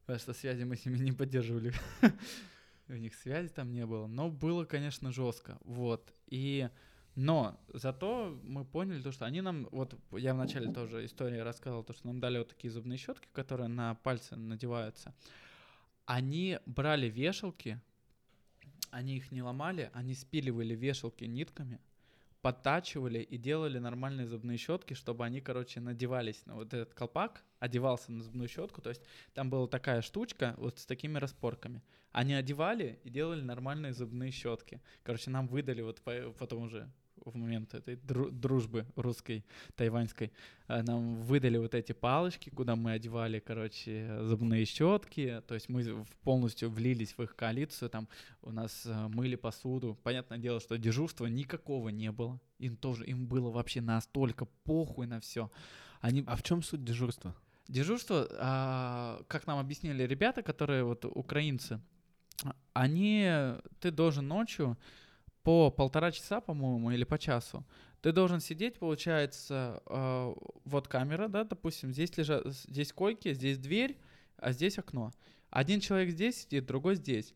потому 0.00 0.18
что 0.18 0.32
связи 0.32 0.64
мы 0.64 0.76
с 0.76 0.86
ними 0.86 0.96
не 0.96 1.12
поддерживали. 1.12 1.74
У 2.88 2.94
них 2.94 3.14
связи 3.14 3.48
там 3.48 3.70
не 3.70 3.84
было, 3.84 4.06
но 4.06 4.30
было, 4.30 4.64
конечно, 4.64 5.12
жестко. 5.12 5.58
Вот. 5.60 6.14
И 6.26 6.70
но 7.14 7.60
зато 7.68 8.38
мы 8.42 8.64
поняли 8.64 9.02
то, 9.02 9.12
что 9.12 9.26
они 9.26 9.42
нам, 9.42 9.68
вот 9.70 9.94
я 10.12 10.34
в 10.34 10.38
начале 10.38 10.72
тоже 10.72 11.04
истории 11.04 11.38
рассказывал, 11.38 11.84
то, 11.84 11.92
что 11.92 12.06
нам 12.06 12.20
дали 12.20 12.38
вот 12.38 12.48
такие 12.48 12.70
зубные 12.70 12.96
щетки, 12.96 13.28
которые 13.32 13.68
на 13.68 13.94
пальцы 13.96 14.34
надеваются. 14.36 15.14
Они 16.06 16.58
брали 16.64 17.08
вешалки, 17.08 17.80
они 18.90 19.16
их 19.16 19.30
не 19.30 19.42
ломали, 19.42 19.90
они 19.92 20.14
спиливали 20.14 20.74
вешалки 20.74 21.24
нитками, 21.24 21.80
подтачивали 22.40 23.20
и 23.20 23.36
делали 23.36 23.78
нормальные 23.78 24.26
зубные 24.26 24.58
щетки, 24.58 24.94
чтобы 24.94 25.24
они, 25.24 25.40
короче, 25.40 25.80
надевались 25.80 26.44
на 26.46 26.56
вот 26.56 26.74
этот 26.74 26.94
колпак, 26.94 27.44
одевался 27.58 28.10
на 28.10 28.22
зубную 28.22 28.48
щетку, 28.48 28.80
то 28.80 28.90
есть 28.90 29.02
там 29.34 29.48
была 29.48 29.68
такая 29.68 30.02
штучка 30.02 30.54
вот 30.56 30.78
с 30.78 30.86
такими 30.86 31.18
распорками. 31.18 31.82
Они 32.10 32.34
одевали 32.34 32.98
и 33.04 33.10
делали 33.10 33.42
нормальные 33.42 33.92
зубные 33.92 34.32
щетки. 34.32 34.80
Короче, 35.02 35.30
нам 35.30 35.46
выдали 35.46 35.82
вот 35.82 36.00
по- 36.00 36.32
потом 36.38 36.64
уже 36.64 36.90
в 37.24 37.36
момент 37.36 37.74
этой 37.74 37.94
дру- 37.94 38.30
дружбы 38.30 38.86
русской, 38.96 39.44
тайваньской, 39.76 40.32
э, 40.68 40.82
нам 40.82 41.22
выдали 41.22 41.58
вот 41.58 41.74
эти 41.74 41.92
палочки, 41.92 42.50
куда 42.50 42.76
мы 42.76 42.92
одевали, 42.92 43.38
короче, 43.38 44.18
зубные 44.22 44.64
щетки. 44.64 45.42
То 45.46 45.54
есть 45.54 45.68
мы 45.68 46.04
полностью 46.22 46.70
влились 46.70 47.16
в 47.16 47.22
их 47.22 47.36
коалицию, 47.36 47.90
там 47.90 48.08
у 48.42 48.50
нас 48.50 48.82
э, 48.86 49.08
мыли 49.08 49.36
посуду. 49.36 49.98
Понятное 50.02 50.38
дело, 50.38 50.60
что 50.60 50.76
дежурства 50.78 51.26
никакого 51.26 51.90
не 51.90 52.10
было. 52.12 52.40
Им 52.58 52.76
тоже, 52.76 53.04
им 53.06 53.26
было 53.26 53.50
вообще 53.50 53.80
настолько 53.80 54.46
похуй 54.64 55.06
на 55.06 55.20
все. 55.20 55.50
Они, 56.00 56.24
А 56.26 56.36
в 56.36 56.42
чем 56.42 56.62
суть 56.62 56.84
дежурства? 56.84 57.34
Дежурство, 57.68 58.28
а, 58.38 59.22
как 59.28 59.46
нам 59.46 59.58
объяснили 59.58 60.02
ребята, 60.02 60.42
которые 60.42 60.82
вот 60.82 61.04
украинцы, 61.04 61.80
они, 62.72 63.30
ты 63.80 63.90
должен 63.90 64.26
ночью 64.26 64.76
по 65.42 65.70
полтора 65.70 66.12
часа, 66.12 66.40
по-моему, 66.40 66.90
или 66.90 67.04
по 67.04 67.18
часу, 67.18 67.64
ты 68.00 68.12
должен 68.12 68.40
сидеть, 68.40 68.78
получается, 68.78 69.82
э, 69.86 70.34
вот 70.64 70.88
камера, 70.88 71.28
да, 71.28 71.44
допустим, 71.44 71.92
здесь 71.92 72.16
лежат, 72.16 72.46
здесь 72.46 72.92
койки, 72.92 73.32
здесь 73.32 73.58
дверь, 73.58 73.96
а 74.36 74.52
здесь 74.52 74.78
окно. 74.78 75.12
Один 75.50 75.80
человек 75.80 76.10
здесь 76.10 76.42
сидит, 76.42 76.66
другой 76.66 76.96
здесь. 76.96 77.34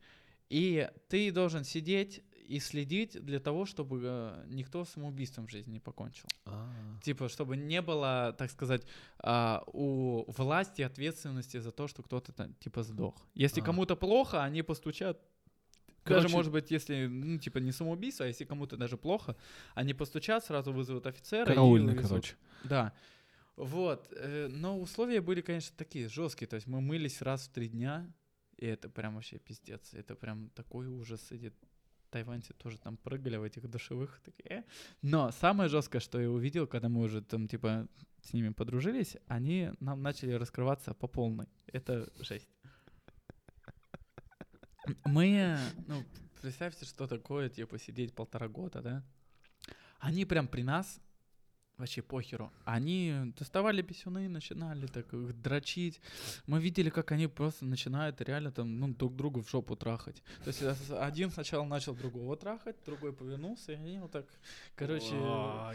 И 0.49 0.89
ты 1.09 1.31
должен 1.31 1.65
сидеть 1.65 2.23
и 2.49 2.61
следить 2.61 3.25
для 3.25 3.41
того, 3.41 3.67
чтобы 3.67 4.01
э, 4.05 4.45
никто 4.49 4.85
самоубийством 4.85 5.47
в 5.47 5.51
жизни 5.51 5.73
не 5.73 5.81
покончил. 5.81 6.27
А. 6.45 6.71
Типа, 7.03 7.29
чтобы 7.29 7.57
не 7.57 7.83
было, 7.83 8.35
так 8.39 8.51
сказать, 8.51 8.83
а, 9.19 9.65
у 9.67 10.25
власти 10.31 10.83
ответственности 10.83 11.59
за 11.59 11.73
то, 11.73 11.89
что 11.89 12.03
кто-то 12.03 12.33
там, 12.33 12.55
типа, 12.55 12.83
сдох. 12.83 13.15
Если 13.35 13.61
А. 13.61 13.65
кому-то 13.65 13.97
плохо, 13.97 14.43
они 14.43 14.63
постучат. 14.63 15.21
Даже, 16.07 16.29
Короче- 16.29 16.37
может 16.37 16.53
быть, 16.53 16.71
если, 16.71 17.07
ну, 17.07 17.39
типа, 17.39 17.59
не 17.59 17.73
самоубийство, 17.73 18.25
а 18.25 18.29
если 18.29 18.45
кому-то 18.45 18.77
даже 18.77 18.97
плохо, 18.97 19.37
они 19.75 19.95
постучат, 19.95 20.45
сразу 20.45 20.73
вызовут 20.73 21.07
офицера. 21.07 21.45
и 21.45 21.47
Караульный, 21.47 21.97
короче. 21.97 22.35
Да. 22.65 22.93
Вот. 23.57 24.09
э, 24.13 24.49
Но 24.49 24.79
условия 24.81 25.21
были, 25.21 25.41
конечно, 25.41 25.75
такие 25.77 26.09
жесткие. 26.09 26.47
То 26.49 26.57
есть 26.57 26.67
мы 26.67 26.81
мылись 26.81 27.23
раз 27.23 27.49
в 27.49 27.53
три 27.53 27.69
дня, 27.69 28.07
и 28.57 28.67
это 28.67 28.89
прям 28.89 29.15
вообще 29.15 29.39
пиздец. 29.39 29.95
Это 29.95 30.15
прям 30.15 30.51
такой 30.51 30.87
ужас. 30.87 31.33
Эти 31.33 31.53
тайваньцы 32.11 32.55
тоже 32.55 32.79
там 32.79 32.97
прыгали 32.97 33.37
в 33.37 33.43
этих 33.43 33.69
душевых. 33.69 34.21
Такие. 34.25 34.61
«э». 34.61 34.63
Но 35.03 35.31
самое 35.33 35.69
жесткое, 35.69 36.01
что 36.01 36.21
я 36.21 36.31
увидел, 36.31 36.67
когда 36.67 36.89
мы 36.89 37.01
уже 37.03 37.21
там, 37.23 37.49
типа, 37.49 37.89
с 38.23 38.33
ними 38.33 38.51
подружились, 38.51 39.17
они 39.27 39.73
нам 39.81 40.03
начали 40.03 40.33
раскрываться 40.33 40.95
по 40.95 41.09
полной. 41.09 41.47
Это 41.67 42.09
жесть. 42.21 42.49
Мы, 45.05 45.59
ну, 45.87 46.05
представьте, 46.41 46.85
что 46.85 47.07
такое, 47.07 47.49
типа, 47.49 47.79
сидеть 47.79 48.15
полтора 48.15 48.49
года, 48.49 48.83
да? 48.83 49.03
Они 49.99 50.25
прям 50.25 50.47
при 50.47 50.63
нас 50.63 51.01
вообще 51.79 52.03
похеру. 52.03 52.51
Они 52.65 53.33
доставали 53.39 53.83
писюны, 53.83 54.29
начинали 54.29 54.87
так 54.87 55.13
их 55.13 55.41
дрочить. 55.43 56.01
Мы 56.47 56.61
видели, 56.61 56.89
как 56.91 57.13
они 57.13 57.27
просто 57.27 57.65
начинают 57.67 58.21
реально 58.21 58.51
там, 58.51 58.79
ну, 58.81 58.89
друг 58.95 59.15
другу 59.15 59.43
в 59.43 59.51
жопу 59.51 59.77
трахать. 59.77 60.23
То 60.45 60.49
есть 60.49 60.63
один 60.91 61.31
сначала 61.31 61.65
начал 61.65 61.95
другого 61.95 62.37
трахать, 62.37 62.77
другой 62.87 63.13
повернулся, 63.13 63.73
и 63.73 63.75
они 63.77 63.99
вот 63.99 64.13
так, 64.13 64.27
короче... 64.75 65.15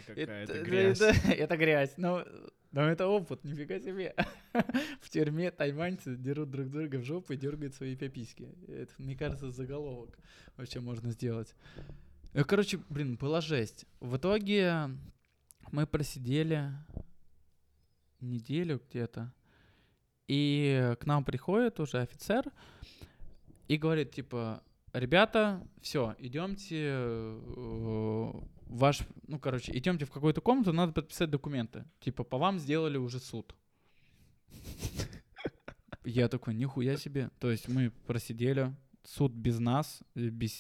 Какая 0.07 0.43
это, 0.43 0.61
грязь. 0.63 1.01
это- 1.01 1.31
это 1.31 1.57
грязь. 1.57 1.93
Но, 1.97 2.25
но 2.71 2.81
это 2.89 3.07
опыт, 3.07 3.43
нифига 3.43 3.79
себе. 3.79 4.15
В 5.01 5.09
тюрьме 5.09 5.51
тайваньцы 5.51 6.15
дерут 6.15 6.49
друг 6.49 6.69
друга 6.69 6.97
в 6.97 7.03
жопу 7.03 7.33
и 7.33 7.37
дергают 7.37 7.75
свои 7.75 7.95
пиписьки. 7.95 8.49
Это, 8.67 8.91
мне 8.97 9.15
кажется, 9.15 9.51
заголовок 9.51 10.17
вообще 10.57 10.79
можно 10.79 11.11
сделать. 11.11 11.53
Э, 12.33 12.43
Короче, 12.43 12.79
блин, 12.89 13.17
была 13.17 13.39
жесть. 13.41 13.85
В 13.99 14.17
итоге 14.17 14.89
мы 15.71 15.85
просидели 15.85 16.71
неделю 18.19 18.81
где-то. 18.89 19.33
И 20.27 20.95
к 20.99 21.05
нам 21.05 21.25
приходит 21.25 21.79
уже 21.79 21.99
офицер 21.99 22.45
и 23.67 23.77
говорит, 23.77 24.11
типа, 24.11 24.63
ребята, 24.93 25.67
все, 25.81 26.15
идемте 26.19 26.87
э, 26.93 28.31
ваш, 28.67 29.01
ну, 29.27 29.39
короче, 29.39 29.77
идемте 29.77 30.05
в 30.05 30.11
какую-то 30.11 30.41
комнату, 30.41 30.71
надо 30.73 30.93
подписать 30.93 31.29
документы. 31.29 31.85
Типа, 31.99 32.23
по 32.23 32.37
вам 32.37 32.59
сделали 32.59 32.97
уже 32.97 33.19
суд. 33.19 33.55
Я 36.05 36.29
такой, 36.29 36.55
нихуя 36.55 36.97
себе. 36.97 37.29
То 37.39 37.51
есть 37.51 37.67
мы 37.67 37.91
просидели, 38.07 38.73
суд 39.03 39.33
без 39.33 39.59
нас, 39.59 40.01
без 40.15 40.53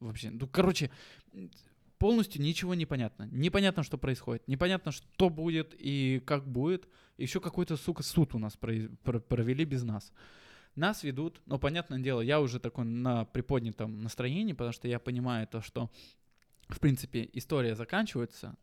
вообще, 0.00 0.30
ну, 0.30 0.46
короче, 0.46 0.90
полностью 1.98 2.42
ничего 2.42 2.74
не 2.74 2.86
понятно. 2.86 3.28
Непонятно, 3.32 3.82
что 3.82 3.98
происходит. 3.98 4.46
Непонятно, 4.48 4.92
что 4.92 5.30
будет 5.30 5.74
и 5.78 6.22
как 6.26 6.46
будет. 6.46 6.88
Еще 7.18 7.40
какой-то, 7.40 7.76
сука, 7.76 8.02
суд 8.02 8.34
у 8.34 8.38
нас 8.38 8.56
провели 8.56 9.64
без 9.64 9.82
нас. 9.82 10.12
Нас 10.74 11.02
ведут, 11.02 11.40
но, 11.46 11.58
понятное 11.58 12.00
дело, 12.00 12.20
я 12.20 12.38
уже 12.38 12.60
такой 12.60 12.84
на 12.84 13.24
приподнятом 13.24 14.02
настроении, 14.02 14.52
потому 14.52 14.72
что 14.72 14.88
я 14.88 14.98
понимаю 14.98 15.46
то, 15.46 15.62
что, 15.62 15.90
в 16.68 16.80
принципе, 16.80 17.30
история 17.32 17.74
заканчивается, 17.74 18.56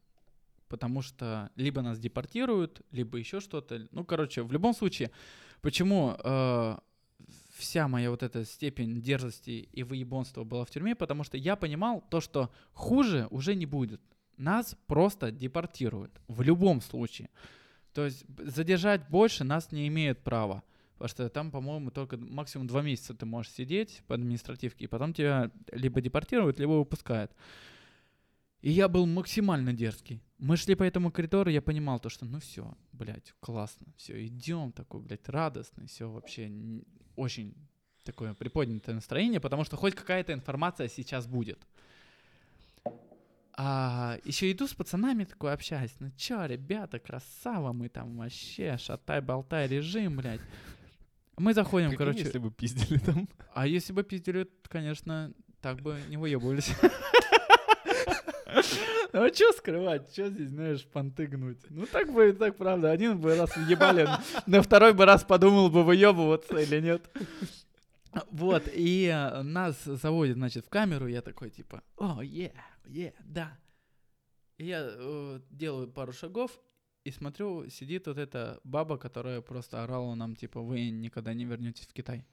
потому 0.68 1.02
что 1.02 1.50
либо 1.56 1.82
нас 1.82 1.98
депортируют, 1.98 2.82
либо 2.92 3.18
еще 3.18 3.40
что-то. 3.40 3.88
Ну, 3.92 4.06
короче, 4.06 4.44
в 4.44 4.52
любом 4.52 4.76
случае, 4.76 5.10
почему 5.62 6.16
э, 6.24 6.78
вся 7.54 7.88
моя 7.88 8.10
вот 8.10 8.24
эта 8.24 8.46
степень 8.46 9.02
дерзости 9.02 9.70
и 9.72 9.84
выебонства 9.84 10.44
была 10.44 10.66
в 10.66 10.70
тюрьме, 10.70 10.96
потому 10.96 11.24
что 11.24 11.38
я 11.38 11.56
понимал 11.56 12.04
то, 12.10 12.20
что 12.20 12.52
хуже 12.74 13.28
уже 13.30 13.56
не 13.56 13.66
будет. 13.66 14.02
Нас 14.38 14.76
просто 14.88 15.32
депортируют 15.32 16.20
в 16.28 16.42
любом 16.42 16.82
случае. 16.82 17.30
То 17.94 18.06
есть 18.06 18.26
задержать 18.40 19.08
больше 19.10 19.44
нас 19.44 19.72
не 19.72 19.88
имеют 19.88 20.24
права. 20.24 20.64
Потому 20.94 21.10
что 21.10 21.30
там, 21.30 21.52
по-моему, 21.52 21.92
только 21.92 22.18
максимум 22.18 22.68
два 22.68 22.82
месяца 22.82 23.14
ты 23.14 23.26
можешь 23.26 23.52
сидеть 23.52 24.04
по 24.08 24.16
административке, 24.16 24.86
и 24.86 24.88
потом 24.88 25.14
тебя 25.14 25.52
либо 25.72 26.02
депортируют, 26.02 26.60
либо 26.60 26.72
выпускают. 26.72 27.32
И 28.62 28.72
я 28.72 28.88
был 28.88 29.06
максимально 29.06 29.74
дерзкий. 29.74 30.24
Мы 30.38 30.56
шли 30.56 30.76
по 30.76 30.84
этому 30.84 31.12
коридору, 31.12 31.50
я 31.50 31.62
понимал 31.62 32.00
то, 32.00 32.10
что 32.10 32.26
ну 32.26 32.40
все, 32.40 32.76
блядь, 32.94 33.34
классно, 33.42 33.88
все, 33.98 34.26
идем, 34.26 34.72
такой, 34.72 35.02
блядь, 35.02 35.28
радостный, 35.28 35.88
все 35.88 36.10
вообще 36.10 36.50
очень 37.16 37.54
такое 38.04 38.34
приподнятое 38.34 38.96
настроение, 38.96 39.40
потому 39.40 39.64
что 39.64 39.78
хоть 39.78 39.96
какая-то 39.96 40.34
информация 40.34 40.88
сейчас 40.88 41.28
будет. 41.28 41.60
А 43.56 44.18
еще 44.24 44.52
иду 44.52 44.68
с 44.68 44.74
пацанами 44.74 45.26
такой 45.26 45.54
общаюсь. 45.54 45.92
Ну 46.00 46.10
чё, 46.18 46.46
ребята, 46.46 47.00
красава, 47.00 47.72
мы 47.72 47.88
там 47.88 48.18
вообще 48.18 48.78
шатай-болтай 48.78 49.68
режим, 49.68 50.18
блядь. 50.18 50.42
Мы 51.38 51.54
заходим, 51.54 51.90
Прикинь, 51.90 51.98
короче. 51.98 52.20
если 52.20 52.40
бы 52.40 52.52
пиздили 52.52 53.00
там. 53.00 53.30
А 53.54 53.68
если 53.68 53.94
бы 53.94 54.04
пиздили, 54.04 54.50
конечно, 54.64 55.32
так 55.62 55.82
бы 55.82 56.00
не 56.10 56.18
выебывались. 56.18 56.72
Ну 59.14 59.24
а 59.24 59.32
что 59.32 59.52
скрывать? 59.54 60.12
Что 60.12 60.30
здесь, 60.30 60.50
знаешь, 60.50 60.84
понты 60.86 61.28
гнуть? 61.28 61.60
Ну 61.70 61.86
так 61.86 62.12
бы, 62.12 62.34
так 62.34 62.58
правда. 62.58 62.90
Один 62.92 63.20
бы 63.20 63.36
раз 63.36 63.56
въебали, 63.56 64.10
на 64.48 64.64
второй 64.64 64.94
бы 64.94 65.06
раз 65.06 65.24
подумал 65.24 65.70
бы, 65.70 65.84
выебываться 65.84 66.58
или 66.58 66.82
нет. 66.82 67.08
Вот, 68.32 68.64
и 68.72 69.06
э, 69.06 69.42
нас 69.42 69.84
заводят, 69.86 70.38
значит, 70.38 70.66
в 70.66 70.70
камеру, 70.70 71.08
я 71.08 71.24
такой, 71.24 71.50
типа, 71.50 71.82
о, 71.98 72.22
е, 72.22 72.54
е, 72.86 73.14
да. 73.24 73.58
И 74.60 74.66
я 74.66 74.88
э, 74.88 75.40
делаю 75.50 75.88
пару 75.88 76.12
шагов 76.12 76.60
и 77.04 77.12
смотрю, 77.12 77.68
сидит 77.70 78.06
вот 78.06 78.20
эта 78.20 78.60
баба, 78.64 78.98
которая 78.98 79.42
просто 79.42 79.84
орала 79.84 80.14
нам, 80.14 80.36
типа, 80.36 80.62
вы 80.62 80.90
никогда 80.90 81.34
не 81.34 81.46
вернетесь 81.46 81.88
в 81.88 81.94
Китай. 81.94 82.24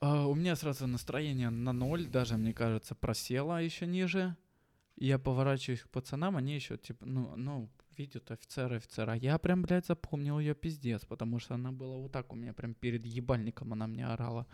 А, 0.00 0.26
у 0.26 0.34
меня 0.34 0.56
сразу 0.56 0.86
настроение 0.86 1.48
на 1.48 1.72
ноль, 1.72 2.06
даже, 2.06 2.36
мне 2.36 2.52
кажется, 2.52 2.94
просело 2.94 3.62
еще 3.62 3.86
ниже. 3.86 4.36
Я 4.96 5.18
поворачиваюсь 5.18 5.82
к 5.82 5.90
пацанам, 5.90 6.36
они 6.36 6.54
еще, 6.54 6.78
типа, 6.78 7.04
ну, 7.04 7.36
ну, 7.36 7.68
видят 7.98 8.30
офицера, 8.30 8.76
офицера. 8.76 9.12
А 9.12 9.16
Я 9.16 9.38
прям, 9.38 9.62
блядь, 9.62 9.86
запомнил 9.86 10.38
ее 10.38 10.54
пиздец, 10.54 11.04
потому 11.04 11.38
что 11.38 11.54
она 11.54 11.72
была 11.72 11.96
вот 11.96 12.12
так 12.12 12.32
у 12.32 12.36
меня, 12.36 12.52
прям 12.52 12.74
перед 12.74 13.04
ебальником 13.04 13.72
она 13.72 13.86
мне 13.86 14.06
орала. 14.06 14.46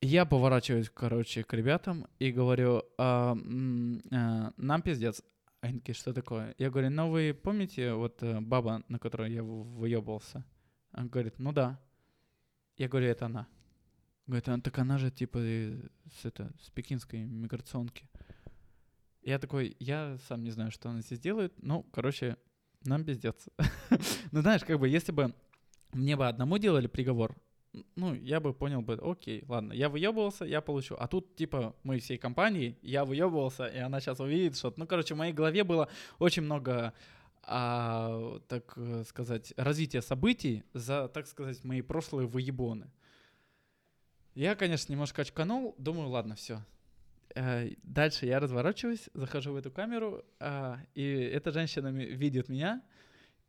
Я 0.00 0.26
поворачиваюсь, 0.26 0.90
короче, 0.90 1.44
к 1.44 1.54
ребятам 1.54 2.06
и 2.18 2.32
говорю, 2.32 2.82
«А, 2.98 3.36
а, 4.10 4.52
нам 4.56 4.82
пиздец. 4.82 5.22
Они 5.60 5.80
что 5.92 6.12
такое? 6.12 6.56
Я 6.58 6.70
говорю, 6.70 6.90
ну 6.90 7.08
вы 7.08 7.32
помните 7.40 7.92
вот 7.94 8.20
э, 8.24 8.40
баба, 8.40 8.82
на 8.88 8.98
которую 8.98 9.30
я 9.30 9.44
выебывался? 9.44 10.44
Он 10.92 11.08
говорит, 11.08 11.38
ну 11.38 11.52
да. 11.52 11.78
Я 12.76 12.88
говорю, 12.88 13.06
это 13.06 13.26
она. 13.26 13.46
Говорит, 14.26 14.48
«А, 14.48 14.60
так 14.60 14.76
она 14.80 14.98
же 14.98 15.12
типа 15.12 15.38
с, 15.38 16.24
это, 16.24 16.52
с 16.60 16.70
пекинской 16.70 17.20
миграционки. 17.20 18.08
Я 19.22 19.38
такой, 19.38 19.76
я 19.78 20.18
сам 20.28 20.42
не 20.42 20.50
знаю, 20.50 20.70
что 20.70 20.90
она 20.90 21.00
здесь 21.00 21.20
делает. 21.20 21.54
Ну, 21.62 21.84
короче, 21.92 22.36
нам 22.84 23.04
пиздец. 23.04 23.48
ну, 24.32 24.40
знаешь, 24.40 24.64
как 24.64 24.78
бы, 24.78 24.88
если 24.88 25.12
бы 25.12 25.34
мне 25.92 26.16
бы 26.16 26.26
одному 26.26 26.58
делали 26.58 26.88
приговор, 26.88 27.36
ну, 27.96 28.14
я 28.14 28.40
бы 28.40 28.52
понял 28.52 28.82
бы, 28.82 28.94
окей, 29.02 29.44
ладно, 29.48 29.72
я 29.72 29.88
выебывался, 29.88 30.44
я 30.44 30.60
получу. 30.60 30.96
А 30.98 31.06
тут, 31.06 31.36
типа, 31.36 31.74
мы 31.84 32.00
всей 32.00 32.18
компанией, 32.18 32.76
я 32.82 33.04
выебывался, 33.04 33.66
и 33.66 33.78
она 33.78 34.00
сейчас 34.00 34.20
увидит 34.20 34.56
что-то. 34.56 34.80
Ну, 34.80 34.86
короче, 34.86 35.14
в 35.14 35.18
моей 35.18 35.32
голове 35.32 35.64
было 35.64 35.88
очень 36.18 36.42
много 36.42 36.92
а, 37.44 38.40
так 38.48 38.72
э, 38.76 39.04
сказать, 39.04 39.52
развития 39.56 40.02
событий 40.02 40.62
за, 40.74 41.08
так 41.08 41.26
сказать, 41.26 41.64
мои 41.64 41.82
прошлые 41.82 42.26
выебоны. 42.26 42.90
Я, 44.34 44.54
конечно, 44.54 44.92
немножко 44.92 45.22
очканул, 45.22 45.74
думаю, 45.78 46.08
ладно, 46.08 46.36
все. 46.36 46.62
Дальше 47.34 48.26
я 48.26 48.40
разворачиваюсь, 48.40 49.08
захожу 49.14 49.52
в 49.52 49.56
эту 49.56 49.70
камеру, 49.70 50.24
а, 50.38 50.78
и 50.94 51.02
эта 51.04 51.50
женщина 51.50 51.88
видит 51.88 52.48
меня 52.48 52.82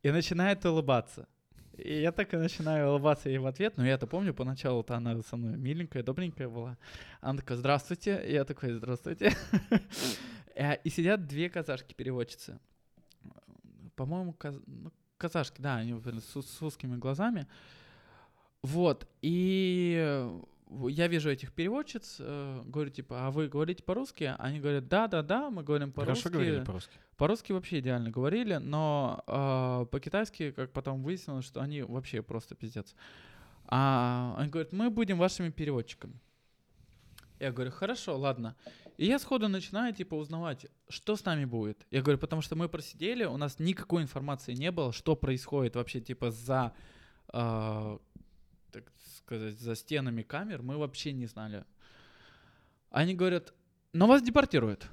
и 0.02 0.10
начинает 0.10 0.64
улыбаться. 0.64 1.28
И 1.76 2.00
я 2.00 2.12
так 2.12 2.32
и 2.32 2.36
начинаю 2.36 2.90
улыбаться 2.90 3.28
ей 3.28 3.38
в 3.38 3.46
ответ, 3.46 3.76
но 3.76 3.84
я-то 3.84 4.06
помню, 4.06 4.32
поначалу-то 4.32 4.96
она 4.96 5.20
со 5.22 5.36
мной 5.36 5.56
миленькая, 5.56 6.02
добренькая 6.02 6.48
была. 6.48 6.78
Она 7.20 7.38
такая, 7.38 7.58
здравствуйте, 7.58 8.22
и 8.24 8.32
я 8.32 8.44
такой, 8.44 8.72
здравствуйте. 8.72 9.32
Э, 10.56 10.76
И 10.84 10.88
сидят 10.88 11.26
две 11.26 11.50
казашки-переводчицы. 11.50 12.60
По-моему, 13.96 14.36
ну, 14.66 14.92
казашки, 15.16 15.60
да, 15.60 15.78
они 15.78 16.00
с, 16.20 16.62
узкими 16.62 16.96
глазами. 16.96 17.48
Вот, 18.62 19.08
и 19.20 19.96
э, 19.98 20.40
я 20.88 21.08
вижу 21.08 21.30
этих 21.30 21.52
переводчиц, 21.52 22.16
э, 22.18 22.62
говорю, 22.64 22.90
типа, 22.90 23.26
а 23.26 23.30
вы 23.30 23.48
говорите 23.48 23.82
по-русски? 23.82 24.34
Они 24.38 24.60
говорят, 24.60 24.88
да-да-да, 24.88 25.50
мы 25.50 25.62
говорим 25.62 25.92
по-русски. 25.92 26.22
Хорошо 26.22 26.30
говорили 26.30 26.64
по-русски. 26.64 26.92
По-русски 27.16 27.52
вообще 27.52 27.78
идеально 27.80 28.10
говорили, 28.10 28.56
но 28.56 29.22
э, 29.26 29.86
по-китайски, 29.90 30.50
как 30.50 30.72
потом 30.72 31.02
выяснилось, 31.02 31.44
что 31.44 31.60
они 31.60 31.82
вообще 31.82 32.22
просто 32.22 32.54
пиздец. 32.54 32.94
А 33.66 34.34
они 34.38 34.50
говорят, 34.50 34.72
мы 34.72 34.90
будем 34.90 35.18
вашими 35.18 35.50
переводчиками. 35.50 36.20
Я 37.40 37.52
говорю, 37.52 37.70
хорошо, 37.70 38.16
ладно. 38.16 38.56
И 38.96 39.06
я 39.06 39.18
сходу 39.18 39.48
начинаю, 39.48 39.92
типа, 39.92 40.14
узнавать, 40.14 40.66
что 40.88 41.16
с 41.16 41.24
нами 41.24 41.44
будет. 41.44 41.86
Я 41.90 42.00
говорю, 42.00 42.18
потому 42.18 42.42
что 42.42 42.56
мы 42.56 42.68
просидели, 42.68 43.24
у 43.24 43.36
нас 43.36 43.58
никакой 43.58 44.02
информации 44.02 44.54
не 44.54 44.70
было, 44.70 44.92
что 44.92 45.16
происходит 45.16 45.76
вообще, 45.76 46.00
типа, 46.00 46.30
за, 46.30 46.72
э, 47.32 47.98
так 48.80 48.92
сказать, 49.16 49.58
за 49.58 49.74
стенами 49.74 50.22
камер, 50.22 50.62
мы 50.62 50.76
вообще 50.76 51.12
не 51.12 51.26
знали. 51.26 51.64
Они 52.90 53.14
говорят, 53.14 53.54
но 53.92 54.06
вас 54.06 54.22
депортируют. 54.22 54.88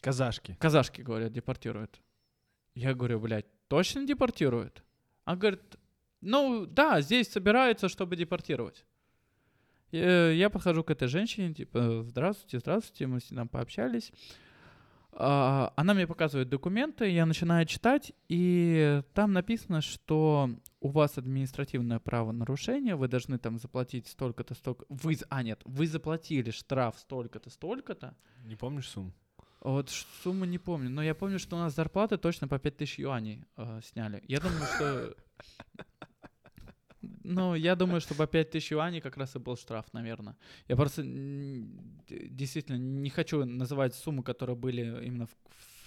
Казашки. 0.00 0.56
Казашки, 0.58 1.02
говорят, 1.02 1.32
депортируют. 1.32 2.00
Я 2.74 2.94
говорю, 2.94 3.20
блядь, 3.20 3.46
точно 3.68 4.06
депортируют? 4.06 4.82
А 5.24 5.36
говорит, 5.36 5.60
ну 6.20 6.66
да, 6.66 7.00
здесь 7.00 7.28
собираются, 7.28 7.88
чтобы 7.88 8.16
депортировать. 8.16 8.84
Я, 9.90 10.30
я 10.30 10.50
подхожу 10.50 10.84
к 10.84 10.90
этой 10.90 11.08
женщине, 11.08 11.52
типа, 11.52 12.04
здравствуйте, 12.04 12.60
здравствуйте, 12.60 13.06
мы 13.06 13.20
с 13.20 13.24
там 13.24 13.48
пообщались. 13.48 14.12
А, 15.12 15.72
она 15.76 15.94
мне 15.94 16.06
показывает 16.06 16.48
документы, 16.48 17.08
я 17.10 17.26
начинаю 17.26 17.66
читать, 17.66 18.12
и 18.28 19.02
там 19.14 19.32
написано, 19.32 19.80
что 19.80 20.50
у 20.80 20.88
вас 20.88 21.18
административное 21.18 21.98
правонарушение, 21.98 22.96
вы 22.96 23.08
должны 23.08 23.38
там 23.38 23.58
заплатить 23.58 24.06
столько-то, 24.06 24.54
столько... 24.54 24.86
Вы, 24.88 25.16
а, 25.28 25.42
нет, 25.42 25.60
вы 25.64 25.86
заплатили 25.86 26.50
штраф 26.50 26.98
столько-то, 26.98 27.50
столько-то, 27.50 28.16
Не 28.44 28.56
помнишь 28.56 28.88
сумму? 28.88 29.12
вот 29.60 29.90
сумму 30.22 30.46
не 30.46 30.58
помню, 30.58 30.88
но 30.88 31.02
я 31.02 31.14
помню, 31.14 31.38
что 31.38 31.56
у 31.56 31.58
нас 31.58 31.74
зарплаты 31.74 32.16
точно 32.16 32.48
по 32.48 32.58
5000 32.58 32.98
юаней 32.98 33.44
э, 33.56 33.80
сняли. 33.84 34.22
Я 34.26 34.40
думаю, 34.40 34.64
что... 34.74 35.14
Ну, 37.02 37.54
я 37.54 37.76
думаю, 37.76 38.00
что 38.00 38.14
по 38.14 38.26
5000 38.26 38.72
юаней 38.72 39.00
как 39.00 39.16
раз 39.16 39.36
и 39.36 39.38
был 39.38 39.56
штраф, 39.56 39.86
наверное. 39.92 40.36
Я 40.68 40.76
просто 40.76 41.02
действительно 41.04 42.76
не 42.76 43.10
хочу 43.10 43.44
называть 43.44 43.94
суммы, 43.94 44.22
которые 44.22 44.56
были 44.56 45.06
именно 45.06 45.26
в, 45.26 45.36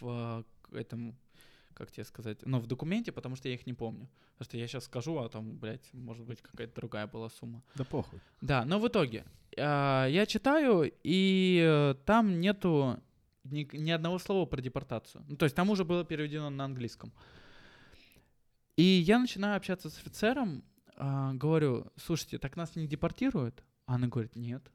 в, 0.01 0.39
э, 0.39 0.43
к 0.61 0.73
этому, 0.73 1.15
как 1.73 1.91
тебе 1.91 2.03
сказать, 2.05 2.39
ну, 2.45 2.59
в 2.59 2.67
документе, 2.67 3.11
потому 3.11 3.35
что 3.35 3.47
я 3.47 3.53
их 3.53 3.67
не 3.67 3.73
помню. 3.73 4.09
Потому 4.33 4.45
что 4.45 4.57
я 4.57 4.67
сейчас 4.67 4.85
скажу, 4.85 5.17
а 5.19 5.29
там, 5.29 5.57
блядь, 5.57 5.93
может 5.93 6.25
быть, 6.25 6.41
какая-то 6.41 6.75
другая 6.75 7.07
была 7.07 7.29
сумма. 7.29 7.61
Да 7.75 7.83
похуй. 7.83 8.19
Да, 8.41 8.65
но 8.65 8.79
в 8.79 8.87
итоге 8.87 9.23
а, 9.57 10.07
я 10.07 10.25
читаю, 10.25 10.91
и 11.03 11.61
э, 11.63 11.95
там 12.05 12.39
нету 12.39 12.99
ни, 13.43 13.67
ни 13.73 13.91
одного 13.91 14.19
слова 14.19 14.45
про 14.45 14.61
депортацию. 14.61 15.23
Ну, 15.27 15.35
то 15.35 15.45
есть 15.45 15.55
там 15.55 15.69
уже 15.69 15.83
было 15.83 16.03
переведено 16.03 16.49
на 16.49 16.65
английском. 16.65 17.11
И 18.75 18.83
я 18.83 19.19
начинаю 19.19 19.57
общаться 19.57 19.89
с 19.89 19.97
офицером, 19.97 20.63
а, 20.95 21.33
говорю, 21.33 21.91
слушайте, 21.95 22.37
так 22.37 22.55
нас 22.55 22.75
не 22.75 22.87
депортируют? 22.87 23.63
А 23.85 23.95
Она 23.95 24.07
говорит, 24.07 24.35
нет. 24.35 24.71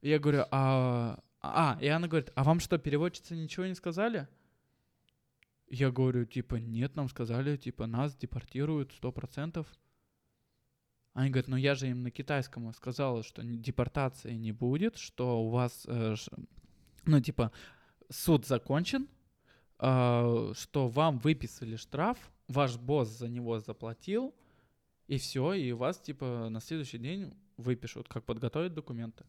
Я 0.00 0.18
говорю, 0.18 0.44
а... 0.50 1.18
А, 1.40 1.78
и 1.80 1.86
она 1.86 2.08
говорит, 2.08 2.32
а 2.34 2.42
вам 2.42 2.58
что, 2.58 2.78
переводчицы 2.78 3.36
ничего 3.36 3.66
не 3.66 3.74
сказали? 3.74 4.26
Я 5.68 5.90
говорю, 5.90 6.24
типа, 6.24 6.56
нет, 6.56 6.96
нам 6.96 7.08
сказали, 7.08 7.56
типа, 7.56 7.86
нас 7.86 8.16
депортируют 8.16 8.92
сто 8.92 9.12
процентов. 9.12 9.66
Они 11.12 11.30
говорят, 11.30 11.48
ну 11.48 11.56
я 11.56 11.74
же 11.74 11.88
им 11.88 12.02
на 12.02 12.10
китайском 12.10 12.72
сказала, 12.72 13.22
что 13.22 13.42
депортации 13.42 14.34
не 14.34 14.52
будет, 14.52 14.96
что 14.96 15.42
у 15.42 15.50
вас, 15.50 15.84
э, 15.88 16.14
ну 17.06 17.20
типа, 17.20 17.50
суд 18.08 18.46
закончен, 18.46 19.08
а, 19.78 20.52
что 20.54 20.88
вам 20.88 21.18
выписали 21.18 21.76
штраф, 21.76 22.18
ваш 22.48 22.76
босс 22.76 23.08
за 23.08 23.28
него 23.28 23.60
заплатил, 23.60 24.34
и 25.06 25.18
все, 25.18 25.52
и 25.52 25.72
вас 25.72 25.98
типа 25.98 26.48
на 26.50 26.60
следующий 26.60 26.98
день 26.98 27.34
выпишут, 27.56 28.08
как 28.08 28.24
подготовить 28.24 28.74
документы. 28.74 29.24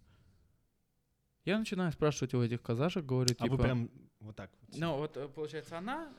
Я 1.45 1.57
начинаю 1.57 1.91
спрашивать 1.91 2.33
у 2.33 2.43
этих 2.43 2.61
казашек, 2.61 3.05
говорю, 3.05 3.35
А 3.37 3.43
типа... 3.43 3.55
вы 3.55 3.63
прям 3.63 3.89
вот 4.19 4.35
так 4.35 4.51
вот. 4.61 4.77
Ну, 4.77 4.97
вот 4.97 5.15
э, 5.17 5.27
получается, 5.29 5.77
она, 5.77 6.13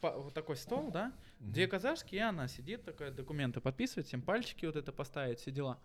вот 0.00 0.32
такой 0.34 0.56
стол, 0.56 0.90
да, 0.90 1.12
Мгм. 1.42 1.52
Две 1.52 1.66
казашки, 1.66 2.14
и 2.14 2.18
она 2.18 2.46
сидит, 2.46 2.84
такая, 2.84 3.10
документы 3.10 3.60
подписывает, 3.60 4.06
всем 4.06 4.22
пальчики 4.22 4.64
вот 4.64 4.76
это 4.76 4.92
поставить, 4.92 5.40
все 5.40 5.50
дела. 5.50 5.80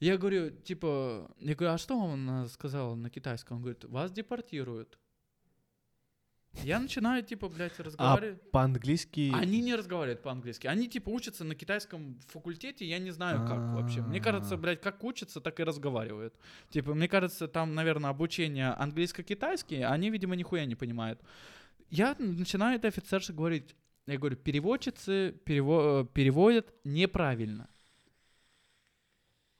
Я 0.00 0.16
говорю, 0.16 0.50
типа, 0.50 1.30
я 1.38 1.54
говорю, 1.54 1.74
а 1.74 1.78
что 1.78 1.98
вам 1.98 2.14
она 2.14 2.48
сказала 2.48 2.94
на 2.94 3.10
китайском? 3.10 3.58
Он 3.58 3.62
говорит, 3.62 3.84
вас 3.84 4.10
депортируют. 4.10 4.98
Я 6.62 6.78
начинаю, 6.78 7.22
типа, 7.22 7.48
блядь, 7.48 7.78
разговаривать. 7.80 8.50
По-английски... 8.50 9.32
Они 9.34 9.60
не 9.60 9.74
разговаривают 9.74 10.22
по-английски. 10.22 10.66
Они, 10.66 10.88
типа, 10.88 11.10
учатся 11.10 11.44
на 11.44 11.54
китайском 11.54 12.18
факультете, 12.28 12.86
я 12.86 12.98
не 12.98 13.10
знаю, 13.10 13.40
как 13.46 13.74
вообще. 13.74 14.02
Мне 14.02 14.20
кажется, 14.20 14.54
А. 14.54 14.56
блядь, 14.58 14.80
как 14.80 15.02
учатся, 15.04 15.40
так 15.40 15.60
и 15.60 15.64
разговаривают. 15.64 16.34
Типа, 16.70 16.94
мне 16.94 17.08
кажется, 17.08 17.48
там, 17.48 17.74
наверное, 17.74 18.10
обучение 18.10 18.68
английско-китайский, 18.68 19.82
а 19.82 19.92
они, 19.92 20.10
видимо, 20.10 20.36
нихуя 20.36 20.64
не 20.64 20.76
понимают. 20.76 21.20
Я 21.90 22.14
начинаю 22.18 22.76
этой 22.76 22.88
офицерше 22.90 23.32
говорить, 23.32 23.74
я 24.06 24.16
говорю, 24.16 24.36
переводчицы 24.36 25.34
перево- 25.44 26.06
переводят 26.06 26.72
неправильно. 26.84 27.68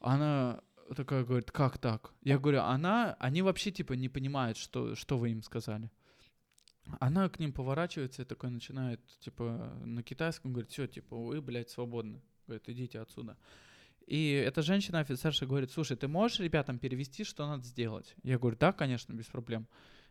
Она 0.01 0.61
такая 0.97 1.25
говорит, 1.25 1.51
как 1.51 1.79
так? 1.79 2.13
Я 2.23 2.39
говорю, 2.39 2.61
она, 2.61 3.17
они 3.19 3.43
вообще, 3.43 3.71
типа, 3.71 3.95
не 3.95 4.09
понимают, 4.09 4.57
что, 4.57 4.95
что 4.95 5.19
вы 5.19 5.31
им 5.31 5.43
сказали. 5.43 5.91
Она 7.01 7.29
к 7.29 7.39
ним 7.39 7.53
поворачивается 7.53 8.23
и 8.23 8.25
такой 8.25 8.51
начинает, 8.51 9.01
типа, 9.21 9.73
на 9.85 10.03
китайском 10.03 10.53
говорит, 10.53 10.71
все, 10.71 10.87
типа, 10.87 11.17
вы, 11.17 11.41
блядь, 11.41 11.71
свободны. 11.71 12.21
Говорит, 12.47 12.69
идите 12.69 13.01
отсюда. 13.01 13.37
И 14.07 14.33
эта 14.33 14.61
женщина-офицерша 14.61 15.47
говорит, 15.47 15.71
слушай, 15.71 15.97
ты 15.97 16.09
можешь 16.09 16.41
ребятам 16.41 16.79
перевести, 16.79 17.25
что 17.25 17.47
надо 17.47 17.65
сделать? 17.65 18.15
Я 18.23 18.39
говорю, 18.39 18.57
да, 18.59 18.73
конечно, 18.73 19.15
без 19.15 19.27
проблем. 19.27 19.67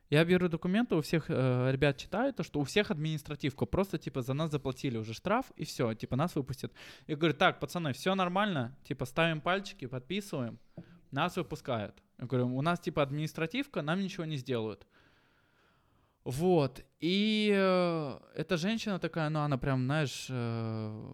Я 0.10 0.26
беру 0.26 0.48
документы, 0.48 0.96
у 0.96 1.02
всех 1.02 1.26
э, 1.30 1.72
ребят 1.72 1.98
читаю, 1.98 2.34
то, 2.34 2.44
что 2.44 2.60
у 2.60 2.64
всех 2.64 2.92
административка, 2.92 3.66
просто, 3.66 3.98
типа, 3.98 4.22
за 4.22 4.34
нас 4.34 4.52
заплатили 4.52 4.98
уже 4.98 5.14
штраф, 5.14 5.52
и 5.56 5.64
все, 5.64 5.94
типа, 5.94 6.16
нас 6.16 6.36
выпустят. 6.36 6.74
Я 7.08 7.16
говорю, 7.16 7.36
так, 7.36 7.60
пацаны, 7.60 7.94
все 7.94 8.14
нормально, 8.14 8.76
типа, 8.84 9.06
ставим 9.06 9.42
пальчики, 9.42 9.86
подписываем, 9.86 10.60
нас 11.12 11.36
выпускают. 11.36 11.96
Я 12.20 12.26
говорю, 12.26 12.56
у 12.56 12.62
нас, 12.62 12.80
типа, 12.80 13.02
административка, 13.02 13.82
нам 13.82 14.02
ничего 14.02 14.26
не 14.26 14.38
сделают. 14.38 14.86
Вот. 16.26 16.84
И 17.00 17.52
э, 17.54 18.20
эта 18.36 18.58
женщина 18.58 18.98
такая, 18.98 19.30
ну, 19.30 19.40
она 19.40 19.58
прям, 19.58 19.84
знаешь, 19.86 20.28
э, 20.30 21.14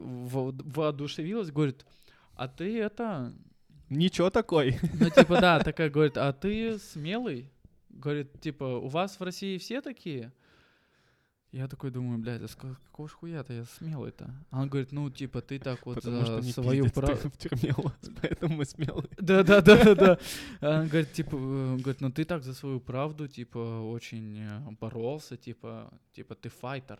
во- 0.00 0.52
воодушевилась, 0.52 1.50
говорит, 1.50 1.86
а 2.34 2.48
ты 2.48 2.80
это... 2.80 3.32
Ничего 3.88 4.30
такой. 4.30 4.78
Ну, 5.00 5.10
типа, 5.10 5.40
да, 5.40 5.60
такая 5.60 5.88
говорит, 5.88 6.16
а 6.16 6.32
ты 6.32 6.78
смелый? 6.78 7.50
Говорит, 7.90 8.40
типа, 8.40 8.64
у 8.64 8.88
вас 8.88 9.20
в 9.20 9.22
России 9.22 9.58
все 9.58 9.80
такие? 9.80 10.32
Я 11.52 11.68
такой 11.68 11.90
думаю, 11.90 12.18
блядь, 12.18 12.40
а 12.40 12.48
с 12.48 12.54
ка- 12.54 12.76
какого 12.86 13.08
ж 13.08 13.12
хуя-то 13.12 13.52
я 13.52 13.64
смелый-то? 13.64 14.34
А 14.50 14.62
он 14.62 14.68
говорит, 14.70 14.90
ну, 14.90 15.10
типа, 15.10 15.42
ты 15.42 15.58
так 15.58 15.84
вот 15.84 15.96
Потому 15.96 16.24
что 16.24 16.40
за 16.40 16.46
не 16.46 16.52
свою 16.52 16.88
правду... 16.90 17.28
в 17.30 17.36
тюрьме 17.36 17.74
у 17.76 17.82
вас, 17.82 18.10
поэтому 18.22 18.56
мы 18.56 18.64
смелые. 18.64 19.10
Да, 19.18 19.42
да, 19.42 19.60
да, 19.60 19.84
да, 19.84 19.94
да. 19.94 20.18
А 20.62 20.80
Он 20.80 20.88
говорит, 20.88 21.12
типа, 21.12 21.36
э, 21.36 21.76
говорит, 21.76 22.00
ну 22.00 22.10
ты 22.10 22.24
так 22.24 22.42
за 22.42 22.54
свою 22.54 22.80
правду, 22.80 23.28
типа, 23.28 23.58
очень 23.92 24.38
э, 24.38 24.70
боролся, 24.80 25.36
типа, 25.36 25.92
типа, 26.14 26.34
ты 26.34 26.48
файтер. 26.48 26.98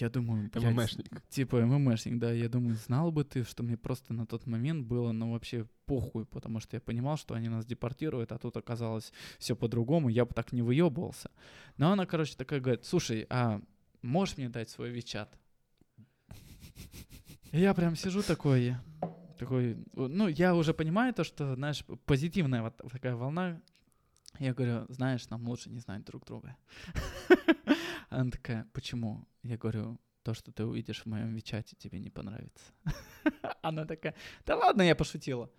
Я 0.00 0.08
думаю, 0.08 0.50
ММшник. 0.54 1.22
Типа 1.28 1.60
ММшник, 1.60 2.18
да. 2.18 2.32
Я 2.32 2.48
думаю, 2.48 2.76
знал 2.76 3.12
бы 3.12 3.24
ты, 3.24 3.44
что 3.44 3.62
мне 3.62 3.76
просто 3.76 4.14
на 4.14 4.26
тот 4.26 4.46
момент 4.46 4.86
было, 4.86 5.12
ну, 5.12 5.32
вообще 5.32 5.66
похуй, 5.86 6.24
потому 6.24 6.60
что 6.60 6.76
я 6.76 6.80
понимал, 6.80 7.16
что 7.16 7.34
они 7.34 7.48
нас 7.48 7.66
депортируют, 7.66 8.32
а 8.32 8.38
тут 8.38 8.56
оказалось 8.56 9.12
все 9.38 9.54
по-другому, 9.54 10.08
я 10.08 10.24
бы 10.24 10.32
так 10.34 10.52
не 10.52 10.62
выебывался. 10.62 11.30
Но 11.76 11.92
она, 11.92 12.06
короче, 12.06 12.36
такая 12.36 12.60
говорит, 12.60 12.84
слушай, 12.84 13.26
а 13.28 13.60
можешь 14.00 14.38
мне 14.38 14.48
дать 14.48 14.70
свой 14.70 14.90
Вичат? 14.90 15.38
Я 17.52 17.74
прям 17.74 17.96
сижу 17.96 18.22
такой, 18.22 18.76
такой, 19.38 19.76
ну, 19.94 20.28
я 20.28 20.54
уже 20.54 20.72
понимаю 20.72 21.12
то, 21.12 21.24
что, 21.24 21.54
знаешь, 21.54 21.84
позитивная 22.06 22.62
вот 22.62 22.76
такая 22.90 23.14
волна. 23.14 23.60
Я 24.38 24.54
говорю, 24.54 24.86
знаешь, 24.88 25.28
нам 25.28 25.46
лучше 25.46 25.68
не 25.68 25.80
знать 25.80 26.04
друг 26.04 26.24
друга. 26.24 26.56
Она 28.08 28.30
такая, 28.30 28.66
почему? 28.72 29.26
Я 29.42 29.56
говорю, 29.56 29.98
то, 30.22 30.34
что 30.34 30.52
ты 30.52 30.64
увидишь 30.64 31.02
в 31.02 31.06
моем 31.06 31.34
Вичате, 31.34 31.76
тебе 31.76 31.98
не 31.98 32.10
понравится. 32.10 32.72
Она 33.62 33.84
такая, 33.84 34.14
да 34.46 34.56
ладно, 34.56 34.82
я 34.82 34.94
пошутила. 34.94 35.50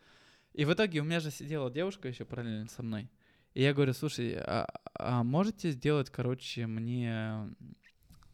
И 0.53 0.65
в 0.65 0.73
итоге 0.73 1.01
у 1.01 1.03
меня 1.03 1.19
же 1.19 1.31
сидела 1.31 1.71
девушка 1.71 2.07
еще 2.07 2.25
параллельно 2.25 2.69
со 2.69 2.83
мной. 2.83 3.09
И 3.53 3.61
я 3.61 3.73
говорю, 3.73 3.93
слушай, 3.93 4.35
а, 4.37 4.67
а 4.93 5.23
можете 5.23 5.71
сделать, 5.71 6.09
короче, 6.09 6.65
мне, 6.65 7.49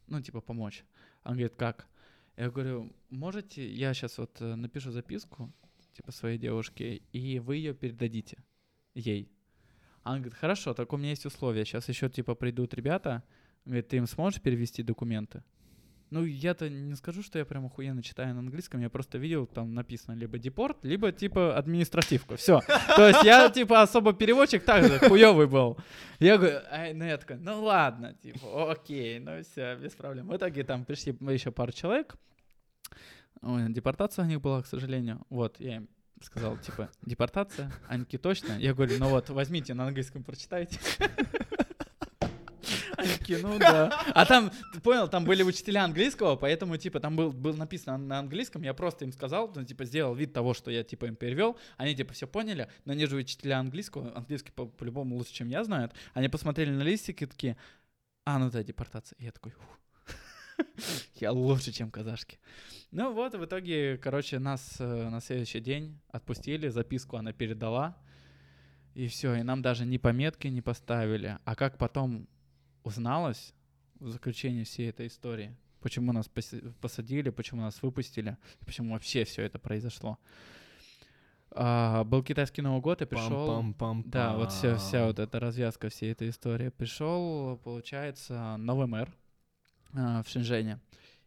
ну, 0.07 0.21
типа, 0.21 0.41
помочь? 0.41 0.85
Она 1.23 1.35
говорит, 1.35 1.55
как? 1.55 1.87
Я 2.37 2.49
говорю, 2.49 2.93
можете, 3.09 3.69
я 3.69 3.93
сейчас 3.93 4.17
вот 4.17 4.39
э, 4.39 4.55
напишу 4.55 4.91
записку, 4.91 5.51
типа, 5.93 6.11
своей 6.11 6.37
девушке, 6.37 7.01
и 7.11 7.39
вы 7.39 7.57
ее 7.57 7.73
передадите 7.73 8.37
ей. 8.93 9.29
Она 10.03 10.19
говорит, 10.19 10.35
хорошо, 10.35 10.73
только 10.73 10.95
у 10.95 10.97
меня 10.97 11.09
есть 11.09 11.25
условия. 11.25 11.65
Сейчас 11.65 11.89
еще, 11.89 12.09
типа, 12.09 12.35
придут 12.35 12.73
ребята, 12.73 13.23
говорит, 13.65 13.87
ты 13.87 13.97
им 13.97 14.07
сможешь 14.07 14.41
перевести 14.41 14.83
документы? 14.83 15.43
Ну, 16.11 16.25
я-то 16.25 16.69
не 16.69 16.95
скажу, 16.95 17.21
что 17.21 17.37
я 17.37 17.45
прям 17.45 17.67
охуенно 17.67 18.01
читаю 18.01 18.33
на 18.33 18.39
английском, 18.39 18.81
я 18.81 18.89
просто 18.89 19.19
видел, 19.19 19.45
там 19.45 19.75
написано 19.75 20.15
либо 20.15 20.39
депорт, 20.39 20.83
либо 20.83 21.11
типа 21.11 21.55
административка. 21.55 22.35
Все. 22.35 22.61
То 22.95 23.09
есть 23.09 23.23
я 23.23 23.47
типа 23.49 23.83
особо 23.83 24.13
переводчик 24.13 24.63
так 24.63 24.85
же 24.85 24.97
хуёвый 24.97 25.45
был. 25.45 25.77
Я 26.17 26.39
говорю, 26.39 26.61
ну 26.95 27.05
я 27.05 27.17
такой, 27.17 27.37
ну 27.37 27.63
ладно, 27.63 28.15
типа, 28.15 28.71
окей, 28.71 29.19
ну 29.19 29.43
все, 29.43 29.75
без 29.75 29.93
проблем. 29.93 30.29
В 30.29 30.35
итоге 30.35 30.63
там 30.63 30.83
пришли 30.83 31.15
еще 31.31 31.51
пару 31.51 31.71
человек. 31.71 32.15
Депортация 33.43 34.25
у 34.25 34.27
них 34.27 34.41
была, 34.41 34.63
к 34.63 34.65
сожалению. 34.65 35.21
Вот, 35.29 35.59
я 35.59 35.75
им 35.75 35.89
сказал, 36.23 36.57
типа, 36.57 36.89
депортация? 37.03 37.71
Такие, 37.87 38.17
точно? 38.17 38.53
Я 38.53 38.73
говорю, 38.73 38.97
ну 38.97 39.09
вот, 39.09 39.29
возьмите, 39.29 39.75
на 39.75 39.85
английском 39.85 40.23
прочитайте. 40.23 40.79
Такие, 43.17 43.39
ну 43.39 43.57
да. 43.59 44.05
А 44.13 44.25
там, 44.25 44.51
ты 44.73 44.79
понял, 44.79 45.07
там 45.07 45.25
были 45.25 45.43
учителя 45.43 45.83
английского, 45.83 46.35
поэтому, 46.35 46.77
типа, 46.77 46.99
там 46.99 47.15
был, 47.15 47.31
был 47.31 47.55
написано 47.55 47.97
на 47.97 48.19
английском, 48.19 48.61
я 48.63 48.73
просто 48.73 49.05
им 49.05 49.11
сказал, 49.11 49.51
ну, 49.55 49.63
типа, 49.63 49.85
сделал 49.85 50.15
вид 50.15 50.33
того, 50.33 50.53
что 50.53 50.71
я, 50.71 50.83
типа, 50.83 51.05
им 51.05 51.15
перевел, 51.15 51.57
они, 51.77 51.95
типа, 51.95 52.13
все 52.13 52.27
поняли, 52.27 52.67
но 52.85 52.93
они 52.93 53.05
же 53.05 53.15
учителя 53.15 53.59
английского, 53.59 54.15
английский 54.15 54.51
по- 54.51 54.67
по-любому 54.67 55.15
лучше, 55.15 55.33
чем 55.33 55.49
я 55.49 55.63
знают, 55.63 55.93
они 56.13 56.29
посмотрели 56.29 56.71
на 56.71 56.83
листики 56.83 57.23
и 57.23 57.27
такие, 57.27 57.57
а, 58.25 58.37
ну 58.39 58.49
да, 58.49 58.63
депортация. 58.63 59.15
И 59.19 59.25
я 59.25 59.31
такой, 59.31 59.51
«Фух, 59.51 59.79
я 61.15 61.31
лучше, 61.31 61.71
чем 61.71 61.91
казашки. 61.91 62.39
Ну 62.91 63.13
вот, 63.13 63.35
в 63.35 63.45
итоге, 63.45 63.97
короче, 63.97 64.39
нас 64.39 64.75
э, 64.79 65.09
на 65.09 65.21
следующий 65.21 65.59
день 65.59 65.99
отпустили, 66.11 66.69
записку 66.69 67.17
она 67.17 67.33
передала, 67.33 67.97
и 68.95 69.07
все, 69.07 69.35
и 69.35 69.43
нам 69.43 69.61
даже 69.61 69.85
ни 69.85 69.97
пометки 69.97 70.47
не 70.47 70.61
поставили. 70.61 71.37
А 71.45 71.55
как 71.55 71.77
потом 71.77 72.27
узналось 72.83 73.53
в 73.99 74.09
заключении 74.09 74.63
всей 74.63 74.89
этой 74.89 75.07
истории, 75.07 75.55
почему 75.81 76.13
нас 76.13 76.29
посадили, 76.81 77.29
почему 77.29 77.61
нас 77.61 77.81
выпустили, 77.81 78.37
почему 78.65 78.93
вообще 78.93 79.23
все 79.25 79.43
это 79.43 79.59
произошло. 79.59 80.17
А, 81.51 82.03
был 82.03 82.23
китайский 82.23 82.61
Новый 82.61 82.81
год, 82.81 83.01
и 83.01 83.05
пришел... 83.05 83.47
Да, 84.05 84.35
вот 84.35 84.51
вся, 84.51 84.77
вся 84.77 85.07
вот 85.07 85.19
эта 85.19 85.39
развязка 85.39 85.89
всей 85.89 86.11
этой 86.11 86.29
истории. 86.29 86.69
Пришел, 86.69 87.57
получается, 87.63 88.55
новый 88.57 88.87
мэр 88.87 89.11
а, 89.93 90.21
в 90.23 90.29
Шэньчжэне 90.29 90.79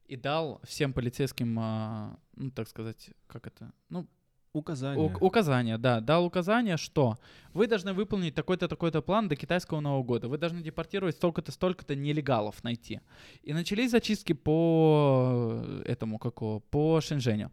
и 0.07 0.17
дал 0.17 0.61
всем 0.65 0.93
полицейским, 0.93 1.59
а, 1.59 2.19
ну, 2.37 2.51
так 2.51 2.69
сказать, 2.69 3.11
как 3.27 3.47
это, 3.47 3.73
ну, 3.89 4.07
Указание. 4.55 5.07
Ук- 5.07 5.23
указание, 5.23 5.79
да, 5.79 6.01
дал 6.01 6.27
указание, 6.27 6.77
что 6.77 7.17
вы 7.55 7.67
должны 7.67 7.95
выполнить 7.95 8.35
такой-то, 8.35 8.69
такой-то 8.69 9.01
план 9.01 9.27
до 9.29 9.35
китайского 9.35 9.81
Нового 9.81 10.03
года. 10.03 10.29
Вы 10.29 10.37
должны 10.37 10.61
депортировать 10.61 11.17
столько-то, 11.17 11.53
столько-то 11.53 11.97
нелегалов 11.97 12.63
найти. 12.63 13.01
И 13.43 13.55
начались 13.55 13.93
зачистки 13.93 14.35
по 14.35 15.65
этому, 15.87 16.19
какого, 16.19 16.61
по 16.61 17.01
Шэньчжэню. 17.01 17.51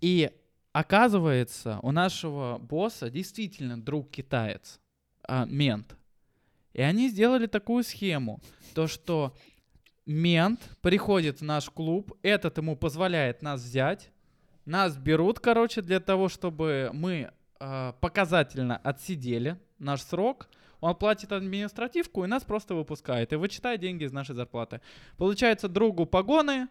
И 0.00 0.32
оказывается, 0.72 1.78
у 1.82 1.92
нашего 1.92 2.58
босса 2.58 3.08
действительно 3.08 3.80
друг 3.80 4.10
китаец, 4.10 4.80
а, 5.22 5.44
мент. 5.44 5.96
И 6.72 6.82
они 6.82 7.08
сделали 7.08 7.46
такую 7.46 7.84
схему, 7.84 8.40
то 8.74 8.88
что 8.88 9.36
мент 10.06 10.60
приходит 10.80 11.40
в 11.40 11.44
наш 11.44 11.70
клуб, 11.70 12.12
этот 12.22 12.58
ему 12.58 12.76
позволяет 12.76 13.42
нас 13.42 13.62
взять, 13.62 14.10
нас 14.64 14.96
берут, 14.96 15.40
короче, 15.40 15.82
для 15.82 16.00
того, 16.00 16.28
чтобы 16.28 16.90
мы 16.92 17.30
э, 17.60 17.92
показательно 18.00 18.76
отсидели 18.78 19.58
наш 19.78 20.02
срок. 20.02 20.48
Он 20.80 20.94
платит 20.94 21.32
административку 21.32 22.24
и 22.24 22.26
нас 22.26 22.44
просто 22.44 22.74
выпускает. 22.74 23.32
И 23.32 23.36
вычитает 23.36 23.80
деньги 23.80 24.04
из 24.04 24.12
нашей 24.12 24.34
зарплаты. 24.34 24.80
Получается, 25.16 25.68
другу 25.68 26.04
погоны, 26.04 26.68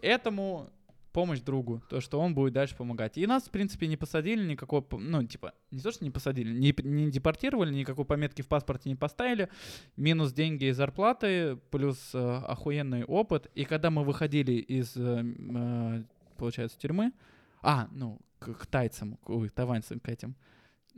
этому 0.00 0.70
помощь 1.12 1.40
другу, 1.40 1.82
то, 1.88 2.00
что 2.00 2.20
он 2.20 2.34
будет 2.34 2.52
дальше 2.52 2.76
помогать. 2.76 3.18
И 3.18 3.26
нас, 3.26 3.44
в 3.44 3.50
принципе, 3.50 3.88
не 3.88 3.96
посадили, 3.96 4.44
никакого, 4.46 4.84
ну, 4.98 5.24
типа, 5.24 5.52
не 5.70 5.80
то, 5.80 5.90
что 5.90 6.04
не 6.04 6.10
посадили, 6.10 6.52
не, 6.52 6.74
не 6.84 7.10
депортировали, 7.10 7.74
никакой 7.74 8.04
пометки 8.04 8.42
в 8.42 8.46
паспорте 8.46 8.88
не 8.88 8.94
поставили, 8.94 9.48
минус 9.96 10.32
деньги 10.32 10.66
из 10.66 10.76
зарплаты, 10.76 11.56
плюс 11.70 12.14
э, 12.14 12.18
охуенный 12.18 13.04
опыт. 13.04 13.50
И 13.56 13.64
когда 13.64 13.90
мы 13.90 14.04
выходили 14.04 14.52
из 14.52 14.96
э, 14.96 15.24
э, 15.24 16.02
получается, 16.38 16.78
тюрьмы. 16.78 17.12
А, 17.60 17.88
ну, 17.92 18.20
к, 18.38 18.54
к 18.54 18.66
тайцам, 18.66 19.16
к, 19.16 19.30
ой, 19.30 19.48
тайваньцам, 19.48 20.00
к 20.00 20.08
этим. 20.08 20.36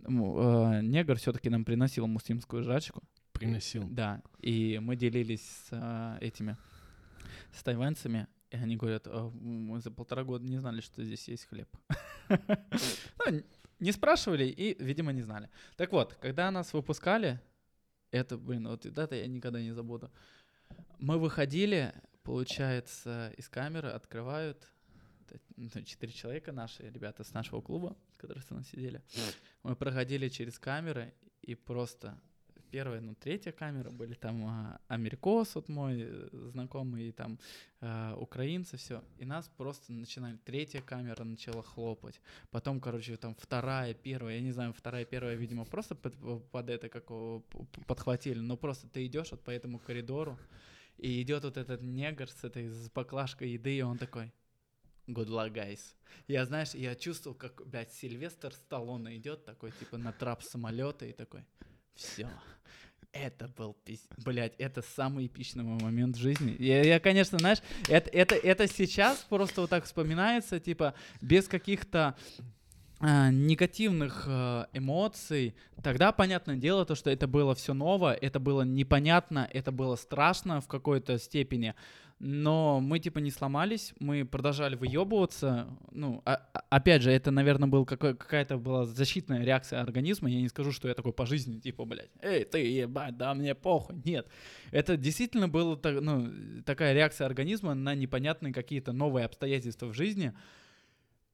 Э, 0.04 0.80
негр 0.82 1.16
все-таки 1.16 1.50
нам 1.50 1.64
приносил 1.64 2.06
муслимскую 2.06 2.62
жрачку. 2.62 3.02
Приносил. 3.32 3.88
Да, 3.88 4.22
и 4.40 4.78
мы 4.80 4.96
делились 4.96 5.42
с 5.42 5.68
э, 5.72 6.18
этими, 6.20 6.56
с 7.52 7.62
тайваньцами, 7.62 8.26
и 8.50 8.56
они 8.56 8.76
говорят, 8.76 9.06
«А, 9.06 9.30
мы 9.30 9.80
за 9.80 9.90
полтора 9.90 10.24
года 10.24 10.44
не 10.44 10.58
знали, 10.58 10.80
что 10.80 11.02
здесь 11.04 11.28
есть 11.28 11.46
хлеб. 11.46 11.68
Ну, 13.26 13.42
Не 13.80 13.92
спрашивали 13.92 14.44
и, 14.44 14.76
видимо, 14.82 15.12
не 15.12 15.22
знали. 15.22 15.48
Так 15.76 15.92
вот, 15.92 16.14
когда 16.14 16.50
нас 16.50 16.72
выпускали, 16.74 17.40
это, 18.10 18.36
блин, 18.36 18.68
вот 18.68 18.84
это 18.84 19.14
я 19.14 19.26
никогда 19.26 19.60
не 19.60 19.72
забуду. 19.72 20.10
Мы 20.98 21.18
выходили, 21.18 21.94
получается, 22.22 23.32
из 23.38 23.48
камеры, 23.48 23.88
открывают, 23.88 24.70
это, 25.30 25.44
ну, 25.56 25.68
человека 25.68 26.52
наши, 26.52 26.90
ребята 26.90 27.24
с 27.24 27.32
нашего 27.32 27.60
клуба, 27.60 27.96
которые 28.16 28.42
с 28.42 28.50
нами 28.50 28.64
сидели. 28.64 29.02
Мы 29.62 29.76
проходили 29.76 30.28
через 30.28 30.58
камеры, 30.58 31.14
и 31.42 31.54
просто 31.54 32.20
первая, 32.70 33.00
ну, 33.00 33.14
третья 33.14 33.52
камера 33.52 33.90
были 33.90 34.14
там 34.14 34.44
а, 34.46 34.80
америкос, 34.88 35.54
вот 35.54 35.68
мой 35.68 36.02
э, 36.02 36.28
знакомый, 36.52 37.08
и 37.08 37.12
там 37.12 37.38
а, 37.80 38.14
украинцы, 38.16 38.76
все. 38.76 39.02
И 39.18 39.24
нас 39.24 39.50
просто 39.56 39.92
начинали, 39.92 40.36
третья 40.36 40.80
камера 40.80 41.24
начала 41.24 41.62
хлопать. 41.62 42.20
Потом, 42.50 42.80
короче, 42.80 43.16
там 43.16 43.34
вторая, 43.34 43.94
первая, 43.94 44.36
я 44.36 44.40
не 44.40 44.52
знаю, 44.52 44.72
вторая, 44.72 45.04
первая, 45.04 45.34
видимо, 45.34 45.64
просто 45.64 45.94
под, 45.94 46.14
под 46.50 46.70
это 46.70 46.88
как 46.88 47.06
подхватили. 47.86 48.38
Но 48.38 48.56
просто 48.56 48.88
ты 48.88 49.06
идешь 49.06 49.32
вот 49.32 49.42
по 49.42 49.50
этому 49.50 49.78
коридору, 49.78 50.38
и 50.98 51.22
идет 51.22 51.44
вот 51.44 51.56
этот 51.56 51.82
негр 51.82 52.28
с 52.28 52.44
этой 52.44 52.68
с 52.68 52.90
баклажкой 52.90 53.50
еды, 53.50 53.78
и 53.78 53.82
он 53.82 53.98
такой, 53.98 54.32
good 55.08 55.28
luck, 55.28 55.52
guys. 55.52 55.80
Я, 56.28 56.44
знаешь, 56.46 56.74
я 56.74 56.94
чувствовал, 56.94 57.36
как, 57.36 57.66
блядь, 57.66 57.92
Сильвестр 57.92 58.52
Сталлоне 58.52 59.16
идет 59.16 59.44
такой, 59.44 59.72
типа, 59.72 59.96
на 59.98 60.12
трап 60.12 60.42
самолета 60.42 61.06
и 61.06 61.12
такой, 61.12 61.44
все. 61.94 62.28
Это 63.12 63.48
был, 63.48 63.74
пиз... 63.84 64.06
блядь, 64.24 64.54
это 64.58 64.82
самый 64.82 65.26
эпичный 65.26 65.64
мой 65.64 65.82
момент 65.82 66.16
в 66.16 66.20
жизни. 66.20 66.54
Я, 66.60 66.84
я 66.84 67.00
конечно, 67.00 67.38
знаешь, 67.38 67.58
это, 67.88 68.08
это, 68.10 68.36
это 68.36 68.68
сейчас 68.68 69.26
просто 69.28 69.62
вот 69.62 69.70
так 69.70 69.84
вспоминается, 69.84 70.60
типа, 70.60 70.94
без 71.20 71.48
каких-то 71.48 72.16
а, 73.00 73.30
негативных 73.30 74.24
а, 74.28 74.68
эмоций. 74.72 75.56
Тогда, 75.82 76.12
понятное 76.12 76.56
дело, 76.56 76.84
то, 76.84 76.94
что 76.94 77.10
это 77.10 77.26
было 77.26 77.54
все 77.54 77.74
ново, 77.74 78.14
это 78.14 78.38
было 78.38 78.62
непонятно, 78.62 79.48
это 79.52 79.72
было 79.72 79.96
страшно 79.96 80.60
в 80.60 80.68
какой-то 80.68 81.18
степени. 81.18 81.74
Но 82.22 82.80
мы, 82.80 82.98
типа, 82.98 83.18
не 83.18 83.30
сломались, 83.30 83.94
мы 83.98 84.26
продолжали 84.26 84.76
выебываться. 84.76 85.74
Ну, 85.90 86.20
а- 86.26 86.34
а- 86.52 86.64
опять 86.68 87.00
же, 87.00 87.10
это, 87.10 87.30
наверное, 87.30 87.66
был 87.66 87.86
какой- 87.86 88.14
какая-то 88.14 88.58
была 88.58 88.84
защитная 88.84 89.42
реакция 89.42 89.80
организма. 89.80 90.28
Я 90.30 90.42
не 90.42 90.50
скажу, 90.50 90.70
что 90.70 90.86
я 90.86 90.92
такой 90.94 91.14
по 91.14 91.24
жизни, 91.24 91.58
типа, 91.58 91.86
блядь, 91.86 92.10
эй, 92.20 92.44
ты 92.44 92.58
ебать, 92.58 93.16
да 93.16 93.32
мне 93.32 93.54
похуй. 93.54 94.02
Нет. 94.04 94.28
Это 94.70 94.98
действительно 94.98 95.48
была 95.48 95.78
ну, 95.82 96.62
такая 96.66 96.92
реакция 96.92 97.24
организма 97.26 97.72
на 97.72 97.94
непонятные 97.94 98.52
какие-то 98.52 98.92
новые 98.92 99.24
обстоятельства 99.24 99.86
в 99.86 99.94
жизни. 99.94 100.34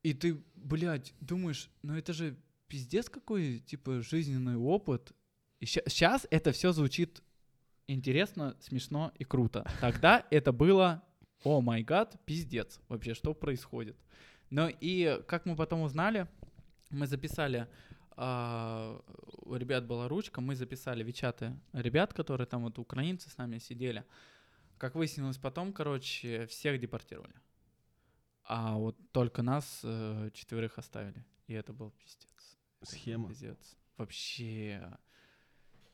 И 0.04 0.14
ты, 0.14 0.40
блядь, 0.54 1.14
думаешь, 1.20 1.68
ну 1.82 1.96
это 1.96 2.12
же 2.12 2.36
пиздец 2.68 3.08
какой, 3.08 3.58
типа, 3.58 4.02
жизненный 4.02 4.56
опыт. 4.56 5.10
И 5.58 5.66
сейчас 5.66 6.28
это 6.30 6.52
все 6.52 6.70
звучит 6.70 7.22
интересно, 7.88 8.56
смешно 8.60 9.12
и 9.18 9.24
круто. 9.24 9.70
Тогда 9.80 10.26
это 10.30 10.52
было, 10.52 11.02
о 11.44 11.60
май 11.60 11.82
гад, 11.82 12.16
пиздец, 12.24 12.80
вообще, 12.88 13.14
что 13.14 13.34
происходит. 13.34 13.96
Ну 14.50 14.68
и 14.80 15.20
как 15.26 15.46
мы 15.46 15.56
потом 15.56 15.82
узнали, 15.82 16.28
мы 16.90 17.06
записали 17.06 17.68
а, 18.18 18.98
у 19.42 19.56
ребят 19.56 19.86
была 19.86 20.08
ручка, 20.08 20.40
мы 20.40 20.56
записали 20.56 21.04
вичаты 21.04 21.54
ребят, 21.72 22.14
которые 22.14 22.46
там 22.46 22.62
вот 22.62 22.78
украинцы 22.78 23.28
с 23.28 23.36
нами 23.36 23.58
сидели. 23.58 24.04
Как 24.78 24.94
выяснилось 24.94 25.38
потом, 25.38 25.72
короче, 25.72 26.46
всех 26.46 26.80
депортировали. 26.80 27.34
А 28.44 28.76
вот 28.76 28.96
только 29.12 29.42
нас 29.42 29.80
э, 29.82 30.30
четверых 30.32 30.78
оставили. 30.78 31.24
И 31.46 31.52
это 31.52 31.72
был 31.72 31.90
пиздец. 31.90 32.58
Схема. 32.82 33.28
Пиздец. 33.28 33.76
Вообще. 33.96 34.96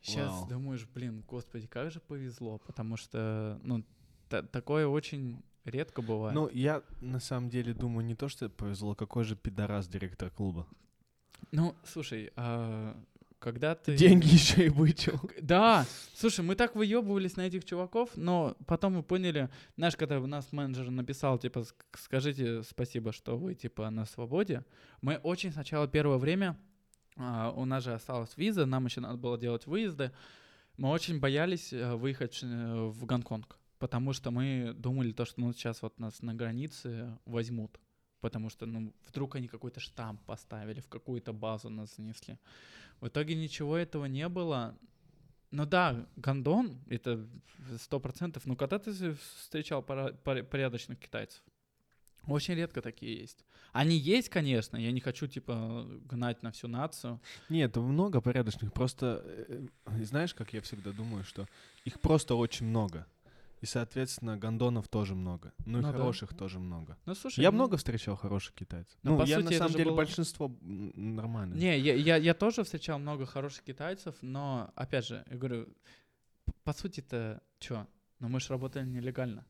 Сейчас 0.02 0.30
Вау. 0.30 0.48
думаешь, 0.48 0.86
блин, 0.94 1.24
господи, 1.28 1.66
как 1.66 1.90
же 1.90 2.00
повезло, 2.00 2.58
потому 2.58 2.96
что, 2.96 3.60
ну, 3.62 3.84
та- 4.28 4.42
такое 4.42 4.86
очень 4.86 5.42
редко 5.64 6.02
бывает. 6.02 6.34
Ну, 6.34 6.48
я 6.52 6.82
на 7.00 7.20
самом 7.20 7.48
деле 7.48 7.72
думаю, 7.72 8.04
не 8.04 8.16
то, 8.16 8.28
что 8.28 8.48
повезло, 8.48 8.94
какой 8.96 9.24
же 9.24 9.36
пидорас 9.36 9.86
директор 9.88 10.28
клуба. 10.30 10.66
Ну, 11.52 11.74
слушай, 11.84 12.32
а, 12.34 12.96
когда 13.38 13.74
ты... 13.74 13.96
Деньги 13.96 14.26
еще 14.26 14.66
и 14.66 14.68
вычел. 14.70 15.20
Да, 15.40 15.86
слушай, 16.14 16.44
мы 16.44 16.54
так 16.56 16.74
выебывались 16.74 17.36
на 17.36 17.42
этих 17.42 17.64
чуваков, 17.64 18.10
но 18.16 18.56
потом 18.66 18.94
мы 18.94 19.02
поняли, 19.02 19.50
знаешь, 19.76 19.96
когда 19.96 20.18
у 20.20 20.26
нас 20.26 20.52
менеджер 20.52 20.90
написал, 20.90 21.38
типа, 21.38 21.60
«Ск- 21.60 21.74
скажите 21.96 22.62
спасибо, 22.64 23.12
что 23.12 23.36
вы, 23.36 23.54
типа, 23.54 23.90
на 23.90 24.04
свободе, 24.04 24.64
мы 25.00 25.16
очень 25.16 25.52
сначала 25.52 25.86
первое 25.86 26.18
время, 26.18 26.56
у 27.16 27.64
нас 27.64 27.84
же 27.84 27.92
осталась 27.92 28.36
виза, 28.36 28.66
нам 28.66 28.86
еще 28.86 29.00
надо 29.00 29.18
было 29.18 29.38
делать 29.38 29.66
выезды, 29.66 30.12
мы 30.76 30.88
очень 30.90 31.20
боялись 31.20 31.72
э, 31.72 31.94
выехать 31.94 32.40
э, 32.42 32.46
в 32.46 33.04
Гонконг, 33.04 33.58
потому 33.78 34.12
что 34.12 34.30
мы 34.30 34.72
думали 34.74 35.12
то, 35.12 35.24
что 35.24 35.40
ну, 35.40 35.52
сейчас 35.52 35.82
вот 35.82 35.98
нас 35.98 36.22
на 36.22 36.34
границе 36.34 37.18
возьмут, 37.26 37.78
потому 38.20 38.48
что, 38.48 38.64
ну, 38.64 38.94
вдруг 39.06 39.36
они 39.36 39.48
какой-то 39.48 39.80
штамп 39.80 40.22
поставили, 40.22 40.80
в 40.80 40.88
какую-то 40.88 41.32
базу 41.32 41.68
нас 41.68 41.94
занесли. 41.96 42.38
В 43.00 43.08
итоге 43.08 43.34
ничего 43.34 43.76
этого 43.76 44.06
не 44.06 44.28
было. 44.28 44.78
Ну 45.50 45.66
да, 45.66 46.06
гондон, 46.16 46.80
это 46.88 47.28
сто 47.78 48.00
процентов. 48.00 48.46
Но 48.46 48.56
когда 48.56 48.78
ты 48.78 49.14
встречал 49.14 49.82
порядочных 49.82 50.98
китайцев? 50.98 51.42
Очень 52.26 52.54
редко 52.54 52.80
такие 52.82 53.18
есть. 53.20 53.44
Они 53.72 53.96
есть, 53.96 54.28
конечно, 54.28 54.76
я 54.76 54.92
не 54.92 55.00
хочу, 55.00 55.26
типа, 55.26 55.86
гнать 56.04 56.42
на 56.42 56.50
всю 56.52 56.68
нацию. 56.68 57.20
Нет, 57.48 57.76
много 57.76 58.20
порядочных. 58.20 58.72
Просто, 58.72 59.22
э, 59.24 59.66
знаешь, 60.02 60.34
как 60.34 60.52
я 60.52 60.60
всегда 60.60 60.92
думаю, 60.92 61.24
что 61.24 61.46
их 61.84 62.00
просто 62.00 62.34
очень 62.34 62.66
много. 62.66 63.06
И, 63.60 63.66
соответственно, 63.66 64.36
гондонов 64.36 64.88
тоже 64.88 65.14
много. 65.14 65.52
Ну 65.66 65.78
и 65.78 65.82
Ну 65.82 65.92
да. 65.92 65.96
хороших 65.98 66.34
тоже 66.36 66.58
много. 66.58 66.96
Ну, 67.06 67.14
слушай, 67.14 67.40
Я 67.40 67.50
ну, 67.52 67.56
много 67.58 67.76
встречал 67.76 68.16
хороших 68.16 68.54
китайцев. 68.54 68.98
Ну, 69.04 69.12
Ну, 69.12 69.18
по 69.18 69.22
я 69.28 69.36
сути, 69.40 69.52
на 69.52 69.58
самом 69.58 69.72
деле 69.72 69.84
было- 69.90 69.96
большинство 69.96 70.52
нормально. 70.62 71.54
Не, 71.54 71.78
я, 71.78 71.94
я, 71.94 72.16
я 72.16 72.34
тоже 72.34 72.64
встречал 72.64 72.98
много 72.98 73.24
хороших 73.24 73.62
китайцев, 73.62 74.16
но, 74.20 74.72
опять 74.74 75.06
же, 75.06 75.24
я 75.30 75.36
говорю, 75.36 75.68
по 76.64 76.72
сути-то, 76.72 77.40
чё? 77.60 77.86
Ну, 78.18 78.28
мы 78.28 78.40
же 78.40 78.48
работали 78.48 78.84
нелегально. 78.84 79.44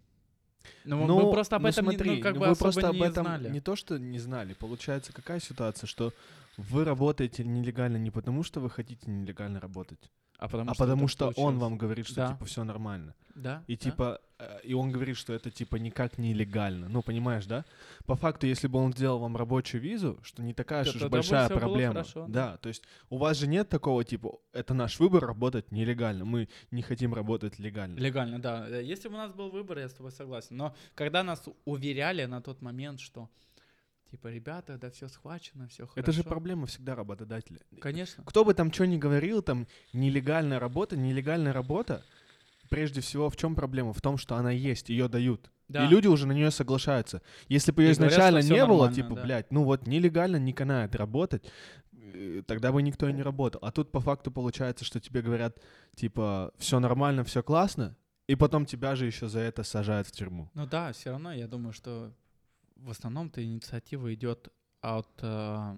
Ну, 0.85 0.97
мы- 1.07 1.23
мы 1.25 1.31
просто 1.33 1.57
об 1.57 1.63
ну, 1.63 1.69
этом 1.69 1.87
не- 1.87 1.93
смотри, 1.97 2.17
ну, 2.17 2.23
как 2.23 2.35
ну, 2.35 2.41
бы 2.41 2.47
вы 2.49 2.55
просто 2.57 2.89
об 2.89 2.95
не 2.95 3.01
этом 3.07 3.25
знали. 3.27 3.51
не 3.51 3.61
то, 3.61 3.77
что 3.77 3.99
не 3.99 4.19
знали. 4.19 4.55
Получается, 4.55 5.13
какая 5.13 5.41
ситуация, 5.41 5.87
что 5.87 6.13
вы 6.57 6.85
работаете 6.85 7.45
нелегально 7.45 7.97
не 7.97 8.11
потому, 8.11 8.43
что 8.43 8.61
вы 8.61 8.71
хотите 8.71 9.11
нелегально 9.11 9.61
работать, 9.61 10.11
а 10.39 10.49
потому 10.49 10.71
а 10.71 10.75
что, 10.75 10.85
потому 10.85 11.09
что 11.09 11.33
он 11.37 11.59
вам 11.59 11.79
говорит, 11.79 12.07
что 12.07 12.17
Да. 12.17 12.33
типа 12.33 12.45
все 12.45 12.65
нормально. 12.65 13.15
Да, 13.35 13.63
И 13.67 13.77
да. 13.77 13.81
типа, 13.83 14.21
и 14.65 14.75
он 14.75 14.91
говорит, 14.91 15.17
что 15.17 15.33
это 15.33 15.51
типа 15.51 15.77
никак 15.77 16.19
нелегально. 16.19 16.89
Ну, 16.89 17.03
понимаешь, 17.03 17.47
да? 17.47 17.65
По 18.07 18.17
факту, 18.17 18.47
если 18.47 18.67
бы 18.67 18.79
он 18.79 18.93
сделал 18.93 19.19
вам 19.19 19.37
рабочую 19.37 19.81
визу, 19.81 20.19
что 20.23 20.43
не 20.43 20.55
такая 20.55 20.85
То 20.85 20.91
уж 20.91 21.03
большая 21.09 21.49
проблема. 21.49 21.95
хорошо, 21.95 22.27
да, 22.29 22.57
то 22.59 22.69
есть 22.69 22.83
у 23.11 23.19
вас 23.19 23.37
же 23.39 23.47
нет 23.47 23.69
такого 23.69 24.05
типа, 24.05 24.39
это 24.53 24.75
наш 24.75 24.99
выбор 25.01 25.27
работать 25.27 25.71
нелегально, 25.73 26.25
мы 26.25 26.49
не 26.71 26.83
хотим 26.83 27.15
работать 27.15 27.59
легально. 27.59 27.99
Легально, 27.99 28.41
да. 28.41 28.67
Э, 28.69 28.83
Если 28.83 29.09
бы 29.09 29.15
у 29.15 29.19
нас 29.19 29.33
был 29.33 29.51
выбор, 29.51 29.79
я 29.79 29.89
с 29.89 29.95
тобой 29.95 30.13
согласен. 30.13 30.57
Но 30.57 30.75
когда 30.95 31.23
нас 31.23 31.43
уверяли 31.65 32.25
на 32.25 32.41
тот 32.41 32.63
момент, 32.63 33.01
что 33.01 33.29
типа, 34.13 34.29
ребята, 34.29 34.77
да 34.79 34.91
все 34.91 35.09
схвачено, 35.09 35.67
все 35.69 35.87
хорошо. 35.87 36.01
Это 36.01 36.13
же 36.13 36.23
проблема 36.23 36.67
всегда 36.67 36.95
работодателя. 36.95 37.61
Конечно. 37.81 38.23
Кто 38.25 38.45
бы 38.45 38.53
там 38.55 38.73
что 38.73 38.87
ни 38.87 38.99
говорил, 38.99 39.43
там 39.43 39.67
нелегальная 39.95 40.59
работа, 40.59 40.97
нелегальная 40.97 41.53
работа, 41.53 42.05
прежде 42.73 43.01
всего 43.01 43.29
в 43.29 43.37
чем 43.37 43.55
проблема? 43.55 43.93
В 43.93 44.01
том, 44.01 44.17
что 44.17 44.37
она 44.37 44.51
есть, 44.51 44.89
ее 44.89 45.09
дают. 45.09 45.51
Да. 45.69 45.85
И 45.85 45.89
люди 45.89 46.09
уже 46.09 46.27
на 46.27 46.33
нее 46.33 46.51
соглашаются. 46.51 47.23
Если 47.49 47.73
бы 47.73 47.83
ее 47.83 47.93
И 47.93 47.95
говорят, 47.95 48.13
изначально 48.13 48.41
всё 48.41 48.55
не 48.55 48.67
было, 48.67 48.93
типа, 48.93 49.15
да. 49.15 49.23
блядь, 49.23 49.53
ну 49.53 49.65
вот 49.65 49.87
нелегально 49.87 50.37
не 50.37 50.53
канает 50.53 50.95
работать, 50.95 51.45
э, 51.93 52.43
тогда 52.47 52.73
бы 52.73 52.83
никто 52.83 53.09
и 53.09 53.13
не 53.13 53.23
работал. 53.23 53.61
А 53.63 53.71
тут 53.71 53.93
по 53.93 54.01
факту 54.01 54.31
получается, 54.31 54.85
что 54.85 55.01
тебе 55.01 55.23
говорят, 55.23 55.63
типа, 55.95 56.53
все 56.59 56.81
нормально, 56.81 57.25
все 57.25 57.43
классно, 57.43 57.97
и 58.27 58.37
потом 58.37 58.67
тебя 58.67 58.97
же 58.97 59.07
еще 59.07 59.29
за 59.29 59.41
это 59.41 59.63
сажают 59.63 60.07
в 60.09 60.13
тюрьму. 60.13 60.51
Ну 60.55 60.67
да, 60.67 60.93
все 60.93 61.11
равно 61.11 61.33
я 61.33 61.47
думаю, 61.47 61.73
что 61.73 62.13
в 62.77 62.91
основном-то 62.91 63.43
инициатива 63.45 64.13
идет 64.13 64.49
от 64.81 65.09
э, 65.23 65.77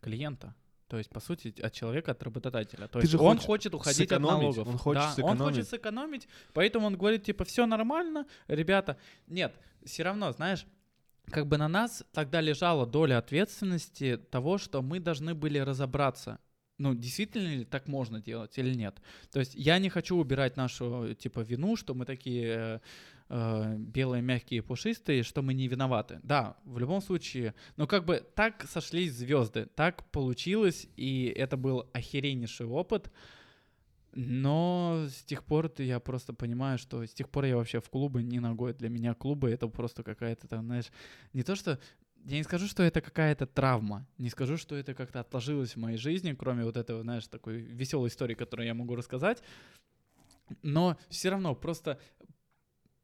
клиента. 0.00 0.54
То 0.88 0.96
есть, 0.96 1.10
по 1.10 1.20
сути, 1.20 1.54
от 1.60 1.72
человека, 1.72 2.12
от 2.12 2.22
работодателя. 2.22 2.88
То 2.88 2.98
Ты 3.00 3.04
есть 3.04 3.12
же 3.12 3.18
он 3.18 3.36
хочешь 3.36 3.46
хочет 3.46 3.74
уходить 3.74 4.10
от 4.10 4.20
налогов. 4.20 4.66
он 4.66 4.78
хочет 4.78 5.02
да, 5.02 5.08
он 5.08 5.14
сэкономить. 5.14 5.42
хочет 5.42 5.68
сэкономить, 5.68 6.28
поэтому 6.54 6.86
он 6.86 6.96
говорит, 6.96 7.24
типа, 7.24 7.44
все 7.44 7.66
нормально, 7.66 8.26
ребята. 8.48 8.96
Нет, 9.26 9.54
все 9.84 10.02
равно, 10.02 10.32
знаешь, 10.32 10.64
как 11.30 11.46
бы 11.46 11.58
на 11.58 11.68
нас 11.68 12.04
тогда 12.12 12.40
лежала 12.40 12.86
доля 12.86 13.18
ответственности 13.18 14.16
того, 14.16 14.56
что 14.56 14.80
мы 14.80 14.98
должны 14.98 15.34
были 15.34 15.58
разобраться, 15.58 16.38
ну, 16.78 16.94
действительно 16.94 17.56
ли 17.56 17.64
так 17.64 17.88
можно 17.88 18.20
делать 18.20 18.56
или 18.58 18.74
нет. 18.74 19.02
То 19.32 19.40
есть 19.40 19.54
я 19.54 19.78
не 19.78 19.88
хочу 19.88 20.16
убирать 20.16 20.56
нашу, 20.56 21.14
типа, 21.14 21.40
вину, 21.40 21.76
что 21.76 21.94
мы 21.94 22.04
такие 22.04 22.46
э, 22.46 22.80
э, 23.28 23.76
белые, 23.78 24.22
мягкие, 24.22 24.62
пушистые, 24.62 25.24
что 25.24 25.42
мы 25.42 25.54
не 25.54 25.68
виноваты. 25.68 26.20
Да, 26.22 26.56
в 26.64 26.78
любом 26.78 27.00
случае, 27.00 27.54
но 27.76 27.86
как 27.86 28.04
бы 28.04 28.24
так 28.34 28.64
сошлись 28.68 29.12
звезды, 29.12 29.66
так 29.74 30.08
получилось, 30.10 30.86
и 30.96 31.32
это 31.36 31.56
был 31.56 31.88
охереннейший 31.92 32.66
опыт. 32.66 33.10
Но 34.14 35.06
с 35.08 35.22
тех 35.24 35.44
пор 35.44 35.70
я 35.78 36.00
просто 36.00 36.32
понимаю, 36.32 36.78
что 36.78 37.04
с 37.04 37.12
тех 37.12 37.28
пор 37.28 37.44
я 37.44 37.56
вообще 37.56 37.80
в 37.80 37.90
клубы 37.90 38.22
не 38.22 38.40
ногой. 38.40 38.72
Для 38.72 38.88
меня 38.88 39.14
клубы 39.14 39.50
это 39.50 39.68
просто 39.68 40.02
какая-то 40.02 40.48
там, 40.48 40.64
знаешь, 40.64 40.86
не 41.32 41.42
то 41.42 41.54
что 41.54 41.78
я 42.28 42.36
не 42.36 42.44
скажу, 42.44 42.66
что 42.66 42.82
это 42.82 43.00
какая-то 43.00 43.46
травма, 43.46 44.06
не 44.18 44.28
скажу, 44.28 44.58
что 44.58 44.76
это 44.76 44.94
как-то 44.94 45.20
отложилось 45.20 45.76
в 45.76 45.78
моей 45.78 45.96
жизни, 45.96 46.34
кроме 46.34 46.64
вот 46.64 46.76
этого, 46.76 47.02
знаешь, 47.02 47.26
такой 47.26 47.56
веселой 47.56 48.08
истории, 48.08 48.34
которую 48.34 48.66
я 48.66 48.74
могу 48.74 48.96
рассказать. 48.96 49.42
Но 50.62 50.98
все 51.08 51.30
равно 51.30 51.54
просто 51.54 51.98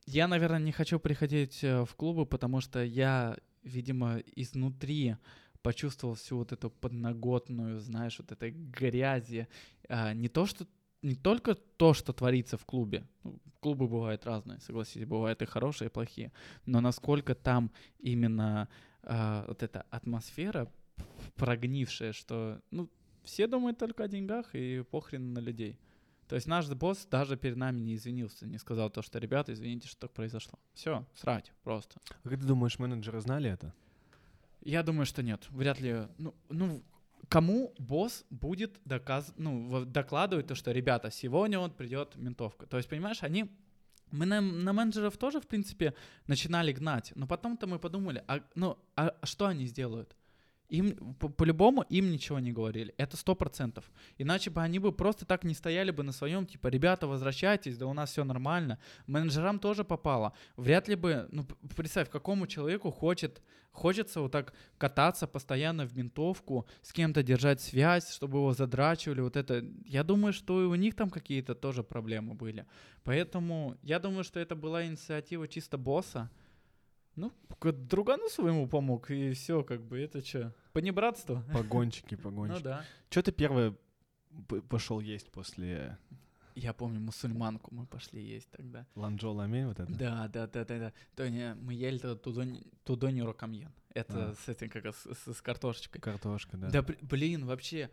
я, 0.06 0.28
наверное, 0.28 0.58
не 0.58 0.72
хочу 0.72 1.00
приходить 1.00 1.64
э, 1.64 1.84
в 1.84 1.94
клубы, 1.94 2.26
потому 2.26 2.60
что 2.60 2.84
я, 2.84 3.38
видимо, 3.62 4.18
изнутри 4.36 5.16
почувствовал 5.62 6.14
всю 6.14 6.36
вот 6.36 6.52
эту 6.52 6.68
подноготную, 6.68 7.80
знаешь, 7.80 8.18
вот 8.18 8.30
этой 8.30 8.50
грязи. 8.50 9.48
А, 9.88 10.12
не 10.12 10.28
то, 10.28 10.44
что 10.44 10.66
не 11.00 11.14
только 11.14 11.54
то, 11.54 11.94
что 11.94 12.12
творится 12.12 12.56
в 12.58 12.66
клубе. 12.66 13.06
Ну, 13.22 13.38
Клубы 13.60 13.88
бывают 13.88 14.26
разные, 14.26 14.60
согласитесь, 14.60 15.06
бывают 15.06 15.40
и 15.40 15.46
хорошие, 15.46 15.88
и 15.88 15.90
плохие. 15.90 16.32
Но 16.66 16.82
насколько 16.82 17.34
там 17.34 17.70
именно 17.98 18.68
а, 19.06 19.44
вот 19.46 19.62
эта 19.62 19.82
атмосфера 19.90 20.70
прогнившая, 21.36 22.12
что 22.12 22.60
ну, 22.70 22.88
все 23.22 23.46
думают 23.46 23.78
только 23.78 24.04
о 24.04 24.08
деньгах 24.08 24.54
и 24.54 24.82
похрен 24.82 25.32
на 25.32 25.38
людей. 25.38 25.78
То 26.28 26.36
есть 26.36 26.46
наш 26.46 26.68
босс 26.68 27.06
даже 27.10 27.36
перед 27.36 27.56
нами 27.56 27.80
не 27.80 27.96
извинился, 27.96 28.46
не 28.46 28.58
сказал 28.58 28.90
то, 28.90 29.02
что 29.02 29.18
ребята, 29.18 29.52
извините, 29.52 29.88
что 29.88 30.02
так 30.02 30.12
произошло. 30.12 30.58
Все, 30.72 31.06
срать 31.14 31.52
просто. 31.62 32.00
А 32.22 32.28
как 32.28 32.40
ты 32.40 32.46
думаешь, 32.46 32.78
менеджеры 32.78 33.20
знали 33.20 33.50
это? 33.50 33.74
Я 34.62 34.82
думаю, 34.82 35.04
что 35.04 35.22
нет. 35.22 35.46
Вряд 35.50 35.80
ли. 35.80 36.08
Ну, 36.16 36.34
ну 36.48 36.82
кому 37.28 37.74
босс 37.78 38.24
будет 38.30 38.80
доказ... 38.84 39.34
ну, 39.36 39.84
докладывать 39.84 40.46
то, 40.46 40.54
что, 40.54 40.72
ребята, 40.72 41.10
сегодня 41.10 41.58
вот 41.58 41.76
придет 41.76 42.16
ментовка. 42.16 42.66
То 42.66 42.78
есть, 42.78 42.88
понимаешь, 42.88 43.22
они... 43.22 43.50
Мы 44.14 44.26
на, 44.26 44.40
на 44.40 44.72
менеджеров 44.72 45.16
тоже, 45.16 45.40
в 45.40 45.46
принципе, 45.46 45.94
начинали 46.26 46.72
гнать. 46.72 47.12
Но 47.16 47.26
потом-то 47.26 47.66
мы 47.66 47.78
подумали, 47.78 48.22
а, 48.28 48.40
ну, 48.54 48.78
а 48.96 49.14
что 49.24 49.46
они 49.46 49.66
сделают? 49.66 50.16
Им, 50.74 51.14
по- 51.14 51.28
по-любому 51.28 51.82
им 51.82 52.10
ничего 52.10 52.40
не 52.40 52.52
говорили. 52.52 52.94
Это 52.96 53.16
сто 53.16 53.34
процентов. 53.34 53.84
Иначе 54.18 54.50
бы 54.50 54.60
они 54.60 54.78
бы 54.78 54.92
просто 54.92 55.24
так 55.24 55.44
не 55.44 55.54
стояли 55.54 55.92
бы 55.92 56.02
на 56.02 56.12
своем, 56.12 56.46
типа, 56.46 56.68
ребята, 56.68 57.06
возвращайтесь, 57.06 57.76
да 57.76 57.86
у 57.86 57.92
нас 57.92 58.10
все 58.10 58.24
нормально. 58.24 58.78
Менеджерам 59.06 59.58
тоже 59.58 59.84
попало. 59.84 60.32
Вряд 60.56 60.88
ли 60.88 60.96
бы, 60.96 61.28
ну, 61.30 61.44
представь, 61.76 62.10
какому 62.10 62.46
человеку 62.46 62.90
хочет, 62.90 63.40
хочется 63.70 64.20
вот 64.20 64.32
так 64.32 64.52
кататься 64.78 65.26
постоянно 65.26 65.86
в 65.86 65.96
ментовку, 65.96 66.66
с 66.82 66.92
кем-то 66.92 67.22
держать 67.22 67.60
связь, 67.60 68.12
чтобы 68.12 68.38
его 68.38 68.52
задрачивали, 68.52 69.20
вот 69.20 69.36
это. 69.36 69.64
Я 69.86 70.02
думаю, 70.02 70.32
что 70.32 70.60
и 70.60 70.66
у 70.66 70.74
них 70.74 70.94
там 70.94 71.10
какие-то 71.10 71.54
тоже 71.54 71.82
проблемы 71.82 72.34
были. 72.34 72.66
Поэтому 73.04 73.76
я 73.82 73.98
думаю, 73.98 74.24
что 74.24 74.40
это 74.40 74.56
была 74.56 74.84
инициатива 74.84 75.46
чисто 75.46 75.78
босса. 75.78 76.30
Ну, 77.16 77.30
другану 77.62 78.28
своему 78.28 78.66
помог, 78.66 79.10
и 79.10 79.30
все, 79.34 79.62
как 79.62 79.80
бы, 79.82 80.00
это 80.00 80.24
что, 80.26 80.52
понебратство? 80.74 81.42
Погонщики, 81.54 82.14
Ну 82.16 82.22
погонщики. 82.22 82.62
да. 82.62 82.84
Что 83.08 83.22
ты 83.22 83.32
первое 83.32 83.74
пошел 84.68 85.00
есть 85.00 85.30
после 85.30 85.96
Я 86.54 86.72
помню, 86.72 87.00
мусульманку 87.00 87.72
мы 87.74 87.86
пошли 87.86 88.22
есть 88.22 88.50
тогда. 88.50 88.86
ланчжо 88.94 89.32
ламень 89.32 89.66
вот 89.68 89.80
это? 89.80 89.90
Да, 89.92 90.28
да, 90.28 90.46
да, 90.46 90.64
да, 90.64 90.78
да. 90.78 90.92
То 91.16 91.30
не, 91.30 91.54
мы 91.54 91.72
ели 91.72 91.98
тудони, 92.84 93.20
рокамьен. 93.22 93.72
Это 93.94 94.30
А. 94.30 94.34
с 94.34 94.48
этим, 94.48 94.68
как 94.68 94.84
раз, 94.84 94.96
с, 94.96 95.32
с 95.34 95.40
картошечкой. 95.40 96.00
Картошка, 96.00 96.56
да. 96.56 96.68
Да, 96.70 96.82
блин, 97.02 97.46
вообще, 97.46 97.90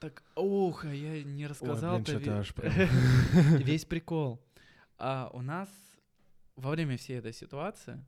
так, 0.00 0.24
ух, 0.34 0.84
а 0.84 0.92
я 0.92 1.22
не 1.22 1.44
Ой, 1.44 1.50
рассказал 1.50 2.00
блин, 2.00 2.04
что-то 2.18 2.40
аж 2.40 2.52
прям... 2.54 2.72
весь 3.58 3.84
прикол. 3.84 4.44
А 4.98 5.30
у 5.32 5.42
нас 5.42 5.68
во 6.56 6.70
время 6.70 6.96
всей 6.96 7.18
этой 7.18 7.32
ситуации, 7.32 8.04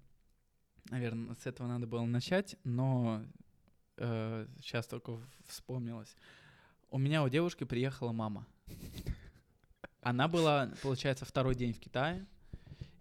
наверное, 0.90 1.36
с 1.36 1.46
этого 1.46 1.68
надо 1.68 1.86
было 1.86 2.04
начать, 2.04 2.56
но 2.64 3.24
сейчас 3.96 4.86
только 4.86 5.12
в- 5.12 5.28
вспомнилось. 5.46 6.16
У 6.90 6.98
меня 6.98 7.22
у 7.22 7.28
девушки 7.28 7.64
приехала 7.64 8.12
мама. 8.12 8.46
Она 10.00 10.28
была, 10.28 10.70
получается, 10.82 11.24
второй 11.24 11.54
день 11.54 11.72
в 11.72 11.80
Китае, 11.80 12.26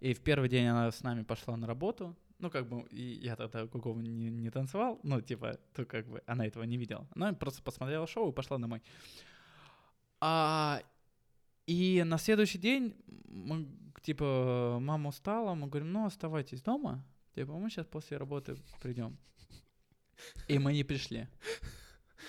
и 0.00 0.14
в 0.14 0.20
первый 0.20 0.48
день 0.48 0.66
она 0.66 0.90
с 0.90 1.02
нами 1.02 1.22
пошла 1.22 1.56
на 1.56 1.66
работу. 1.66 2.16
Ну, 2.38 2.50
как 2.50 2.68
бы, 2.68 2.82
и 2.90 3.02
я 3.22 3.36
тогда 3.36 3.64
Гугова 3.66 4.00
не, 4.00 4.30
не 4.30 4.50
танцевал, 4.50 5.00
ну, 5.02 5.20
типа, 5.20 5.58
то 5.72 5.84
как 5.84 6.06
бы 6.08 6.22
она 6.26 6.46
этого 6.46 6.64
не 6.64 6.76
видела. 6.76 7.06
Она 7.14 7.32
просто 7.32 7.62
посмотрела 7.62 8.06
шоу 8.06 8.30
и 8.30 8.34
пошла 8.34 8.58
домой. 8.58 8.82
А, 10.20 10.82
и 11.66 12.02
на 12.04 12.18
следующий 12.18 12.58
день, 12.58 12.94
мы, 13.28 13.68
типа, 14.02 14.78
мама 14.80 15.10
устала, 15.10 15.54
мы 15.54 15.68
говорим, 15.68 15.92
ну, 15.92 16.06
оставайтесь 16.06 16.62
дома, 16.62 17.04
типа, 17.34 17.52
мы 17.52 17.70
сейчас 17.70 17.86
после 17.86 18.16
работы 18.16 18.56
придем. 18.82 19.16
И 20.48 20.58
мы 20.58 20.72
не 20.72 20.84
пришли. 20.84 21.28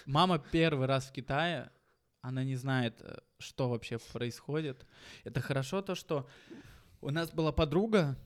Мама 0.05 0.39
первый 0.39 0.88
раз 0.88 1.05
в 1.05 1.11
Китае, 1.11 1.72
она 2.22 2.43
не 2.43 2.55
знает, 2.55 3.01
э, 3.01 3.17
что 3.39 3.69
вообще 3.69 3.97
происходит. 4.13 4.85
Это 5.23 5.41
хорошо 5.41 5.81
то, 5.81 5.95
что 5.95 6.27
у 7.01 7.11
нас 7.11 7.31
была 7.31 7.51
подруга, 7.51 8.17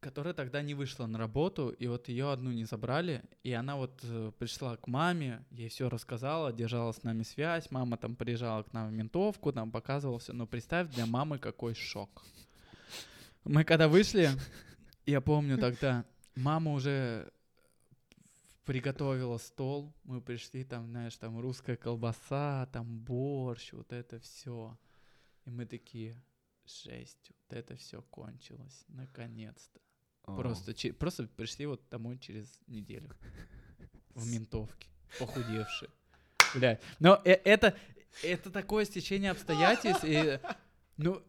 которая 0.00 0.32
тогда 0.32 0.62
не 0.62 0.74
вышла 0.74 1.06
на 1.06 1.18
работу, 1.18 1.68
и 1.68 1.86
вот 1.86 2.08
ее 2.08 2.32
одну 2.32 2.50
не 2.50 2.64
забрали, 2.64 3.22
и 3.42 3.52
она 3.52 3.76
вот 3.76 4.00
э, 4.02 4.32
пришла 4.38 4.76
к 4.76 4.86
маме, 4.86 5.44
ей 5.50 5.68
все 5.68 5.88
рассказала, 5.88 6.52
держала 6.52 6.92
с 6.92 7.02
нами 7.02 7.22
связь, 7.22 7.70
мама 7.70 7.98
там 7.98 8.16
приезжала 8.16 8.62
к 8.62 8.72
нам 8.72 8.88
в 8.88 8.92
ментовку, 8.92 9.52
там 9.52 9.70
показывала 9.70 10.18
все, 10.18 10.32
но 10.32 10.46
представь 10.46 10.88
для 10.88 11.04
мамы 11.04 11.38
какой 11.38 11.74
шок. 11.74 12.24
Мы 13.44 13.64
когда 13.64 13.88
вышли, 13.88 14.30
я 15.04 15.20
помню 15.20 15.58
тогда, 15.58 16.04
мама 16.34 16.72
уже 16.72 17.30
приготовила 18.70 19.36
стол, 19.38 19.92
мы 20.04 20.20
пришли, 20.20 20.62
там, 20.62 20.86
знаешь, 20.86 21.16
там 21.16 21.40
русская 21.40 21.76
колбаса, 21.76 22.66
там 22.72 23.00
борщ, 23.00 23.72
вот 23.72 23.92
это 23.92 24.20
все. 24.20 24.78
И 25.44 25.50
мы 25.50 25.66
такие, 25.66 26.22
жесть, 26.64 27.32
вот 27.32 27.58
это 27.58 27.74
все 27.74 28.00
кончилось, 28.00 28.84
наконец-то. 28.86 29.80
Просто, 30.36 30.72
че- 30.72 30.92
просто 30.92 31.26
пришли 31.26 31.66
вот 31.66 31.82
домой 31.90 32.16
через 32.18 32.60
неделю. 32.68 33.10
В 34.14 34.32
ментовке, 34.32 34.88
похудевшие. 35.18 35.90
Бля, 36.54 36.78
но 37.00 37.20
э- 37.24 37.40
это, 37.44 37.76
это 38.22 38.52
такое 38.52 38.84
стечение 38.84 39.32
обстоятельств, 39.32 40.04
и, 40.04 40.38
ну, 41.02 41.22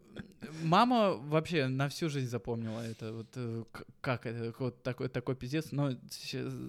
мама 0.64 1.14
вообще 1.14 1.68
на 1.68 1.88
всю 1.88 2.10
жизнь 2.10 2.30
запомнила 2.30 2.82
это, 2.82 3.14
вот 3.14 3.28
э, 3.36 3.64
как 4.02 4.26
это, 4.26 4.54
вот 4.60 4.84
такой, 4.84 5.10
такой 5.10 5.36
пиздец, 5.36 5.72
но 5.72 5.92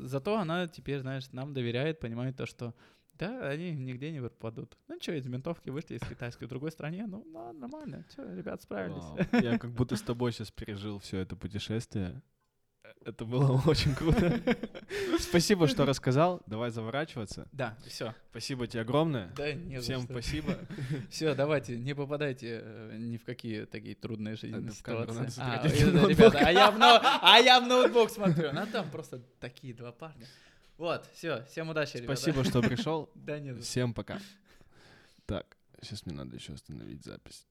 зато 0.02 0.38
она 0.38 0.68
теперь, 0.68 1.00
знаешь, 1.00 1.30
нам 1.32 1.52
доверяет, 1.52 2.00
понимает 2.00 2.36
то, 2.36 2.46
что 2.46 2.74
да, 3.18 3.48
они 3.48 3.72
нигде 3.72 4.10
не 4.10 4.20
пропадут. 4.20 4.76
Ну 4.88 4.98
что, 5.00 5.12
из 5.12 5.26
ментовки 5.26 5.70
вышли 5.70 5.96
из 5.96 6.00
китайской 6.00 6.44
в 6.46 6.48
другой 6.48 6.70
стране, 6.70 7.06
ну, 7.06 7.24
нормально, 7.52 8.04
что, 8.10 8.22
ребят, 8.34 8.62
справились. 8.62 9.02
Вау. 9.02 9.42
Я 9.42 9.58
как 9.58 9.72
будто 9.72 9.96
с 9.96 10.02
тобой 10.02 10.32
сейчас 10.32 10.50
пережил 10.50 10.98
все 10.98 11.18
это 11.18 11.36
путешествие. 11.36 12.22
Это 13.04 13.24
было 13.24 13.60
очень 13.66 13.94
круто. 13.94 14.40
Спасибо, 15.18 15.66
что 15.66 15.84
рассказал. 15.84 16.40
Давай 16.46 16.70
заворачиваться. 16.70 17.48
Да, 17.52 17.76
все. 17.86 18.14
Спасибо 18.30 18.66
тебе 18.66 18.82
огромное. 18.82 19.32
Да, 19.36 19.52
не 19.52 19.80
Всем 19.80 20.02
спасибо. 20.02 20.58
Все, 21.10 21.34
давайте, 21.34 21.76
не 21.76 21.94
попадайте 21.94 22.60
э, 22.62 22.96
ни 22.98 23.16
в 23.16 23.24
какие 23.24 23.64
такие 23.64 23.94
трудные 23.94 24.36
жизненные 24.36 24.72
ситуации. 24.72 25.32
А, 25.38 25.66
э, 25.66 26.30
а 26.44 26.52
я, 26.52 26.70
в 26.70 26.78
ноу- 26.78 27.00
а 27.02 27.38
я 27.38 27.60
в 27.60 27.66
ноутбук 27.66 28.10
смотрю. 28.10 28.52
Ну 28.52 28.66
там 28.66 28.90
просто 28.90 29.20
такие 29.40 29.74
два 29.74 29.92
парня. 29.92 30.26
Вот, 30.78 31.06
все, 31.14 31.44
всем 31.44 31.68
удачи, 31.68 31.96
ребята. 31.98 32.16
Спасибо, 32.16 32.44
что 32.44 32.60
пришел. 32.62 33.10
Да 33.14 33.38
нет. 33.38 33.62
Всем 33.62 33.94
пока. 33.94 34.20
Так, 35.26 35.56
сейчас 35.80 36.06
мне 36.06 36.14
надо 36.14 36.36
еще 36.36 36.52
остановить 36.54 37.04
запись. 37.04 37.46